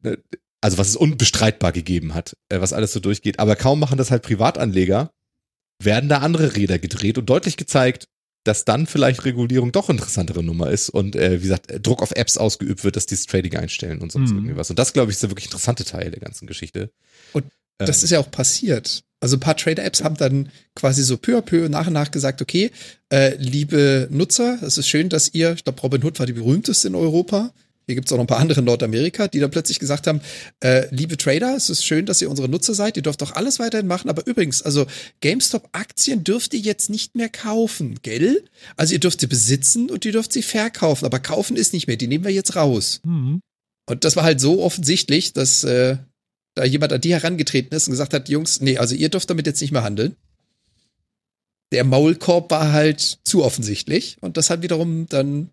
äh, 0.02 0.16
also 0.60 0.78
was 0.78 0.88
es 0.88 0.96
unbestreitbar 0.96 1.72
gegeben 1.72 2.14
hat, 2.14 2.36
äh, 2.48 2.60
was 2.60 2.72
alles 2.72 2.92
so 2.92 3.00
durchgeht. 3.00 3.38
Aber 3.38 3.56
kaum 3.56 3.80
machen 3.80 3.98
das 3.98 4.10
halt 4.10 4.22
Privatanleger, 4.22 5.10
werden 5.82 6.08
da 6.08 6.18
andere 6.18 6.56
Räder 6.56 6.78
gedreht 6.78 7.16
und 7.16 7.28
deutlich 7.30 7.56
gezeigt, 7.56 8.06
dass 8.44 8.64
dann 8.64 8.86
vielleicht 8.86 9.24
Regulierung 9.24 9.72
doch 9.72 9.90
interessantere 9.90 10.42
Nummer 10.42 10.70
ist 10.70 10.88
und 10.88 11.14
äh, 11.14 11.38
wie 11.38 11.42
gesagt, 11.42 11.72
Druck 11.82 12.02
auf 12.02 12.12
Apps 12.12 12.38
ausgeübt 12.38 12.84
wird, 12.84 12.96
dass 12.96 13.06
die 13.06 13.14
das 13.14 13.26
Trading 13.26 13.56
einstellen 13.56 14.00
und 14.00 14.12
sonst 14.12 14.30
mhm. 14.30 14.38
irgendwie 14.38 14.56
was. 14.56 14.70
Und 14.70 14.78
das, 14.78 14.92
glaube 14.92 15.10
ich, 15.10 15.16
ist 15.16 15.22
der 15.22 15.30
wirklich 15.30 15.46
interessante 15.46 15.84
Teil 15.84 16.10
der 16.10 16.20
ganzen 16.20 16.46
Geschichte. 16.46 16.90
Und 17.32 17.44
das 17.78 18.00
ähm. 18.00 18.04
ist 18.04 18.10
ja 18.10 18.18
auch 18.20 18.30
passiert. 18.30 19.04
Also 19.20 19.36
ein 19.36 19.40
paar 19.40 19.56
Trader-Apps 19.56 20.02
haben 20.02 20.16
dann 20.16 20.50
quasi 20.74 21.02
so 21.02 21.18
peu 21.18 21.36
à 21.36 21.42
peu 21.42 21.68
nach 21.68 21.86
und 21.86 21.92
nach 21.92 22.10
gesagt, 22.10 22.40
okay, 22.40 22.70
äh, 23.12 23.36
liebe 23.36 24.08
Nutzer, 24.10 24.58
es 24.62 24.78
ist 24.78 24.88
schön, 24.88 25.10
dass 25.10 25.34
ihr, 25.34 25.52
ich 25.52 25.64
glaube, 25.64 25.80
Robin 25.82 26.02
Hood 26.02 26.18
war 26.18 26.26
die 26.26 26.32
berühmteste 26.32 26.88
in 26.88 26.94
Europa, 26.94 27.52
hier 27.90 27.96
gibt's 27.96 28.12
auch 28.12 28.16
noch 28.16 28.24
ein 28.24 28.28
paar 28.28 28.38
andere 28.38 28.60
in 28.60 28.66
Nordamerika, 28.66 29.26
die 29.26 29.40
dann 29.40 29.50
plötzlich 29.50 29.80
gesagt 29.80 30.06
haben, 30.06 30.20
äh, 30.60 30.86
liebe 30.94 31.16
Trader, 31.16 31.56
es 31.56 31.70
ist 31.70 31.84
schön, 31.84 32.06
dass 32.06 32.22
ihr 32.22 32.30
unsere 32.30 32.48
Nutzer 32.48 32.72
seid, 32.72 32.96
ihr 32.96 33.02
dürft 33.02 33.20
doch 33.20 33.34
alles 33.34 33.58
weiterhin 33.58 33.88
machen, 33.88 34.08
aber 34.08 34.26
übrigens, 34.28 34.62
also 34.62 34.86
GameStop-Aktien 35.20 36.22
dürft 36.22 36.54
ihr 36.54 36.60
jetzt 36.60 36.88
nicht 36.88 37.16
mehr 37.16 37.28
kaufen, 37.28 37.98
gell? 38.02 38.44
Also 38.76 38.92
ihr 38.92 39.00
dürft 39.00 39.20
sie 39.20 39.26
besitzen 39.26 39.90
und 39.90 40.04
ihr 40.04 40.12
dürft 40.12 40.32
sie 40.32 40.42
verkaufen, 40.42 41.04
aber 41.04 41.18
kaufen 41.18 41.56
ist 41.56 41.72
nicht 41.72 41.88
mehr, 41.88 41.96
die 41.96 42.06
nehmen 42.06 42.24
wir 42.24 42.30
jetzt 42.30 42.54
raus. 42.54 43.00
Mhm. 43.04 43.40
Und 43.88 44.04
das 44.04 44.14
war 44.14 44.22
halt 44.22 44.40
so 44.40 44.62
offensichtlich, 44.62 45.32
dass 45.32 45.64
äh, 45.64 45.96
da 46.54 46.64
jemand 46.64 46.92
an 46.92 47.00
die 47.00 47.12
herangetreten 47.12 47.76
ist 47.76 47.88
und 47.88 47.92
gesagt 47.92 48.14
hat, 48.14 48.28
Jungs, 48.28 48.60
nee, 48.60 48.78
also 48.78 48.94
ihr 48.94 49.08
dürft 49.08 49.28
damit 49.30 49.46
jetzt 49.46 49.60
nicht 49.60 49.72
mehr 49.72 49.82
handeln. 49.82 50.14
Der 51.72 51.82
Maulkorb 51.82 52.52
war 52.52 52.72
halt 52.72 53.18
zu 53.24 53.42
offensichtlich 53.42 54.16
und 54.20 54.36
das 54.36 54.48
hat 54.48 54.62
wiederum 54.62 55.06
dann 55.08 55.50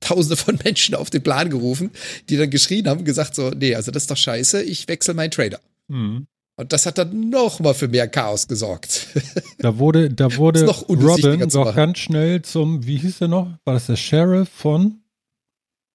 Tausende 0.00 0.36
von 0.36 0.58
Menschen 0.62 0.94
auf 0.94 1.10
den 1.10 1.22
Plan 1.22 1.50
gerufen, 1.50 1.90
die 2.28 2.36
dann 2.36 2.50
geschrien 2.50 2.88
haben 2.88 3.04
gesagt 3.04 3.34
so, 3.34 3.50
nee, 3.50 3.74
also 3.74 3.90
das 3.90 4.04
ist 4.04 4.10
doch 4.10 4.16
scheiße, 4.16 4.62
ich 4.62 4.86
wechsle 4.88 5.14
meinen 5.14 5.30
Trader. 5.30 5.60
Mhm. 5.88 6.26
Und 6.56 6.72
das 6.72 6.86
hat 6.86 6.98
dann 6.98 7.30
noch 7.30 7.58
mal 7.58 7.74
für 7.74 7.88
mehr 7.88 8.06
Chaos 8.08 8.46
gesorgt. 8.46 9.08
Da 9.58 9.78
wurde, 9.78 10.10
da 10.10 10.36
wurde 10.36 10.64
noch 10.64 10.86
Robin 10.90 11.48
doch 11.48 11.74
ganz 11.74 11.98
schnell 11.98 12.42
zum, 12.42 12.86
wie 12.86 12.98
hieß 12.98 13.20
der 13.20 13.28
noch? 13.28 13.50
War 13.64 13.74
das 13.74 13.86
der 13.86 13.96
Sheriff 13.96 14.50
von 14.50 15.00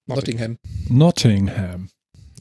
Nottingham. 0.08 0.56
Nottingham? 0.88 1.88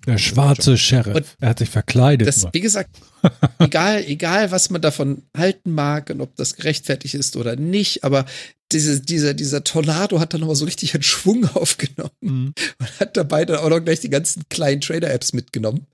Der 0.08 0.18
schwarze 0.18 0.76
Sheriff. 0.76 1.16
Und 1.16 1.28
er 1.40 1.50
hat 1.50 1.60
sich 1.60 1.70
verkleidet. 1.70 2.28
Das, 2.28 2.48
wie 2.52 2.62
gesagt, 2.62 2.90
egal, 3.60 4.04
egal, 4.08 4.50
was 4.50 4.72
man 4.72 4.82
davon 4.82 5.22
halten 5.38 5.72
mag 5.72 6.10
und 6.10 6.22
ob 6.22 6.36
das 6.36 6.56
gerechtfertigt 6.56 7.14
ist 7.14 7.36
oder 7.36 7.56
nicht, 7.56 8.04
aber 8.04 8.26
diese, 8.72 9.02
dieser, 9.02 9.34
dieser 9.34 9.64
Tornado 9.64 10.20
hat 10.20 10.34
dann 10.34 10.42
nochmal 10.42 10.56
so 10.56 10.66
richtig 10.66 10.94
einen 10.94 11.04
Schwung 11.04 11.46
aufgenommen 11.56 12.12
Mhm. 12.22 12.54
und 12.80 13.00
hat 13.00 13.18
dabei 13.18 13.46
dann 13.46 13.58
auch 13.58 13.70
noch 13.70 13.80
gleich 13.80 14.00
die 14.00 14.10
ganzen 14.10 14.44
kleinen 14.50 14.82
Trader-Apps 14.82 15.34
mitgenommen. 15.34 15.86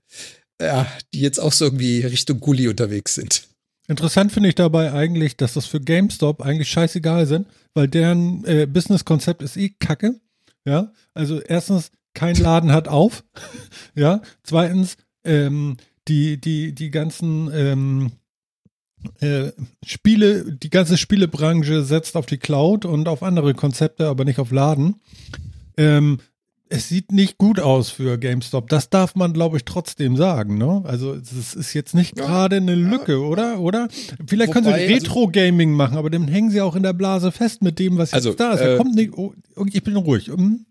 Ja, 0.60 0.86
die 1.12 1.20
jetzt 1.20 1.38
auch 1.38 1.52
so 1.52 1.66
irgendwie 1.66 2.00
Richtung 2.00 2.40
Gully 2.40 2.68
unterwegs 2.68 3.14
sind. 3.14 3.46
Interessant 3.88 4.32
finde 4.32 4.48
ich 4.48 4.54
dabei 4.54 4.92
eigentlich, 4.92 5.36
dass 5.36 5.52
das 5.52 5.66
für 5.66 5.80
GameStop 5.80 6.42
eigentlich 6.42 6.70
scheißegal 6.70 7.26
sind, 7.26 7.46
weil 7.74 7.88
deren 7.88 8.44
äh, 8.44 8.66
Businesskonzept 8.66 9.42
ist 9.42 9.56
eh 9.56 9.68
kacke. 9.78 10.18
Ja, 10.64 10.92
also 11.14 11.40
erstens, 11.40 11.90
kein 12.14 12.34
Laden 12.36 12.72
hat 12.72 12.88
auf. 12.88 13.22
ja, 13.94 14.22
zweitens, 14.42 14.96
ähm, 15.24 15.76
die, 16.08 16.40
die, 16.40 16.72
die 16.74 16.90
ganzen 16.90 17.50
ähm, 17.52 18.12
äh, 19.20 19.52
Spiele, 19.84 20.52
die 20.52 20.70
ganze 20.70 20.96
Spielebranche 20.96 21.82
setzt 21.84 22.16
auf 22.16 22.26
die 22.26 22.38
Cloud 22.38 22.84
und 22.84 23.08
auf 23.08 23.22
andere 23.22 23.54
Konzepte, 23.54 24.08
aber 24.08 24.24
nicht 24.24 24.38
auf 24.38 24.50
Laden. 24.50 24.96
Ähm, 25.76 26.18
es 26.68 26.88
sieht 26.88 27.12
nicht 27.12 27.38
gut 27.38 27.60
aus 27.60 27.90
für 27.90 28.18
GameStop. 28.18 28.68
Das 28.68 28.90
darf 28.90 29.14
man, 29.14 29.32
glaube 29.32 29.56
ich, 29.56 29.64
trotzdem 29.64 30.16
sagen. 30.16 30.58
Ne? 30.58 30.82
Also 30.84 31.14
es 31.14 31.54
ist 31.54 31.74
jetzt 31.74 31.94
nicht 31.94 32.18
Ja. 32.18 32.26
gerade 32.26 32.56
eine 32.56 32.74
Lücke, 32.74 33.20
oder? 33.20 33.60
Oder? 33.60 33.86
Vielleicht 34.26 34.52
können 34.52 34.66
Wobei, 34.66 34.78
sie 34.88 34.94
also- 34.94 35.06
Retro-Gaming 35.06 35.70
machen, 35.72 35.96
aber 35.96 36.10
dann 36.10 36.26
hängen 36.26 36.50
sie 36.50 36.60
auch 36.60 36.74
in 36.74 36.82
der 36.82 36.92
Blase 36.92 37.30
fest 37.30 37.62
mit 37.62 37.78
dem, 37.78 37.98
was 37.98 38.10
jetzt 38.10 38.14
Also, 38.26 38.32
da 38.34 38.54
ist. 38.54 38.60
Da 38.60 38.74
äh, 38.74 38.76
kommt 38.78 38.96
nicht. 38.96 39.12
Oh, 39.16 39.32
ich 39.72 39.82
bin 39.84 39.94
ruhig. 39.96 40.26
Hm? 40.26 40.66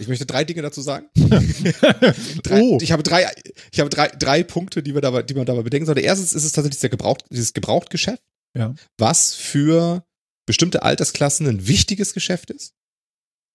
Ich 0.00 0.08
möchte 0.08 0.26
drei 0.26 0.44
Dinge 0.44 0.62
dazu 0.62 0.80
sagen. 0.82 1.06
drei, 2.42 2.60
Oh. 2.62 2.78
Ich 2.80 2.92
habe 2.92 3.02
drei, 3.02 3.26
ich 3.72 3.80
habe 3.80 3.90
drei, 3.90 4.08
drei 4.08 4.42
Punkte, 4.42 4.82
die, 4.82 4.94
wir 4.94 5.00
dabei, 5.00 5.22
die 5.22 5.34
man 5.34 5.46
dabei 5.46 5.62
bedenken 5.62 5.86
sollte. 5.86 6.00
Erstens 6.00 6.32
ist 6.32 6.44
es 6.44 6.52
tatsächlich 6.52 6.80
der 6.80 6.90
Gebraucht, 6.90 7.24
dieses 7.30 7.52
Gebrauchtgeschäft, 7.54 8.22
Ja. 8.56 8.74
was 8.98 9.34
für 9.34 10.04
bestimmte 10.46 10.82
Altersklassen 10.82 11.46
ein 11.46 11.66
wichtiges 11.68 12.14
Geschäft 12.14 12.50
ist. 12.50 12.72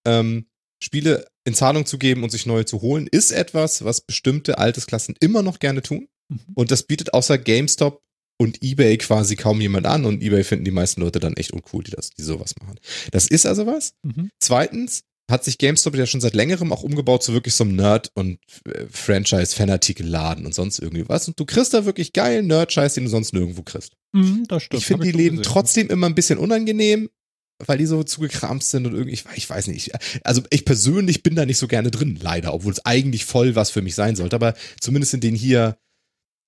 Ähm, 0.06 0.46
Spiele 0.82 1.26
in 1.44 1.54
Zahlung 1.54 1.86
zu 1.86 1.98
geben 1.98 2.22
und 2.24 2.30
sich 2.30 2.46
neue 2.46 2.64
zu 2.64 2.82
holen, 2.82 3.06
ist 3.10 3.32
etwas, 3.32 3.84
was 3.84 4.00
bestimmte 4.02 4.58
Altersklassen 4.58 5.14
immer 5.20 5.42
noch 5.42 5.58
gerne 5.58 5.82
tun. 5.82 6.08
Mhm. 6.28 6.40
Und 6.54 6.70
das 6.70 6.82
bietet 6.84 7.14
außer 7.14 7.38
GameStop 7.38 8.02
und 8.38 8.62
eBay 8.62 8.98
quasi 8.98 9.36
kaum 9.36 9.60
jemand 9.60 9.86
an. 9.86 10.04
Und 10.04 10.22
eBay 10.22 10.44
finden 10.44 10.64
die 10.64 10.70
meisten 10.70 11.00
Leute 11.00 11.20
dann 11.20 11.36
echt 11.36 11.52
uncool, 11.52 11.84
die 11.84 11.90
das, 11.92 12.10
die 12.10 12.22
sowas 12.22 12.54
machen. 12.60 12.78
Das 13.12 13.28
ist 13.28 13.46
also 13.46 13.66
was. 13.66 13.94
Mhm. 14.02 14.30
Zweitens 14.40 15.04
hat 15.30 15.44
sich 15.44 15.58
GameStop 15.58 15.96
ja 15.96 16.06
schon 16.06 16.20
seit 16.20 16.34
längerem 16.34 16.72
auch 16.72 16.82
umgebaut 16.82 17.22
zu 17.22 17.32
wirklich 17.32 17.54
so 17.54 17.64
einem 17.64 17.76
Nerd- 17.76 18.10
und 18.14 18.38
äh, 18.66 18.84
Franchise-Fanartikel-Laden 18.90 20.44
und 20.44 20.54
sonst 20.54 20.78
irgendwie 20.78 21.08
was. 21.08 21.28
Und 21.28 21.40
du 21.40 21.46
kriegst 21.46 21.72
da 21.72 21.86
wirklich 21.86 22.12
geilen 22.12 22.46
Nerd-Scheiß, 22.46 22.94
den 22.94 23.04
du 23.04 23.10
sonst 23.10 23.32
nirgendwo 23.32 23.62
kriegst. 23.62 23.92
Hm, 24.14 24.44
das 24.48 24.64
stimmt. 24.64 24.82
ich 24.82 24.86
finde 24.86 25.04
die 25.04 25.12
Läden 25.12 25.38
gesehen. 25.38 25.52
trotzdem 25.52 25.88
immer 25.88 26.06
ein 26.06 26.14
bisschen 26.14 26.38
unangenehm, 26.38 27.08
weil 27.66 27.78
die 27.78 27.86
so 27.86 28.02
zugekramt 28.02 28.64
sind 28.64 28.86
und 28.86 28.92
irgendwie, 28.92 29.14
ich, 29.14 29.24
ich 29.34 29.48
weiß 29.48 29.68
nicht. 29.68 29.92
Also 30.24 30.42
ich 30.50 30.64
persönlich 30.64 31.22
bin 31.22 31.34
da 31.36 31.46
nicht 31.46 31.58
so 31.58 31.68
gerne 31.68 31.90
drin, 31.90 32.18
leider, 32.20 32.52
obwohl 32.52 32.72
es 32.72 32.84
eigentlich 32.84 33.24
voll 33.24 33.54
was 33.54 33.70
für 33.70 33.82
mich 33.82 33.94
sein 33.94 34.16
sollte, 34.16 34.36
aber 34.36 34.54
zumindest 34.80 35.14
in 35.14 35.20
den 35.20 35.34
hier 35.34 35.78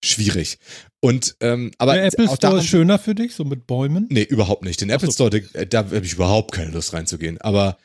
schwierig. 0.05 0.59
Und 1.01 1.37
ähm, 1.41 1.71
aber 1.79 1.95
Der 1.95 2.07
Apple 2.07 2.27
Store 2.27 2.53
haben 2.53 2.59
ist 2.59 2.67
schöner 2.67 2.99
für 2.99 3.15
dich, 3.15 3.35
so 3.35 3.45
mit 3.45 3.67
Bäumen. 3.67 4.07
Nee, 4.11 4.23
überhaupt 4.23 4.65
nicht. 4.65 4.81
Den 4.81 4.91
Apple 4.91 5.07
so. 5.07 5.13
Store, 5.13 5.41
da, 5.41 5.65
da 5.65 5.79
habe 5.79 6.05
ich 6.05 6.13
überhaupt 6.13 6.53
keine 6.53 6.71
Lust 6.73 6.93
reinzugehen. 6.93 7.41
Aber, 7.41 7.79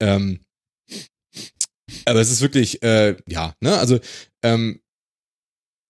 ähm, 0.00 0.40
aber 2.04 2.20
es 2.20 2.30
ist 2.30 2.40
wirklich, 2.40 2.82
äh, 2.82 3.16
ja, 3.26 3.54
ne, 3.60 3.78
also, 3.78 3.98
ähm, 4.42 4.80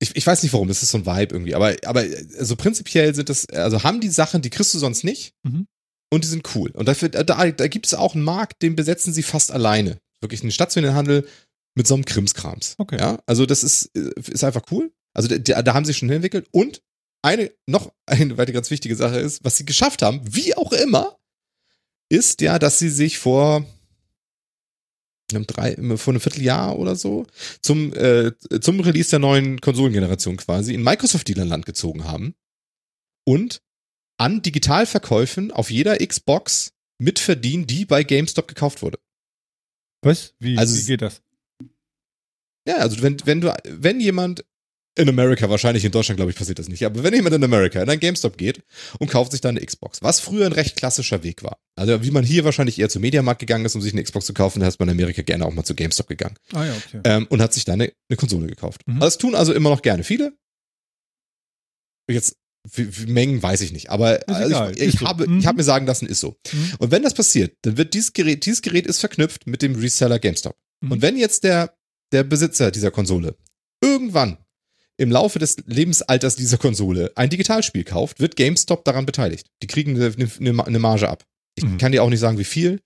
ich, 0.01 0.15
ich 0.15 0.27
weiß 0.27 0.43
nicht 0.43 0.53
warum, 0.53 0.69
das 0.69 0.83
ist 0.83 0.91
so 0.93 0.99
ein 0.99 1.07
Vibe 1.07 1.35
irgendwie, 1.35 1.55
aber, 1.55 1.75
aber 1.85 2.05
also 2.39 2.55
prinzipiell 2.57 3.15
sind 3.15 3.29
das, 3.29 3.49
also 3.49 3.83
haben 3.83 4.01
die 4.01 4.11
Sachen, 4.11 4.43
die 4.43 4.51
kriegst 4.51 4.73
du 4.75 4.79
sonst 4.79 5.03
nicht 5.03 5.35
Mhm. 5.45 5.67
und 6.13 6.23
die 6.23 6.29
sind 6.29 6.55
cool. 6.55 6.71
Und 6.71 6.87
dafür, 6.87 7.09
da, 7.09 7.25
da 7.25 7.69
gibt 7.69 7.87
es 7.87 7.95
auch 7.95 8.15
einen 8.15 8.23
Markt, 8.25 8.63
den 8.63 8.77
besetzen 8.77 9.13
sie 9.13 9.25
fast 9.25 9.51
alleine. 9.51 9.99
Wirklich 10.21 10.43
einen 10.43 10.53
stationären 10.53 10.97
Handel 10.97 11.29
mit 11.77 11.87
so 11.89 11.95
einem 11.95 12.05
Krimskrams. 12.05 12.75
Okay. 12.79 12.97
Ja, 12.99 13.19
also 13.27 13.45
das 13.45 13.65
ist, 13.65 13.91
äh, 13.97 14.11
ist 14.31 14.45
einfach 14.45 14.63
cool. 14.71 14.93
Also 15.15 15.29
da, 15.37 15.63
da 15.63 15.75
haben 15.75 15.85
sie 15.85 15.95
schon 15.95 16.11
entwickelt 16.11 16.47
und 16.53 16.81
eine, 17.23 17.51
noch 17.67 17.93
eine 18.07 18.39
weitere 18.39 18.55
ganz 18.55 18.71
wichtige 18.71 18.95
Sache 18.95 19.19
ist, 19.19 19.43
was 19.45 19.57
sie 19.57 19.65
geschafft 19.65 20.03
haben, 20.03 20.21
wie 20.25 20.55
auch 20.57 20.73
immer, 20.73 21.19
ist 22.09 22.41
ja, 22.41 22.61
dass 22.61 22.79
sie 22.79 22.89
sich 22.89 23.19
vor 23.19 23.67
einem 25.33 25.47
drei, 25.47 25.75
vor 25.97 26.13
einem 26.13 26.21
Vierteljahr 26.21 26.79
oder 26.79 26.97
so 26.97 27.27
zum, 27.61 27.93
äh, 27.95 28.33
zum 28.61 28.81
Release 28.81 29.11
der 29.11 29.19
neuen 29.19 29.61
Konsolengeneration 29.61 30.37
quasi 30.37 30.75
in 30.75 30.83
Microsoft-Dealerland 30.83 31.67
gezogen 31.67 32.05
haben 32.05 32.35
und 33.27 33.63
an 34.19 34.43
Digitalverkäufen 34.43 35.51
auf 35.51 35.71
jeder 35.71 35.99
Xbox 35.99 36.73
mitverdienen, 36.99 37.67
die 37.67 37.85
bei 37.85 38.03
GameStop 38.03 38.49
gekauft 38.49 38.83
wurde. 38.83 38.99
Was? 40.03 40.35
Wie, 40.39 40.57
Also 40.59 40.77
wie 40.77 40.87
geht 40.87 41.03
das? 41.03 41.23
Ja, 42.67 42.77
also 42.79 43.03
wenn, 43.03 43.17
wenn 43.25 43.41
du, 43.41 43.55
wenn 43.65 44.01
jemand 44.01 44.45
in 44.99 45.09
Amerika, 45.09 45.49
wahrscheinlich 45.49 45.85
in 45.85 45.93
Deutschland, 45.93 46.17
glaube 46.17 46.31
ich, 46.33 46.37
passiert 46.37 46.59
das 46.59 46.69
nicht, 46.69 46.85
aber 46.85 47.03
wenn 47.03 47.15
jemand 47.15 47.35
in 47.35 47.45
Amerika 47.45 47.81
in 47.81 47.89
ein 47.89 48.01
GameStop 48.01 48.37
geht 48.37 48.63
und 48.99 49.09
kauft 49.11 49.33
sich 49.33 49.41
da 49.41 49.49
eine 49.49 49.61
Xbox, 49.65 50.03
was 50.03 50.21
früher 50.21 50.47
ein 50.47 50.53
recht 50.53 50.77
klassischer 50.77 51.23
Weg 51.23 51.43
war. 51.43 51.59
Also 51.77 52.03
wie 52.03 52.11
man 52.11 52.25
hier 52.25 52.45
wahrscheinlich 52.45 52.79
eher 52.79 52.89
zum 52.89 53.03
Mediamarkt 53.03 53.41
gegangen 53.41 53.65
ist, 53.65 53.75
um 53.77 53.81
sich 53.81 53.93
eine 53.93 54.03
Xbox 54.03 54.27
zu 54.27 54.35
kaufen, 54.35 54.61
da 54.61 54.69
ist 54.69 54.81
man 54.81 54.89
in 54.89 54.97
Amerika 54.97 55.23
gerne 55.23 55.47
auch 55.47 55.53
mal 55.53 55.65
zu 55.65 55.75
GameStop 55.75 56.09
gegangen. 56.09 56.37
Ah 56.53 56.65
ja, 56.65 56.75
okay. 56.75 57.01
Ähm, 57.05 57.27
und 57.31 57.41
hat 57.41 57.55
sich 57.55 57.65
da 57.65 57.75
eine, 57.75 57.93
eine 58.09 58.17
Konsole 58.17 58.49
gekauft. 58.49 58.83
Mhm. 58.87 59.01
Das 59.01 59.19
tun 59.19 59.35
also 59.35 59.53
immer 59.55 59.71
noch 59.71 59.83
gerne 59.83 60.03
viele. 60.05 60.33
Jetzt, 62.11 62.37
wie, 62.73 62.99
wie 62.99 63.13
Mengen 63.13 63.43
weiß 63.43 63.61
ich 63.61 63.73
nicht, 63.73 63.91
aber 63.91 64.21
also 64.27 64.71
ich, 64.71 64.81
ich, 64.81 64.99
so. 64.99 65.07
habe, 65.07 65.29
Mhm. 65.29 65.39
ich 65.39 65.47
habe 65.47 65.59
mir 65.59 65.65
sagen 65.65 65.87
lassen, 65.87 66.07
ist 66.07 66.21
so. 66.21 66.37
Mhm. 66.53 66.73
Und 66.79 66.91
wenn 66.91 67.03
das 67.03 67.15
passiert, 67.15 67.57
dann 67.63 67.77
wird 67.77 67.95
dieses 67.95 68.13
Gerät, 68.13 68.45
dieses 68.47 68.63
Gerät 68.63 68.87
ist 68.87 68.99
verknüpft 69.01 69.47
mit 69.47 69.63
dem 69.63 69.75
Reseller 69.75 70.19
GameStop. 70.19 70.57
Mhm. 70.81 70.93
Und 70.93 71.03
wenn 71.03 71.17
jetzt 71.17 71.45
der, 71.45 71.75
der 72.13 72.25
Besitzer 72.25 72.71
dieser 72.71 72.91
Konsole 72.91 73.37
irgendwann 73.83 74.39
im 74.99 75.11
Laufe 75.11 75.39
des 75.39 75.57
Lebensalters 75.67 76.37
dieser 76.37 76.59
Konsole 76.59 77.13
ein 77.15 77.31
Digitalspiel 77.31 77.85
kauft, 77.85 78.21
wird 78.21 78.37
GameStop 78.37 78.85
daran 78.85 79.07
beteiligt. 79.07 79.47
Die 79.63 79.67
kriegen 79.69 80.01
eine, 80.01 80.63
eine, 80.67 80.79
Marge 80.79 81.09
ab. 81.09 81.25
Ich 81.55 81.65
Mhm. 81.65 81.79
kann 81.79 81.93
dir 81.93 82.03
auch 82.03 82.11
nicht 82.11 82.21
sagen, 82.21 82.39
wie 82.39 82.45
viel. 82.45 82.81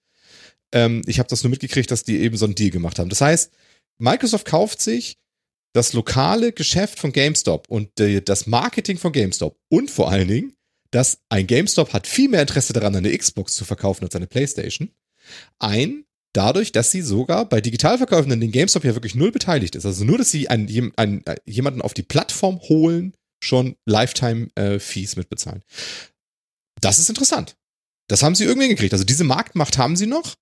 Ähm, 0.72 1.02
ich 1.06 1.18
habe 1.18 1.28
das 1.28 1.43
nur 1.43 1.51
mitgekriegt, 1.51 1.90
dass 1.90 2.05
die 2.05 2.18
eben 2.20 2.36
so 2.36 2.44
einen 2.44 2.55
Deal 2.55 2.70
gemacht 2.70 2.98
haben. 2.98 3.09
Das 3.09 3.20
heißt, 3.20 3.51
Microsoft 3.98 4.47
kauft 4.47 4.80
sich 4.80 5.16
das 5.74 5.94
lokale 5.94 6.52
Geschäft 6.52 6.98
von 6.98 7.12
GameStop 7.12 7.68
und 7.68 7.98
äh, 7.98 8.20
das 8.20 8.47
Marketing 8.47 8.98
von 8.98 9.12
GameStop 9.12 9.56
und 9.70 9.90
vor 9.90 10.10
allen 10.10 10.28
Dingen, 10.28 10.55
dass 10.90 11.18
ein 11.30 11.47
GameStop 11.47 11.94
hat 11.94 12.06
viel 12.06 12.28
mehr 12.28 12.43
Interesse 12.43 12.74
daran, 12.74 12.94
eine 12.94 13.16
Xbox 13.16 13.55
zu 13.55 13.64
verkaufen 13.64 14.05
als 14.05 14.14
eine 14.14 14.26
PlayStation, 14.26 14.90
ein 15.59 16.05
dadurch, 16.33 16.73
dass 16.73 16.91
sie 16.91 17.03
sogar 17.03 17.49
bei 17.49 17.61
Digitalverkäufen, 17.61 18.31
in 18.33 18.41
denen 18.41 18.53
GameStop 18.53 18.85
ja 18.85 18.95
wirklich 18.95 19.15
null 19.15 19.33
beteiligt 19.33 19.75
ist, 19.75 19.87
also 19.87 20.05
nur, 20.05 20.19
dass 20.19 20.31
sie 20.31 20.49
einen, 20.49 20.93
einen, 20.97 21.27
äh, 21.27 21.37
jemanden 21.45 21.83
auf 21.83 21.95
die 21.95 22.03
Plattform 22.03 22.61
holen, 22.61 23.15
schon 23.43 23.77
Lifetime-Fees 23.87 25.17
mitbezahlen. 25.17 25.63
Das 26.81 26.99
ist 26.99 27.09
interessant. 27.09 27.57
Das 28.09 28.23
haben 28.23 28.35
sie 28.35 28.45
irgendwie 28.45 28.69
gekriegt. 28.69 28.93
Also 28.93 29.05
diese 29.05 29.25
Marktmacht 29.25 29.79
haben 29.79 29.97
sie 29.97 30.07
noch. 30.07 30.35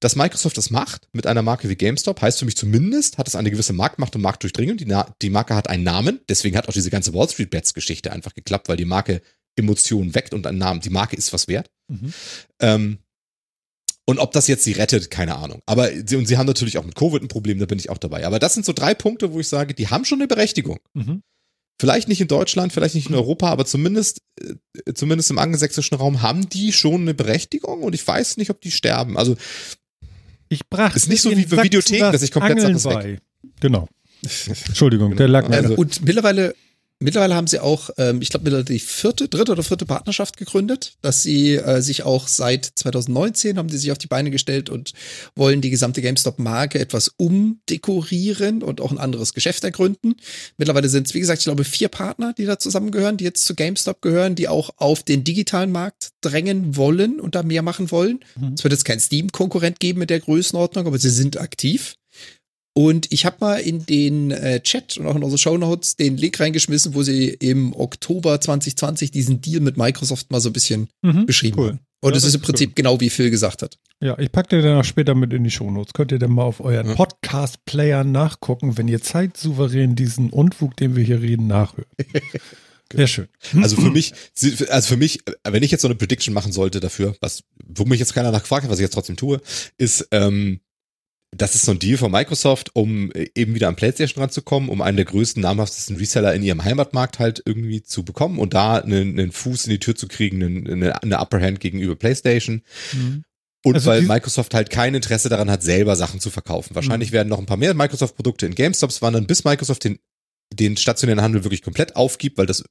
Dass 0.00 0.14
Microsoft 0.14 0.56
das 0.56 0.70
macht 0.70 1.08
mit 1.12 1.26
einer 1.26 1.42
Marke 1.42 1.68
wie 1.68 1.74
GameStop, 1.74 2.22
heißt 2.22 2.38
für 2.38 2.44
mich 2.44 2.56
zumindest, 2.56 3.18
hat 3.18 3.26
es 3.26 3.34
eine 3.34 3.50
gewisse 3.50 3.72
Marktmacht 3.72 4.14
und 4.14 4.22
Marktdurchdringung. 4.22 4.76
Die, 4.76 4.86
die 5.20 5.30
Marke 5.30 5.56
hat 5.56 5.68
einen 5.68 5.82
Namen, 5.82 6.20
deswegen 6.28 6.56
hat 6.56 6.68
auch 6.68 6.72
diese 6.72 6.90
ganze 6.90 7.12
Wall 7.14 7.28
Street 7.28 7.50
Bets 7.50 7.74
Geschichte 7.74 8.12
einfach 8.12 8.32
geklappt, 8.32 8.68
weil 8.68 8.76
die 8.76 8.84
Marke 8.84 9.22
Emotionen 9.56 10.14
weckt 10.14 10.34
und 10.34 10.46
ein 10.46 10.56
Namen, 10.56 10.80
die 10.80 10.90
Marke 10.90 11.16
ist 11.16 11.32
was 11.32 11.48
wert. 11.48 11.68
Mhm. 11.88 12.14
Ähm, 12.60 12.98
Und 14.08 14.20
ob 14.20 14.32
das 14.32 14.48
jetzt 14.48 14.64
sie 14.64 14.72
rettet, 14.72 15.10
keine 15.10 15.36
Ahnung. 15.36 15.60
Aber 15.66 15.90
sie, 16.06 16.16
und 16.16 16.24
sie 16.24 16.38
haben 16.38 16.46
natürlich 16.46 16.78
auch 16.78 16.84
mit 16.84 16.94
Covid 16.94 17.20
ein 17.20 17.28
Problem, 17.28 17.58
da 17.58 17.66
bin 17.66 17.78
ich 17.78 17.90
auch 17.90 17.98
dabei. 17.98 18.26
Aber 18.26 18.38
das 18.38 18.54
sind 18.54 18.64
so 18.64 18.72
drei 18.72 18.94
Punkte, 18.94 19.34
wo 19.34 19.40
ich 19.40 19.48
sage, 19.48 19.74
die 19.74 19.88
haben 19.88 20.06
schon 20.06 20.18
eine 20.18 20.26
Berechtigung. 20.26 20.78
Mhm. 20.94 21.22
Vielleicht 21.78 22.08
nicht 22.08 22.22
in 22.22 22.26
Deutschland, 22.26 22.72
vielleicht 22.72 22.94
nicht 22.94 23.10
in 23.10 23.14
Europa, 23.14 23.50
aber 23.50 23.66
zumindest, 23.66 24.22
äh, 24.40 24.94
zumindest 24.94 25.30
im 25.30 25.38
angelsächsischen 25.38 25.98
Raum 25.98 26.22
haben 26.22 26.48
die 26.48 26.72
schon 26.72 27.02
eine 27.02 27.12
Berechtigung 27.12 27.82
und 27.82 27.94
ich 27.94 28.06
weiß 28.06 28.38
nicht, 28.38 28.48
ob 28.48 28.62
die 28.62 28.70
sterben. 28.70 29.18
Also 29.18 29.36
Ich 30.48 30.66
brachte 30.70 30.96
Ist 30.96 31.10
nicht 31.10 31.20
so 31.20 31.30
wie 31.36 31.44
bei 31.44 31.62
Videotheken, 31.62 32.10
dass 32.10 32.22
ich 32.22 32.32
komplett 32.32 32.60
Angeln 32.60 32.78
sag, 32.78 32.94
das 32.94 33.04
weg. 33.04 33.20
Genau. 33.60 33.90
Entschuldigung, 34.68 35.16
der 35.16 35.28
lag 35.28 35.46
mir. 35.50 35.56
Also- 35.56 35.74
und 35.74 36.02
mittlerweile, 36.02 36.54
mittlerweile 37.00 37.34
haben 37.34 37.46
sie 37.46 37.60
auch, 37.60 37.90
ähm, 37.96 38.20
ich 38.22 38.30
glaube, 38.30 38.44
mittlerweile 38.44 38.64
die 38.64 38.80
vierte, 38.80 39.28
dritte 39.28 39.52
oder 39.52 39.62
vierte 39.62 39.86
Partnerschaft 39.86 40.36
gegründet, 40.36 40.94
dass 41.02 41.22
sie 41.22 41.54
äh, 41.54 41.80
sich 41.80 42.02
auch 42.02 42.28
seit 42.28 42.64
2019 42.64 43.58
haben 43.58 43.68
die 43.68 43.76
sich 43.76 43.92
auf 43.92 43.98
die 43.98 44.06
Beine 44.06 44.30
gestellt 44.30 44.70
und 44.70 44.92
wollen 45.34 45.60
die 45.60 45.70
gesamte 45.70 46.02
GameStop-Marke 46.02 46.78
etwas 46.78 47.08
umdekorieren 47.16 48.62
und 48.62 48.80
auch 48.80 48.90
ein 48.90 48.98
anderes 48.98 49.34
Geschäft 49.34 49.64
ergründen. 49.64 50.16
Mittlerweile 50.56 50.88
sind 50.88 51.06
es, 51.06 51.14
wie 51.14 51.20
gesagt, 51.20 51.40
ich 51.40 51.44
glaube, 51.44 51.64
vier 51.64 51.88
Partner, 51.88 52.34
die 52.36 52.46
da 52.46 52.58
zusammengehören, 52.58 53.16
die 53.16 53.24
jetzt 53.24 53.44
zu 53.44 53.54
GameStop 53.54 54.02
gehören, 54.02 54.34
die 54.34 54.48
auch 54.48 54.70
auf 54.76 55.02
den 55.02 55.24
digitalen 55.24 55.72
Markt 55.72 56.10
drängen 56.20 56.76
wollen 56.76 57.20
und 57.20 57.34
da 57.34 57.42
mehr 57.42 57.62
machen 57.62 57.90
wollen. 57.90 58.20
Mhm. 58.36 58.54
Es 58.54 58.64
wird 58.64 58.72
jetzt 58.72 58.84
kein 58.84 59.00
Steam-Konkurrent 59.00 59.80
geben 59.80 60.00
mit 60.00 60.10
der 60.10 60.20
Größenordnung, 60.20 60.86
aber 60.86 60.98
sie 60.98 61.10
sind 61.10 61.38
aktiv. 61.40 61.96
Und 62.80 63.10
ich 63.10 63.24
habe 63.26 63.38
mal 63.40 63.56
in 63.56 63.84
den 63.86 64.30
äh, 64.30 64.60
Chat 64.60 64.98
und 64.98 65.06
auch 65.08 65.16
in 65.16 65.24
unsere 65.24 65.38
Show 65.38 65.58
Notes 65.58 65.96
den 65.96 66.16
Link 66.16 66.38
reingeschmissen, 66.38 66.94
wo 66.94 67.02
sie 67.02 67.26
im 67.28 67.72
Oktober 67.74 68.40
2020 68.40 69.10
diesen 69.10 69.40
Deal 69.40 69.60
mit 69.60 69.76
Microsoft 69.76 70.30
mal 70.30 70.40
so 70.40 70.50
ein 70.50 70.52
bisschen 70.52 70.88
Mhm. 71.02 71.26
beschrieben 71.26 71.58
Cool. 71.58 71.68
haben. 71.70 71.80
Und 72.00 72.12
Ja, 72.12 72.16
es 72.18 72.22
das 72.22 72.28
ist 72.28 72.34
im 72.36 72.42
Prinzip 72.42 72.76
genau 72.76 73.00
wie 73.00 73.10
Phil 73.10 73.30
gesagt 73.30 73.62
hat. 73.62 73.78
Ja, 74.00 74.16
ich 74.20 74.30
packe 74.30 74.50
dir 74.54 74.62
dann 74.62 74.78
auch 74.78 74.84
später 74.84 75.16
mit 75.16 75.32
in 75.32 75.42
die 75.42 75.50
Shownotes. 75.50 75.92
Könnt 75.92 76.12
ihr 76.12 76.20
dann 76.20 76.30
mal 76.30 76.44
auf 76.44 76.60
euren 76.60 76.86
Ja. 76.90 76.94
Podcast-Player 76.94 78.04
nachgucken, 78.04 78.78
wenn 78.78 78.86
ihr 78.86 79.02
zeitsouverän 79.02 79.96
diesen 79.96 80.30
Unfug, 80.30 80.76
den 80.76 80.94
wir 80.94 81.02
hier 81.02 81.20
reden, 81.20 81.48
nachhört. 81.48 81.88
Sehr 82.94 83.08
schön. 83.08 83.26
Also 83.60 83.74
für 83.74 83.90
mich, 83.90 84.14
also 84.70 84.88
für 84.88 84.96
mich, 84.96 85.18
wenn 85.42 85.64
ich 85.64 85.72
jetzt 85.72 85.82
so 85.82 85.88
eine 85.88 85.96
Prediction 85.96 86.32
machen 86.32 86.52
sollte 86.52 86.78
dafür, 86.78 87.16
was, 87.20 87.42
wo 87.66 87.84
mich 87.84 87.98
jetzt 87.98 88.14
keiner 88.14 88.30
nachgefragt 88.30 88.62
hat, 88.64 88.70
was 88.70 88.78
ich 88.78 88.84
jetzt 88.84 88.94
trotzdem 88.94 89.16
tue, 89.16 89.40
ist, 89.78 90.06
ähm, 90.12 90.60
das 91.36 91.54
ist 91.54 91.64
so 91.66 91.72
ein 91.72 91.78
Deal 91.78 91.98
von 91.98 92.10
Microsoft, 92.10 92.70
um 92.74 93.12
äh, 93.12 93.28
eben 93.34 93.54
wieder 93.54 93.68
an 93.68 93.76
PlayStation 93.76 94.22
ranzukommen, 94.22 94.68
um 94.68 94.80
einen 94.80 94.96
der 94.96 95.06
größten, 95.06 95.42
namhaftesten 95.42 95.96
Reseller 95.96 96.34
in 96.34 96.42
ihrem 96.42 96.64
Heimatmarkt 96.64 97.18
halt 97.18 97.42
irgendwie 97.44 97.82
zu 97.82 98.04
bekommen 98.04 98.38
und 98.38 98.54
da 98.54 98.76
einen, 98.76 99.18
einen 99.18 99.32
Fuß 99.32 99.66
in 99.66 99.70
die 99.70 99.78
Tür 99.78 99.94
zu 99.94 100.08
kriegen, 100.08 100.42
eine, 100.42 101.02
eine 101.02 101.20
Upper 101.20 101.40
Hand 101.40 101.60
gegenüber 101.60 101.96
PlayStation. 101.96 102.62
Und 103.64 103.74
Also 103.74 103.90
weil 103.90 104.02
Microsoft 104.02 104.54
halt 104.54 104.70
kein 104.70 104.94
Interesse 104.94 105.28
daran 105.28 105.50
hat, 105.50 105.62
selber 105.62 105.96
Sachen 105.96 106.20
zu 106.20 106.30
verkaufen. 106.30 106.74
Wahrscheinlich 106.74 107.12
werden 107.12 107.28
noch 107.28 107.38
ein 107.38 107.46
paar 107.46 107.56
mehr 107.56 107.74
Microsoft-Produkte 107.74 108.46
in 108.46 108.54
GameStops 108.54 109.02
wandern, 109.02 109.26
bis 109.26 109.44
Microsoft 109.44 109.84
den, 109.84 109.98
den 110.52 110.76
stationären 110.76 111.20
Handel 111.20 111.44
wirklich 111.44 111.62
komplett 111.62 111.96
aufgibt, 111.96 112.38
weil 112.38 112.46
das 112.46 112.64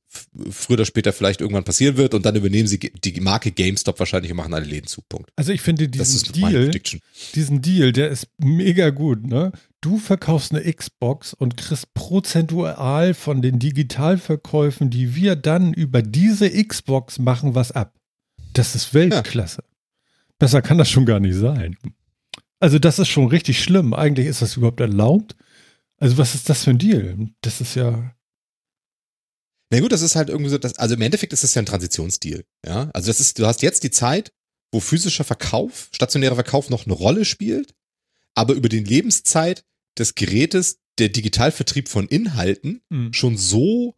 früher 0.49 0.76
oder 0.76 0.86
später 0.86 1.14
vielleicht 1.14 1.41
irgendwann 1.41 1.64
passieren 1.64 1.98
wird 1.98 2.14
und 2.14 2.26
dann 2.26 2.36
übernehmen 2.36 2.68
sie 2.68 2.80
die 2.80 3.22
Marke 3.22 3.52
GameStop 3.52 3.99
wahrscheinlich 3.99 4.32
und 4.32 4.38
machen 4.38 4.54
alle 4.54 4.66
Läden 4.66 4.88
zu. 4.88 5.02
Punkt. 5.08 5.32
Also 5.36 5.52
ich 5.52 5.62
finde 5.62 5.88
diesen 5.88 6.34
Deal, 6.34 6.72
diesen 7.36 7.62
Deal, 7.62 7.91
der 7.91 8.10
ist 8.10 8.28
mega 8.40 8.90
gut, 8.90 9.26
ne? 9.26 9.52
Du 9.82 9.99
verkaufst 9.99 10.54
eine 10.54 10.74
Xbox 10.74 11.34
und 11.34 11.56
kriegst 11.56 11.94
prozentual 11.94 13.14
von 13.14 13.44
den 13.44 13.60
Digitalverkäufen, 13.60 14.90
die 14.90 15.16
wir 15.16 15.36
dann 15.36 15.72
über 15.72 16.02
diese 16.02 16.49
Xbox 16.49 17.20
machen, 17.20 17.54
was 17.54 17.72
ab. 17.72 17.94
Das 18.54 18.76
ist 18.76 18.95
Weltklasse. 18.95 19.64
Besser 20.40 20.64
kann 20.64 20.80
das 20.80 20.90
schon 20.90 21.06
gar 21.06 21.20
nicht 21.20 21.36
sein. 21.36 21.78
Also 22.60 22.80
das 22.80 22.98
ist 22.98 23.10
schon 23.10 23.28
richtig 23.28 23.62
schlimm. 23.62 23.94
Eigentlich 23.94 24.26
ist 24.26 24.41
das 24.41 24.58
überhaupt 24.58 24.80
erlaubt. 24.80 25.36
Also 25.99 26.18
was 26.18 26.36
ist 26.36 26.49
das 26.49 26.64
für 26.64 26.72
ein 26.72 26.78
Deal? 26.78 27.30
Das 27.41 27.61
ist 27.61 27.76
ja, 27.76 28.15
Na 29.72 29.80
gut, 29.80 29.91
das 29.91 30.02
ist 30.02 30.15
halt 30.15 30.30
irgendwie 30.30 30.49
so, 30.49 30.57
das, 30.57 30.78
also 30.78 30.95
im 30.95 31.02
Endeffekt 31.02 31.34
ist 31.34 31.44
es 31.44 31.53
ja 31.56 31.61
ein 31.61 31.65
Transitionsdeal. 31.65 32.45
Ja, 32.65 32.90
also 32.94 33.07
das 33.07 33.19
ist, 33.19 33.40
du 33.40 33.45
hast 33.45 33.61
jetzt 33.61 33.84
die 33.84 33.91
Zeit, 33.91 34.32
wo 34.72 34.80
physischer 34.80 35.24
Verkauf, 35.24 35.90
stationärer 35.91 36.36
Verkauf 36.36 36.69
noch 36.69 36.86
eine 36.86 36.94
Rolle 36.94 37.26
spielt, 37.26 37.74
aber 38.36 38.53
über 38.53 38.69
die 38.69 38.80
Lebenszeit 38.80 39.64
des 39.98 40.15
Gerätes 40.15 40.80
der 40.99 41.10
Digitalvertrieb 41.10 41.90
von 41.90 42.07
Inhalten 42.07 42.82
hm. 42.91 43.14
schon 43.14 43.38
so 43.38 43.95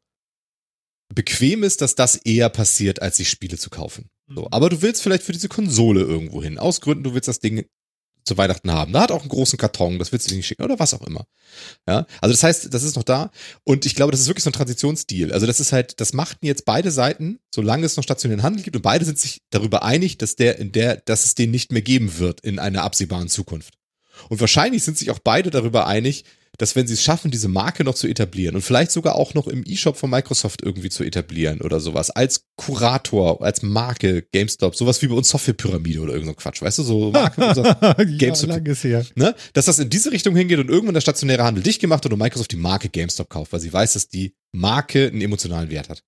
bequem 1.14 1.64
ist, 1.64 1.82
dass 1.82 1.96
das 1.96 2.16
eher 2.16 2.50
passiert, 2.50 3.02
als 3.02 3.18
sich 3.18 3.30
Spiele 3.30 3.58
zu 3.58 3.70
kaufen. 3.70 4.10
So, 4.28 4.48
aber 4.52 4.70
du 4.70 4.82
willst 4.82 5.02
vielleicht 5.02 5.24
für 5.24 5.32
diese 5.32 5.50
Konsole 5.50 6.02
irgendwo 6.02 6.44
hin. 6.44 6.60
Aus 6.60 6.82
Gründen, 6.82 7.04
du 7.04 7.14
willst 7.16 7.28
das 7.28 7.40
Ding 7.40 7.66
zu 8.24 8.38
Weihnachten 8.38 8.72
haben. 8.72 8.94
Da 8.94 9.02
hat 9.02 9.12
auch 9.12 9.22
einen 9.22 9.30
großen 9.30 9.58
Karton, 9.58 10.00
das 10.00 10.12
willst 10.12 10.30
du 10.30 10.36
nicht 10.36 10.46
schicken 10.46 10.64
oder 10.64 10.80
was 10.80 10.94
auch 10.94 11.02
immer. 11.02 11.26
Ja, 11.88 12.06
also 12.22 12.34
das 12.34 12.44
heißt, 12.44 12.74
das 12.74 12.84
ist 12.84 12.96
noch 12.96 13.04
da 13.04 13.32
und 13.64 13.86
ich 13.86 13.96
glaube, 13.96 14.12
das 14.12 14.22
ist 14.22 14.28
wirklich 14.28 14.44
so 14.44 14.50
ein 14.50 14.54
Transitionsdeal. 14.54 15.32
Also 15.32 15.48
das 15.48 15.60
ist 15.60 15.72
halt, 15.72 16.00
das 16.00 16.14
machten 16.14 16.46
jetzt 16.46 16.66
beide 16.66 16.92
Seiten, 16.92 17.40
solange 17.54 17.86
es 17.86 17.98
noch 17.98 18.04
stationären 18.04 18.44
Handel 18.44 18.64
gibt 18.64 18.76
und 18.76 18.82
beide 18.82 19.06
sind 19.06 19.20
sich 19.20 19.42
darüber 19.50 19.84
einig, 19.84 20.18
dass 20.18 20.36
der 20.36 20.60
in 20.60 20.72
der, 20.72 20.98
dass 20.98 21.26
es 21.26 21.36
den 21.36 21.52
nicht 21.52 21.72
mehr 21.72 21.82
geben 21.82 22.18
wird 22.20 22.42
in 22.42 22.60
einer 22.60 22.84
absehbaren 22.84 23.30
Zukunft. 23.30 23.74
Und 24.28 24.42
wahrscheinlich 24.42 24.84
sind 24.84 24.98
sich 24.98 25.12
auch 25.12 25.20
beide 25.20 25.50
darüber 25.50 25.88
einig, 25.88 26.26
dass 26.60 26.76
wenn 26.76 26.86
sie 26.86 26.94
es 26.94 27.02
schaffen, 27.02 27.32
diese 27.32 27.48
Marke 27.48 27.84
noch 27.84 27.96
zu 27.96 28.08
etablieren 28.08 28.56
und 28.56 28.62
vielleicht 28.62 28.92
sogar 28.92 29.16
auch 29.16 29.34
noch 29.34 29.48
im 29.48 29.64
E-Shop 29.66 29.96
von 29.96 30.10
Microsoft 30.10 30.62
irgendwie 30.62 30.90
zu 30.90 31.04
etablieren 31.04 31.62
oder 31.62 31.80
sowas, 31.80 32.12
als 32.12 32.44
Kurator, 32.58 33.42
als 33.42 33.64
Marke 33.64 34.28
GameStop, 34.34 34.76
sowas 34.76 35.02
wie 35.02 35.08
bei 35.08 35.16
uns 35.16 35.30
Softwarepyramide 35.30 36.02
oder 36.02 36.14
irgend 36.14 36.28
so 36.28 36.34
Quatsch, 36.34 36.62
weißt 36.62 36.80
du, 36.80 36.84
so 36.84 37.12
Marke, 37.12 37.46
unser, 37.48 37.64
ja, 37.82 37.94
GameStop. 37.94 38.50
lang 38.50 38.66
ist 38.66 38.84
her. 38.84 39.06
ne? 39.16 39.34
dass 39.54 39.66
das 39.66 39.80
in 39.80 39.90
diese 39.90 40.12
Richtung 40.12 40.36
hingeht 40.36 40.60
und 40.60 40.70
irgendwann 40.70 40.96
der 40.96 41.02
stationäre 41.02 41.44
Handel 41.44 41.64
dicht 41.64 41.80
gemacht 41.80 42.04
wird 42.04 42.14
und 42.14 42.20
Microsoft 42.20 42.52
die 42.52 42.58
Marke 42.58 42.90
GameStop 42.90 43.30
kauft, 43.30 43.54
weil 43.54 43.62
sie 43.62 43.72
weiß, 43.72 43.94
dass 43.94 44.10
die 44.10 44.36
Marke 44.52 45.08
einen 45.08 45.22
emotionalen 45.22 45.70
Wert 45.70 45.88
hat. 45.88 46.04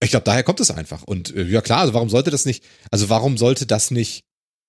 Ich 0.00 0.10
glaube, 0.10 0.24
daher 0.24 0.44
kommt 0.44 0.60
es 0.60 0.70
einfach. 0.70 1.02
Und 1.02 1.34
äh, 1.34 1.44
ja 1.44 1.60
klar, 1.60 1.80
also 1.80 1.94
warum 1.94 2.08
sollte 2.08 2.30
das 2.30 2.44
nicht, 2.44 2.62
also 2.90 3.08
warum 3.08 3.36
sollte 3.36 3.66
das 3.66 3.90
nicht 3.90 4.24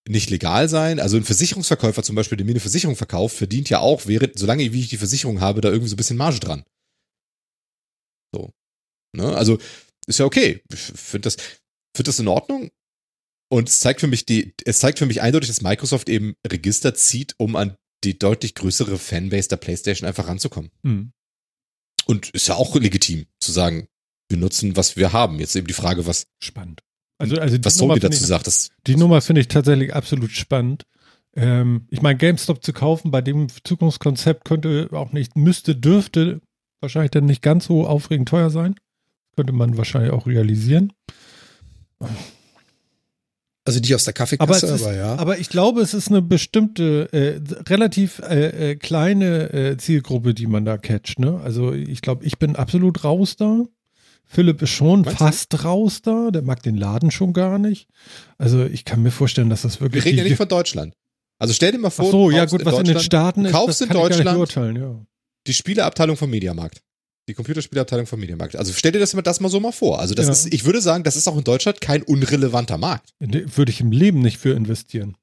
nicht 0.07 0.29
legal 0.29 0.69
sein? 0.69 0.99
Also 0.99 1.17
ein 1.17 1.23
Versicherungsverkäufer 1.23 2.03
zum 2.03 2.15
Beispiel, 2.15 2.37
der 2.37 2.45
mir 2.45 2.51
eine 2.51 2.59
Versicherung 2.59 2.95
verkauft, 2.95 3.37
verdient 3.37 3.69
ja 3.69 3.79
auch, 3.79 4.05
während, 4.05 4.37
solange 4.37 4.71
wie 4.71 4.81
ich 4.81 4.89
die 4.89 4.97
Versicherung 4.97 5.41
habe, 5.41 5.61
da 5.61 5.69
irgendwie 5.69 5.89
so 5.89 5.95
ein 5.95 5.97
bisschen 5.97 6.17
Marge 6.17 6.39
dran. 6.39 6.63
So. 8.33 8.51
Ne? 9.15 9.35
Also 9.35 9.57
ist 10.07 10.19
ja 10.19 10.25
okay. 10.25 10.61
Ich 10.71 10.79
finde 10.79 11.27
das, 11.27 11.37
find 11.95 12.07
das 12.07 12.19
in 12.19 12.27
Ordnung. 12.27 12.71
Und 13.51 13.69
es 13.69 13.79
zeigt 13.79 13.99
für 13.99 14.07
mich 14.07 14.25
die, 14.25 14.53
es 14.65 14.79
zeigt 14.79 14.99
für 14.99 15.05
mich 15.05 15.21
eindeutig, 15.21 15.49
dass 15.49 15.61
Microsoft 15.61 16.09
eben 16.09 16.35
Register 16.45 16.93
zieht, 16.95 17.35
um 17.37 17.55
an 17.55 17.75
die 18.03 18.17
deutlich 18.17 18.55
größere 18.55 18.97
Fanbase 18.97 19.49
der 19.49 19.57
PlayStation 19.57 20.07
einfach 20.07 20.27
ranzukommen. 20.27 20.71
Hm. 20.83 21.11
Und 22.05 22.29
ist 22.31 22.47
ja 22.47 22.55
auch 22.55 22.75
legitim 22.75 23.25
zu 23.39 23.51
sagen, 23.51 23.87
wir 24.29 24.37
nutzen, 24.37 24.75
was 24.75 24.95
wir 24.95 25.13
haben. 25.13 25.39
Jetzt 25.39 25.55
eben 25.55 25.67
die 25.67 25.73
Frage, 25.73 26.05
was, 26.05 26.27
Spannend. 26.39 26.81
Also, 27.17 27.37
also 27.37 27.57
was 27.63 27.75
Sony 27.77 27.99
dazu 27.99 28.21
ich- 28.21 28.27
sagt. 28.27 28.47
Das, 28.47 28.69
Die 28.87 28.95
Nummer 28.95 29.21
finde 29.21 29.41
ich 29.41 29.47
tatsächlich 29.47 29.93
absolut 29.95 30.31
spannend. 30.31 30.83
Ähm, 31.35 31.87
ich 31.89 32.01
meine, 32.01 32.17
GameStop 32.17 32.63
zu 32.63 32.71
kaufen 32.73 33.11
bei 33.11 33.21
dem 33.21 33.47
Zukunftskonzept 33.63 34.45
könnte 34.45 34.89
auch 34.91 35.11
nicht, 35.11 35.35
müsste, 35.35 35.75
dürfte 35.75 36.41
wahrscheinlich 36.81 37.11
dann 37.11 37.25
nicht 37.25 37.41
ganz 37.41 37.65
so 37.65 37.85
aufregend 37.87 38.29
teuer 38.29 38.49
sein. 38.49 38.75
Könnte 39.35 39.51
man 39.53 39.77
wahrscheinlich 39.77 40.11
auch 40.13 40.27
realisieren. 40.27 40.93
Also 43.67 43.79
die 43.79 43.95
aus 43.95 44.03
der 44.03 44.11
Aber, 44.13 44.17
Kaffeekasse, 44.19 44.67
aber, 44.67 44.75
ist, 44.91 44.97
ja. 44.97 45.15
aber 45.15 45.39
ich 45.39 45.49
glaube, 45.49 45.81
es 45.81 45.93
ist 45.95 46.09
eine 46.09 46.21
bestimmte, 46.21 47.09
äh, 47.11 47.41
relativ 47.67 48.19
äh, 48.19 48.71
äh, 48.71 48.75
kleine 48.75 49.51
äh, 49.53 49.77
Zielgruppe, 49.77 50.35
die 50.35 50.45
man 50.45 50.65
da 50.65 50.77
catcht. 50.77 51.17
Ne? 51.19 51.41
Also 51.43 51.73
ich 51.73 52.01
glaube, 52.01 52.23
ich 52.25 52.37
bin 52.37 52.55
absolut 52.55 53.03
raus 53.03 53.35
da. 53.37 53.63
Philipp 54.35 54.61
ist 54.61 54.69
schon 54.69 55.01
Meinst 55.01 55.19
du? 55.19 55.23
fast 55.25 55.63
raus 55.63 56.01
da. 56.01 56.29
Der 56.31 56.41
mag 56.41 56.61
den 56.61 56.75
Laden 56.75 57.09
schon 57.09 57.33
gar 57.33 57.57
nicht. 57.57 57.87
Also 58.37 58.63
ich 58.65 58.85
kann 58.85 59.01
mir 59.01 59.11
vorstellen, 59.11 59.49
dass 59.49 59.61
das 59.63 59.81
wirklich. 59.81 60.03
wir 60.03 60.09
reden 60.11 60.17
ja 60.19 60.23
nicht 60.25 60.37
von 60.37 60.47
Deutschland. 60.47 60.93
Also 61.39 61.53
stell 61.53 61.71
dir 61.71 61.79
mal 61.79 61.89
vor, 61.89 62.05
Ach 62.07 62.11
so, 62.11 62.29
du 62.29 62.35
ja 62.35 62.45
gut, 62.45 62.63
was 62.65 62.77
in 62.79 62.85
den 62.85 62.99
Staaten 62.99 63.45
ist, 63.45 63.51
kaufst 63.51 63.81
in 63.81 63.89
Deutschland- 63.89 64.77
ja. 64.77 65.01
die 65.47 65.53
Spieleabteilung 65.53 66.15
vom 66.17 66.29
Mediamarkt. 66.29 66.81
Die 67.27 67.33
Computerspieleabteilung 67.33 68.05
vom 68.05 68.19
Mediamarkt. 68.19 68.55
Also 68.55 68.71
stell 68.73 68.91
dir 68.91 68.99
das 68.99 69.13
mal, 69.15 69.21
das 69.23 69.39
mal 69.39 69.49
so 69.49 69.59
mal 69.59 69.71
vor. 69.71 69.99
Also 69.99 70.13
das 70.13 70.27
Ja. 70.27 70.31
ist, 70.33 70.53
ich 70.53 70.63
würde 70.65 70.79
sagen, 70.79 71.03
das 71.03 71.15
ist 71.15 71.27
auch 71.27 71.37
in 71.37 71.43
Deutschland 71.43 71.81
kein 71.81 72.03
unrelevanter 72.03 72.77
Markt. 72.77 73.13
Würde 73.19 73.71
ich 73.71 73.81
im 73.81 73.91
Leben 73.91 74.19
nicht 74.21 74.37
für 74.37 74.53
investieren. 74.53 75.15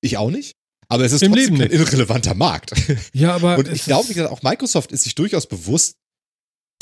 Ich 0.00 0.16
auch 0.16 0.30
nicht. 0.30 0.56
Aber 0.88 1.04
es 1.04 1.12
ist 1.12 1.22
Im 1.22 1.32
trotzdem 1.32 1.54
Leben 1.56 1.68
kein 1.70 1.78
irrelevanter 1.78 2.34
Markt. 2.34 2.72
Ja, 3.12 3.34
aber 3.34 3.56
Und 3.58 3.68
ich 3.68 3.84
glaube, 3.84 4.30
auch 4.30 4.42
Microsoft 4.42 4.92
ist 4.92 5.04
sich 5.04 5.14
durchaus 5.14 5.46
bewusst, 5.46 5.96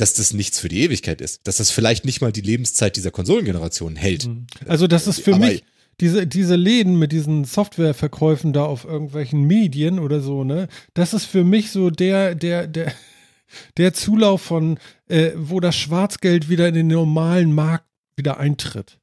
dass 0.01 0.15
das 0.15 0.33
nichts 0.33 0.59
für 0.59 0.69
die 0.69 0.81
Ewigkeit 0.83 1.21
ist. 1.21 1.47
Dass 1.47 1.59
das 1.59 1.71
vielleicht 1.71 2.05
nicht 2.05 2.21
mal 2.21 2.33
die 2.33 2.41
Lebenszeit 2.41 2.97
dieser 2.97 3.11
Konsolengeneration 3.11 3.97
hält. 3.97 4.27
Mhm. 4.27 4.47
Also 4.67 4.87
das 4.87 5.07
ist 5.07 5.21
für 5.21 5.35
Aber- 5.35 5.47
mich 5.47 5.63
diese, 6.01 6.27
diese 6.27 6.57
Läden 6.57 6.99
mit 6.99 7.13
diesen 7.13 7.45
Softwareverkäufen 7.45 8.55
da 8.55 8.65
auf 8.65 8.87
irgendwelchen 8.87 9.43
Medien 9.43 9.99
oder 9.99 10.21
so, 10.21 10.45
ne? 10.45 10.69
Das 10.95 11.13
ist 11.13 11.27
für 11.27 11.45
mich 11.45 11.71
so 11.73 11.91
der, 11.91 12.35
der, 12.35 12.67
der, 12.67 12.95
der 13.77 13.93
Zulauf 13.93 14.41
von, 14.41 14.79
äh, 15.09 15.33
wo 15.37 15.61
das 15.61 15.77
Schwarzgeld 15.77 16.49
wieder 16.49 16.67
in 16.69 16.75
den 16.75 16.87
normalen 16.87 17.53
Markt 17.53 17.85
wieder 18.17 18.39
eintritt. 18.39 18.99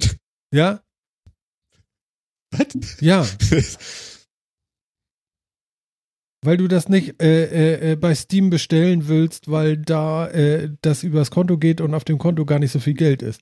Ja? 0.52 0.80
Ja. 3.00 3.26
Weil 6.46 6.58
du 6.58 6.68
das 6.68 6.88
nicht 6.88 7.20
äh, 7.20 7.92
äh, 7.92 7.96
bei 7.96 8.14
Steam 8.14 8.50
bestellen 8.50 9.08
willst, 9.08 9.50
weil 9.50 9.76
da 9.76 10.28
äh, 10.28 10.70
das 10.80 11.02
übers 11.02 11.32
Konto 11.32 11.58
geht 11.58 11.80
und 11.80 11.92
auf 11.92 12.04
dem 12.04 12.18
Konto 12.18 12.44
gar 12.44 12.60
nicht 12.60 12.70
so 12.70 12.78
viel 12.78 12.94
Geld 12.94 13.20
ist. 13.20 13.40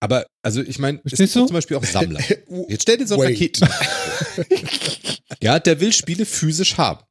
Aber, 0.00 0.26
also 0.42 0.60
ich 0.60 0.78
meine, 0.78 1.00
es 1.04 1.12
gibt 1.12 1.30
zum 1.30 1.48
Beispiel 1.48 1.78
auch 1.78 1.84
Sammler. 1.84 2.20
Jetzt 2.68 2.82
stell 2.82 2.98
dir 2.98 3.06
so 3.06 3.16
Wait. 3.16 3.30
Raketen. 3.30 3.66
ja, 5.42 5.58
der 5.58 5.80
will 5.80 5.94
Spiele 5.94 6.26
physisch 6.26 6.76
haben. 6.76 7.02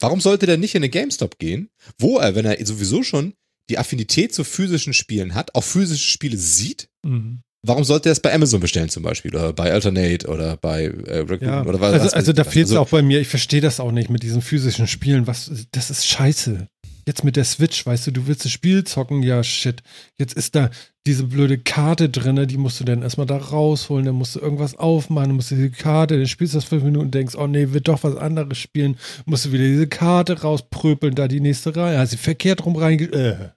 Warum 0.00 0.20
sollte 0.20 0.46
der 0.46 0.56
nicht 0.56 0.74
in 0.74 0.82
eine 0.82 0.90
GameStop 0.90 1.38
gehen, 1.38 1.70
wo 1.98 2.18
er, 2.18 2.34
wenn 2.34 2.44
er 2.44 2.66
sowieso 2.66 3.04
schon 3.04 3.34
die 3.70 3.78
Affinität 3.78 4.34
zu 4.34 4.42
physischen 4.42 4.94
Spielen 4.94 5.36
hat, 5.36 5.54
auch 5.54 5.62
physische 5.62 6.10
Spiele 6.10 6.36
sieht? 6.36 6.88
Mhm. 7.04 7.42
Warum 7.62 7.82
sollte 7.82 8.08
er 8.08 8.12
es 8.12 8.20
bei 8.20 8.32
Amazon 8.32 8.60
bestellen 8.60 8.88
zum 8.88 9.02
Beispiel 9.02 9.34
oder 9.34 9.52
bei 9.52 9.72
Alternate 9.72 10.28
oder 10.28 10.56
bei 10.56 10.84
äh, 10.84 11.18
Raccoon 11.20 11.48
Ja, 11.48 11.64
oder 11.64 11.80
was? 11.80 11.92
also, 11.92 12.14
also 12.14 12.32
da 12.32 12.44
fehlt 12.44 12.66
es 12.66 12.72
also, 12.72 12.82
auch 12.82 12.88
bei 12.88 13.02
mir. 13.02 13.20
Ich 13.20 13.28
verstehe 13.28 13.60
das 13.60 13.80
auch 13.80 13.90
nicht 13.90 14.10
mit 14.10 14.22
diesen 14.22 14.42
physischen 14.42 14.86
Spielen. 14.86 15.26
Was, 15.26 15.50
das 15.72 15.90
ist 15.90 16.06
scheiße. 16.06 16.68
Jetzt 17.06 17.24
mit 17.24 17.36
der 17.36 17.44
Switch, 17.44 17.84
weißt 17.84 18.06
du, 18.06 18.10
du 18.12 18.26
willst 18.26 18.44
das 18.44 18.52
Spiel 18.52 18.84
zocken, 18.84 19.22
ja 19.22 19.42
shit. 19.42 19.82
Jetzt 20.18 20.34
ist 20.34 20.54
da 20.54 20.70
diese 21.06 21.24
blöde 21.24 21.58
Karte 21.58 22.10
drinne, 22.10 22.46
die 22.46 22.58
musst 22.58 22.80
du 22.80 22.84
dann 22.84 23.02
erstmal 23.02 23.26
da 23.26 23.38
rausholen, 23.38 24.04
dann 24.04 24.14
musst 24.14 24.36
du 24.36 24.40
irgendwas 24.40 24.76
aufmachen, 24.76 25.30
dann 25.30 25.36
musst 25.36 25.50
du 25.50 25.54
diese 25.54 25.70
Karte, 25.70 26.18
dann 26.18 26.26
spielst 26.26 26.52
du 26.52 26.58
das 26.58 26.66
fünf 26.66 26.84
Minuten 26.84 27.06
und 27.06 27.14
denkst, 27.14 27.34
oh 27.34 27.46
nee, 27.46 27.72
wird 27.72 27.88
doch 27.88 28.04
was 28.04 28.14
anderes 28.16 28.58
spielen, 28.58 28.98
musst 29.24 29.46
du 29.46 29.52
wieder 29.52 29.64
diese 29.64 29.86
Karte 29.86 30.42
rauspröpeln, 30.42 31.14
da 31.14 31.26
die 31.28 31.40
nächste 31.40 31.74
Reihe, 31.74 32.06
du 32.06 32.16
verkehrt 32.18 32.64
rum 32.66 32.76
reinge... 32.76 33.04
Äh. 33.04 33.48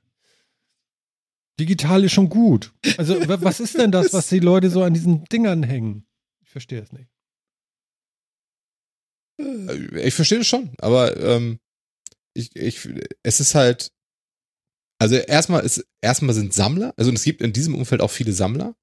Digital 1.60 2.04
ist 2.04 2.14
schon 2.14 2.30
gut. 2.30 2.74
Also 2.98 3.16
wa- 3.28 3.42
was 3.42 3.60
ist 3.60 3.78
denn 3.78 3.92
das, 3.92 4.14
was 4.14 4.28
die 4.30 4.40
Leute 4.40 4.70
so 4.70 4.84
an 4.84 4.94
diesen 4.94 5.26
Dingern 5.26 5.64
hängen? 5.64 6.06
Ich 6.44 6.50
verstehe 6.50 6.82
es 6.82 6.92
nicht. 6.92 7.10
äh, 9.40 10.08
ich 10.08 10.14
verstehe 10.14 10.40
das 10.40 10.48
schon, 10.48 10.72
aber 10.80 11.18
ähm, 11.18 11.60
ich, 12.34 12.56
ich, 12.56 12.88
es 13.24 13.40
ist 13.40 13.56
halt, 13.56 13.92
also 15.00 15.16
erstmal 15.16 15.64
ist, 15.64 15.86
erstmal 16.02 16.34
sind 16.36 16.54
Sammler, 16.54 16.94
also 16.98 17.12
es 17.12 17.24
gibt 17.24 17.42
in 17.42 17.54
diesem 17.54 17.76
Umfeld 17.76 18.02
auch 18.02 18.12
viele 18.12 18.34
Sammler. 18.34 18.76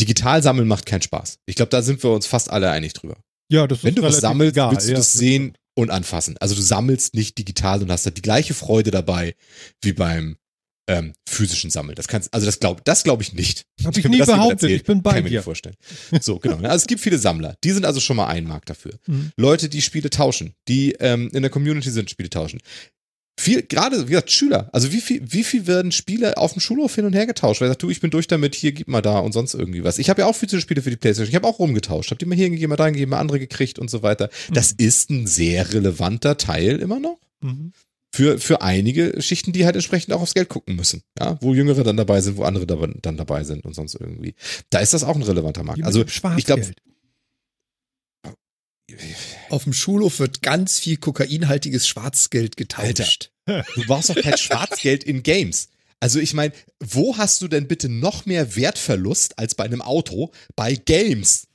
Digital 0.00 0.42
sammeln 0.42 0.66
macht 0.66 0.86
keinen 0.86 1.02
Spaß. 1.02 1.38
Ich 1.46 1.54
glaube, 1.54 1.68
da 1.68 1.82
sind 1.82 2.02
wir 2.02 2.10
uns 2.10 2.26
fast 2.26 2.50
alle 2.50 2.70
einig 2.70 2.94
drüber. 2.94 3.22
Ja, 3.50 3.66
das 3.66 3.84
Wenn 3.84 3.94
du 3.94 4.02
was 4.02 4.18
sammelst, 4.18 4.54
egal, 4.56 4.72
willst 4.72 4.86
du 4.88 4.92
ja. 4.92 4.96
das 4.96 5.12
sehen 5.12 5.56
und 5.76 5.90
anfassen. 5.90 6.36
Also 6.38 6.54
du 6.54 6.62
sammelst 6.62 7.14
nicht 7.14 7.36
digital 7.38 7.82
und 7.82 7.90
hast 7.90 8.06
da 8.06 8.10
die 8.10 8.22
gleiche 8.22 8.54
Freude 8.54 8.90
dabei 8.90 9.36
wie 9.82 9.92
beim 9.92 10.38
ähm, 10.86 11.12
physischen 11.28 11.70
Sammeln. 11.70 11.94
Das 11.94 12.08
kannst, 12.08 12.32
also 12.34 12.46
das 12.46 12.58
glaube 12.60 12.82
das 12.84 13.04
glaub 13.04 13.20
ich 13.20 13.32
nicht. 13.32 13.64
Hab 13.84 13.96
ich 13.96 14.04
mir 14.04 14.10
nie 14.10 14.18
das 14.18 14.28
behauptet, 14.28 14.70
ich 14.70 14.84
bin 14.84 15.02
bei 15.02 15.10
kann 15.10 15.18
ich 15.18 15.24
mir 15.24 15.30
dir. 15.30 15.38
nicht 15.38 15.44
vorstellen. 15.44 15.76
So, 16.20 16.38
genau. 16.38 16.56
Also 16.56 16.76
es 16.76 16.86
gibt 16.86 17.00
viele 17.00 17.18
Sammler. 17.18 17.56
Die 17.64 17.70
sind 17.70 17.84
also 17.84 18.00
schon 18.00 18.16
mal 18.16 18.26
ein 18.26 18.44
Markt 18.44 18.70
dafür. 18.70 18.92
Mhm. 19.06 19.30
Leute, 19.36 19.68
die 19.68 19.82
Spiele 19.82 20.10
tauschen, 20.10 20.54
die 20.68 20.92
ähm, 21.00 21.30
in 21.32 21.42
der 21.42 21.50
Community 21.50 21.90
sind, 21.90 22.10
Spiele 22.10 22.30
tauschen. 22.30 22.60
Viel, 23.40 23.62
gerade, 23.62 24.06
wie 24.06 24.10
gesagt, 24.10 24.30
Schüler. 24.30 24.68
Also 24.72 24.92
wie 24.92 25.00
viel, 25.00 25.22
wie 25.24 25.42
viel 25.42 25.66
werden 25.66 25.90
Spiele 25.90 26.36
auf 26.36 26.52
dem 26.52 26.60
Schulhof 26.60 26.94
hin 26.94 27.06
und 27.06 27.14
her 27.14 27.26
getauscht? 27.26 27.60
Weil 27.60 27.68
er 27.68 27.70
sagt, 27.72 27.82
du, 27.82 27.88
ich 27.90 28.00
bin 28.00 28.10
durch 28.10 28.26
damit, 28.28 28.54
hier, 28.54 28.72
gib 28.72 28.88
mal 28.88 29.00
da 29.00 29.20
und 29.20 29.32
sonst 29.32 29.54
irgendwie 29.54 29.82
was. 29.84 29.98
Ich 29.98 30.10
habe 30.10 30.20
ja 30.20 30.26
auch 30.26 30.36
physische 30.36 30.60
Spiele 30.60 30.82
für 30.82 30.90
die 30.90 30.96
Playstation. 30.96 31.30
Ich 31.30 31.34
habe 31.34 31.46
auch 31.48 31.58
rumgetauscht. 31.58 32.10
Hab 32.10 32.18
die 32.18 32.26
mal 32.26 32.36
hier 32.36 32.50
gegeben, 32.50 32.68
mal 32.70 32.76
da 32.76 32.90
gegeben, 32.90 33.10
mal 33.12 33.18
andere 33.20 33.38
gekriegt 33.38 33.78
und 33.78 33.90
so 33.90 34.02
weiter. 34.02 34.28
Das 34.52 34.72
ist 34.72 35.10
ein 35.10 35.26
sehr 35.26 35.72
relevanter 35.72 36.36
Teil 36.36 36.78
immer 36.78 37.00
noch 37.00 37.18
Mhm. 37.42 37.72
Für, 38.14 38.38
für 38.38 38.60
einige 38.60 39.20
Schichten, 39.22 39.52
die 39.52 39.64
halt 39.64 39.74
entsprechend 39.74 40.12
auch 40.12 40.20
aufs 40.20 40.34
Geld 40.34 40.48
gucken 40.48 40.76
müssen. 40.76 41.02
Ja, 41.18 41.38
wo 41.40 41.54
Jüngere 41.54 41.82
dann 41.82 41.96
dabei 41.96 42.20
sind, 42.20 42.36
wo 42.36 42.44
andere 42.44 42.66
dabei, 42.66 42.92
dann 43.00 43.16
dabei 43.16 43.42
sind 43.44 43.64
und 43.64 43.74
sonst 43.74 43.94
irgendwie. 43.94 44.34
Da 44.70 44.80
ist 44.80 44.92
das 44.92 45.02
auch 45.02 45.16
ein 45.16 45.22
relevanter 45.22 45.62
Markt. 45.62 45.82
Also 45.82 46.04
ich 46.36 46.44
glaube, 46.44 46.70
Auf 49.48 49.64
dem 49.64 49.72
Schulhof 49.72 50.18
wird 50.18 50.42
ganz 50.42 50.78
viel 50.78 50.98
kokainhaltiges 50.98 51.88
Schwarzgeld 51.88 52.56
getauscht. 52.58 53.30
du 53.46 53.86
brauchst 53.86 54.10
doch 54.10 54.20
kein 54.20 54.36
Schwarzgeld 54.38 55.04
in 55.04 55.22
Games. 55.22 55.68
Also 55.98 56.18
ich 56.18 56.34
meine, 56.34 56.52
wo 56.80 57.16
hast 57.16 57.40
du 57.40 57.48
denn 57.48 57.68
bitte 57.68 57.88
noch 57.88 58.26
mehr 58.26 58.56
Wertverlust 58.56 59.38
als 59.38 59.54
bei 59.54 59.64
einem 59.64 59.80
Auto 59.80 60.32
bei 60.56 60.74
Games? 60.74 61.46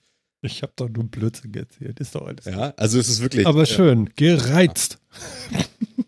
Ich 0.41 0.61
habe 0.61 0.73
doch 0.75 0.89
nur 0.89 1.03
Blödsinn 1.03 1.53
erzählt, 1.53 1.99
ist 1.99 2.15
doch 2.15 2.25
alles. 2.25 2.45
Ja, 2.45 2.73
also 2.77 2.99
es 2.99 3.09
ist 3.09 3.21
wirklich. 3.21 3.45
Aber 3.45 3.65
schön, 3.65 4.09
gereizt. 4.15 4.99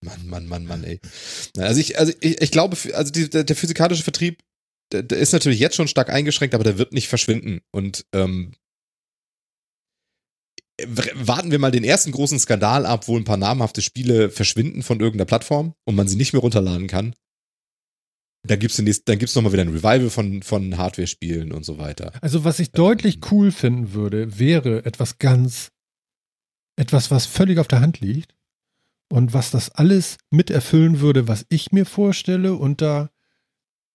Mann, 0.00 0.26
Mann, 0.26 0.46
Mann, 0.46 0.66
Mann, 0.66 0.84
ey. 0.84 1.00
Also 1.56 1.80
ich, 1.80 1.98
also 1.98 2.12
ich, 2.20 2.40
ich 2.40 2.50
glaube, 2.50 2.76
also 2.94 3.12
die, 3.12 3.30
der, 3.30 3.44
der 3.44 3.56
physikalische 3.56 4.02
Vertrieb, 4.02 4.42
der, 4.92 5.02
der 5.02 5.18
ist 5.18 5.32
natürlich 5.32 5.58
jetzt 5.60 5.76
schon 5.76 5.88
stark 5.88 6.10
eingeschränkt, 6.10 6.54
aber 6.54 6.64
der 6.64 6.78
wird 6.78 6.92
nicht 6.92 7.08
verschwinden. 7.08 7.60
Und 7.72 8.04
ähm, 8.12 8.52
warten 11.14 11.50
wir 11.50 11.58
mal 11.58 11.70
den 11.70 11.84
ersten 11.84 12.12
großen 12.12 12.38
Skandal 12.38 12.84
ab, 12.86 13.08
wo 13.08 13.16
ein 13.16 13.24
paar 13.24 13.36
namhafte 13.36 13.80
Spiele 13.80 14.30
verschwinden 14.30 14.82
von 14.82 15.00
irgendeiner 15.00 15.26
Plattform 15.26 15.74
und 15.84 15.94
man 15.94 16.08
sie 16.08 16.16
nicht 16.16 16.32
mehr 16.32 16.42
runterladen 16.42 16.86
kann. 16.86 17.14
Dann 18.46 18.58
gibt's 18.58 18.76
demnächst, 18.76 19.08
dann 19.08 19.18
gibt's 19.18 19.34
noch 19.34 19.42
mal 19.42 19.52
wieder 19.52 19.62
ein 19.62 19.68
Revival 19.68 20.10
von 20.10 20.42
von 20.42 20.76
Hardware-Spielen 20.76 21.50
und 21.50 21.64
so 21.64 21.78
weiter. 21.78 22.12
Also 22.20 22.44
was 22.44 22.58
ich 22.58 22.72
deutlich 22.72 23.20
cool 23.30 23.50
finden 23.50 23.94
würde, 23.94 24.38
wäre 24.38 24.84
etwas 24.84 25.18
ganz, 25.18 25.70
etwas, 26.76 27.10
was 27.10 27.26
völlig 27.26 27.58
auf 27.58 27.68
der 27.68 27.80
Hand 27.80 28.00
liegt 28.00 28.34
und 29.10 29.32
was 29.32 29.50
das 29.50 29.70
alles 29.70 30.16
mit 30.30 30.50
erfüllen 30.50 31.00
würde, 31.00 31.28
was 31.28 31.46
ich 31.48 31.72
mir 31.72 31.86
vorstelle 31.86 32.54
unter 32.54 33.10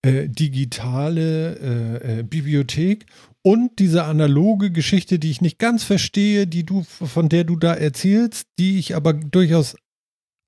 äh, 0.02 0.30
digitale 0.30 1.58
äh, 1.60 2.20
äh, 2.20 2.24
Bibliothek 2.24 3.06
und 3.42 3.80
diese 3.80 4.04
analoge 4.06 4.72
Geschichte, 4.72 5.20
die 5.20 5.32
ich 5.32 5.42
nicht 5.42 5.60
ganz 5.60 5.84
verstehe, 5.84 6.48
die 6.48 6.66
du, 6.66 6.84
von 6.84 7.30
der 7.30 7.44
du 7.44 7.56
da 7.56 7.74
erzählst, 7.74 8.48
die 8.58 8.80
ich 8.80 8.96
aber 8.96 9.14
durchaus 9.14 9.76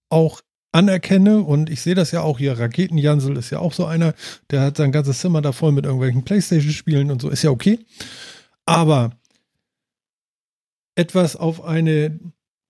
auch 0.09 0.41
anerkenne. 0.71 1.39
Und 1.39 1.69
ich 1.69 1.81
sehe 1.81 1.95
das 1.95 2.11
ja 2.11 2.21
auch 2.21 2.37
hier, 2.37 2.57
Raketenjansel 2.57 3.37
ist 3.37 3.49
ja 3.49 3.59
auch 3.59 3.73
so 3.73 3.85
einer, 3.85 4.13
der 4.51 4.61
hat 4.61 4.77
sein 4.77 4.91
ganzes 4.91 5.19
Zimmer 5.19 5.41
da 5.41 5.51
voll 5.51 5.71
mit 5.71 5.85
irgendwelchen 5.85 6.23
Playstation-Spielen 6.23 7.11
und 7.11 7.21
so, 7.21 7.29
ist 7.29 7.43
ja 7.43 7.49
okay. 7.49 7.79
Aber 8.65 9.11
etwas 10.95 11.35
auf 11.35 11.63
eine 11.63 12.19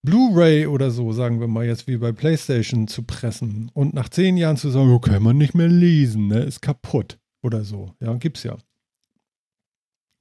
Blu-ray 0.04 0.66
oder 0.66 0.90
so, 0.90 1.12
sagen 1.12 1.40
wir 1.40 1.48
mal 1.48 1.66
jetzt 1.66 1.88
wie 1.88 1.98
bei 1.98 2.12
PlayStation 2.12 2.88
zu 2.88 3.04
pressen 3.04 3.70
und 3.74 3.94
nach 3.94 4.10
zehn 4.10 4.36
Jahren 4.38 4.58
zu 4.58 4.70
sagen, 4.70 4.92
oh, 4.92 5.00
kann 5.00 5.22
man 5.22 5.38
nicht 5.38 5.54
mehr 5.54 5.68
lesen, 5.68 6.28
ne, 6.28 6.40
ist 6.40 6.62
kaputt 6.62 7.20
oder 7.44 7.64
so, 7.64 7.94
ja, 8.00 8.14
gibt's 8.16 8.44
ja. 8.44 8.58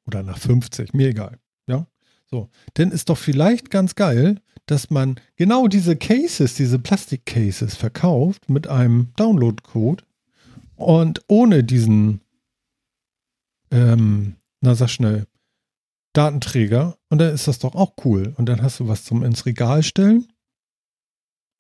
Oder 0.07 0.23
nach 0.23 0.39
50, 0.39 0.93
mir 0.93 1.09
egal, 1.09 1.39
ja. 1.67 1.87
So, 2.27 2.49
denn 2.77 2.91
ist 2.91 3.09
doch 3.09 3.19
vielleicht 3.19 3.71
ganz 3.71 3.95
geil, 3.95 4.41
dass 4.67 4.91
man 4.91 5.17
genau 5.37 5.67
diese 5.67 5.97
Cases, 5.97 6.55
diese 6.55 6.79
Plastik-Cases 6.79 7.75
verkauft 7.75 8.49
mit 8.49 8.69
einem 8.69 9.13
Download-Code 9.17 10.05
und 10.77 11.23
ohne 11.27 11.65
diesen, 11.65 12.21
ähm, 13.71 14.37
na 14.61 14.75
sag 14.75 14.91
schnell, 14.91 15.27
Datenträger 16.13 16.99
und 17.09 17.19
dann 17.19 17.35
ist 17.35 17.47
das 17.49 17.59
doch 17.59 17.75
auch 17.75 17.95
cool. 18.05 18.35
Und 18.37 18.47
dann 18.47 18.63
hast 18.63 18.81
du 18.81 18.89
was 18.89 19.05
zum 19.05 19.23
ins 19.25 19.47
Regal 19.47 19.83
stellen 19.83 20.29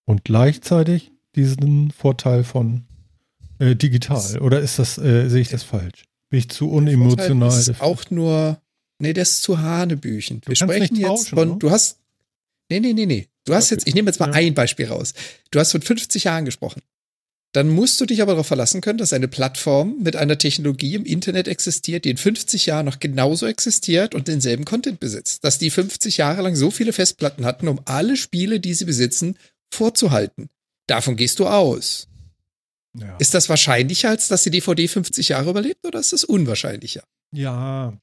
und 0.06 0.24
gleichzeitig 0.24 1.12
diesen 1.36 1.90
Vorteil 1.92 2.42
von 2.44 2.84
äh, 3.58 3.76
digital. 3.76 4.38
Oder 4.40 4.60
ist 4.60 4.78
das, 4.78 4.98
äh, 4.98 5.28
sehe 5.28 5.40
ich 5.42 5.48
das 5.48 5.62
falsch? 5.62 6.04
Bin 6.30 6.38
ich 6.40 6.48
zu 6.50 6.70
unemotional? 6.70 7.48
Das 7.48 7.68
ist 7.68 7.80
auch 7.80 8.10
nur, 8.10 8.60
nee, 8.98 9.12
das 9.12 9.30
ist 9.30 9.42
zu 9.42 9.58
Hanebüchen. 9.60 10.40
Wir 10.46 10.56
sprechen 10.56 10.96
jetzt 10.96 11.28
von, 11.30 11.50
ne? 11.50 11.56
du 11.58 11.70
hast, 11.70 11.98
nee, 12.70 12.80
nee, 12.80 12.92
nee, 12.92 13.06
nee. 13.06 13.28
Du 13.44 13.54
hast 13.54 13.66
Okay. 13.66 13.74
jetzt, 13.76 13.88
ich 13.88 13.94
nehme 13.94 14.08
jetzt 14.10 14.18
mal 14.20 14.28
Ja. 14.30 14.34
ein 14.34 14.54
Beispiel 14.54 14.86
raus. 14.86 15.14
Du 15.50 15.58
hast 15.60 15.72
von 15.72 15.82
50 15.82 16.24
Jahren 16.24 16.44
gesprochen. 16.44 16.82
Dann 17.52 17.68
musst 17.68 18.00
du 18.00 18.06
dich 18.06 18.22
aber 18.22 18.32
darauf 18.32 18.46
verlassen 18.46 18.80
können, 18.80 18.98
dass 18.98 19.12
eine 19.12 19.26
Plattform 19.26 19.96
mit 20.00 20.14
einer 20.14 20.38
Technologie 20.38 20.94
im 20.94 21.04
Internet 21.04 21.48
existiert, 21.48 22.04
die 22.04 22.10
in 22.10 22.16
50 22.16 22.66
Jahren 22.66 22.86
noch 22.86 23.00
genauso 23.00 23.46
existiert 23.46 24.14
und 24.14 24.28
denselben 24.28 24.64
Content 24.64 25.00
besitzt. 25.00 25.42
Dass 25.42 25.58
die 25.58 25.70
50 25.70 26.16
Jahre 26.16 26.42
lang 26.42 26.54
so 26.54 26.70
viele 26.70 26.92
Festplatten 26.92 27.44
hatten, 27.44 27.66
um 27.66 27.80
alle 27.86 28.16
Spiele, 28.16 28.60
die 28.60 28.74
sie 28.74 28.84
besitzen, 28.84 29.36
vorzuhalten. 29.72 30.48
Davon 30.86 31.16
gehst 31.16 31.40
du 31.40 31.46
aus. 31.48 32.06
ja. 32.96 33.16
Ist 33.16 33.34
das 33.34 33.48
wahrscheinlicher, 33.48 34.10
als 34.10 34.28
dass 34.28 34.44
die 34.44 34.50
DVD 34.50 34.86
50 34.86 35.30
Jahre 35.30 35.50
überlebt 35.50 35.84
oder 35.84 35.98
ist 35.98 36.12
es 36.12 36.22
unwahrscheinlicher? 36.22 37.02
Ja. 37.32 37.98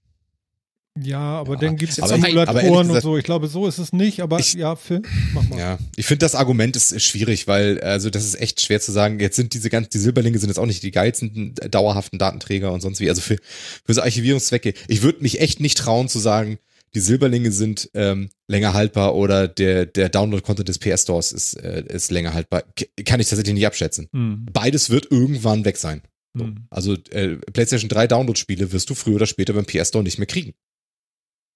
Ja, 1.04 1.20
aber 1.20 1.54
Ja, 1.54 1.60
dann 1.60 1.76
gibt 1.76 1.92
es 1.92 1.96
Simulatoren 1.98 2.90
und 2.90 3.02
so. 3.02 3.18
Ich 3.18 3.24
glaube, 3.24 3.48
so 3.48 3.68
ist 3.68 3.78
es 3.78 3.94
nicht, 3.94 4.22
aber 4.22 4.40
Ich- 4.40 4.54
ja, 4.54 4.76
Phil, 4.76 5.02
mach 5.34 5.48
mal. 5.50 5.60
Ja, 5.60 5.78
ich 5.96 6.06
finde 6.06 6.20
das 6.20 6.36
Argument 6.36 6.76
ist, 6.76 7.00
schwierig, 7.02 7.48
weil 7.48 7.80
also 7.82 8.10
das 8.10 8.26
ist 8.26 8.40
echt 8.40 8.62
schwer 8.62 8.80
zu 8.82 8.92
sagen. 8.92 9.20
Jetzt 9.20 9.36
sind 9.36 9.54
diese 9.54 9.70
ganzen 9.70 9.90
die 9.92 10.00
Silberlinge 10.00 10.40
sind 10.40 10.50
jetzt 10.50 10.60
auch 10.60 10.66
nicht 10.66 10.84
die 10.84 10.92
geilsten 10.92 11.56
äh, 11.60 11.70
dauerhaften 11.70 12.20
Datenträger 12.20 12.72
und 12.72 12.82
sonst 12.82 13.00
wie. 13.00 13.10
Also 13.10 13.22
für 13.22 13.38
für 13.86 13.94
so 13.94 14.02
Archivierungszwecke. 14.02 14.74
Ich 14.88 15.02
würde 15.02 15.22
mich 15.22 15.40
echt 15.42 15.60
nicht 15.60 15.78
trauen 15.78 16.08
zu 16.10 16.20
sagen, 16.20 16.58
die 16.94 17.00
Silberlinge 17.00 17.52
sind 17.52 17.90
ähm, 17.94 18.30
länger 18.48 18.74
haltbar 18.74 19.16
oder 19.16 19.48
der 19.48 19.86
der 19.86 20.10
Download-Content 20.10 20.68
des 20.70 20.80
PS 20.80 21.04
Stores 21.04 21.32
ist 21.32 21.54
äh, 21.56 21.84
ist 21.88 22.12
länger 22.12 22.34
haltbar. 22.34 22.64
K 22.76 22.86
kann 23.04 23.20
ich 23.20 23.28
tatsächlich 23.28 23.54
nicht 23.54 23.68
abschätzen. 23.68 24.08
Hm. 24.14 24.46
Beides 24.52 24.90
wird 24.90 25.12
irgendwann 25.12 25.66
weg 25.66 25.78
sein. 25.78 26.02
Hm. 26.38 26.68
Also 26.70 26.94
äh, 27.12 27.36
PlayStation 27.54 27.90
3 27.90 28.08
Download-Spiele 28.08 28.72
wirst 28.72 28.90
du 28.90 28.96
früher 28.96 29.16
oder 29.16 29.26
später 29.26 29.54
beim 29.54 29.66
PS 29.66 29.90
Store 29.90 30.04
nicht 30.04 30.18
mehr 30.18 30.28
kriegen. 30.28 30.54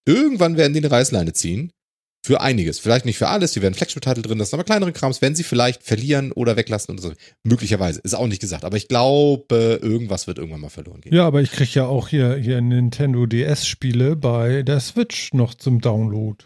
Irgendwann 0.05 0.57
werden 0.57 0.73
die 0.73 0.79
eine 0.79 0.91
Reißleine 0.91 1.33
ziehen. 1.33 1.71
Für 2.23 2.39
einiges. 2.39 2.77
Vielleicht 2.77 3.05
nicht 3.05 3.17
für 3.17 3.29
alles, 3.29 3.53
die 3.53 3.63
werden 3.63 3.73
Flagship-Titel 3.73 4.21
drin, 4.21 4.37
das 4.37 4.51
sind 4.51 4.59
aber 4.59 4.63
kleinere 4.63 4.91
Krams, 4.91 5.23
werden 5.23 5.33
sie 5.33 5.43
vielleicht 5.43 5.81
verlieren 5.81 6.31
oder 6.31 6.55
weglassen 6.55 6.93
oder 6.93 7.01
so. 7.01 7.13
Möglicherweise. 7.43 7.99
Ist 8.01 8.13
auch 8.13 8.27
nicht 8.27 8.39
gesagt. 8.39 8.63
Aber 8.63 8.77
ich 8.77 8.87
glaube, 8.87 9.79
irgendwas 9.81 10.27
wird 10.27 10.37
irgendwann 10.37 10.61
mal 10.61 10.69
verloren 10.69 11.01
gehen. 11.01 11.15
Ja, 11.15 11.25
aber 11.25 11.41
ich 11.41 11.51
kriege 11.51 11.71
ja 11.73 11.85
auch 11.87 12.09
hier, 12.09 12.35
hier 12.35 12.61
Nintendo 12.61 13.25
DS-Spiele 13.25 14.15
bei 14.15 14.61
der 14.61 14.79
Switch 14.81 15.33
noch 15.33 15.55
zum 15.55 15.81
Download. 15.81 16.45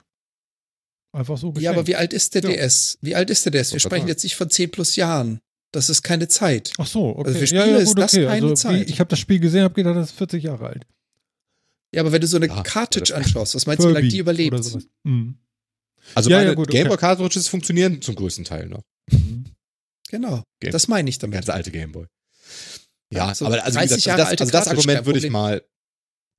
Einfach 1.11 1.37
so 1.37 1.47
Ja, 1.47 1.53
geschenkt. 1.53 1.77
aber 1.77 1.87
wie 1.87 1.95
alt 1.97 2.13
ist 2.13 2.35
der 2.35 2.43
Ja. 2.43 2.49
DS? 2.51 2.97
Wie 3.01 3.15
alt 3.15 3.29
ist 3.29 3.45
der 3.45 3.51
DS? 3.51 3.73
Wir 3.73 3.81
sprechen 3.81 4.07
jetzt 4.07 4.23
nicht 4.23 4.35
von 4.37 4.49
10 4.49 4.71
plus 4.71 4.95
Jahren. 4.95 5.39
Das 5.73 5.89
ist 5.89 6.03
keine 6.03 6.29
Zeit. 6.29 6.71
Ach 6.77 6.87
so, 6.87 7.09
okay. 7.17 7.27
Also 7.27 7.39
für 7.39 7.53
ja, 7.53 7.61
Spiele 7.61 7.77
ja, 7.77 7.83
ist 7.83 7.89
gut, 7.89 7.99
das 7.99 8.13
okay. 8.13 8.25
keine 8.27 8.43
also, 8.43 8.53
Zeit. 8.53 8.87
Wie, 8.87 8.89
ich 8.89 8.99
habe 9.01 9.09
das 9.09 9.19
Spiel 9.19 9.39
gesehen, 9.39 9.63
habe 9.63 9.73
gedacht, 9.73 9.97
das 9.97 10.11
ist 10.11 10.17
40 10.17 10.43
Jahre 10.43 10.67
alt. 10.67 10.85
Ja, 11.95 12.01
aber 12.01 12.11
wenn 12.11 12.21
du 12.21 12.27
so 12.27 12.37
eine 12.37 12.47
Ja, 12.47 12.61
Cartridge 12.63 13.15
anschaust, 13.15 13.55
was 13.55 13.65
meinst 13.65 13.83
du, 13.83 13.89
wie 13.89 13.93
lange 13.93 14.07
die 14.07 14.17
Furby 14.17 14.47
überlebt? 14.47 14.87
Mhm. 15.03 15.37
Also 16.13 16.29
Ja, 16.29 16.37
meine 16.37 16.49
ja, 16.49 16.53
gut, 16.55 16.67
okay. 16.67 16.77
Gameboy 16.79 16.97
Cartridges 16.97 17.47
funktionieren 17.47 18.01
zum 18.01 18.15
größten 18.15 18.43
Teil 18.45 18.67
noch. 18.67 18.83
Mhm. 19.11 19.45
Genau, 20.09 20.43
Game- 20.59 20.71
das 20.71 20.87
meine 20.87 21.09
ich 21.09 21.17
damit. 21.17 21.33
ganz 21.35 21.49
alte 21.49 21.71
Gameboy. 21.71 22.05
Ja, 23.11 23.27
Ja, 23.29 23.35
so 23.35 23.45
aber 23.45 23.63
also, 23.63 23.79
wie 23.79 23.87
30 23.87 24.03
gesagt, 24.03 24.19
also 24.19 24.31
das, 24.35 24.41
also 24.41 24.51
das 24.51 24.67
Argument 24.67 25.05
würde 25.05 25.19
ich 25.19 25.29
mal, 25.29 25.63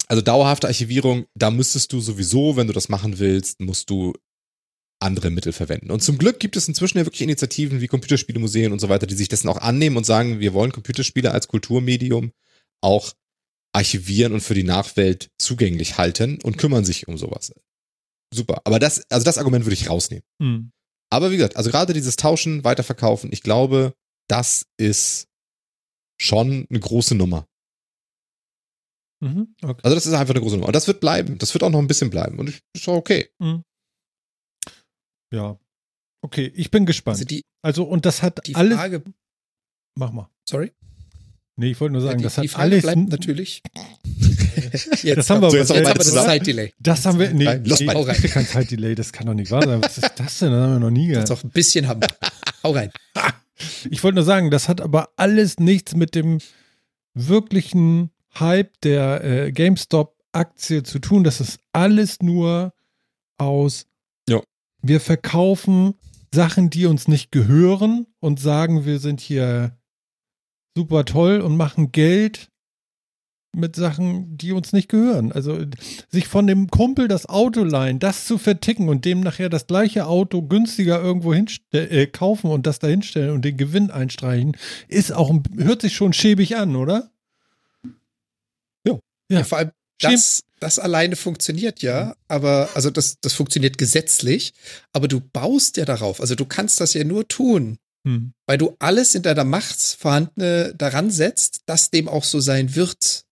also 0.09 0.23
dauerhafte 0.23 0.67
Archivierung, 0.69 1.27
da 1.35 1.51
müsstest 1.51 1.93
du 1.93 2.01
sowieso, 2.01 2.57
wenn 2.57 2.67
du 2.69 2.73
das 2.73 2.89
machen 2.89 3.19
willst, 3.19 3.61
musst 3.61 3.91
du 3.91 4.13
andere 5.01 5.31
Mittel 5.31 5.53
verwenden. 5.53 5.91
Und 5.91 6.03
zum 6.03 6.17
Glück 6.17 6.39
gibt 6.39 6.57
es 6.57 6.69
inzwischen 6.69 6.99
ja 6.99 7.05
wirklich 7.05 7.23
Initiativen 7.23 7.81
wie 7.81 7.87
Computerspielemuseen 7.89 8.73
und 8.73 8.79
so 8.81 8.89
weiter, 8.89 9.07
die 9.07 9.15
sich 9.15 9.29
dessen 9.29 9.49
auch 9.49 9.59
annehmen 9.59 9.97
und 9.97 10.05
sagen, 10.05 10.39
wir 10.41 10.55
wollen 10.55 10.73
Computerspiele 10.73 11.31
als 11.33 11.49
Kulturmedium 11.49 12.33
auch 12.83 13.13
archivieren 13.77 14.33
und 14.33 14.41
für 14.41 14.55
die 14.55 14.63
Nachwelt 14.65 15.31
zugänglich 15.39 15.99
halten 15.99 16.39
und 16.43 16.57
kümmern 16.59 16.85
sich 16.85 17.09
um 17.09 17.19
sowas. 17.19 17.53
Super. 18.33 18.63
Aber 18.65 18.79
das, 18.79 19.09
also 19.11 19.25
das 19.25 19.39
Argument 19.39 19.65
würde 19.65 19.75
ich 19.75 19.89
rausnehmen. 19.91 20.25
Mhm. 20.41 20.73
Aber 21.13 21.31
wie 21.31 21.37
gesagt, 21.37 21.57
also 21.57 21.71
gerade 21.71 21.93
dieses 21.93 22.17
Tauschen, 22.17 22.65
Weiterverkaufen, 22.65 23.31
ich 23.33 23.43
glaube, 23.43 23.95
das 24.29 24.67
ist 24.79 25.29
schon 26.21 26.67
eine 26.71 26.81
große 26.81 27.15
Nummer. 27.15 27.47
Mhm. 29.23 29.55
Okay. 29.63 29.81
Also 29.85 29.95
das 29.95 30.07
ist 30.07 30.13
einfach 30.15 30.35
eine 30.35 30.41
große 30.43 30.57
Nummer. 30.57 30.67
Und 30.69 30.77
das 30.77 30.87
wird 30.89 31.01
bleiben. 31.01 31.39
Das 31.39 31.55
wird 31.55 31.63
auch 31.63 31.71
noch 31.71 31.79
ein 31.79 31.87
bisschen 31.87 32.11
bleiben. 32.11 32.39
Und 32.39 32.49
ich- 32.49 32.61
ist 32.75 32.89
auch 32.89 32.97
okay. 32.97 33.31
Ja. 35.33 35.59
Okay, 36.25 36.51
ich 36.55 36.71
bin 36.71 36.87
gespannt. 36.87 37.17
Also 37.17 37.25
die, 37.25 37.43
Also, 37.63 37.85
und 37.85 38.05
das 38.07 38.23
hat 38.23 38.47
die 38.47 38.55
alles. 38.55 38.77
Frage, 38.77 39.05
Mach 39.99 40.13
mal. 40.13 40.29
sorry? 40.49 40.73
Nee, 41.59 41.71
ich 41.71 41.81
wollte 41.81 41.95
nur 41.95 42.03
sagen, 42.03 42.19
die, 42.19 42.25
das 42.25 42.35
die 42.35 42.43
hat 42.43 42.49
Frage 42.51 42.63
alles. 42.65 42.83
bleibt 42.83 43.09
natürlich. 43.09 43.63
jetzt 45.03 45.17
Das 45.17 45.31
haben 45.31 45.41
wir 45.41 45.49
aber 45.49 45.57
jetzt 45.57 45.69
selber 45.69 45.89
haben 45.91 45.99
wir 45.99 46.05
das. 46.05 46.25
Zeit-Delay. 46.25 46.73
Das 46.79 47.07
haben 47.07 47.19
wir. 47.19 47.33
Nee, 47.33 47.45
Nein, 47.45 47.65
los 47.65 47.81
nee. 47.81 47.89
Hau 47.89 48.03
rein. 48.03 48.17
kein 48.17 48.47
Zeitdelay, 48.47 48.95
das 48.95 49.13
kann 49.13 49.27
doch 49.27 49.35
nicht 49.35 49.51
wahr 49.51 49.65
sein. 49.65 49.83
Was 49.83 49.97
ist 49.99 50.13
das 50.17 50.39
denn? 50.39 50.51
Das 50.53 50.61
haben 50.63 50.73
wir 50.75 50.79
noch 50.81 50.91
nie 50.91 51.09
Jetzt 51.09 51.27
gehabt. 51.29 51.33
auch 51.33 51.45
ein 51.45 51.51
bisschen 51.51 51.89
haben. 51.89 52.01
Hau 52.63 52.73
rein. 52.73 52.91
Ich 53.91 54.05
wollte 54.05 54.17
nur 54.17 54.25
sagen, 54.25 54.51
das 54.51 54.69
hat 54.69 54.81
aber 54.83 55.09
alles 55.17 55.59
nichts 55.59 55.95
mit 55.95 56.15
dem 56.15 56.39
wirklichen 57.15 58.11
Hype 58.39 58.79
der 58.83 59.25
äh, 59.25 59.53
GameStop-Aktie 59.53 60.83
zu 60.83 60.99
tun. 60.99 61.25
Das 61.25 61.41
ist 61.41 61.59
alles 61.73 62.21
nur 62.21 62.75
aus, 63.39 63.87
Ja. 64.29 64.41
wir 64.83 65.01
verkaufen 65.01 65.95
Sachen, 66.35 66.69
die 66.71 66.87
uns 66.87 67.09
nicht 67.09 67.33
gehören 67.33 68.07
und 68.21 68.41
sagen, 68.41 68.85
wir 68.85 68.99
sind 68.99 69.21
hier 69.21 69.76
super 70.77 71.05
toll 71.05 71.41
und 71.41 71.57
machen 71.57 71.91
Geld 71.91 72.51
mit 73.57 73.75
Sachen, 73.75 74.37
die 74.37 74.53
uns 74.53 74.73
nicht 74.73 74.89
gehören. 74.89 75.33
Also 75.33 75.59
sich 76.11 76.29
von 76.29 76.47
dem 76.47 76.69
Kumpel 76.69 77.09
das 77.09 77.27
Auto 77.27 77.65
leihen, 77.65 77.99
das 77.99 78.27
zu 78.27 78.37
verticken 78.39 78.89
und 78.89 79.05
dem 79.05 79.21
nachher 79.21 79.49
das 79.49 79.67
gleiche 79.67 80.07
Auto 80.07 80.43
günstiger 80.43 81.03
irgendwo 81.03 81.33
äh, 81.33 82.07
kaufen 82.07 82.51
und 82.51 82.67
das 82.67 82.79
da 82.79 82.87
hinstellen 82.87 83.31
und 83.31 83.45
den 83.45 83.57
Gewinn 83.57 83.91
einstreichen, 83.91 84.57
ist 84.89 85.13
auch, 85.13 85.35
hört 85.57 85.81
sich 85.81 85.97
schon 85.97 86.13
schäbig 86.13 86.57
an, 86.57 86.77
oder? 86.77 87.11
Ja. 88.85 88.99
Ja, 89.31 89.43
vor 89.43 89.59
allem 89.59 89.71
das, 90.01 90.43
das 90.61 90.79
alleine 90.79 91.17
funktioniert 91.17 91.81
ja, 91.81 92.15
aber 92.29 92.69
also 92.75 92.91
das, 92.91 93.19
das 93.23 93.33
funktioniert 93.33 93.79
gesetzlich, 93.79 94.53
aber 94.93 95.09
du 95.09 95.21
baust 95.21 95.79
ja 95.79 95.87
darauf. 95.87 96.21
Also 96.21 96.35
du 96.35 96.45
kannst 96.45 96.81
das 96.81 96.93
ja 96.93 97.05
nur 97.05 97.27
tun, 97.27 97.79
Hm. 98.07 98.33
weil 98.47 98.57
du 98.57 98.77
alles 98.79 99.17
in 99.17 99.23
deiner 99.23 99.43
Macht 99.43 99.81
vorhandene 99.81 100.73
daran 100.79 101.11
setzt, 101.11 101.63
dass 101.67 101.91
dem 101.91 102.09
auch 102.09 102.23
so 102.23 102.39
sein 102.39 102.77
wird. 102.77 103.25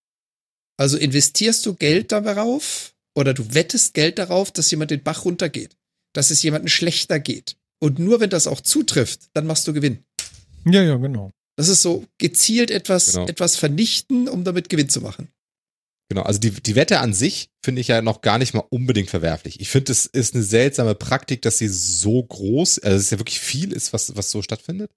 Also 0.76 0.96
investierst 0.96 1.64
du 1.64 1.74
Geld 1.74 2.10
darauf 2.10 2.92
oder 3.14 3.34
du 3.34 3.54
wettest 3.54 3.94
Geld 3.94 4.18
darauf, 4.18 4.50
dass 4.50 4.70
jemand 4.72 4.90
den 4.90 5.04
Bach 5.04 5.24
runtergeht, 5.24 5.76
dass 6.12 6.30
es 6.30 6.42
jemandem 6.42 6.66
schlechter 6.68 7.20
geht. 7.20 7.56
Und 7.80 8.00
nur 8.00 8.18
wenn 8.18 8.30
das 8.30 8.48
auch 8.48 8.60
zutrifft, 8.60 9.20
dann 9.34 9.46
machst 9.46 9.68
du 9.68 9.72
Gewinn. 9.72 9.98
Ja, 10.64 10.82
ja, 10.82 10.96
genau. 10.96 11.30
Das 11.56 11.68
ist 11.68 11.82
so 11.82 12.04
gezielt 12.18 12.72
etwas, 12.72 13.12
Genau. 13.12 13.28
etwas 13.28 13.54
vernichten, 13.56 14.28
um 14.28 14.42
damit 14.42 14.68
Gewinn 14.68 14.88
zu 14.88 15.00
machen. 15.00 15.28
Genau, 16.10 16.22
also 16.22 16.38
die, 16.38 16.50
die 16.50 16.74
Wette 16.74 17.00
an 17.00 17.14
sich 17.14 17.48
finde 17.64 17.80
ich 17.80 17.88
ja 17.88 18.02
noch 18.02 18.20
gar 18.20 18.38
nicht 18.38 18.52
mal 18.52 18.64
unbedingt 18.68 19.08
verwerflich. 19.08 19.60
Ich 19.60 19.70
finde, 19.70 19.92
es 19.92 20.06
ist 20.06 20.34
eine 20.34 20.44
seltsame 20.44 20.94
Praktik, 20.94 21.40
dass 21.42 21.58
sie 21.58 21.68
so 21.68 22.22
groß, 22.22 22.80
also 22.80 22.96
es 22.96 23.04
ist 23.04 23.10
ja 23.10 23.18
wirklich 23.18 23.40
viel 23.40 23.72
ist, 23.72 23.92
was, 23.92 24.14
was 24.14 24.30
so 24.30 24.42
stattfindet. 24.42 24.90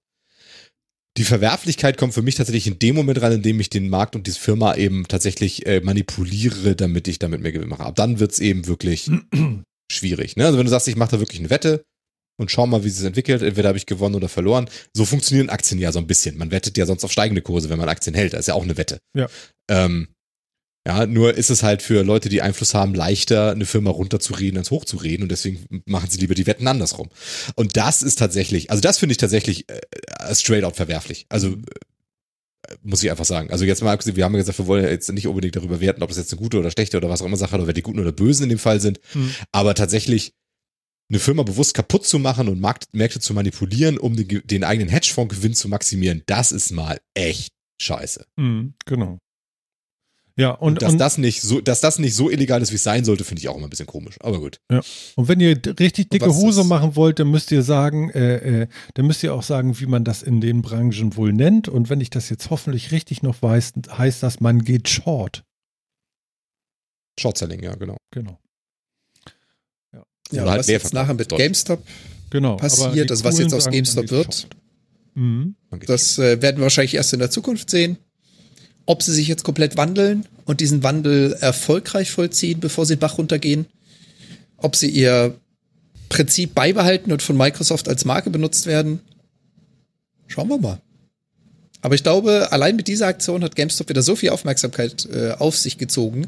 Die 1.16 1.24
Verwerflichkeit 1.24 1.96
kommt 1.96 2.14
für 2.14 2.22
mich 2.22 2.36
tatsächlich 2.36 2.66
in 2.66 2.78
dem 2.78 2.94
Moment 2.94 3.20
rein, 3.22 3.32
in 3.32 3.42
dem 3.42 3.58
ich 3.58 3.70
den 3.70 3.88
Markt 3.88 4.14
und 4.14 4.26
diese 4.26 4.38
Firma 4.38 4.76
eben 4.76 5.08
tatsächlich 5.08 5.66
äh, 5.66 5.80
manipuliere, 5.80 6.76
damit 6.76 7.08
ich 7.08 7.18
damit 7.18 7.40
mehr 7.40 7.52
Gewinn 7.52 7.70
mache. 7.70 7.84
Ab 7.84 7.96
dann 7.96 8.20
wird's 8.20 8.38
eben 8.38 8.66
wirklich 8.68 9.10
schwierig. 9.90 10.36
Ne? 10.36 10.46
Also 10.46 10.58
wenn 10.58 10.66
du 10.66 10.70
sagst, 10.70 10.86
ich 10.88 10.96
mache 10.96 11.12
da 11.12 11.20
wirklich 11.20 11.40
eine 11.40 11.50
Wette 11.50 11.82
und 12.38 12.52
schau 12.52 12.66
mal, 12.66 12.84
wie 12.84 12.90
sie 12.90 13.00
es 13.00 13.06
entwickelt, 13.06 13.42
entweder 13.42 13.68
habe 13.68 13.78
ich 13.78 13.86
gewonnen 13.86 14.14
oder 14.14 14.28
verloren. 14.28 14.70
So 14.94 15.04
funktionieren 15.04 15.48
Aktien 15.48 15.80
ja 15.80 15.90
so 15.90 15.98
ein 15.98 16.06
bisschen. 16.06 16.38
Man 16.38 16.52
wettet 16.52 16.78
ja 16.78 16.86
sonst 16.86 17.02
auf 17.02 17.10
steigende 17.10 17.42
Kurse, 17.42 17.68
wenn 17.68 17.78
man 17.78 17.88
Aktien 17.88 18.14
hält. 18.14 18.34
Das 18.34 18.40
ist 18.40 18.46
ja 18.48 18.54
auch 18.54 18.62
eine 18.62 18.76
Wette. 18.76 18.98
Ja. 19.16 19.26
Ähm, 19.68 20.08
ja, 20.86 21.06
nur 21.06 21.34
ist 21.34 21.50
es 21.50 21.62
halt 21.62 21.82
für 21.82 22.02
Leute, 22.02 22.28
die 22.28 22.40
Einfluss 22.40 22.72
haben, 22.74 22.94
leichter, 22.94 23.50
eine 23.50 23.66
Firma 23.66 23.90
runterzureden 23.90 24.58
als 24.58 24.70
hochzureden 24.70 25.24
und 25.24 25.30
deswegen 25.30 25.82
machen 25.86 26.08
sie 26.08 26.18
lieber 26.18 26.34
die 26.34 26.46
Wetten 26.46 26.66
andersrum. 26.66 27.10
Und 27.56 27.76
das 27.76 28.02
ist 28.02 28.18
tatsächlich, 28.18 28.70
also 28.70 28.80
das 28.80 28.98
finde 28.98 29.12
ich 29.12 29.18
tatsächlich 29.18 29.68
äh, 29.68 30.34
straight 30.34 30.64
out 30.64 30.76
verwerflich. 30.76 31.26
Also 31.28 31.48
äh, 32.68 32.74
muss 32.82 33.02
ich 33.02 33.10
einfach 33.10 33.24
sagen. 33.24 33.50
Also 33.50 33.64
jetzt 33.64 33.82
mal 33.82 33.92
abgesehen, 33.92 34.16
wir 34.16 34.24
haben 34.24 34.32
ja 34.32 34.38
gesagt, 34.38 34.58
wir 34.58 34.66
wollen 34.66 34.84
ja 34.84 34.90
jetzt 34.90 35.12
nicht 35.12 35.26
unbedingt 35.26 35.56
darüber 35.56 35.80
werten, 35.80 36.02
ob 36.02 36.08
das 36.08 36.18
jetzt 36.18 36.32
eine 36.32 36.40
gute 36.40 36.58
oder 36.58 36.70
schlechte 36.70 36.96
oder 36.96 37.08
was 37.08 37.20
auch 37.20 37.26
immer 37.26 37.36
Sache 37.36 37.56
oder 37.56 37.66
wer 37.66 37.74
die 37.74 37.82
Guten 37.82 38.00
oder 38.00 38.12
Bösen 38.12 38.44
in 38.44 38.50
dem 38.50 38.58
Fall 38.58 38.80
sind. 38.80 39.00
Hm. 39.12 39.34
Aber 39.52 39.74
tatsächlich 39.74 40.32
eine 41.10 41.18
Firma 41.18 41.42
bewusst 41.42 41.74
kaputt 41.74 42.06
zu 42.06 42.18
machen 42.18 42.48
und 42.48 42.60
Markt, 42.60 42.88
Märkte 42.92 43.20
zu 43.20 43.34
manipulieren, 43.34 43.98
um 43.98 44.16
den, 44.16 44.42
den 44.44 44.64
eigenen 44.64 44.88
Hedgefondsgewinn 44.88 45.54
zu 45.54 45.68
maximieren, 45.68 46.22
das 46.26 46.52
ist 46.52 46.70
mal 46.70 46.98
echt 47.14 47.52
scheiße. 47.80 48.26
Hm, 48.38 48.74
genau. 48.84 49.18
Ja, 50.38 50.50
Und, 50.52 50.74
und, 50.74 50.82
dass 50.82 50.92
und, 50.92 50.98
das 50.98 51.18
nicht 51.18 51.42
so, 51.42 51.60
dass 51.60 51.80
das 51.80 51.98
nicht 51.98 52.14
so 52.14 52.30
illegal 52.30 52.62
ist, 52.62 52.70
wie 52.70 52.76
es 52.76 52.84
sein 52.84 53.04
sollte, 53.04 53.24
finde 53.24 53.40
ich 53.40 53.48
auch 53.48 53.56
immer 53.56 53.66
ein 53.66 53.70
bisschen 53.70 53.88
komisch. 53.88 54.14
Aber 54.20 54.38
gut. 54.38 54.60
und 54.68 55.26
wenn 55.28 55.40
ihr 55.40 55.60
richtig 55.80 56.10
dicke 56.10 56.32
Hose 56.32 56.62
machen 56.62 56.94
wollt, 56.94 57.18
dann 57.18 57.28
müsst 57.28 57.50
ihr 57.50 57.64
sagen, 57.64 58.10
äh, 58.10 58.62
äh, 58.62 58.66
dann 58.94 59.06
müsst 59.08 59.24
ihr 59.24 59.34
auch 59.34 59.42
sagen, 59.42 59.80
wie 59.80 59.86
man 59.86 60.04
das 60.04 60.22
in 60.22 60.40
den 60.40 60.62
Branchen 60.62 61.16
wohl 61.16 61.32
nennt. 61.32 61.68
Und 61.68 61.90
wenn 61.90 62.00
ich 62.00 62.10
das 62.10 62.30
jetzt 62.30 62.50
hoffentlich 62.50 62.92
richtig 62.92 63.24
noch 63.24 63.42
weiß, 63.42 63.72
heißt 63.90 64.22
das, 64.22 64.38
man 64.38 64.62
geht 64.62 64.88
short. 64.88 65.42
Short-Selling, 67.18 67.60
ja, 67.64 67.74
genau. 67.74 67.96
Genau. 68.12 68.38
Ja, 69.92 70.42
Oder 70.42 70.50
halt 70.52 70.60
was 70.60 70.68
jetzt 70.68 70.94
nachher 70.94 71.14
mit. 71.14 71.30
GameStop 71.30 71.82
Genau. 72.30 72.56
passiert, 72.56 73.10
also 73.10 73.24
was 73.24 73.38
jetzt 73.38 73.54
aus 73.54 73.68
GameStop 73.68 74.08
wird. 74.10 74.48
Mhm. 75.14 75.56
Das 75.86 76.18
äh, 76.18 76.40
werden 76.40 76.58
wir 76.58 76.62
wahrscheinlich 76.62 76.94
erst 76.94 77.12
in 77.12 77.18
der 77.18 77.30
Zukunft 77.30 77.70
sehen. 77.70 77.98
Ob 78.88 79.02
sie 79.02 79.12
sich 79.12 79.28
jetzt 79.28 79.44
komplett 79.44 79.76
wandeln 79.76 80.24
und 80.46 80.62
diesen 80.62 80.82
Wandel 80.82 81.34
erfolgreich 81.40 82.10
vollziehen, 82.10 82.58
bevor 82.58 82.86
sie 82.86 82.96
den 82.96 83.00
Bach 83.00 83.18
runtergehen. 83.18 83.66
Ob 84.56 84.76
sie 84.76 84.88
ihr 84.88 85.34
Prinzip 86.08 86.54
beibehalten 86.54 87.12
und 87.12 87.20
von 87.20 87.36
Microsoft 87.36 87.86
als 87.86 88.06
Marke 88.06 88.30
benutzt 88.30 88.64
werden. 88.64 89.00
Schauen 90.26 90.48
wir 90.48 90.56
mal. 90.56 90.80
Aber 91.82 91.96
ich 91.96 92.02
glaube, 92.02 92.50
allein 92.50 92.76
mit 92.76 92.88
dieser 92.88 93.08
Aktion 93.08 93.44
hat 93.44 93.56
GameStop 93.56 93.90
wieder 93.90 94.00
so 94.00 94.16
viel 94.16 94.30
Aufmerksamkeit 94.30 95.06
äh, 95.12 95.32
auf 95.32 95.54
sich 95.54 95.76
gezogen. 95.76 96.26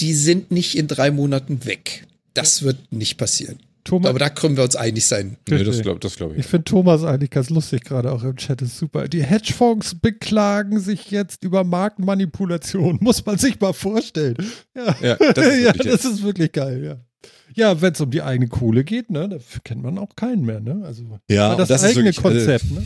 Die 0.00 0.14
sind 0.14 0.50
nicht 0.50 0.78
in 0.78 0.88
drei 0.88 1.10
Monaten 1.10 1.66
weg. 1.66 2.06
Das 2.32 2.62
wird 2.62 2.78
nicht 2.92 3.18
passieren. 3.18 3.58
Thomas, 3.84 4.08
Aber 4.10 4.18
da 4.18 4.30
können 4.30 4.56
wir 4.56 4.64
uns 4.64 4.76
einig 4.76 5.04
sein. 5.06 5.36
Nee, 5.48 5.62
das 5.62 5.82
glaube 5.82 6.00
das 6.00 6.16
glaub 6.16 6.32
ich. 6.32 6.38
Ich 6.38 6.46
finde 6.46 6.64
Thomas 6.64 7.04
eigentlich 7.04 7.30
ganz 7.30 7.50
lustig, 7.50 7.84
gerade 7.84 8.10
auch 8.12 8.22
im 8.24 8.36
Chat 8.36 8.62
ist 8.62 8.78
super. 8.78 9.08
Die 9.08 9.22
Hedgefonds 9.22 9.94
beklagen 9.96 10.80
sich 10.80 11.10
jetzt 11.10 11.44
über 11.44 11.64
Marktmanipulation. 11.64 12.98
Muss 13.02 13.24
man 13.26 13.38
sich 13.38 13.60
mal 13.60 13.72
vorstellen. 13.74 14.36
Ja, 14.74 14.96
Ja, 15.02 15.16
das 15.32 15.46
ist 15.46 15.58
ja, 15.62 15.74
wirklich- 15.74 15.92
das 15.92 16.04
ist 16.04 16.22
wirklich 16.22 16.52
geil, 16.52 16.82
ja. 16.84 16.96
Ja, 17.56 17.80
wenn 17.80 17.92
es 17.92 18.00
um 18.00 18.10
die 18.10 18.20
eigene 18.22 18.48
Kohle 18.48 18.82
geht, 18.82 19.10
ne, 19.10 19.28
da 19.28 19.36
kennt 19.62 19.82
man 19.82 19.96
auch 19.98 20.16
keinen 20.16 20.44
mehr, 20.44 20.58
ne? 20.60 20.82
Also 20.84 21.04
Ja, 21.30 21.54
das, 21.54 21.68
das 21.68 21.82
ist 21.82 21.90
eigene 21.90 22.06
wirklich, 22.06 22.18
äh, 22.18 22.22
Konzept, 22.22 22.70
ne? 22.72 22.82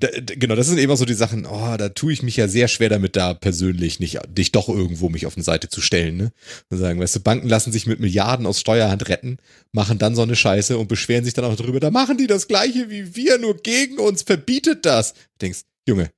Da, 0.00 0.08
genau, 0.20 0.54
das 0.54 0.66
sind 0.68 0.78
eben 0.78 0.92
auch 0.92 0.96
so 0.96 1.04
die 1.04 1.14
Sachen, 1.14 1.46
oh, 1.46 1.76
da 1.76 1.88
tue 1.88 2.12
ich 2.12 2.22
mich 2.22 2.36
ja 2.36 2.48
sehr 2.48 2.68
schwer 2.68 2.88
damit, 2.88 3.16
da 3.16 3.34
persönlich 3.34 4.00
nicht, 4.00 4.18
dich 4.28 4.52
doch 4.52 4.68
irgendwo 4.68 5.08
mich 5.08 5.26
auf 5.26 5.36
eine 5.36 5.44
Seite 5.44 5.68
zu 5.68 5.80
stellen, 5.80 6.16
ne? 6.16 6.32
Und 6.70 6.78
sagen, 6.78 7.00
weißt 7.00 7.16
du, 7.16 7.20
Banken 7.20 7.48
lassen 7.48 7.72
sich 7.72 7.86
mit 7.86 8.00
Milliarden 8.00 8.46
aus 8.46 8.60
Steuerhand 8.60 9.08
retten, 9.08 9.38
machen 9.72 9.98
dann 9.98 10.14
so 10.14 10.22
eine 10.22 10.36
Scheiße 10.36 10.78
und 10.78 10.88
beschweren 10.88 11.24
sich 11.24 11.34
dann 11.34 11.44
auch 11.44 11.56
darüber, 11.56 11.80
da 11.80 11.90
machen 11.90 12.18
die 12.18 12.26
das 12.26 12.48
Gleiche 12.48 12.90
wie 12.90 13.14
wir, 13.16 13.38
nur 13.38 13.56
gegen 13.56 13.98
uns, 13.98 14.22
verbietet 14.22 14.84
das. 14.86 15.14
Du 15.14 15.18
denkst, 15.42 15.60
Junge, 15.88 16.10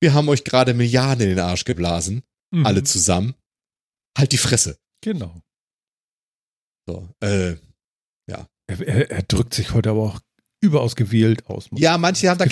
wir 0.00 0.14
haben 0.14 0.28
euch 0.28 0.44
gerade 0.44 0.74
Milliarden 0.74 1.22
in 1.24 1.30
den 1.30 1.40
Arsch 1.40 1.64
geblasen, 1.64 2.22
Mhm. 2.52 2.66
alle 2.66 2.82
zusammen. 2.82 3.34
Halt 4.18 4.32
die 4.32 4.38
Fresse. 4.38 4.76
Genau. 5.02 5.40
So, 6.88 7.08
äh, 7.20 7.56
Er, 8.70 8.80
er, 8.86 9.10
er 9.10 9.22
drückt 9.24 9.52
sich 9.54 9.72
heute 9.72 9.90
aber 9.90 10.02
auch 10.02 10.20
überaus 10.60 10.96
gewählt 10.96 11.46
aus. 11.46 11.68
ja, 11.76 11.96
manche 11.98 12.28
haben 12.28 12.38
da 12.38 12.44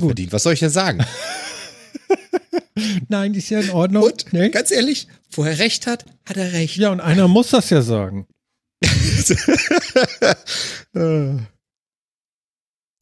gut. 0.00 0.10
verdient. 0.10 0.32
Was 0.32 0.42
soll 0.42 0.52
ich 0.54 0.60
denn 0.60 0.70
sagen? 0.70 1.04
Nein, 3.08 3.34
ist 3.34 3.50
ja 3.50 3.60
in 3.60 3.70
Ordnung. 3.70 4.04
Und, 4.04 4.32
Ne? 4.32 4.50
ganz 4.50 4.70
ehrlich, 4.70 5.08
wo 5.32 5.42
er 5.44 5.58
recht 5.58 5.86
hat, 5.86 6.04
hat 6.26 6.36
er 6.36 6.52
recht. 6.52 6.76
Ja, 6.76 6.90
und 6.92 7.00
einer 7.00 7.26
muss 7.28 7.50
das 7.50 7.70
ja 7.70 7.82
sagen. 7.82 8.26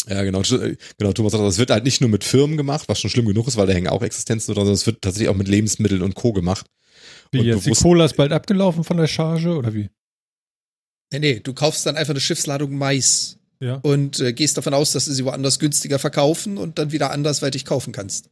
Ja, 0.08 0.22
genau. 0.22 0.42
Genau, 0.42 1.12
Thomas 1.12 1.32
sagt, 1.32 1.42
das 1.44 1.58
wird 1.58 1.70
halt 1.70 1.82
nicht 1.84 2.00
nur 2.00 2.08
mit 2.08 2.22
Firmen 2.22 2.56
gemacht, 2.56 2.88
was 2.88 3.00
schon 3.00 3.10
schlimm 3.10 3.26
genug 3.26 3.48
ist, 3.48 3.56
weil 3.56 3.66
da 3.66 3.72
hängen 3.72 3.88
auch 3.88 4.02
Existenzen 4.02 4.54
dran, 4.54 4.64
sondern 4.64 4.74
es 4.74 4.86
wird 4.86 5.02
tatsächlich 5.02 5.28
auch 5.28 5.34
mit 5.36 5.48
Lebensmitteln 5.48 6.02
und 6.02 6.14
Co. 6.14 6.32
gemacht. 6.32 6.66
Wie 7.32 7.40
Und 7.40 7.44
jetzt, 7.46 7.66
die 7.66 7.72
Cola 7.72 8.04
ist 8.04 8.16
bald 8.16 8.30
abgelaufen 8.32 8.84
von 8.84 8.96
der 8.98 9.08
Charge 9.08 9.56
oder 9.56 9.74
wie? 9.74 9.90
Nee, 11.12 11.18
nee, 11.18 11.40
du 11.40 11.52
kaufst 11.54 11.86
dann 11.86 11.96
einfach 11.96 12.12
eine 12.12 12.20
Schiffsladung 12.20 12.76
Mais 12.76 13.35
Ja. 13.60 13.76
und 13.82 14.20
äh, 14.20 14.32
gehst 14.32 14.56
davon 14.58 14.74
aus, 14.74 14.92
dass 14.92 15.06
du 15.06 15.12
sie 15.12 15.24
woanders 15.24 15.58
günstiger 15.58 15.98
verkaufen 15.98 16.58
und 16.58 16.78
dann 16.78 16.92
wieder 16.92 17.10
andersweitig 17.10 17.64
kaufen 17.64 17.92
kannst. 17.92 18.28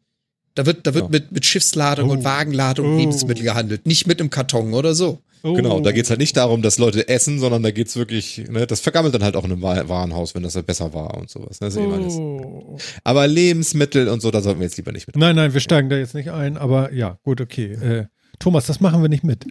Da 0.55 0.67
wird, 0.67 0.87
da 0.87 0.95
wird 0.95 1.05
Ja. 1.05 1.11
mit, 1.11 1.33
mit 1.33 1.45
Schiffsladung 1.47 2.11
Oh. 2.11 2.13
und 2.13 2.25
Wagenladung 2.25 2.95
Oh. 2.95 2.99
Lebensmittel 2.99 3.43
gehandelt, 3.43 3.87
nicht 3.87 4.07
mit 4.07 4.21
einem 4.21 4.31
Karton 4.31 4.75
oder 4.75 4.95
so. 4.95 5.19
Oh. 5.43 5.53
Genau, 5.55 5.81
da 5.81 5.93
geht's 5.93 6.09
halt 6.09 6.21
nicht 6.21 6.37
darum, 6.37 6.63
dass 6.63 6.79
Leute 6.79 7.07
essen, 7.09 7.39
sondern 7.39 7.63
da 7.63 7.71
geht's 7.71 7.97
wirklich, 7.97 8.45
ne, 8.49 8.67
das 8.67 8.81
vergammelt 8.81 9.15
dann 9.15 9.23
halt 9.25 9.37
auch 9.37 9.45
in 9.45 9.53
einem 9.53 9.61
Wa- 9.63 9.89
Warenhaus, 9.89 10.35
wenn 10.35 10.43
das 10.43 10.55
halt 10.55 10.67
besser 10.67 10.95
war 10.95 11.19
und 11.19 11.29
sowas. 11.29 11.61
Ne, 11.61 11.67
alles. 11.67 12.15
Oh. 12.15 12.79
Aber 13.03 13.27
Lebensmittel 13.27 14.09
und 14.09 14.23
so, 14.23 14.31
da 14.31 14.41
sollten 14.41 14.61
wir 14.61 14.65
jetzt 14.67 14.77
lieber 14.77 14.93
nicht 14.93 15.07
mit. 15.07 15.17
Nein, 15.17 15.37
nein, 15.37 15.53
wir 15.53 15.61
steigen 15.61 15.91
da 15.91 15.97
jetzt 15.97 16.15
nicht 16.15 16.31
ein, 16.31 16.57
aber 16.57 16.93
ja, 16.95 17.19
gut, 17.25 17.41
okay. 17.43 17.73
Äh, 17.73 18.05
Thomas, 18.39 18.67
das 18.67 18.81
machen 18.81 19.03
wir 19.03 19.09
nicht 19.09 19.25
mit. 19.25 19.45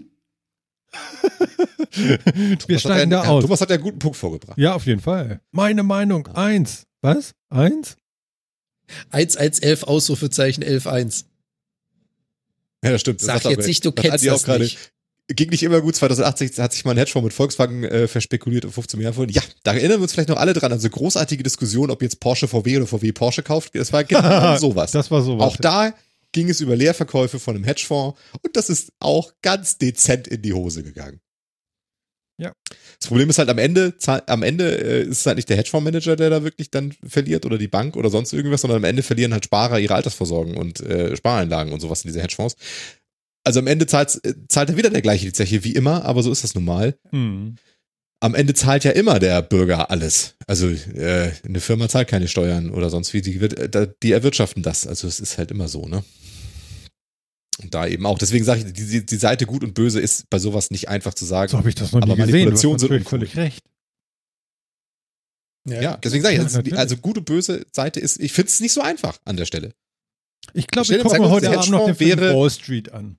Wir 1.94 2.58
Thomas 2.58 2.82
steigen 2.82 3.14
hat 3.16 3.24
da 3.24 3.24
ja, 3.24 3.30
aus. 3.30 3.44
Thomas 3.44 3.62
hat 3.62 3.70
ja 3.70 3.76
einen 3.76 3.84
guten 3.84 4.00
Punkt 4.00 4.18
vorgebracht. 4.18 4.58
Ja, 4.58 4.74
auf 4.76 4.86
jeden 4.86 5.02
Fall. 5.02 5.40
Meine 5.52 5.84
Meinung, 5.84 6.28
eins. 6.28 6.84
Was? 7.02 7.34
Eins? 7.50 7.98
1, 9.12 9.38
1, 9.38 9.60
11, 9.60 9.84
Ausrufezeichen 9.84 10.62
11, 10.62 10.88
1. 10.88 11.26
Ja, 12.84 12.92
das 12.92 13.02
stimmt. 13.02 13.22
Das 13.22 13.28
Sag 13.28 13.36
jetzt 13.46 13.58
aber- 13.60 13.68
nicht, 13.68 13.86
du 13.86 13.92
das 13.92 14.04
kennst 14.04 14.26
das 14.26 14.44
gerade- 14.44 14.64
nicht. 14.64 14.78
Ging 15.30 15.50
nicht 15.52 15.64
immer 15.64 15.80
gut. 15.80 15.96
2080 15.96 16.60
hat 16.60 16.74
sich 16.74 16.84
mal 16.84 16.92
ein 16.92 16.98
Hedgefonds 16.98 17.24
mit 17.24 17.34
Volkswagen 17.34 17.86
äh, 17.86 18.10
verspekuliert 18.10 18.66
um 18.66 18.74
15 18.74 19.00
Jahre 19.00 19.14
vorhin. 19.14 19.34
Ja, 19.34 19.42
da 19.64 19.72
erinnern 19.74 20.00
wir 20.00 20.04
uns 20.04 20.12
vielleicht 20.12 20.28
noch 20.28 20.36
alle 20.38 20.52
dran. 20.52 20.70
Also 20.74 20.90
großartige 20.90 21.44
Diskussion, 21.44 21.90
ob 21.92 22.02
jetzt 22.02 22.20
Porsche 22.20 22.50
VW 22.50 22.76
oder 22.78 22.88
VW 22.88 23.14
Porsche 23.14 23.42
kauft. 23.42 23.74
Das 23.74 23.94
war 23.94 24.04
genau 24.04 24.58
sowas. 24.58 24.92
Das 24.92 25.10
war 25.12 25.22
sowas. 25.22 25.48
Auch 25.48 25.56
da 25.58 25.94
ging 26.34 26.50
es 26.50 26.60
über 26.60 26.76
Leerverkäufe 26.76 27.40
von 27.40 27.56
einem 27.56 27.64
Hedgefonds 27.64 28.20
und 28.42 28.56
das 28.58 28.70
ist 28.70 28.92
auch 29.00 29.34
ganz 29.42 29.78
dezent 29.78 30.28
in 30.28 30.42
die 30.42 30.54
Hose 30.54 30.84
gegangen. 30.84 31.22
Ja. 32.40 32.52
Das 33.00 33.08
Problem 33.08 33.30
ist 33.30 33.38
halt 33.38 33.50
am 33.50 33.58
Ende, 33.58 33.94
am 34.28 34.44
Ende 34.44 34.78
äh, 34.78 35.04
ist 35.04 35.20
es 35.20 35.26
halt 35.26 35.38
nicht 35.38 35.50
der 35.50 35.58
Hedgefondsmanager, 35.58 36.16
der 36.16 36.30
da 36.30 36.44
wirklich 36.44 36.72
dann 36.72 36.94
verliert 37.06 37.46
oder 37.46 37.58
die 37.58 37.68
Bank 37.68 37.96
oder 37.96 38.10
sonst 38.10 38.34
irgendwas, 38.34 38.62
sondern 38.62 38.78
am 38.78 38.84
Ende 38.84 39.04
verlieren 39.04 39.34
halt 39.34 39.46
Sparer 39.46 39.80
ihre 39.80 39.96
Altersvorsorgen 39.96 40.58
und 40.58 40.80
äh, 40.82 41.16
Spareinlagen 41.16 41.74
und 41.74 41.80
sowas 41.80 42.04
in 42.04 42.10
diese 42.10 42.22
Hedgefonds. 42.22 42.56
Also 43.44 43.60
am 43.60 43.68
Ende 43.68 43.86
zahlt, 43.86 44.20
äh, 44.24 44.34
zahlt 44.48 44.70
er 44.70 44.78
wieder 44.78 44.90
der 44.90 45.02
gleiche 45.02 45.26
die 45.26 45.34
Zeche 45.34 45.64
wie 45.64 45.74
immer, 45.74 46.06
aber 46.06 46.24
so 46.24 46.32
ist 46.32 46.44
das 46.44 46.56
nun 46.56 46.66
mal. 46.66 46.98
Hm. 47.12 47.56
Am 48.20 48.36
Ende 48.36 48.54
zahlt 48.54 48.86
ja 48.86 48.92
immer 48.92 49.20
der 49.20 49.42
Bürger 49.42 49.92
alles. 49.92 50.36
Also 50.48 50.70
äh, 50.70 51.32
eine 51.46 51.60
Firma 51.60 51.90
zahlt 51.90 52.08
keine 52.08 52.30
Steuern 52.30 52.72
oder 52.72 52.90
sonst 52.90 53.14
wie, 53.14 53.22
die, 53.22 53.36
äh, 53.36 53.88
die 54.02 54.12
erwirtschaften 54.12 54.64
das. 54.64 54.88
Also 54.88 55.08
es 55.08 55.20
ist 55.20 55.38
halt 55.38 55.52
immer 55.52 55.68
so, 55.68 55.88
ne? 55.88 56.04
Und 57.62 57.74
da 57.74 57.86
eben 57.88 58.06
auch. 58.06 58.18
Deswegen 58.18 58.44
sage 58.46 58.62
ich, 58.66 58.74
die, 58.74 58.86
die, 58.88 59.06
die 59.06 59.16
Seite 59.18 59.46
gut 59.46 59.64
und 59.64 59.74
böse 59.74 60.00
ist 60.00 60.30
bei 60.30 60.40
sowas 60.40 60.72
nicht 60.72 60.90
einfach 60.90 61.14
zu 61.14 61.26
sagen. 61.26 61.52
So 61.52 61.58
habe 61.58 61.70
ich 61.70 61.76
das 61.76 61.92
noch 61.92 62.00
nie 62.02 62.12
Aber 62.12 62.16
gesehen. 62.26 62.32
Du 62.50 62.52
hast 62.54 62.64
Manipulationen 62.64 62.80
sind 62.80 62.90
natürlich 62.90 63.06
uncool. 63.14 63.20
völlig 63.28 63.38
recht. 63.38 63.64
ja, 65.68 65.98
deswegen 65.98 66.24
sage 66.24 66.36
ich, 66.36 66.42
Ja, 66.42 66.48
ist, 66.48 66.54
natürlich. 66.56 66.80
also 66.80 66.98
gute 66.98 67.22
böse 67.22 67.66
Seite 67.72 68.00
ist, 68.00 68.20
ich 68.20 68.34
finde 68.34 68.50
es 68.50 68.60
nicht 68.60 68.74
so 68.74 68.82
einfach 68.82 69.18
an 69.26 69.38
der 69.38 69.46
Stelle. 69.46 69.74
Ich 70.54 70.68
glaube, 70.68 70.86
Stell 70.86 70.98
ich 70.98 71.04
dir 71.04 71.10
gucke 71.10 71.22
mal 71.22 71.28
mir 71.28 71.34
heute 71.34 71.50
der 71.50 71.60
Abend 71.60 71.72
noch 71.72 71.86
den 71.86 71.96
Film 71.96 72.20
wäre- 72.20 72.36
Wall 72.36 72.50
Street 72.50 72.92
an. 72.92 73.18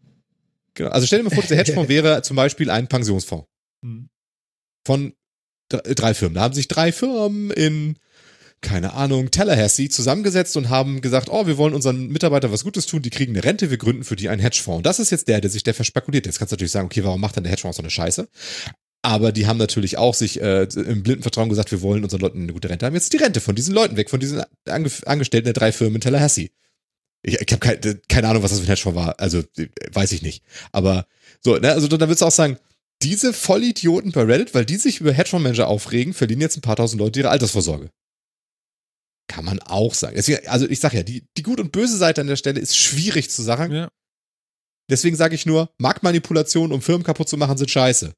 Genau. 0.74 0.90
Also 0.90 1.06
stell 1.06 1.20
dir 1.20 1.24
mal 1.28 1.35
vor, 1.35 1.43
dieser 1.43 1.56
Hedgefonds 1.56 1.89
wäre 1.89 2.23
zum 2.23 2.36
Beispiel 2.36 2.69
ein 2.70 2.89
Pensionsfonds 2.89 3.47
Hm. 3.82 4.09
von 4.86 5.15
dr- 5.70 5.82
drei 5.94 6.12
Firmen. 6.15 6.35
Da 6.35 6.40
haben 6.43 6.55
sich 6.55 6.69
drei 6.69 6.90
Firmen 6.93 7.51
in, 7.52 7.97
keine 8.65 8.95
Ahnung, 8.95 9.31
Tallahassee 9.31 9.89
zusammengesetzt 9.89 10.57
und 10.57 10.70
haben 10.70 11.01
gesagt, 11.01 11.28
oh, 11.31 11.47
wir 11.47 11.57
wollen 11.59 11.74
unseren 11.74 12.09
Mitarbeitern 12.09 12.51
was 12.51 12.65
Gutes 12.65 12.86
tun, 12.86 13.03
die 13.03 13.11
kriegen 13.11 13.32
eine 13.32 13.45
Rente, 13.45 13.70
wir 13.70 13.77
gründen 13.77 14.03
für 14.03 14.16
die 14.16 14.28
einen 14.28 14.41
Hedgefonds. 14.41 14.82
Das 14.82 14.99
ist 14.99 15.11
jetzt 15.11 15.28
der, 15.28 15.41
der 15.41 15.51
sich 15.51 15.62
der 15.62 15.74
verspekuliert. 15.74 16.27
Jetzt 16.27 16.39
kannst 16.39 16.51
du 16.51 16.55
natürlich 16.55 16.73
sagen, 16.73 16.86
okay, 16.86 17.05
warum 17.05 17.20
macht 17.20 17.36
dann 17.36 17.45
der 17.45 17.53
Hedgefonds 17.53 17.77
so 17.77 17.82
eine 17.82 17.91
Scheiße? 17.91 18.28
Aber 19.03 19.32
die 19.32 19.47
haben 19.47 19.59
natürlich 19.59 19.99
auch 19.99 20.15
sich 20.15 20.41
äh, 20.41 20.62
im 20.62 21.03
blinden 21.03 21.23
Vertrauen 21.23 21.51
gesagt, 21.51 21.70
wir 21.70 21.82
wollen 21.82 22.03
unseren 22.03 22.20
Leuten 22.20 22.43
eine 22.43 22.53
gute 22.55 22.70
Rente 22.70 22.86
haben. 22.86 22.95
Jetzt 22.95 23.12
die 23.12 23.19
Rente 23.19 23.41
von 23.41 23.55
diesen 23.55 23.74
Leuten 23.74 23.99
weg, 23.99 24.09
von 24.09 24.19
diesen 24.19 24.43
Ange 24.66 24.91
Angestellten 25.05 25.45
der 25.45 25.53
drei 25.53 25.73
Firmen 25.73 25.97
in 25.97 26.01
Tallahassee. 26.01 26.51
Ich, 27.23 27.39
ich 27.39 27.53
habe 27.53 27.59
kein, 27.59 28.01
keine 28.09 28.28
Ahnung, 28.28 28.43
was 28.43 28.51
das 28.51 28.61
für 28.61 28.66
ein 28.66 28.69
Hedgefonds 28.69 28.97
war. 28.97 29.20
Also 29.20 29.41
äh, 29.59 29.69
weiß 29.93 30.12
ich 30.12 30.23
nicht. 30.23 30.43
Aber 30.73 31.07
so, 31.43 31.57
ne, 31.57 31.73
also 31.73 31.86
da 31.86 32.01
würdest 32.01 32.23
du 32.23 32.27
auch 32.27 32.31
sagen, 32.31 32.57
diese 33.03 33.35
Vollidioten 33.35 34.12
bei 34.12 34.23
Reddit, 34.23 34.55
weil 34.55 34.65
die 34.65 34.77
sich 34.77 35.01
über 35.01 35.12
Hedgefondsmanager 35.12 35.69
aufregen, 35.69 36.15
verlieren 36.15 36.41
jetzt 36.41 36.57
ein 36.57 36.62
paar 36.62 36.77
tausend 36.77 37.01
Leute 37.01 37.20
ihre 37.20 37.28
Altersvorsorge. 37.28 37.91
Kann 39.29 39.45
man 39.45 39.59
auch 39.61 39.95
sagen. 39.95 40.15
Deswegen, 40.17 40.47
also 40.49 40.69
ich 40.69 40.81
sag 40.81 40.93
ja, 40.93 41.03
die, 41.03 41.27
die 41.37 41.43
gut 41.43 41.59
und 41.61 41.73
böse 41.73 41.97
Seite 41.97 42.21
an 42.21 42.27
der 42.27 42.37
Stelle 42.37 42.61
ist 42.61 42.77
schwierig 42.77 43.31
zu 43.31 43.43
sagen. 43.43 43.73
Ja. 43.73 43.89
Deswegen 44.91 45.17
sage 45.17 45.35
ich 45.35 45.47
nur, 45.47 45.71
Marktmanipulationen, 45.79 46.73
um 46.73 46.83
Firmen 46.83 47.05
kaputt 47.05 47.29
zu 47.29 47.37
machen, 47.39 47.57
sind 47.57 47.71
scheiße. 47.71 48.13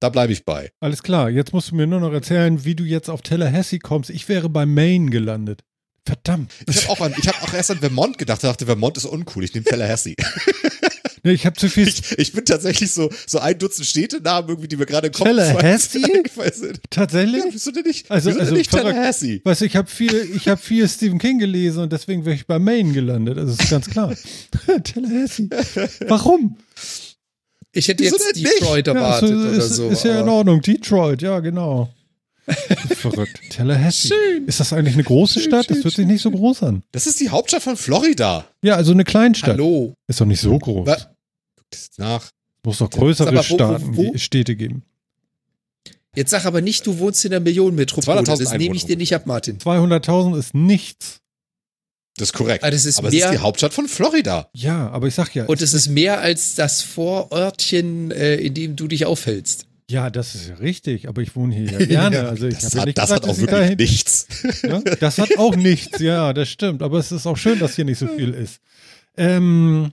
Da 0.00 0.08
bleibe 0.10 0.32
ich 0.32 0.44
bei. 0.44 0.70
Alles 0.80 1.02
klar, 1.02 1.30
jetzt 1.30 1.52
musst 1.52 1.70
du 1.70 1.74
mir 1.76 1.86
nur 1.86 2.00
noch 2.00 2.12
erzählen, 2.12 2.64
wie 2.64 2.74
du 2.74 2.84
jetzt 2.84 3.08
auf 3.08 3.22
Tallahassee 3.22 3.78
kommst. 3.78 4.10
Ich 4.10 4.28
wäre 4.28 4.48
bei 4.50 4.66
Maine 4.66 5.10
gelandet. 5.10 5.62
Verdammt. 6.04 6.52
Ich 6.68 6.82
habe 6.82 6.90
auch, 6.90 7.00
an- 7.00 7.14
ich 7.16 7.28
hab 7.28 7.40
auch 7.42 7.54
erst 7.54 7.70
an 7.70 7.78
Vermont 7.78 8.18
gedacht, 8.18 8.42
dachte, 8.42 8.66
Vermont 8.66 8.96
ist 8.96 9.04
uncool, 9.06 9.44
ich 9.44 9.54
nehme 9.54 9.64
Tallahassee. 9.64 10.16
Nee, 11.24 11.32
ich 11.32 11.46
habe 11.46 11.56
zu 11.56 11.68
viel. 11.68 11.86
Ich, 11.86 12.18
ich 12.18 12.32
bin 12.32 12.44
tatsächlich 12.44 12.92
so, 12.92 13.08
so 13.28 13.38
ein 13.38 13.56
Dutzend 13.58 13.86
Städtenamen 13.86 14.48
irgendwie, 14.48 14.66
die 14.68 14.76
mir 14.76 14.86
gerade 14.86 15.06
im 15.06 15.12
Kopf 15.12 15.24
Tallahassee? 15.26 16.02
eingefallen 16.02 16.52
sind. 16.52 16.72
Ja, 16.76 16.80
Tatsächlich? 16.90 17.42
wieso 17.50 17.70
denn 17.70 17.84
nicht? 17.84 18.10
Also- 18.10 18.30
wieso 18.30 18.40
also 18.40 18.50
denn 18.50 18.58
nicht. 18.58 18.70
Tallahassee? 18.72 19.40
Weißt 19.44 19.60
du, 19.60 19.64
ich 19.66 19.76
habe 19.76 19.88
viel, 19.88 20.30
ich 20.34 20.48
habe 20.48 20.60
viel 20.60 20.88
Stephen 20.88 21.18
King 21.20 21.38
gelesen 21.38 21.82
und 21.84 21.92
deswegen 21.92 22.24
wäre 22.24 22.34
ich 22.34 22.46
bei 22.46 22.58
Maine 22.58 22.92
gelandet. 22.92 23.38
Also 23.38 23.52
ist 23.52 23.70
ganz 23.70 23.88
klar. 23.88 24.12
Tallahassee. 24.84 25.48
Warum? 26.08 26.56
Ich 27.72 27.88
hätte 27.88 28.02
Wieso 28.04 28.16
jetzt 28.16 28.36
denn 28.36 28.42
nicht? 28.42 28.60
Detroit 28.60 28.86
Ja, 28.86 28.92
erwartet 28.94 29.30
ist, 29.30 29.36
oder 29.36 29.50
ist, 29.52 29.68
so. 29.76 29.88
ist 29.90 30.04
ja 30.04 30.20
in 30.20 30.28
Ordnung. 30.28 30.60
Detroit, 30.60 31.22
ja, 31.22 31.40
genau. 31.40 31.88
Verrückt. 32.96 33.38
Tallahassee. 33.50 34.08
Schön. 34.08 34.46
Ist 34.46 34.58
das 34.60 34.72
eigentlich 34.72 34.94
eine 34.94 35.04
große 35.04 35.38
Schön, 35.38 35.48
Stadt? 35.50 35.70
Das 35.70 35.76
schön, 35.76 35.84
hört 35.84 35.94
sich 35.94 36.06
nicht 36.06 36.20
so 36.22 36.30
groß 36.32 36.64
an. 36.64 36.82
Das 36.90 37.06
ist 37.06 37.20
die 37.20 37.28
Hauptstadt 37.30 37.62
von 37.62 37.76
Florida. 37.76 38.44
Ja, 38.62 38.74
also 38.74 38.90
eine 38.92 39.04
Kleinstadt. 39.04 39.50
Hallo. 39.50 39.94
Ist 40.08 40.20
doch 40.20 40.26
nicht 40.26 40.40
so 40.40 40.58
groß. 40.58 40.86
Wa- 40.86 41.11
Ist 41.72 41.98
nach. 41.98 42.30
Muss 42.64 42.78
doch 42.78 42.90
größere 42.90 43.26
Sag 43.42 43.58
mal, 43.58 43.80
wo- 43.82 43.96
wo- 43.96 44.02
Staaten, 44.04 44.18
Städte 44.18 44.56
geben. 44.56 44.82
Jetzt 46.14 46.30
sag 46.30 46.44
aber 46.44 46.60
nicht, 46.60 46.86
du 46.86 46.98
wohnst 46.98 47.24
in 47.24 47.30
der 47.30 47.40
Millionenmetropole. 47.40 48.20
200.000 48.20 48.38
Das 48.44 48.58
nehme 48.58 48.76
ich 48.76 48.84
dir 48.84 48.96
nicht 48.96 49.14
ab, 49.14 49.26
Martin. 49.26 49.58
200.000 49.58 50.36
ist 50.38 50.54
nichts. 50.54 51.20
Das 52.18 52.28
ist 52.28 52.32
korrekt. 52.34 52.62
Ah, 52.62 52.70
das 52.70 52.84
ist 52.84 52.98
Aber 52.98 53.08
es 53.08 53.14
ist 53.14 53.20
mehr- 53.20 53.30
die 53.32 53.38
Hauptstadt 53.38 53.72
von 53.72 53.88
Florida. 53.88 54.50
Ja, 54.52 54.90
aber 54.90 55.06
ich 55.08 55.14
sag 55.14 55.34
ja. 55.34 55.46
Und 55.46 55.62
es 55.62 55.72
ist 55.72 55.88
mehr 55.88 56.20
als 56.20 56.54
das 56.54 56.82
Vorörtchen, 56.82 58.10
äh, 58.10 58.34
in 58.36 58.52
dem 58.54 58.76
du 58.76 58.86
dich 58.88 59.06
aufhältst. 59.06 59.66
ja, 59.90 60.08
das 60.10 60.34
ist 60.34 60.48
ja 60.48 60.54
richtig, 60.56 61.08
aber 61.08 61.20
ich 61.22 61.34
wohne 61.36 61.54
hier 61.54 61.70
ja 61.70 61.78
gerne. 61.86 62.28
Also 62.28 62.46
ich 62.46 62.54
Das, 62.56 62.64
habe 62.66 62.74
ja 62.76 62.80
hat, 62.82 62.86
nicht 62.88 62.98
das 62.98 63.04
gesagt, 63.06 63.24
hat 63.24 63.30
auch 63.30 63.38
wirklich 63.38 63.50
dahin, 63.50 63.76
nichts. 63.78 64.26
Ja, 64.62 64.80
das 64.80 65.18
hat 65.18 65.38
auch 65.38 65.56
nichts, 65.56 65.98
ja, 66.00 66.32
das 66.34 66.48
stimmt. 66.50 66.82
Aber 66.82 66.98
es 66.98 67.10
ist 67.12 67.26
auch 67.26 67.36
schön, 67.38 67.58
dass 67.58 67.74
hier 67.76 67.84
nicht 67.86 67.98
so 67.98 68.06
viel 68.06 68.34
ist. 68.34 68.60
Ähm, 69.16 69.92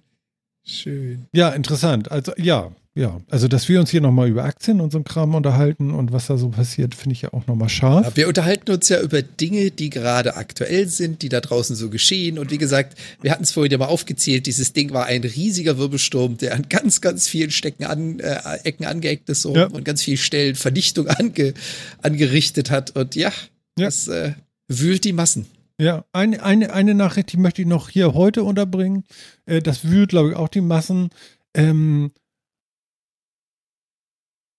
Schön. 0.69 1.25
ja, 1.33 1.49
interessant. 1.49 2.11
Also 2.11 2.31
ja, 2.37 2.71
ja. 2.95 3.21
Also, 3.29 3.47
dass 3.47 3.69
wir 3.69 3.79
uns 3.79 3.89
hier 3.91 4.01
nochmal 4.01 4.27
über 4.29 4.43
Aktien 4.43 4.81
und 4.81 4.91
so 4.91 5.01
Kram 5.01 5.33
unterhalten 5.35 5.91
und 5.91 6.11
was 6.11 6.27
da 6.27 6.37
so 6.37 6.49
passiert, 6.49 6.95
finde 6.95 7.13
ich 7.13 7.21
ja 7.21 7.33
auch 7.33 7.47
nochmal 7.47 7.69
scharf. 7.69 8.15
Wir 8.17 8.27
unterhalten 8.27 8.71
uns 8.71 8.89
ja 8.89 8.99
über 8.99 9.21
Dinge, 9.21 9.71
die 9.71 9.89
gerade 9.89 10.35
aktuell 10.35 10.87
sind, 10.87 11.21
die 11.21 11.29
da 11.29 11.39
draußen 11.39 11.75
so 11.75 11.89
geschehen. 11.89 12.37
Und 12.39 12.51
wie 12.51 12.57
gesagt, 12.57 12.97
wir 13.21 13.31
hatten 13.31 13.43
es 13.43 13.51
vorhin 13.51 13.71
ja 13.71 13.77
mal 13.77 13.85
aufgezählt, 13.85 14.47
dieses 14.47 14.73
Ding 14.73 14.91
war 14.91 15.05
ein 15.05 15.21
riesiger 15.23 15.77
Wirbelsturm, 15.77 16.37
der 16.37 16.55
an 16.55 16.65
ganz, 16.67 16.99
ganz 16.99 17.27
vielen 17.27 17.51
Stecken 17.51 17.85
an, 17.85 18.19
äh, 18.19 18.37
Ecken 18.63 18.85
angeeckt 18.85 19.29
ist 19.29 19.43
so, 19.43 19.55
Ja. 19.55 19.67
und 19.67 19.85
ganz 19.85 20.01
vielen 20.03 20.17
Stellen 20.17 20.55
Vernichtung 20.55 21.07
ange, 21.07 21.53
angerichtet 22.01 22.69
hat. 22.71 22.95
Und 22.95 23.15
ja, 23.15 23.29
Ja. 23.77 23.85
das 23.85 24.07
äh, 24.07 24.33
wühlt 24.67 25.03
die 25.05 25.13
Massen. 25.13 25.45
Ja, 25.79 26.05
eine, 26.11 26.43
eine, 26.43 26.73
eine 26.73 26.93
Nachricht, 26.93 27.31
die 27.31 27.37
möchte 27.37 27.61
ich 27.61 27.67
noch 27.67 27.89
hier 27.89 28.13
heute 28.13 28.43
unterbringen. 28.43 29.05
Äh, 29.45 29.61
das 29.61 29.85
wühlt, 29.85 30.09
glaube 30.09 30.31
ich, 30.31 30.35
auch 30.35 30.49
die 30.49 30.61
Massen. 30.61 31.09
Ähm, 31.53 32.11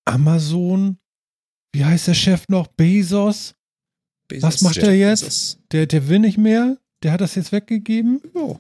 Amazon, 0.07 0.99
wie 1.73 1.85
heißt 1.85 2.09
der 2.09 2.15
Chef 2.15 2.49
noch? 2.49 2.69
Bezos? 2.69 3.55
Bezos, 4.29 4.43
Was 4.43 4.63
macht 4.63 4.79
er 4.79 4.95
jetzt? 4.95 5.25
Bezos. 5.25 5.59
Der, 5.73 5.87
der 5.87 6.09
will 6.09 6.21
nicht 6.21 6.39
mehr. 6.39 6.79
Der 7.03 7.13
hat 7.13 7.21
das 7.21 7.35
jetzt 7.35 7.53
weggegeben. 7.53 8.23
Ja. 8.35 8.59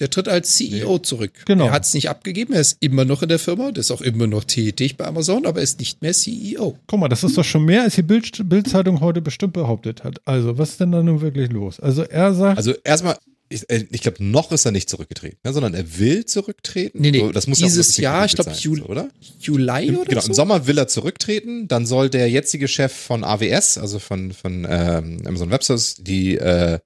Der 0.00 0.10
tritt 0.10 0.28
als 0.28 0.54
CEO 0.56 0.98
zurück. 0.98 1.32
Genau. 1.46 1.66
Er 1.66 1.72
hat 1.72 1.84
es 1.84 1.94
nicht 1.94 2.10
abgegeben, 2.10 2.52
er 2.52 2.60
ist 2.60 2.76
immer 2.80 3.04
noch 3.04 3.22
in 3.22 3.28
der 3.28 3.38
Firma, 3.38 3.72
der 3.72 3.80
ist 3.80 3.90
auch 3.90 4.02
immer 4.02 4.26
noch 4.26 4.44
tätig 4.44 4.96
bei 4.96 5.06
Amazon, 5.06 5.46
aber 5.46 5.60
er 5.60 5.64
ist 5.64 5.78
nicht 5.78 6.02
mehr 6.02 6.12
CEO. 6.12 6.78
Guck 6.86 7.00
mal, 7.00 7.08
das 7.08 7.24
ist 7.24 7.38
doch 7.38 7.44
schon 7.44 7.64
mehr, 7.64 7.82
als 7.82 7.94
die 7.94 8.02
Bild, 8.02 8.48
Bildzeitung 8.48 9.00
heute 9.00 9.22
bestimmt 9.22 9.54
behauptet 9.54 10.04
hat. 10.04 10.20
Also, 10.26 10.58
was 10.58 10.70
ist 10.70 10.80
denn 10.80 10.92
da 10.92 11.02
nun 11.02 11.22
wirklich 11.22 11.50
los? 11.50 11.80
Also, 11.80 12.02
er 12.02 12.34
sagt, 12.34 12.58
Also 12.58 12.74
erstmal, 12.84 13.16
ich, 13.48 13.68
äh, 13.70 13.86
ich 13.90 14.02
glaube, 14.02 14.22
noch 14.24 14.52
ist 14.52 14.64
er 14.64 14.72
nicht 14.72 14.90
zurückgetreten, 14.90 15.38
ne, 15.44 15.52
sondern 15.52 15.74
er 15.74 15.98
will 15.98 16.24
zurücktreten. 16.24 17.00
Nee, 17.00 17.12
nee, 17.12 17.32
das 17.32 17.46
muss 17.46 17.60
ja 17.60 17.66
dieses 17.66 17.88
bisschen 17.88 18.04
Jahr, 18.04 18.24
ich 18.24 18.32
geregelt 18.32 18.46
glaub, 18.46 18.56
sein, 18.56 18.62
Jul- 18.62 18.82
oder? 18.82 19.08
Juli 19.40 19.86
Im, 19.86 19.96
oder 19.96 20.08
genau, 20.08 20.20
so? 20.20 20.28
im 20.28 20.34
Sommer 20.34 20.66
will 20.66 20.78
er 20.78 20.88
zurücktreten, 20.88 21.68
dann 21.68 21.86
soll 21.86 22.10
der 22.10 22.28
jetzige 22.28 22.68
Chef 22.68 22.92
von 22.92 23.24
AWS, 23.24 23.78
also 23.78 23.98
von, 23.98 24.32
von 24.32 24.66
ähm, 24.68 25.22
Amazon 25.24 25.50
Web 25.50 25.62
Services, 25.62 25.96
die 26.00 26.36
äh, 26.36 26.80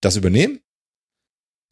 das 0.00 0.16
übernehmen. 0.16 0.60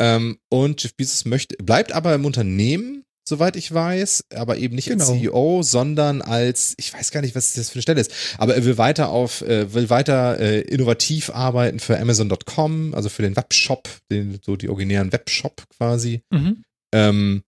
Ähm, 0.01 0.39
und 0.49 0.83
Jeff 0.83 0.95
Bezos 0.95 1.25
möchte, 1.25 1.57
bleibt 1.57 1.93
aber 1.93 2.15
im 2.15 2.25
Unternehmen, 2.25 3.05
soweit 3.27 3.57
ich 3.57 3.73
weiß, 3.73 4.25
aber 4.35 4.59
eben 4.59 4.75
nicht 4.75 4.91
als 4.91 5.07
Genau. 5.09 5.19
CEO, 5.19 5.63
sondern 5.63 6.21
als, 6.21 6.75
ich 6.79 6.93
weiß 6.93 7.11
gar 7.11 7.21
nicht, 7.23 7.35
was 7.35 7.55
das 7.55 7.71
für 7.71 7.77
eine 7.77 7.83
Stelle 7.83 8.01
ist, 8.01 8.13
aber 8.39 8.55
er 8.55 8.65
will 8.65 8.77
weiter 8.77 9.09
auf, 9.09 9.43
äh, 9.43 9.73
will 9.73 9.89
weiter 9.91 10.39
äh, 10.41 10.61
innovativ 10.61 11.31
arbeiten 11.31 11.81
für 11.81 11.99
Amazon.com, 11.99 12.95
also 12.95 13.09
für 13.09 13.23
den 13.23 13.37
Webshop, 13.37 13.89
den, 14.11 14.41
so 14.45 14.57
die 14.57 14.69
originären 14.69 15.13
Webshop 15.13 15.65
quasi 15.77 16.23
mhm. 16.31 16.65
ähm, 16.95 17.43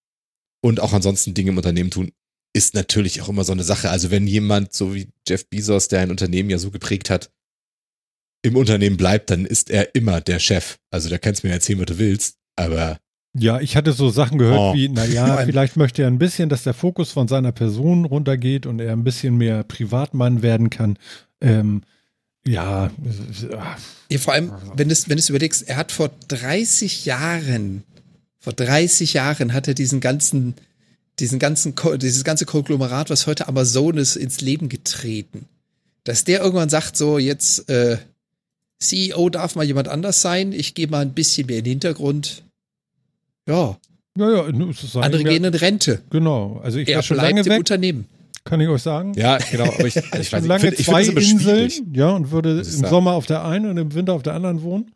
und 0.63 0.81
auch 0.81 0.93
ansonsten 0.93 1.35
Dinge 1.35 1.51
im 1.51 1.57
Unternehmen 1.57 1.91
tun, 1.91 2.13
ist 2.55 2.75
natürlich 2.75 3.21
auch 3.21 3.29
immer 3.29 3.45
so 3.45 3.53
eine 3.53 3.65
Sache. 3.65 3.91
Also 3.91 4.11
wenn 4.11 4.27
jemand, 4.27 4.73
so 4.73 4.95
wie 4.95 5.09
Jeff 5.29 5.47
Bezos, 5.49 5.89
der 5.89 6.01
ein 6.01 6.11
Unternehmen 6.11 6.49
ja 6.49 6.57
so 6.59 6.71
geprägt 6.71 7.11
hat, 7.11 7.31
im 8.43 8.57
Unternehmen 8.57 8.97
bleibt, 8.97 9.31
dann 9.31 9.45
ist 9.45 9.71
er 9.71 9.95
immer 9.95 10.21
der 10.21 10.39
Chef. 10.39 10.77
Also 10.91 11.09
da 11.09 11.19
kannst 11.19 11.43
du 11.43 11.49
mir 11.49 11.55
erzählen, 11.55 11.81
was 11.81 11.87
du 11.87 11.99
willst, 11.99 12.37
aber 12.57 12.99
ja, 13.39 13.61
ich 13.61 13.77
hatte 13.77 13.93
so 13.93 14.09
Sachen 14.09 14.39
gehört 14.39 14.59
Oh. 14.59 14.75
wie, 14.75 14.89
naja, 14.89 15.37
vielleicht 15.45 15.77
möchte 15.77 16.03
er 16.03 16.09
ein 16.09 16.19
bisschen, 16.19 16.49
dass 16.49 16.63
der 16.63 16.73
Fokus 16.73 17.13
von 17.13 17.29
seiner 17.29 17.53
Person 17.53 18.07
runtergeht 18.07 18.65
und 18.65 18.81
er 18.81 18.93
ein 18.93 19.05
bisschen 19.05 19.37
mehr 19.37 19.63
Privatmann 19.63 20.41
werden 20.43 20.71
kann. 20.71 20.99
Ähm, 21.43 21.83
ja, 22.47 22.87
äh, 22.87 22.91
Ja, 24.11 24.19
vor 24.19 24.33
allem, 24.33 24.53
wenn 24.75 24.89
du 24.89 24.93
es 24.93 25.09
wenn 25.11 25.17
du's 25.17 25.29
überlegst, 25.29 25.69
er 25.69 25.77
hat 25.77 25.93
vor 25.93 26.11
30 26.29 27.05
Jahren, 27.05 27.83
vor 28.39 28.55
30 28.55 29.13
Jahren 29.13 29.53
hat 29.53 29.69
er 29.69 29.75
diesen 29.75 30.01
ganzen, 30.01 30.55
diesen 31.19 31.39
ganzen, 31.39 31.75
dieses 32.01 32.25
ganze 32.25 32.47
Konglomerat, 32.47 33.11
was 33.11 33.27
heute 33.27 33.49
Amazon 33.49 33.99
ist, 33.99 34.17
ins 34.17 34.41
Leben 34.41 34.71
getreten. 34.71 35.47
Dass 36.05 36.25
der 36.25 36.41
irgendwann 36.41 36.69
sagt, 36.71 36.97
so 36.97 37.19
jetzt 37.19 37.69
äh, 37.69 37.99
CEO 38.81 39.29
darf 39.31 39.55
mal 39.57 39.65
jemand 39.65 39.89
anders 39.89 40.21
sein, 40.21 40.53
ich 40.53 40.75
gehe 40.75 40.87
mal 40.89 41.01
ein 41.03 41.15
bisschen 41.15 41.47
mehr 41.47 41.59
in 41.59 41.65
den 41.65 41.71
Hintergrund. 41.73 42.43
Ja, 43.49 43.77
ja, 44.19 44.31
ja, 44.31 44.43
andere 45.01 45.25
gehen 45.25 45.45
in 45.45 45.55
Rente. 45.55 46.03
Genau, 46.11 46.59
also 46.63 46.79
ich 46.79 46.89
Er 46.89 46.97
war 46.97 47.03
schon 47.03 47.17
bleibt 47.17 47.29
lange 47.31 47.41
im 47.41 47.47
weg, 47.47 47.59
Unternehmen. 47.59 48.07
kann 48.45 48.61
ich 48.61 48.69
euch 48.69 48.83
sagen. 48.83 49.13
ja, 49.15 49.39
genau. 49.39 49.65
Aber 49.65 49.87
ich, 49.87 49.97
also 50.13 50.19
ich, 50.21 50.29
schon 50.29 50.41
weiß, 50.41 50.47
lange 50.47 50.69
ich, 50.69 50.69
find- 50.71 50.81
ich 50.81 50.87
zwei 50.87 51.05
schwierig. 51.05 51.31
Inseln, 51.79 51.95
ja, 51.95 52.11
und 52.11 52.31
würde 52.31 52.53
ich 52.61 52.67
im 52.69 52.73
sagen. 52.75 52.89
Sommer 52.91 53.13
auf 53.13 53.27
der 53.27 53.45
einen 53.45 53.71
und 53.71 53.77
im 53.77 53.95
Winter 53.95 54.15
auf 54.15 54.23
der 54.23 54.35
anderen 54.35 54.63
wohnen. 54.63 54.91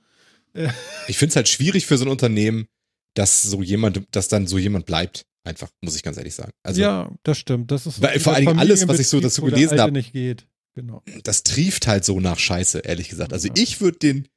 Ich 1.07 1.17
finde 1.17 1.31
es 1.31 1.37
halt 1.37 1.49
schwierig 1.49 1.87
für 1.87 1.97
so 1.97 2.05
ein 2.05 2.11
Unternehmen, 2.11 2.67
dass 3.15 3.43
so 3.43 3.63
jemand, 3.63 4.03
dass 4.11 4.27
dann 4.29 4.47
so 4.47 4.59
jemand 4.59 4.85
bleibt. 4.87 5.25
Einfach, 5.45 5.69
muss 5.81 5.97
ich 5.97 6.03
ganz 6.03 6.17
ehrlich 6.19 6.35
sagen. 6.35 6.51
Also 6.65 6.81
ja, 6.83 7.11
das 7.23 7.39
stimmt. 7.39 7.71
Das 7.71 7.87
ist 7.87 8.03
Weil 8.03 8.19
vor 8.21 8.35
allen 8.35 8.45
Dingen 8.47 8.59
alles, 8.59 8.87
was 8.89 8.99
ich 8.99 9.09
so 9.09 9.21
dazu 9.21 9.43
gelesen 9.43 9.71
Alte 9.73 9.83
hab- 9.85 9.93
nicht 9.93 10.13
geht. 10.13 10.47
Genau. 10.75 11.03
das 11.25 11.43
trieft 11.43 11.87
halt 11.87 12.05
so 12.05 12.21
nach 12.21 12.39
Scheiße, 12.39 12.79
ehrlich 12.81 13.09
gesagt. 13.09 13.33
Also 13.33 13.49
Ja. 13.49 13.55
ich 13.57 13.81
würde 13.81 13.99
den 13.99 14.29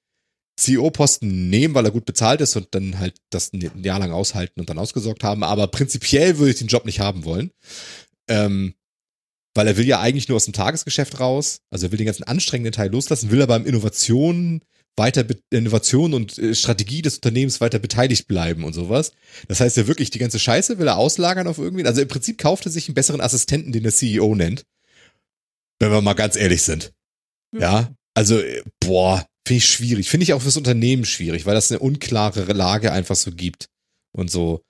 CEO-Posten 0.59 1.49
nehmen, 1.49 1.73
weil 1.73 1.85
er 1.85 1.91
gut 1.91 2.05
bezahlt 2.05 2.41
ist 2.41 2.55
und 2.55 2.67
dann 2.71 2.99
halt 2.99 3.15
das 3.31 3.51
ein 3.53 3.83
Jahr 3.83 3.99
lang 3.99 4.11
aushalten 4.11 4.59
und 4.59 4.69
dann 4.69 4.77
ausgesorgt 4.77 5.23
haben. 5.23 5.43
Aber 5.43 5.67
prinzipiell 5.67 6.37
würde 6.37 6.51
ich 6.51 6.59
den 6.59 6.67
Job 6.67 6.85
nicht 6.85 6.99
haben 6.99 7.25
wollen. 7.25 7.51
Ähm, 8.29 8.75
weil 9.55 9.67
er 9.67 9.77
will 9.77 9.85
ja 9.87 9.99
eigentlich 9.99 10.27
nur 10.27 10.35
aus 10.35 10.45
dem 10.45 10.53
Tagesgeschäft 10.53 11.19
raus. 11.19 11.59
Also 11.71 11.87
er 11.87 11.91
will 11.91 11.97
den 11.97 12.05
ganzen 12.05 12.23
anstrengenden 12.23 12.71
Teil 12.71 12.91
loslassen, 12.91 13.31
will 13.31 13.41
aber 13.41 13.55
im 13.55 13.65
Innovation 13.65 14.61
weiter 14.95 15.25
Innovation 15.49 16.13
und 16.13 16.37
äh, 16.37 16.53
Strategie 16.53 17.01
des 17.01 17.15
Unternehmens 17.15 17.59
weiter 17.61 17.79
beteiligt 17.79 18.27
bleiben 18.27 18.63
und 18.63 18.73
sowas. 18.73 19.11
Das 19.47 19.59
heißt 19.59 19.75
ja 19.77 19.87
wirklich, 19.87 20.11
die 20.11 20.19
ganze 20.19 20.37
Scheiße 20.39 20.77
will 20.77 20.87
er 20.87 20.97
auslagern 20.97 21.47
auf 21.47 21.57
irgendwen. 21.57 21.87
Also 21.87 22.01
im 22.01 22.07
Prinzip 22.07 22.37
kauft 22.37 22.65
er 22.65 22.71
sich 22.71 22.87
einen 22.87 22.95
besseren 22.95 23.21
Assistenten, 23.21 23.71
den 23.71 23.83
der 23.83 23.91
CEO 23.91 24.35
nennt. 24.35 24.65
Wenn 25.83 25.91
wir 25.91 26.01
mal 26.01 26.13
ganz 26.13 26.37
ehrlich 26.37 26.61
sind. 26.61 26.93
Ja, 27.53 27.93
also, 28.15 28.39
äh, 28.39 28.63
boah, 28.79 29.25
finde 29.45 29.57
ich 29.57 29.67
schwierig. 29.67 30.09
Finde 30.09 30.23
ich 30.23 30.33
auch 30.33 30.41
fürs 30.41 30.55
Unternehmen 30.55 31.03
schwierig, 31.03 31.45
weil 31.45 31.55
das 31.55 31.71
eine 31.71 31.79
unklare 31.79 32.45
Lage 32.53 32.93
einfach 32.93 33.17
so 33.17 33.31
gibt. 33.31 33.67
Und 34.15 34.31
so, 34.31 34.61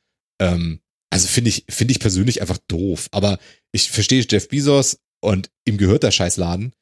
ähm, 0.41 0.79
also 1.11 1.27
finde 1.27 1.49
ich, 1.49 1.65
finde 1.69 1.91
ich 1.91 1.99
persönlich 1.99 2.41
einfach 2.41 2.57
doof. 2.67 3.09
Aber 3.11 3.37
ich 3.71 3.91
verstehe 3.91 4.25
Jeff 4.27 4.47
Bezos 4.47 4.97
und 5.21 5.51
ihm 5.67 5.77
gehört 5.77 6.01
der 6.01 6.11
Scheißladen. 6.11 6.73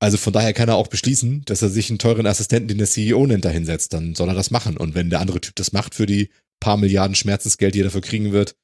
Also 0.00 0.16
von 0.16 0.32
daher 0.32 0.54
kann 0.54 0.68
er 0.68 0.76
auch 0.76 0.86
beschließen, 0.86 1.42
dass 1.44 1.60
er 1.60 1.68
sich 1.68 1.90
einen 1.90 1.98
teuren 1.98 2.26
Assistenten, 2.26 2.68
den 2.68 2.78
der 2.78 2.86
CEO 2.86 3.26
nennt, 3.26 3.44
da 3.44 3.50
hinsetzt. 3.50 3.92
Dann 3.92 4.14
soll 4.14 4.28
er 4.28 4.34
das 4.34 4.50
machen. 4.50 4.78
Und 4.78 4.94
wenn 4.94 5.10
der 5.10 5.20
andere 5.20 5.40
Typ 5.40 5.56
das 5.56 5.72
macht 5.72 5.94
für 5.94 6.06
die 6.06 6.30
paar 6.60 6.78
Milliarden 6.78 7.14
Schmerzensgeld, 7.14 7.74
die 7.74 7.80
er 7.80 7.84
dafür 7.84 8.00
kriegen 8.00 8.32
wird, 8.32 8.54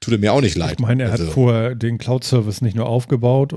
tut 0.00 0.12
er 0.14 0.18
mir 0.18 0.32
auch 0.32 0.40
nicht 0.40 0.56
leid. 0.56 0.74
Ich 0.74 0.78
meine, 0.78 1.04
er 1.04 1.12
hat 1.12 1.20
Also- 1.20 1.30
vorher 1.32 1.74
den 1.74 1.98
Cloud-Service 1.98 2.62
nicht 2.62 2.74
nur 2.74 2.86
aufgebaut 2.86 3.52
äh, 3.52 3.56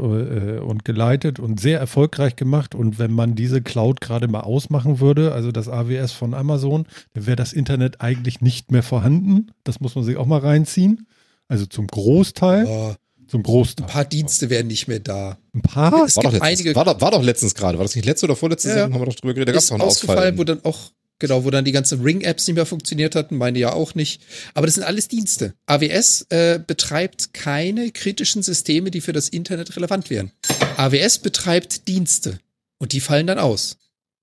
und 0.60 0.84
geleitet 0.86 1.40
und 1.40 1.60
sehr 1.60 1.80
erfolgreich 1.80 2.36
gemacht. 2.36 2.76
Und 2.76 3.00
wenn 3.00 3.12
man 3.14 3.36
diese 3.36 3.62
Cloud 3.62 4.02
gerade 4.02 4.28
mal 4.28 4.42
ausmachen 4.42 5.00
würde, 5.00 5.32
also 5.34 5.52
das 5.52 5.70
AWS 5.70 6.12
von 6.12 6.34
Amazon, 6.34 6.86
dann 7.14 7.26
wäre 7.26 7.36
das 7.38 7.54
Internet 7.54 8.02
eigentlich 8.02 8.42
nicht 8.42 8.72
mehr 8.72 8.84
vorhanden. 8.84 9.52
Das 9.64 9.80
muss 9.80 9.96
man 9.96 10.04
sich 10.04 10.18
auch 10.18 10.26
mal 10.26 10.40
reinziehen. 10.40 11.08
Also 11.48 11.66
zum 11.66 11.88
Großteil. 11.88 12.66
Ja, 12.68 12.96
Zum 13.28 13.42
Großteil. 13.44 13.86
ein 13.88 13.92
paar 13.92 14.06
Dienste 14.06 14.50
wären 14.50 14.68
nicht 14.68 14.88
mehr 14.88 15.00
da. 15.00 15.38
Ein 15.56 15.62
paar? 15.62 16.06
Es 16.06 16.16
War 16.18 16.24
doch, 16.24 16.32
letztens, 16.34 16.50
einige- 16.60 16.76
war, 16.76 16.86
doch, 16.86 17.00
war 17.02 17.12
doch 17.12 17.24
letztens 17.24 17.56
gerade. 17.56 17.78
War 17.78 17.86
das 17.86 17.96
nicht 17.96 18.06
letzte 18.06 18.26
oder 18.26 18.36
vorletzte 18.36 18.68
Ja. 18.70 18.74
Sendung? 18.76 18.94
Haben 18.96 19.02
wir 19.02 19.06
doch 19.08 19.16
drüber 19.16 19.34
geredet. 19.34 19.50
Da 19.50 19.54
gab 19.54 19.62
es 19.62 19.68
doch 19.68 19.76
einen 19.76 19.82
ausgefallen, 19.82 20.20
Ausfall. 20.20 20.38
wo 20.38 20.44
dann 20.44 20.64
auch, 20.66 20.80
genau, 21.24 21.46
wo 21.46 21.50
dann 21.52 21.64
die 21.64 21.72
ganzen 21.72 22.02
Ring-Apps 22.02 22.46
nicht 22.48 22.56
mehr 22.58 22.66
funktioniert 22.66 23.16
hatten, 23.16 23.38
meine 23.38 23.58
ja 23.58 23.72
auch 23.72 23.96
nicht. 23.96 24.22
Aber 24.54 24.68
das 24.68 24.76
sind 24.76 24.84
alles 24.84 25.08
Dienste. 25.08 25.54
AWS 25.68 26.26
äh, 26.32 26.60
betreibt 26.60 27.34
keine 27.34 27.92
kritischen 27.92 28.44
Systeme, 28.44 28.92
die 28.92 29.00
für 29.00 29.14
das 29.14 29.30
Internet 29.30 29.78
relevant 29.78 30.10
wären. 30.10 30.32
AWS 30.76 31.20
betreibt 31.20 31.88
Dienste 31.88 32.40
und 32.78 32.92
die 32.92 33.00
fallen 33.00 33.26
dann 33.28 33.40
aus. 33.40 33.78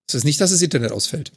Das 0.06 0.16
ist 0.16 0.24
nicht, 0.24 0.40
dass 0.42 0.50
das 0.50 0.60
Internet 0.60 0.92
ausfällt. 0.92 1.32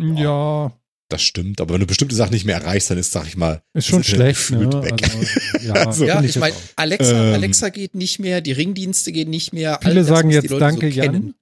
Ja, 0.00 0.72
Das 1.08 1.22
stimmt, 1.22 1.60
aber 1.60 1.74
wenn 1.74 1.80
du 1.80 1.86
bestimmte 1.86 2.14
Sachen 2.14 2.32
nicht 2.32 2.44
mehr 2.44 2.56
erreichst, 2.56 2.90
dann 2.90 2.98
ist, 2.98 3.10
sag 3.12 3.26
ich 3.26 3.36
mal, 3.36 3.62
ist 3.74 3.86
schon 3.88 4.04
schlecht. 4.04 4.50
Ne? 4.52 4.68
gefühlt 4.68 4.84
weg. 4.84 5.02
Also, 5.02 5.66
ja, 5.66 5.72
Also- 5.86 6.04
ja, 6.04 6.22
ich 6.22 6.36
meine. 6.36 6.54
Alexa, 6.76 7.12
Ähm. 7.28 7.34
Alexa 7.34 7.68
geht 7.70 7.94
nicht 7.94 8.18
mehr, 8.20 8.40
die 8.40 8.52
Ringdienste 8.52 9.10
gehen 9.12 9.30
nicht 9.30 9.52
mehr. 9.52 9.82
all 9.82 9.90
Viele 9.90 10.00
das, 10.00 10.08
sagen 10.08 10.28
was 10.28 10.34
die 10.36 10.42
jetzt 10.42 10.50
Leute 10.50 10.60
Danke, 10.60 10.92
so 10.92 11.00
kennen. 11.00 11.22
Jan. 11.26 11.34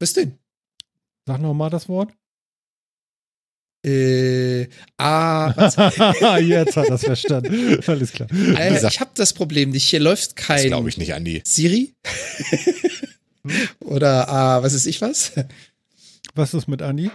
Was 0.00 0.12
denn? 0.14 0.32
Sag 1.26 1.40
noch 1.40 1.54
mal 1.54 1.70
das 1.70 1.88
Wort. 1.88 2.12
Äh, 3.84 4.68
ah, 4.98 5.54
was? 5.56 5.76
jetzt 6.42 6.76
hat 6.76 6.88
er 6.88 6.94
es 6.96 7.04
verstanden. 7.04 7.80
Alles 7.86 8.12
klar. 8.12 8.28
Gesagt- 8.28 8.94
ich 8.94 9.00
habe 9.00 9.10
das 9.14 9.32
Problem 9.32 9.70
nicht. 9.70 9.84
Hier 9.84 10.00
läuft 10.00 10.38
das 10.38 10.46
kein 10.46 10.66
glaube 10.66 10.88
ich 10.88 10.98
nicht, 10.98 11.14
Andi. 11.14 11.42
Siri? 11.46 11.94
Oder 13.80 14.28
ah, 14.28 14.62
was 14.62 14.74
ist 14.74 14.86
ich 14.86 15.00
was? 15.00 15.32
Was 16.34 16.52
ist 16.52 16.68
mit 16.68 16.82
Andi? 16.82 17.10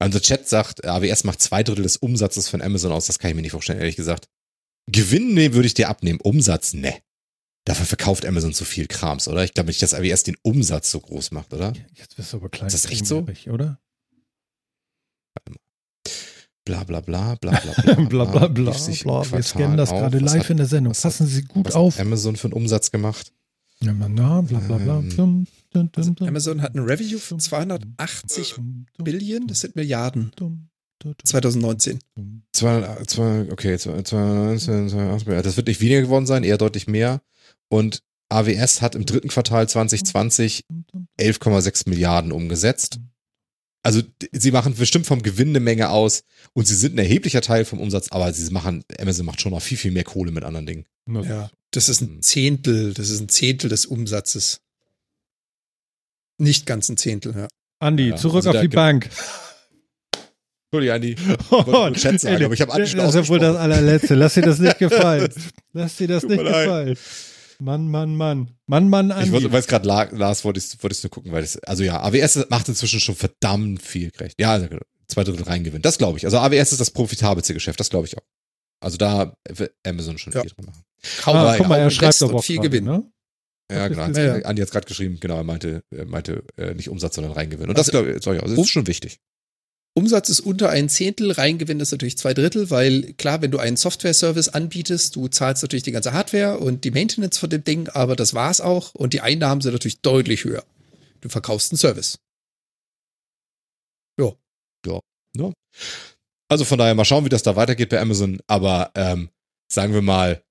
Unser 0.00 0.20
Chat 0.22 0.48
sagt, 0.48 0.84
AWS 0.86 1.24
macht 1.24 1.42
zwei 1.42 1.62
Drittel 1.62 1.82
des 1.82 1.96
Umsatzes 1.96 2.48
von 2.48 2.62
Amazon 2.62 2.92
aus. 2.92 3.06
Das 3.06 3.18
kann 3.18 3.30
ich 3.30 3.36
mir 3.36 3.42
nicht 3.42 3.52
vorstellen, 3.52 3.80
ehrlich 3.80 3.96
gesagt. 3.96 4.28
Gewinn 4.86 5.34
nee, 5.34 5.52
würde 5.52 5.66
ich 5.66 5.74
dir 5.74 5.88
abnehmen. 5.88 6.20
Umsatz, 6.20 6.72
ne. 6.72 6.94
Dafür 7.68 7.86
verkauft 7.86 8.24
Amazon 8.26 8.54
zu 8.54 8.64
viel 8.64 8.86
Krams, 8.86 9.28
oder? 9.28 9.44
Ich 9.44 9.52
glaube 9.54 9.68
nicht, 9.68 9.82
dass 9.82 9.94
AWS 9.94 10.22
den 10.22 10.36
Umsatz 10.42 10.90
so 10.90 11.00
groß 11.00 11.30
macht, 11.32 11.52
oder? 11.52 11.72
Jetzt 11.94 12.16
bist 12.16 12.32
du 12.32 12.38
aber 12.38 12.48
klein. 12.48 12.68
Ist 12.68 12.72
das 12.84 12.90
echt 12.90 13.06
so? 13.06 13.26
Oder? 13.50 13.78
Bla 16.64 16.84
bla 16.84 17.00
bla 17.00 17.34
bla 17.36 17.52
bla 17.60 17.72
bla 17.82 17.94
bla 17.94 18.24
bla 18.24 18.46
bla. 18.48 18.48
Bla. 18.48 18.72
Wir 18.74 19.42
scannen 19.42 19.76
das 19.76 19.90
auf. 19.90 20.00
gerade 20.00 20.22
Was 20.22 20.32
live 20.34 20.42
hat- 20.44 20.50
in 20.50 20.56
der 20.58 20.66
Sendung. 20.66 20.92
Passen 20.92 21.26
Sie 21.26 21.42
gut 21.44 21.66
Was 21.66 21.74
auf. 21.74 21.94
hat 21.94 22.00
Amazon 22.06 22.36
für 22.36 22.46
einen 22.48 22.52
Umsatz 22.54 22.90
gemacht? 22.90 23.32
Ja, 23.80 23.92
na, 23.92 24.08
na, 24.08 24.40
bla 24.42 24.58
bla 24.60 24.76
bla. 24.78 24.98
Ähm, 25.18 25.46
Also. 25.94 26.14
Amazon 26.20 26.62
hat 26.62 26.74
ein 26.74 26.80
Revenue 26.80 27.18
von 27.18 27.38
280 27.40 28.54
Dum, 28.54 28.86
dum, 28.96 29.04
Billionen, 29.04 29.46
das 29.46 29.60
sind 29.60 29.76
Milliarden. 29.76 30.32
dum, 30.36 30.68
dum, 30.98 31.12
dum, 31.12 31.24
2019. 31.24 32.00
dum. 32.16 32.42
Zwei, 32.52 32.80
zwei, 33.06 33.46
okay, 33.52 33.78
zwei, 33.78 34.02
zwei, 34.02 34.56
zwei, 34.56 34.88
zwei, 35.18 35.42
das 35.42 35.56
wird 35.56 35.68
nicht 35.68 35.80
weniger 35.80 36.00
geworden 36.02 36.26
sein, 36.26 36.42
eher 36.44 36.58
deutlich 36.58 36.86
mehr. 36.86 37.20
Und 37.68 38.00
AWS 38.30 38.82
hat 38.82 38.94
im 38.94 39.06
dritten 39.06 39.28
Quartal 39.28 39.68
2020 39.68 40.64
11,6 41.18 41.88
Milliarden 41.88 42.32
umgesetzt. 42.32 43.00
Also 43.82 44.02
sie 44.32 44.50
machen 44.50 44.74
bestimmt 44.74 45.06
vom 45.06 45.22
Gewinn 45.22 45.50
eine 45.50 45.60
Menge 45.60 45.90
aus 45.90 46.24
und 46.52 46.66
sie 46.66 46.74
sind 46.74 46.94
ein 46.94 46.98
erheblicher 46.98 47.40
Teil 47.40 47.64
vom 47.64 47.80
Umsatz, 47.80 48.08
aber 48.10 48.32
sie 48.32 48.50
machen, 48.50 48.84
Amazon 48.98 49.24
macht 49.24 49.40
schon 49.40 49.52
noch 49.52 49.62
viel, 49.62 49.78
viel 49.78 49.92
mehr 49.92 50.04
Kohle 50.04 50.32
mit 50.32 50.44
anderen 50.44 50.66
Dingen. 50.66 50.84
Ja, 51.08 51.50
das 51.70 51.88
ist 51.88 52.00
ein 52.00 52.20
Zehntel, 52.22 52.92
das 52.92 53.08
ist 53.08 53.20
ein 53.20 53.28
Zehntel 53.28 53.70
des 53.70 53.86
Umsatzes. 53.86 54.60
Nicht 56.38 56.66
ganz 56.66 56.88
ein 56.88 56.96
Zehntel, 56.96 57.34
ja. 57.34 57.48
Andi, 57.78 58.10
Ja, 58.10 58.16
zurück 58.16 58.46
also 58.46 58.50
auf 58.50 58.60
die 58.60 58.68
Bank. 58.68 59.08
Entschuldigung, 60.70 60.94
Andi. 60.94 61.16
wollte 61.50 61.70
nur 61.70 61.92
Chat 61.94 62.20
sagen, 62.20 62.44
aber 62.44 62.54
ich 62.54 62.60
habe 62.60 62.72
alles 62.72 62.90
schon 62.90 62.98
Das 62.98 63.14
ist 63.14 63.14
ja 63.14 63.28
wohl 63.28 63.38
das 63.38 63.56
allerletzte. 63.56 64.14
Lass 64.16 64.34
dir 64.34 64.42
das 64.42 64.58
nicht 64.58 64.78
gefallen. 64.78 65.32
Lass 65.72 65.96
dir 65.96 66.08
das 66.08 66.22
Tut 66.22 66.32
nicht 66.32 66.42
mir 66.42 66.50
leid. 66.50 66.98
Mann, 67.60 67.88
Mann, 67.90 68.14
Mann. 68.16 68.54
Mann, 68.66 68.88
Mann, 68.88 69.10
Andi. 69.10 69.26
Ich 69.26 69.32
wollte, 69.32 69.50
weil 69.52 69.60
es 69.60 69.66
gerade 69.66 69.86
La- 69.86 70.08
Lars 70.12 70.44
wollte 70.44 70.60
ich 70.60 70.82
wollte 70.82 70.94
ich 70.96 71.02
nur 71.02 71.10
gucken, 71.10 71.32
weil 71.32 71.42
das, 71.42 71.56
also 71.64 71.82
ja, 71.82 72.00
AWS 72.02 72.46
macht 72.50 72.68
inzwischen 72.68 73.00
schon 73.00 73.16
verdammt 73.16 73.82
viel 73.82 74.10
gerecht. 74.12 74.36
Ja, 74.38 74.52
also 74.52 74.68
zwei 75.08 75.24
Drittel 75.24 75.42
reingewinnt. 75.42 75.84
Das 75.84 75.98
glaube 75.98 76.18
ich. 76.18 76.24
Also 76.24 76.38
AWS 76.38 76.72
ist 76.72 76.80
das 76.80 76.90
profitabelste 76.90 77.54
Geschäft, 77.54 77.80
das 77.80 77.90
glaube 77.90 78.06
ich 78.06 78.16
auch. 78.16 78.22
Also 78.80 78.96
da 78.96 79.34
wird 79.48 79.74
Amazon 79.84 80.18
schon 80.18 80.32
Ja. 80.32 80.42
viel 80.42 80.50
dran 80.50 80.66
machen. 80.66 80.82
Kaum, 81.20 81.36
ah, 81.36 81.40
aber 81.40 81.56
guck 81.58 81.68
mal, 81.68 81.78
er 81.78 81.90
schreibt 81.90 82.20
doch 82.20 82.42
viel 82.44 82.60
Gewinn. 82.60 82.84
Ne? 82.84 83.10
Ja, 83.70 83.88
Das 83.88 84.06
genau. 84.12 84.18
ja, 84.18 84.38
ja. 84.38 84.44
Andi 84.44 84.62
hat 84.62 84.70
gerade 84.70 84.86
geschrieben, 84.86 85.18
genau, 85.20 85.36
er 85.36 85.44
meinte, 85.44 85.82
er 85.90 86.06
meinte 86.06 86.44
äh, 86.56 86.74
nicht 86.74 86.88
Umsatz, 86.88 87.16
sondern 87.16 87.32
Reingewinn. 87.32 87.68
Und 87.68 87.76
das 87.76 87.88
Also- 87.90 88.04
glaube 88.04 88.18
ich, 88.18 88.42
auch, 88.42 88.48
das 88.48 88.58
ist 88.58 88.70
schon 88.70 88.86
wichtig. 88.86 89.18
Umsatz 89.98 90.28
ist 90.28 90.40
unter 90.40 90.70
ein 90.70 90.88
Zehntel, 90.88 91.32
Reingewinn 91.32 91.80
ist 91.80 91.90
natürlich 91.90 92.16
zwei 92.16 92.32
Drittel, 92.32 92.70
weil 92.70 93.14
klar, 93.14 93.42
wenn 93.42 93.50
du 93.50 93.58
einen 93.58 93.76
Software-Service 93.76 94.48
anbietest, 94.48 95.16
du 95.16 95.26
zahlst 95.26 95.64
natürlich 95.64 95.82
die 95.82 95.90
ganze 95.90 96.12
Hardware 96.12 96.58
und 96.58 96.84
die 96.84 96.92
Maintenance 96.92 97.36
von 97.36 97.50
dem 97.50 97.64
Ding, 97.64 97.88
aber 97.88 98.14
das 98.14 98.32
war's 98.32 98.60
auch 98.60 98.94
und 98.94 99.12
die 99.12 99.22
Einnahmen 99.22 99.60
sind 99.60 99.72
natürlich 99.72 100.00
deutlich 100.00 100.44
höher. 100.44 100.64
Du 101.20 101.28
verkaufst 101.28 101.72
einen 101.72 101.78
Service. 101.78 102.18
Also 106.48 106.64
von 106.64 106.78
daher 106.78 106.94
mal 106.94 107.04
schauen, 107.04 107.24
wie 107.24 107.28
das 107.28 107.42
da 107.42 107.56
weitergeht 107.56 107.88
bei 107.88 108.00
Amazon. 108.00 108.40
Aber 108.46 108.92
ähm, 108.94 109.30
sagen 109.70 109.94
wir 109.94 110.02
mal, 110.02 110.42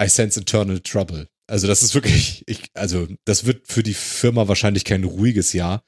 I 0.00 0.08
sense 0.08 0.40
internal 0.40 0.80
trouble. 0.80 1.28
Also 1.46 1.68
das 1.68 1.84
ist 1.84 1.94
wirklich, 1.94 2.42
ich, 2.46 2.64
also 2.74 3.06
das 3.24 3.46
wird 3.46 3.68
für 3.68 3.84
die 3.84 3.94
Firma 3.94 4.48
wahrscheinlich 4.48 4.84
kein 4.84 5.04
ruhiges 5.04 5.52
Jahr. 5.52 5.84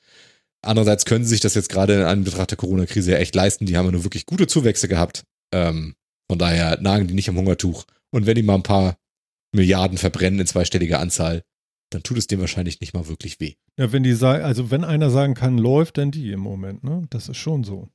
Andererseits 0.62 1.04
können 1.04 1.24
sie 1.24 1.30
sich 1.30 1.40
das 1.40 1.54
jetzt 1.54 1.68
gerade 1.68 1.94
in 1.94 2.02
Anbetracht 2.02 2.50
der 2.50 2.58
Corona-Krise 2.58 3.12
ja 3.12 3.18
echt 3.18 3.34
leisten. 3.34 3.66
Die 3.66 3.76
haben 3.76 3.86
ja 3.86 3.92
nur 3.92 4.04
wirklich 4.04 4.26
gute 4.26 4.46
Zuwächse 4.46 4.88
gehabt. 4.88 5.24
Ähm, 5.52 5.94
von 6.28 6.38
daher 6.38 6.80
nagen 6.80 7.06
die 7.06 7.14
nicht 7.14 7.28
am 7.28 7.36
Hungertuch. 7.36 7.84
Und 8.10 8.26
wenn 8.26 8.34
die 8.34 8.42
mal 8.42 8.54
ein 8.54 8.62
paar 8.62 8.96
Milliarden 9.52 9.98
verbrennen 9.98 10.40
in 10.40 10.46
zweistelliger 10.46 10.98
Anzahl, 10.98 11.42
dann 11.90 12.02
tut 12.02 12.18
es 12.18 12.26
dem 12.26 12.40
wahrscheinlich 12.40 12.80
nicht 12.80 12.92
mal 12.92 13.08
wirklich 13.08 13.40
weh. 13.40 13.54
Ja, 13.78 13.92
wenn 13.92 14.02
die 14.02 14.12
sagen, 14.12 14.44
also 14.44 14.70
wenn 14.70 14.84
einer 14.84 15.10
sagen 15.10 15.34
kann, 15.34 15.56
läuft, 15.56 15.96
dann 15.96 16.10
die 16.10 16.32
im 16.32 16.40
Moment, 16.40 16.84
ne? 16.84 17.06
Das 17.08 17.28
ist 17.28 17.38
schon 17.38 17.64
so. 17.64 17.88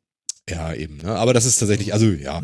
Ja, 0.49 0.73
eben. 0.73 0.97
Ne? 0.97 1.15
Aber 1.15 1.33
das 1.33 1.45
ist 1.45 1.57
tatsächlich, 1.57 1.93
also 1.93 2.07
ja. 2.07 2.41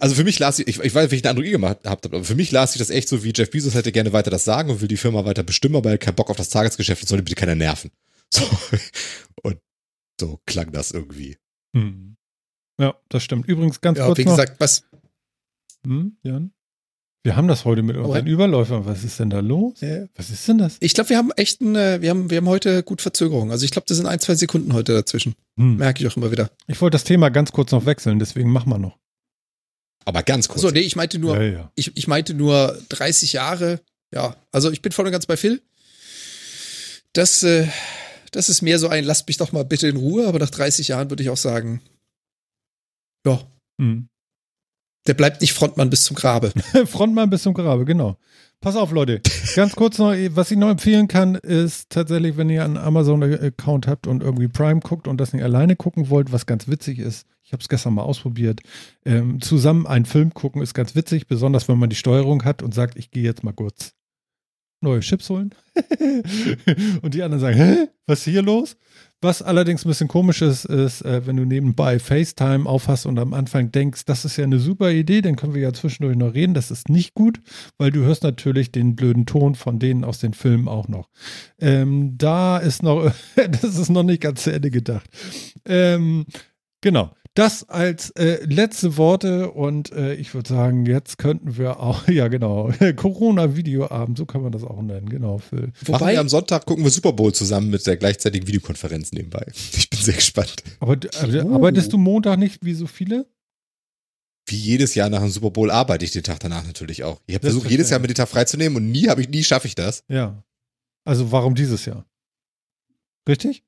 Also 0.00 0.14
für 0.14 0.24
mich 0.24 0.38
las 0.38 0.58
ich, 0.58 0.66
ich, 0.66 0.80
ich 0.80 0.94
weiß 0.94 1.02
nicht, 1.04 1.12
welchen 1.12 1.26
Eindruck 1.28 1.44
ihr 1.44 1.52
gemacht 1.52 1.78
habt, 1.84 2.06
aber 2.06 2.24
für 2.24 2.34
mich 2.34 2.50
las 2.50 2.72
sich 2.72 2.80
das 2.80 2.90
echt 2.90 3.08
so, 3.08 3.22
wie 3.22 3.32
Jeff 3.34 3.50
Bezos 3.50 3.74
hätte 3.74 3.92
gerne 3.92 4.12
weiter 4.12 4.30
das 4.30 4.44
sagen 4.44 4.70
und 4.70 4.80
will 4.80 4.88
die 4.88 4.96
Firma 4.96 5.24
weiter 5.24 5.42
bestimmen, 5.42 5.76
aber 5.76 5.90
er 5.90 5.94
hat 5.94 6.00
keinen 6.00 6.16
Bock 6.16 6.30
auf 6.30 6.36
das 6.36 6.48
Tagesgeschäft 6.48 7.02
und 7.02 7.08
soll 7.08 7.22
bitte 7.22 7.36
keiner 7.36 7.54
nerven. 7.54 7.90
So. 8.34 8.42
Und 9.42 9.58
so 10.20 10.40
klang 10.46 10.72
das 10.72 10.90
irgendwie. 10.90 11.36
Hm. 11.76 12.16
Ja, 12.80 12.94
das 13.08 13.22
stimmt. 13.22 13.46
Übrigens 13.46 13.80
ganz 13.80 13.98
Ja, 13.98 14.06
kurz 14.06 14.18
wie 14.18 14.24
noch. 14.24 14.32
gesagt, 14.32 14.58
was, 14.60 14.84
Hm, 15.86 16.16
Jan? 16.22 16.52
Wir 17.26 17.36
haben 17.36 17.48
das 17.48 17.64
heute 17.64 17.82
mit 17.82 17.96
unseren 17.96 18.20
Okay. 18.22 18.30
Überläufern. 18.30 18.84
Was 18.84 19.02
ist 19.02 19.18
denn 19.18 19.30
da 19.30 19.40
los? 19.40 19.80
äh, 19.82 20.08
Was 20.14 20.28
ist 20.30 20.46
denn 20.46 20.58
das? 20.58 20.76
ich 20.80 20.92
glaube, 20.92 21.08
wir 21.10 21.16
haben 21.16 21.30
echt 21.36 21.60
ein, 21.62 21.74
äh, 21.74 22.02
wir 22.02 22.10
haben, 22.10 22.28
wir 22.30 22.36
haben 22.38 22.48
heute 22.48 22.82
gut 22.82 23.00
Verzögerung. 23.00 23.50
Also 23.50 23.64
ich 23.64 23.70
glaube, 23.70 23.86
das 23.88 23.96
sind 23.96 24.06
ein, 24.06 24.20
zwei 24.20 24.34
Sekunden 24.34 24.72
heute 24.74 24.92
dazwischen. 24.92 25.34
Hm. 25.58 25.76
Merke 25.76 26.02
ich 26.04 26.10
auch 26.10 26.16
immer 26.18 26.30
wieder. 26.30 26.50
Ich 26.66 26.80
wollte 26.82 26.96
das 26.96 27.04
Thema 27.04 27.30
ganz 27.30 27.52
kurz 27.52 27.70
noch 27.72 27.86
wechseln, 27.86 28.18
deswegen 28.18 28.50
machen 28.50 28.68
wir 28.70 28.78
noch. 28.78 28.98
Aber 30.04 30.22
ganz 30.22 30.48
kurz. 30.48 30.60
So, 30.60 30.70
nee, 30.70 30.80
ich 30.80 30.96
meinte 30.96 31.18
nur, 31.18 31.36
Ja, 31.36 31.42
ja. 31.50 31.72
ich, 31.76 31.96
ich 31.96 32.08
meinte 32.08 32.34
nur 32.34 32.78
30 32.90 33.32
Jahre. 33.32 33.80
Ja, 34.12 34.36
also 34.52 34.70
ich 34.70 34.82
bin 34.82 34.92
voll 34.92 35.06
und 35.06 35.12
ganz 35.12 35.24
bei 35.26 35.38
Phil. 35.38 35.62
Das, 37.14 37.42
äh, 37.42 37.68
das 38.34 38.48
ist 38.48 38.62
mehr 38.62 38.78
so 38.78 38.88
ein, 38.88 39.04
lasst 39.04 39.28
mich 39.28 39.36
doch 39.36 39.52
mal 39.52 39.64
bitte 39.64 39.86
in 39.88 39.96
Ruhe, 39.96 40.26
aber 40.26 40.38
nach 40.38 40.50
30 40.50 40.88
Jahren 40.88 41.10
würde 41.10 41.22
ich 41.22 41.30
auch 41.30 41.36
sagen, 41.36 41.80
ja, 43.26 43.40
Hm. 43.80 44.08
der 45.06 45.14
bleibt 45.14 45.40
nicht 45.40 45.52
Frontmann 45.52 45.90
bis 45.90 46.04
zum 46.04 46.16
Grabe. 46.16 46.52
Frontmann 46.86 47.30
bis 47.30 47.42
zum 47.42 47.54
Grabe, 47.54 47.84
genau. 47.84 48.16
Pass 48.60 48.76
auf, 48.76 48.92
Leute. 48.92 49.20
Ganz 49.56 49.74
kurz 49.76 49.98
noch, 49.98 50.12
was 50.30 50.50
ich 50.50 50.56
noch 50.56 50.70
empfehlen 50.70 51.06
kann, 51.06 51.34
ist 51.34 51.90
tatsächlich, 51.90 52.36
wenn 52.36 52.48
ihr 52.48 52.64
einen 52.64 52.78
Amazon-Account 52.78 53.86
habt 53.86 54.06
und 54.06 54.22
irgendwie 54.22 54.48
Prime 54.48 54.80
guckt 54.80 55.06
und 55.06 55.18
das 55.18 55.32
nicht 55.32 55.42
alleine 55.42 55.76
gucken 55.76 56.08
wollt, 56.08 56.32
was 56.32 56.46
ganz 56.46 56.66
witzig 56.66 56.98
ist. 56.98 57.26
Ich 57.42 57.52
habe 57.52 57.60
es 57.60 57.68
gestern 57.68 57.94
mal 57.94 58.02
ausprobiert. 58.02 58.60
Ähm, 59.04 59.40
zusammen 59.42 59.86
einen 59.86 60.06
Film 60.06 60.32
gucken 60.32 60.62
ist 60.62 60.72
ganz 60.72 60.94
witzig, 60.94 61.26
besonders 61.26 61.68
wenn 61.68 61.78
man 61.78 61.90
die 61.90 61.96
Steuerung 61.96 62.44
hat 62.44 62.62
und 62.62 62.74
sagt, 62.74 62.96
ich 62.96 63.10
gehe 63.10 63.22
jetzt 63.22 63.44
mal 63.44 63.52
kurz 63.52 63.92
neue 64.80 65.00
Chips 65.00 65.30
holen. 65.30 65.54
und 67.02 67.14
die 67.14 67.22
anderen 67.22 67.40
sagen, 67.40 67.56
hä, 67.56 67.88
was 68.06 68.20
ist 68.20 68.32
hier 68.32 68.42
los? 68.42 68.76
Was 69.20 69.40
allerdings 69.40 69.84
ein 69.84 69.88
bisschen 69.88 70.08
komisch 70.08 70.42
ist, 70.42 70.66
ist, 70.66 71.00
äh, 71.02 71.26
wenn 71.26 71.36
du 71.36 71.46
nebenbei 71.46 71.98
FaceTime 71.98 72.66
aufhast 72.68 73.06
und 73.06 73.18
am 73.18 73.32
Anfang 73.32 73.72
denkst, 73.72 74.04
das 74.04 74.24
ist 74.26 74.36
ja 74.36 74.44
eine 74.44 74.58
super 74.58 74.90
Idee, 74.90 75.22
dann 75.22 75.36
können 75.36 75.54
wir 75.54 75.62
ja 75.62 75.72
zwischendurch 75.72 76.16
noch 76.16 76.34
reden. 76.34 76.52
Das 76.52 76.70
ist 76.70 76.90
nicht 76.90 77.14
gut, 77.14 77.40
weil 77.78 77.90
du 77.90 78.00
hörst 78.00 78.22
natürlich 78.22 78.70
den 78.70 78.96
blöden 78.96 79.24
Ton 79.24 79.54
von 79.54 79.78
denen 79.78 80.04
aus 80.04 80.18
den 80.18 80.34
Filmen 80.34 80.68
auch 80.68 80.88
noch. 80.88 81.08
Ähm, 81.58 82.18
da 82.18 82.58
ist 82.58 82.82
noch, 82.82 83.10
das 83.36 83.78
ist 83.78 83.88
noch 83.88 84.02
nicht 84.02 84.20
ganz 84.20 84.42
zu 84.42 84.52
Ende 84.52 84.70
gedacht. 84.70 85.08
Ähm, 85.64 86.26
genau. 86.82 87.14
Das 87.34 87.68
als 87.68 88.10
äh, 88.10 88.44
letzte 88.44 88.96
Worte 88.96 89.50
und 89.50 89.90
äh, 89.90 90.14
ich 90.14 90.34
würde 90.34 90.48
sagen, 90.48 90.86
jetzt 90.86 91.18
könnten 91.18 91.56
wir 91.56 91.80
auch, 91.80 92.06
ja 92.08 92.28
genau, 92.28 92.70
Corona-Videoabend, 92.96 94.16
so 94.16 94.24
kann 94.24 94.42
man 94.42 94.52
das 94.52 94.62
auch 94.62 94.80
nennen, 94.80 95.08
genau, 95.08 95.38
Phil. 95.38 95.62
Machen 95.62 95.72
Wobei, 95.86 96.12
wir 96.12 96.20
am 96.20 96.28
Sonntag, 96.28 96.64
gucken 96.64 96.84
wir 96.84 96.90
Super 96.92 97.12
Bowl 97.12 97.34
zusammen 97.34 97.70
mit 97.70 97.84
der 97.88 97.96
gleichzeitigen 97.96 98.46
Videokonferenz 98.46 99.12
nebenbei. 99.12 99.46
Ich 99.76 99.90
bin 99.90 100.00
sehr 100.00 100.14
gespannt. 100.14 100.62
Aber 100.80 100.96
Oh. 101.22 101.54
arbeitest 101.54 101.92
du 101.92 101.98
Montag 101.98 102.38
nicht 102.38 102.64
wie 102.64 102.74
so 102.74 102.86
viele? 102.86 103.26
Wie 104.46 104.56
jedes 104.56 104.94
Jahr 104.94 105.08
nach 105.08 105.20
dem 105.20 105.30
Super 105.30 105.50
Bowl 105.50 105.70
arbeite 105.70 106.04
ich 106.04 106.12
den 106.12 106.22
Tag 106.22 106.38
danach 106.40 106.64
natürlich 106.64 107.02
auch. 107.02 107.20
Ich 107.26 107.34
habe 107.34 107.46
versucht, 107.46 107.70
jedes 107.70 107.90
Jahr 107.90 107.98
mir 107.98 108.06
den 108.08 108.14
Tag 108.14 108.28
freizunehmen 108.28 108.76
und 108.76 108.90
nie 108.90 109.08
habe 109.08 109.20
ich, 109.22 109.28
nie 109.28 109.42
schaffe 109.42 109.66
ich 109.66 109.74
das. 109.74 110.04
Ja. 110.08 110.44
Also 111.04 111.32
warum 111.32 111.54
dieses 111.54 111.84
Jahr? 111.86 112.06
Richtig? 113.28 113.64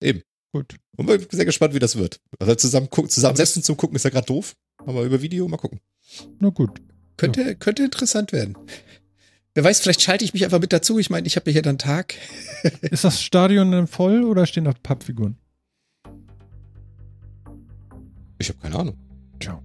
Eben. 0.00 0.22
Gut. 0.58 0.74
Und 0.96 1.06
bin 1.06 1.24
sehr 1.30 1.44
gespannt, 1.44 1.72
wie 1.72 1.78
das 1.78 1.94
wird. 1.94 2.20
Also 2.40 2.52
zusammen 2.56 2.90
gucken, 2.90 3.08
zusammensetzen 3.08 3.62
zum 3.62 3.76
Gucken 3.76 3.94
ist 3.94 4.02
ja 4.04 4.10
gerade 4.10 4.26
doof. 4.26 4.56
Aber 4.84 5.04
über 5.04 5.22
Video 5.22 5.46
mal 5.46 5.56
gucken. 5.56 5.78
Na 6.40 6.48
gut. 6.48 6.80
könnte, 7.16 7.54
könnte 7.54 7.84
interessant 7.84 8.32
werden. 8.32 8.56
Wer 9.54 9.62
weiß, 9.62 9.80
vielleicht 9.80 10.02
schalte 10.02 10.24
ich 10.24 10.34
mich 10.34 10.44
einfach 10.44 10.58
mit 10.60 10.72
dazu. 10.72 10.98
Ich 10.98 11.10
meine, 11.10 11.28
ich 11.28 11.36
habe 11.36 11.48
hier 11.52 11.62
dann 11.62 11.78
Tag. 11.78 12.16
Ist 12.80 13.04
das 13.04 13.22
Stadion 13.22 13.70
denn 13.70 13.86
voll 13.86 14.24
oder 14.24 14.46
stehen 14.46 14.64
da 14.64 14.72
Pappfiguren? 14.72 15.36
Ich 18.38 18.48
habe 18.48 18.58
keine 18.58 18.76
Ahnung. 18.76 18.96
Tja. 19.38 19.62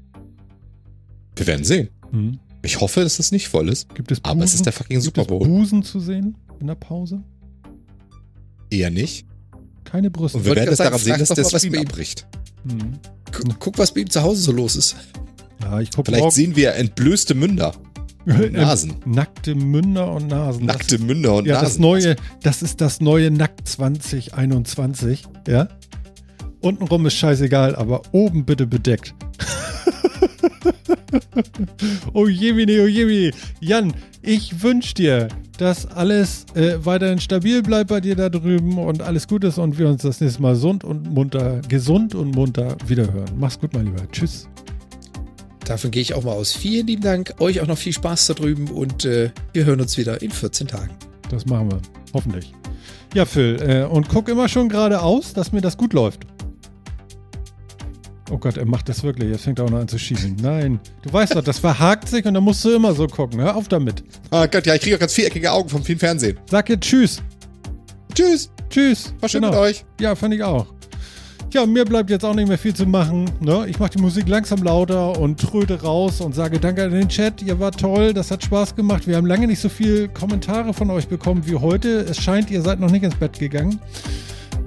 Wir 1.35 1.47
werden 1.47 1.65
sehen. 1.65 1.89
Hm. 2.11 2.39
Ich 2.61 2.79
hoffe, 2.81 3.01
dass 3.01 3.17
es 3.17 3.31
nicht 3.31 3.49
voll 3.49 3.67
ist. 3.67 3.93
Gibt 3.95 4.11
es 4.11 4.19
Busen? 4.19 4.31
Aber 4.31 4.43
es 4.43 4.53
ist 4.53 4.67
der 4.67 4.73
fucking 4.73 4.97
Gibt 4.97 5.05
Super 5.05 5.21
es 5.21 5.27
Bowl. 5.27 5.47
Busen 5.47 5.81
zu 5.81 5.99
sehen 5.99 6.37
in 6.59 6.67
der 6.67 6.75
Pause? 6.75 7.23
Eher 8.69 8.91
nicht. 8.91 9.25
Keine 9.93 10.09
Brüste. 10.09 10.39
Und 10.39 10.45
wir 10.45 10.55
werden 10.55 10.71
es 10.71 10.79
daran 10.79 10.97
sehen, 10.97 11.19
dass 11.19 11.27
frag 11.27 11.35
der 11.37 11.43
Stream 11.59 11.73
bei 11.73 11.77
ihm- 11.81 11.87
abbricht. 11.87 12.25
Hm. 12.67 12.93
Guck, 13.31 13.59
guck, 13.59 13.77
was 13.77 13.93
bei 13.93 14.01
ihm 14.01 14.09
zu 14.09 14.23
Hause 14.23 14.41
so 14.41 14.51
los 14.51 14.75
ist. 14.75 14.95
Ja, 15.61 15.79
ich 15.81 15.91
gucke 15.91 16.11
Vielleicht 16.11 16.31
sehen 16.31 16.55
wir 16.55 16.73
entblößte 16.73 17.35
Münder. 17.35 17.73
Nasen. 18.25 18.95
Nackte 19.05 19.53
Münder 19.53 20.11
und 20.11 20.29
Nasen. 20.29 20.65
Das 20.65 20.77
Nackte 20.77 20.97
Münder 20.97 21.35
und 21.35 21.45
Ja, 21.45 21.61
Nasen. 21.61 21.65
das 21.67 21.77
neue, 21.77 22.15
das 22.41 22.63
ist 22.63 22.81
das 22.81 23.01
neue 23.01 23.29
Nackt 23.29 23.67
2021, 23.67 25.25
ja. 25.47 25.67
Untenrum 26.61 27.05
ist 27.05 27.13
scheißegal, 27.13 27.75
aber 27.75 28.01
oben 28.13 28.45
bitte 28.45 28.65
bedeckt. 28.65 29.13
oh 32.13 32.27
jemine, 32.27 32.81
oh 32.81 32.87
jemine. 32.87 33.31
Jan, 33.59 33.93
ich 34.23 34.63
wünsche 34.63 34.93
dir, 34.95 35.27
dass 35.57 35.85
alles 35.85 36.45
äh, 36.55 36.77
weiterhin 36.83 37.19
stabil 37.19 37.61
bleibt 37.61 37.89
bei 37.89 37.99
dir 37.99 38.15
da 38.15 38.29
drüben 38.29 38.77
und 38.77 39.01
alles 39.01 39.27
gut 39.27 39.43
ist 39.43 39.57
und 39.57 39.77
wir 39.77 39.87
uns 39.89 40.01
das 40.01 40.21
nächste 40.21 40.41
Mal 40.41 40.53
gesund 40.53 40.83
und 40.83 41.13
munter, 41.13 41.61
gesund 41.67 42.15
und 42.15 42.33
munter 42.33 42.77
wiederhören. 42.87 43.29
Mach's 43.37 43.59
gut, 43.59 43.73
mein 43.73 43.85
Lieber. 43.85 44.09
Tschüss. 44.11 44.47
Davon 45.65 45.91
gehe 45.91 46.01
ich 46.01 46.13
auch 46.13 46.23
mal 46.23 46.31
aus. 46.31 46.53
Vielen 46.53 46.87
lieben 46.87 47.03
Dank. 47.03 47.35
Euch 47.39 47.61
auch 47.61 47.67
noch 47.67 47.77
viel 47.77 47.93
Spaß 47.93 48.27
da 48.27 48.33
drüben 48.33 48.69
und 48.69 49.05
äh, 49.05 49.31
wir 49.51 49.65
hören 49.65 49.81
uns 49.81 49.97
wieder 49.97 50.21
in 50.21 50.31
14 50.31 50.67
Tagen. 50.67 50.91
Das 51.29 51.45
machen 51.45 51.71
wir. 51.71 51.81
Hoffentlich. 52.13 52.53
Ja, 53.13 53.25
Phil, 53.25 53.61
äh, 53.61 53.83
und 53.83 54.09
guck 54.09 54.29
immer 54.29 54.47
schon 54.47 54.69
geradeaus, 54.69 55.33
dass 55.33 55.51
mir 55.51 55.61
das 55.61 55.77
gut 55.77 55.93
läuft. 55.93 56.21
Oh 58.33 58.39
Gott, 58.39 58.57
er 58.57 58.65
macht 58.65 58.89
das 58.89 59.03
wirklich. 59.03 59.29
Jetzt 59.29 59.43
fängt 59.43 59.59
er 59.59 59.65
auch 59.65 59.69
noch 59.69 59.77
an 59.77 59.87
zu 59.87 59.99
schießen. 59.99 60.37
Nein. 60.41 60.79
Du 61.03 61.13
weißt 61.13 61.35
doch, 61.35 61.43
das 61.43 61.59
verhakt 61.59 62.09
sich 62.09 62.25
und 62.25 62.33
dann 62.33 62.43
musst 62.43 62.65
du 62.65 62.71
immer 62.71 62.95
so 62.95 63.05
gucken. 63.05 63.39
Hör 63.39 63.55
auf 63.55 63.67
damit. 63.67 64.03
Ah 64.31 64.47
Gott, 64.47 64.65
ja, 64.65 64.73
ich 64.73 64.81
kriege 64.81 64.95
auch 64.95 64.99
ganz 64.99 65.13
viereckige 65.13 65.51
Augen 65.51 65.69
vom 65.69 65.83
vielen 65.83 65.99
Fernsehen. 65.99 66.39
Sag 66.49 66.67
jetzt 66.67 66.81
Tschüss. 66.81 67.21
Tschüss. 68.15 68.49
Tschüss. 68.71 69.13
War 69.19 69.29
schön 69.29 69.41
mit 69.41 69.53
euch. 69.53 69.85
Ja, 70.01 70.15
fand 70.15 70.33
ich 70.33 70.41
auch. 70.41 70.65
Ja, 71.51 71.67
mir 71.67 71.85
bleibt 71.85 72.09
jetzt 72.09 72.25
auch 72.25 72.33
nicht 72.33 72.47
mehr 72.47 72.57
viel 72.57 72.73
zu 72.73 72.87
machen. 72.87 73.29
Ne? 73.39 73.67
Ich 73.67 73.77
mache 73.77 73.91
die 73.91 74.01
Musik 74.01 74.27
langsam 74.27 74.63
lauter 74.63 75.19
und 75.19 75.39
tröde 75.39 75.79
raus 75.79 76.19
und 76.19 76.33
sage 76.33 76.59
Danke 76.59 76.85
an 76.85 76.89
den 76.89 77.09
Chat. 77.09 77.43
Ihr 77.43 77.59
wart 77.59 77.79
toll, 77.79 78.15
das 78.15 78.31
hat 78.31 78.43
Spaß 78.43 78.75
gemacht. 78.75 79.05
Wir 79.05 79.15
haben 79.15 79.27
lange 79.27 79.45
nicht 79.45 79.59
so 79.59 79.69
viele 79.69 80.09
Kommentare 80.09 80.73
von 80.73 80.89
euch 80.89 81.07
bekommen 81.07 81.45
wie 81.45 81.53
heute. 81.53 81.99
Es 81.99 82.17
scheint, 82.17 82.49
ihr 82.49 82.63
seid 82.63 82.79
noch 82.79 82.89
nicht 82.89 83.03
ins 83.03 83.13
Bett 83.13 83.37
gegangen. 83.37 83.79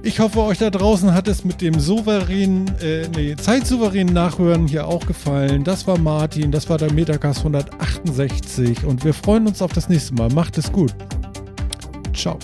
Ich 0.07 0.21
hoffe, 0.21 0.39
euch 0.39 0.57
da 0.57 0.69
draußen 0.69 1.13
hat 1.13 1.27
es 1.27 1.43
mit 1.43 1.59
dem 1.59 1.81
souveränen, 1.81 2.73
äh, 2.81 3.09
nee, 3.13 3.35
zeitsouveränen 3.35 4.13
Nachhören 4.13 4.65
hier 4.65 4.87
auch 4.87 5.05
gefallen. 5.05 5.65
Das 5.65 5.85
war 5.85 5.97
Martin, 5.97 6.49
das 6.49 6.69
war 6.69 6.77
der 6.77 6.93
Metacast 6.93 7.39
168 7.39 8.85
und 8.85 9.03
wir 9.03 9.13
freuen 9.13 9.47
uns 9.47 9.61
auf 9.61 9.73
das 9.73 9.89
nächste 9.89 10.13
Mal. 10.13 10.29
Macht 10.29 10.57
es 10.57 10.71
gut. 10.71 10.95
Ciao. 12.13 12.39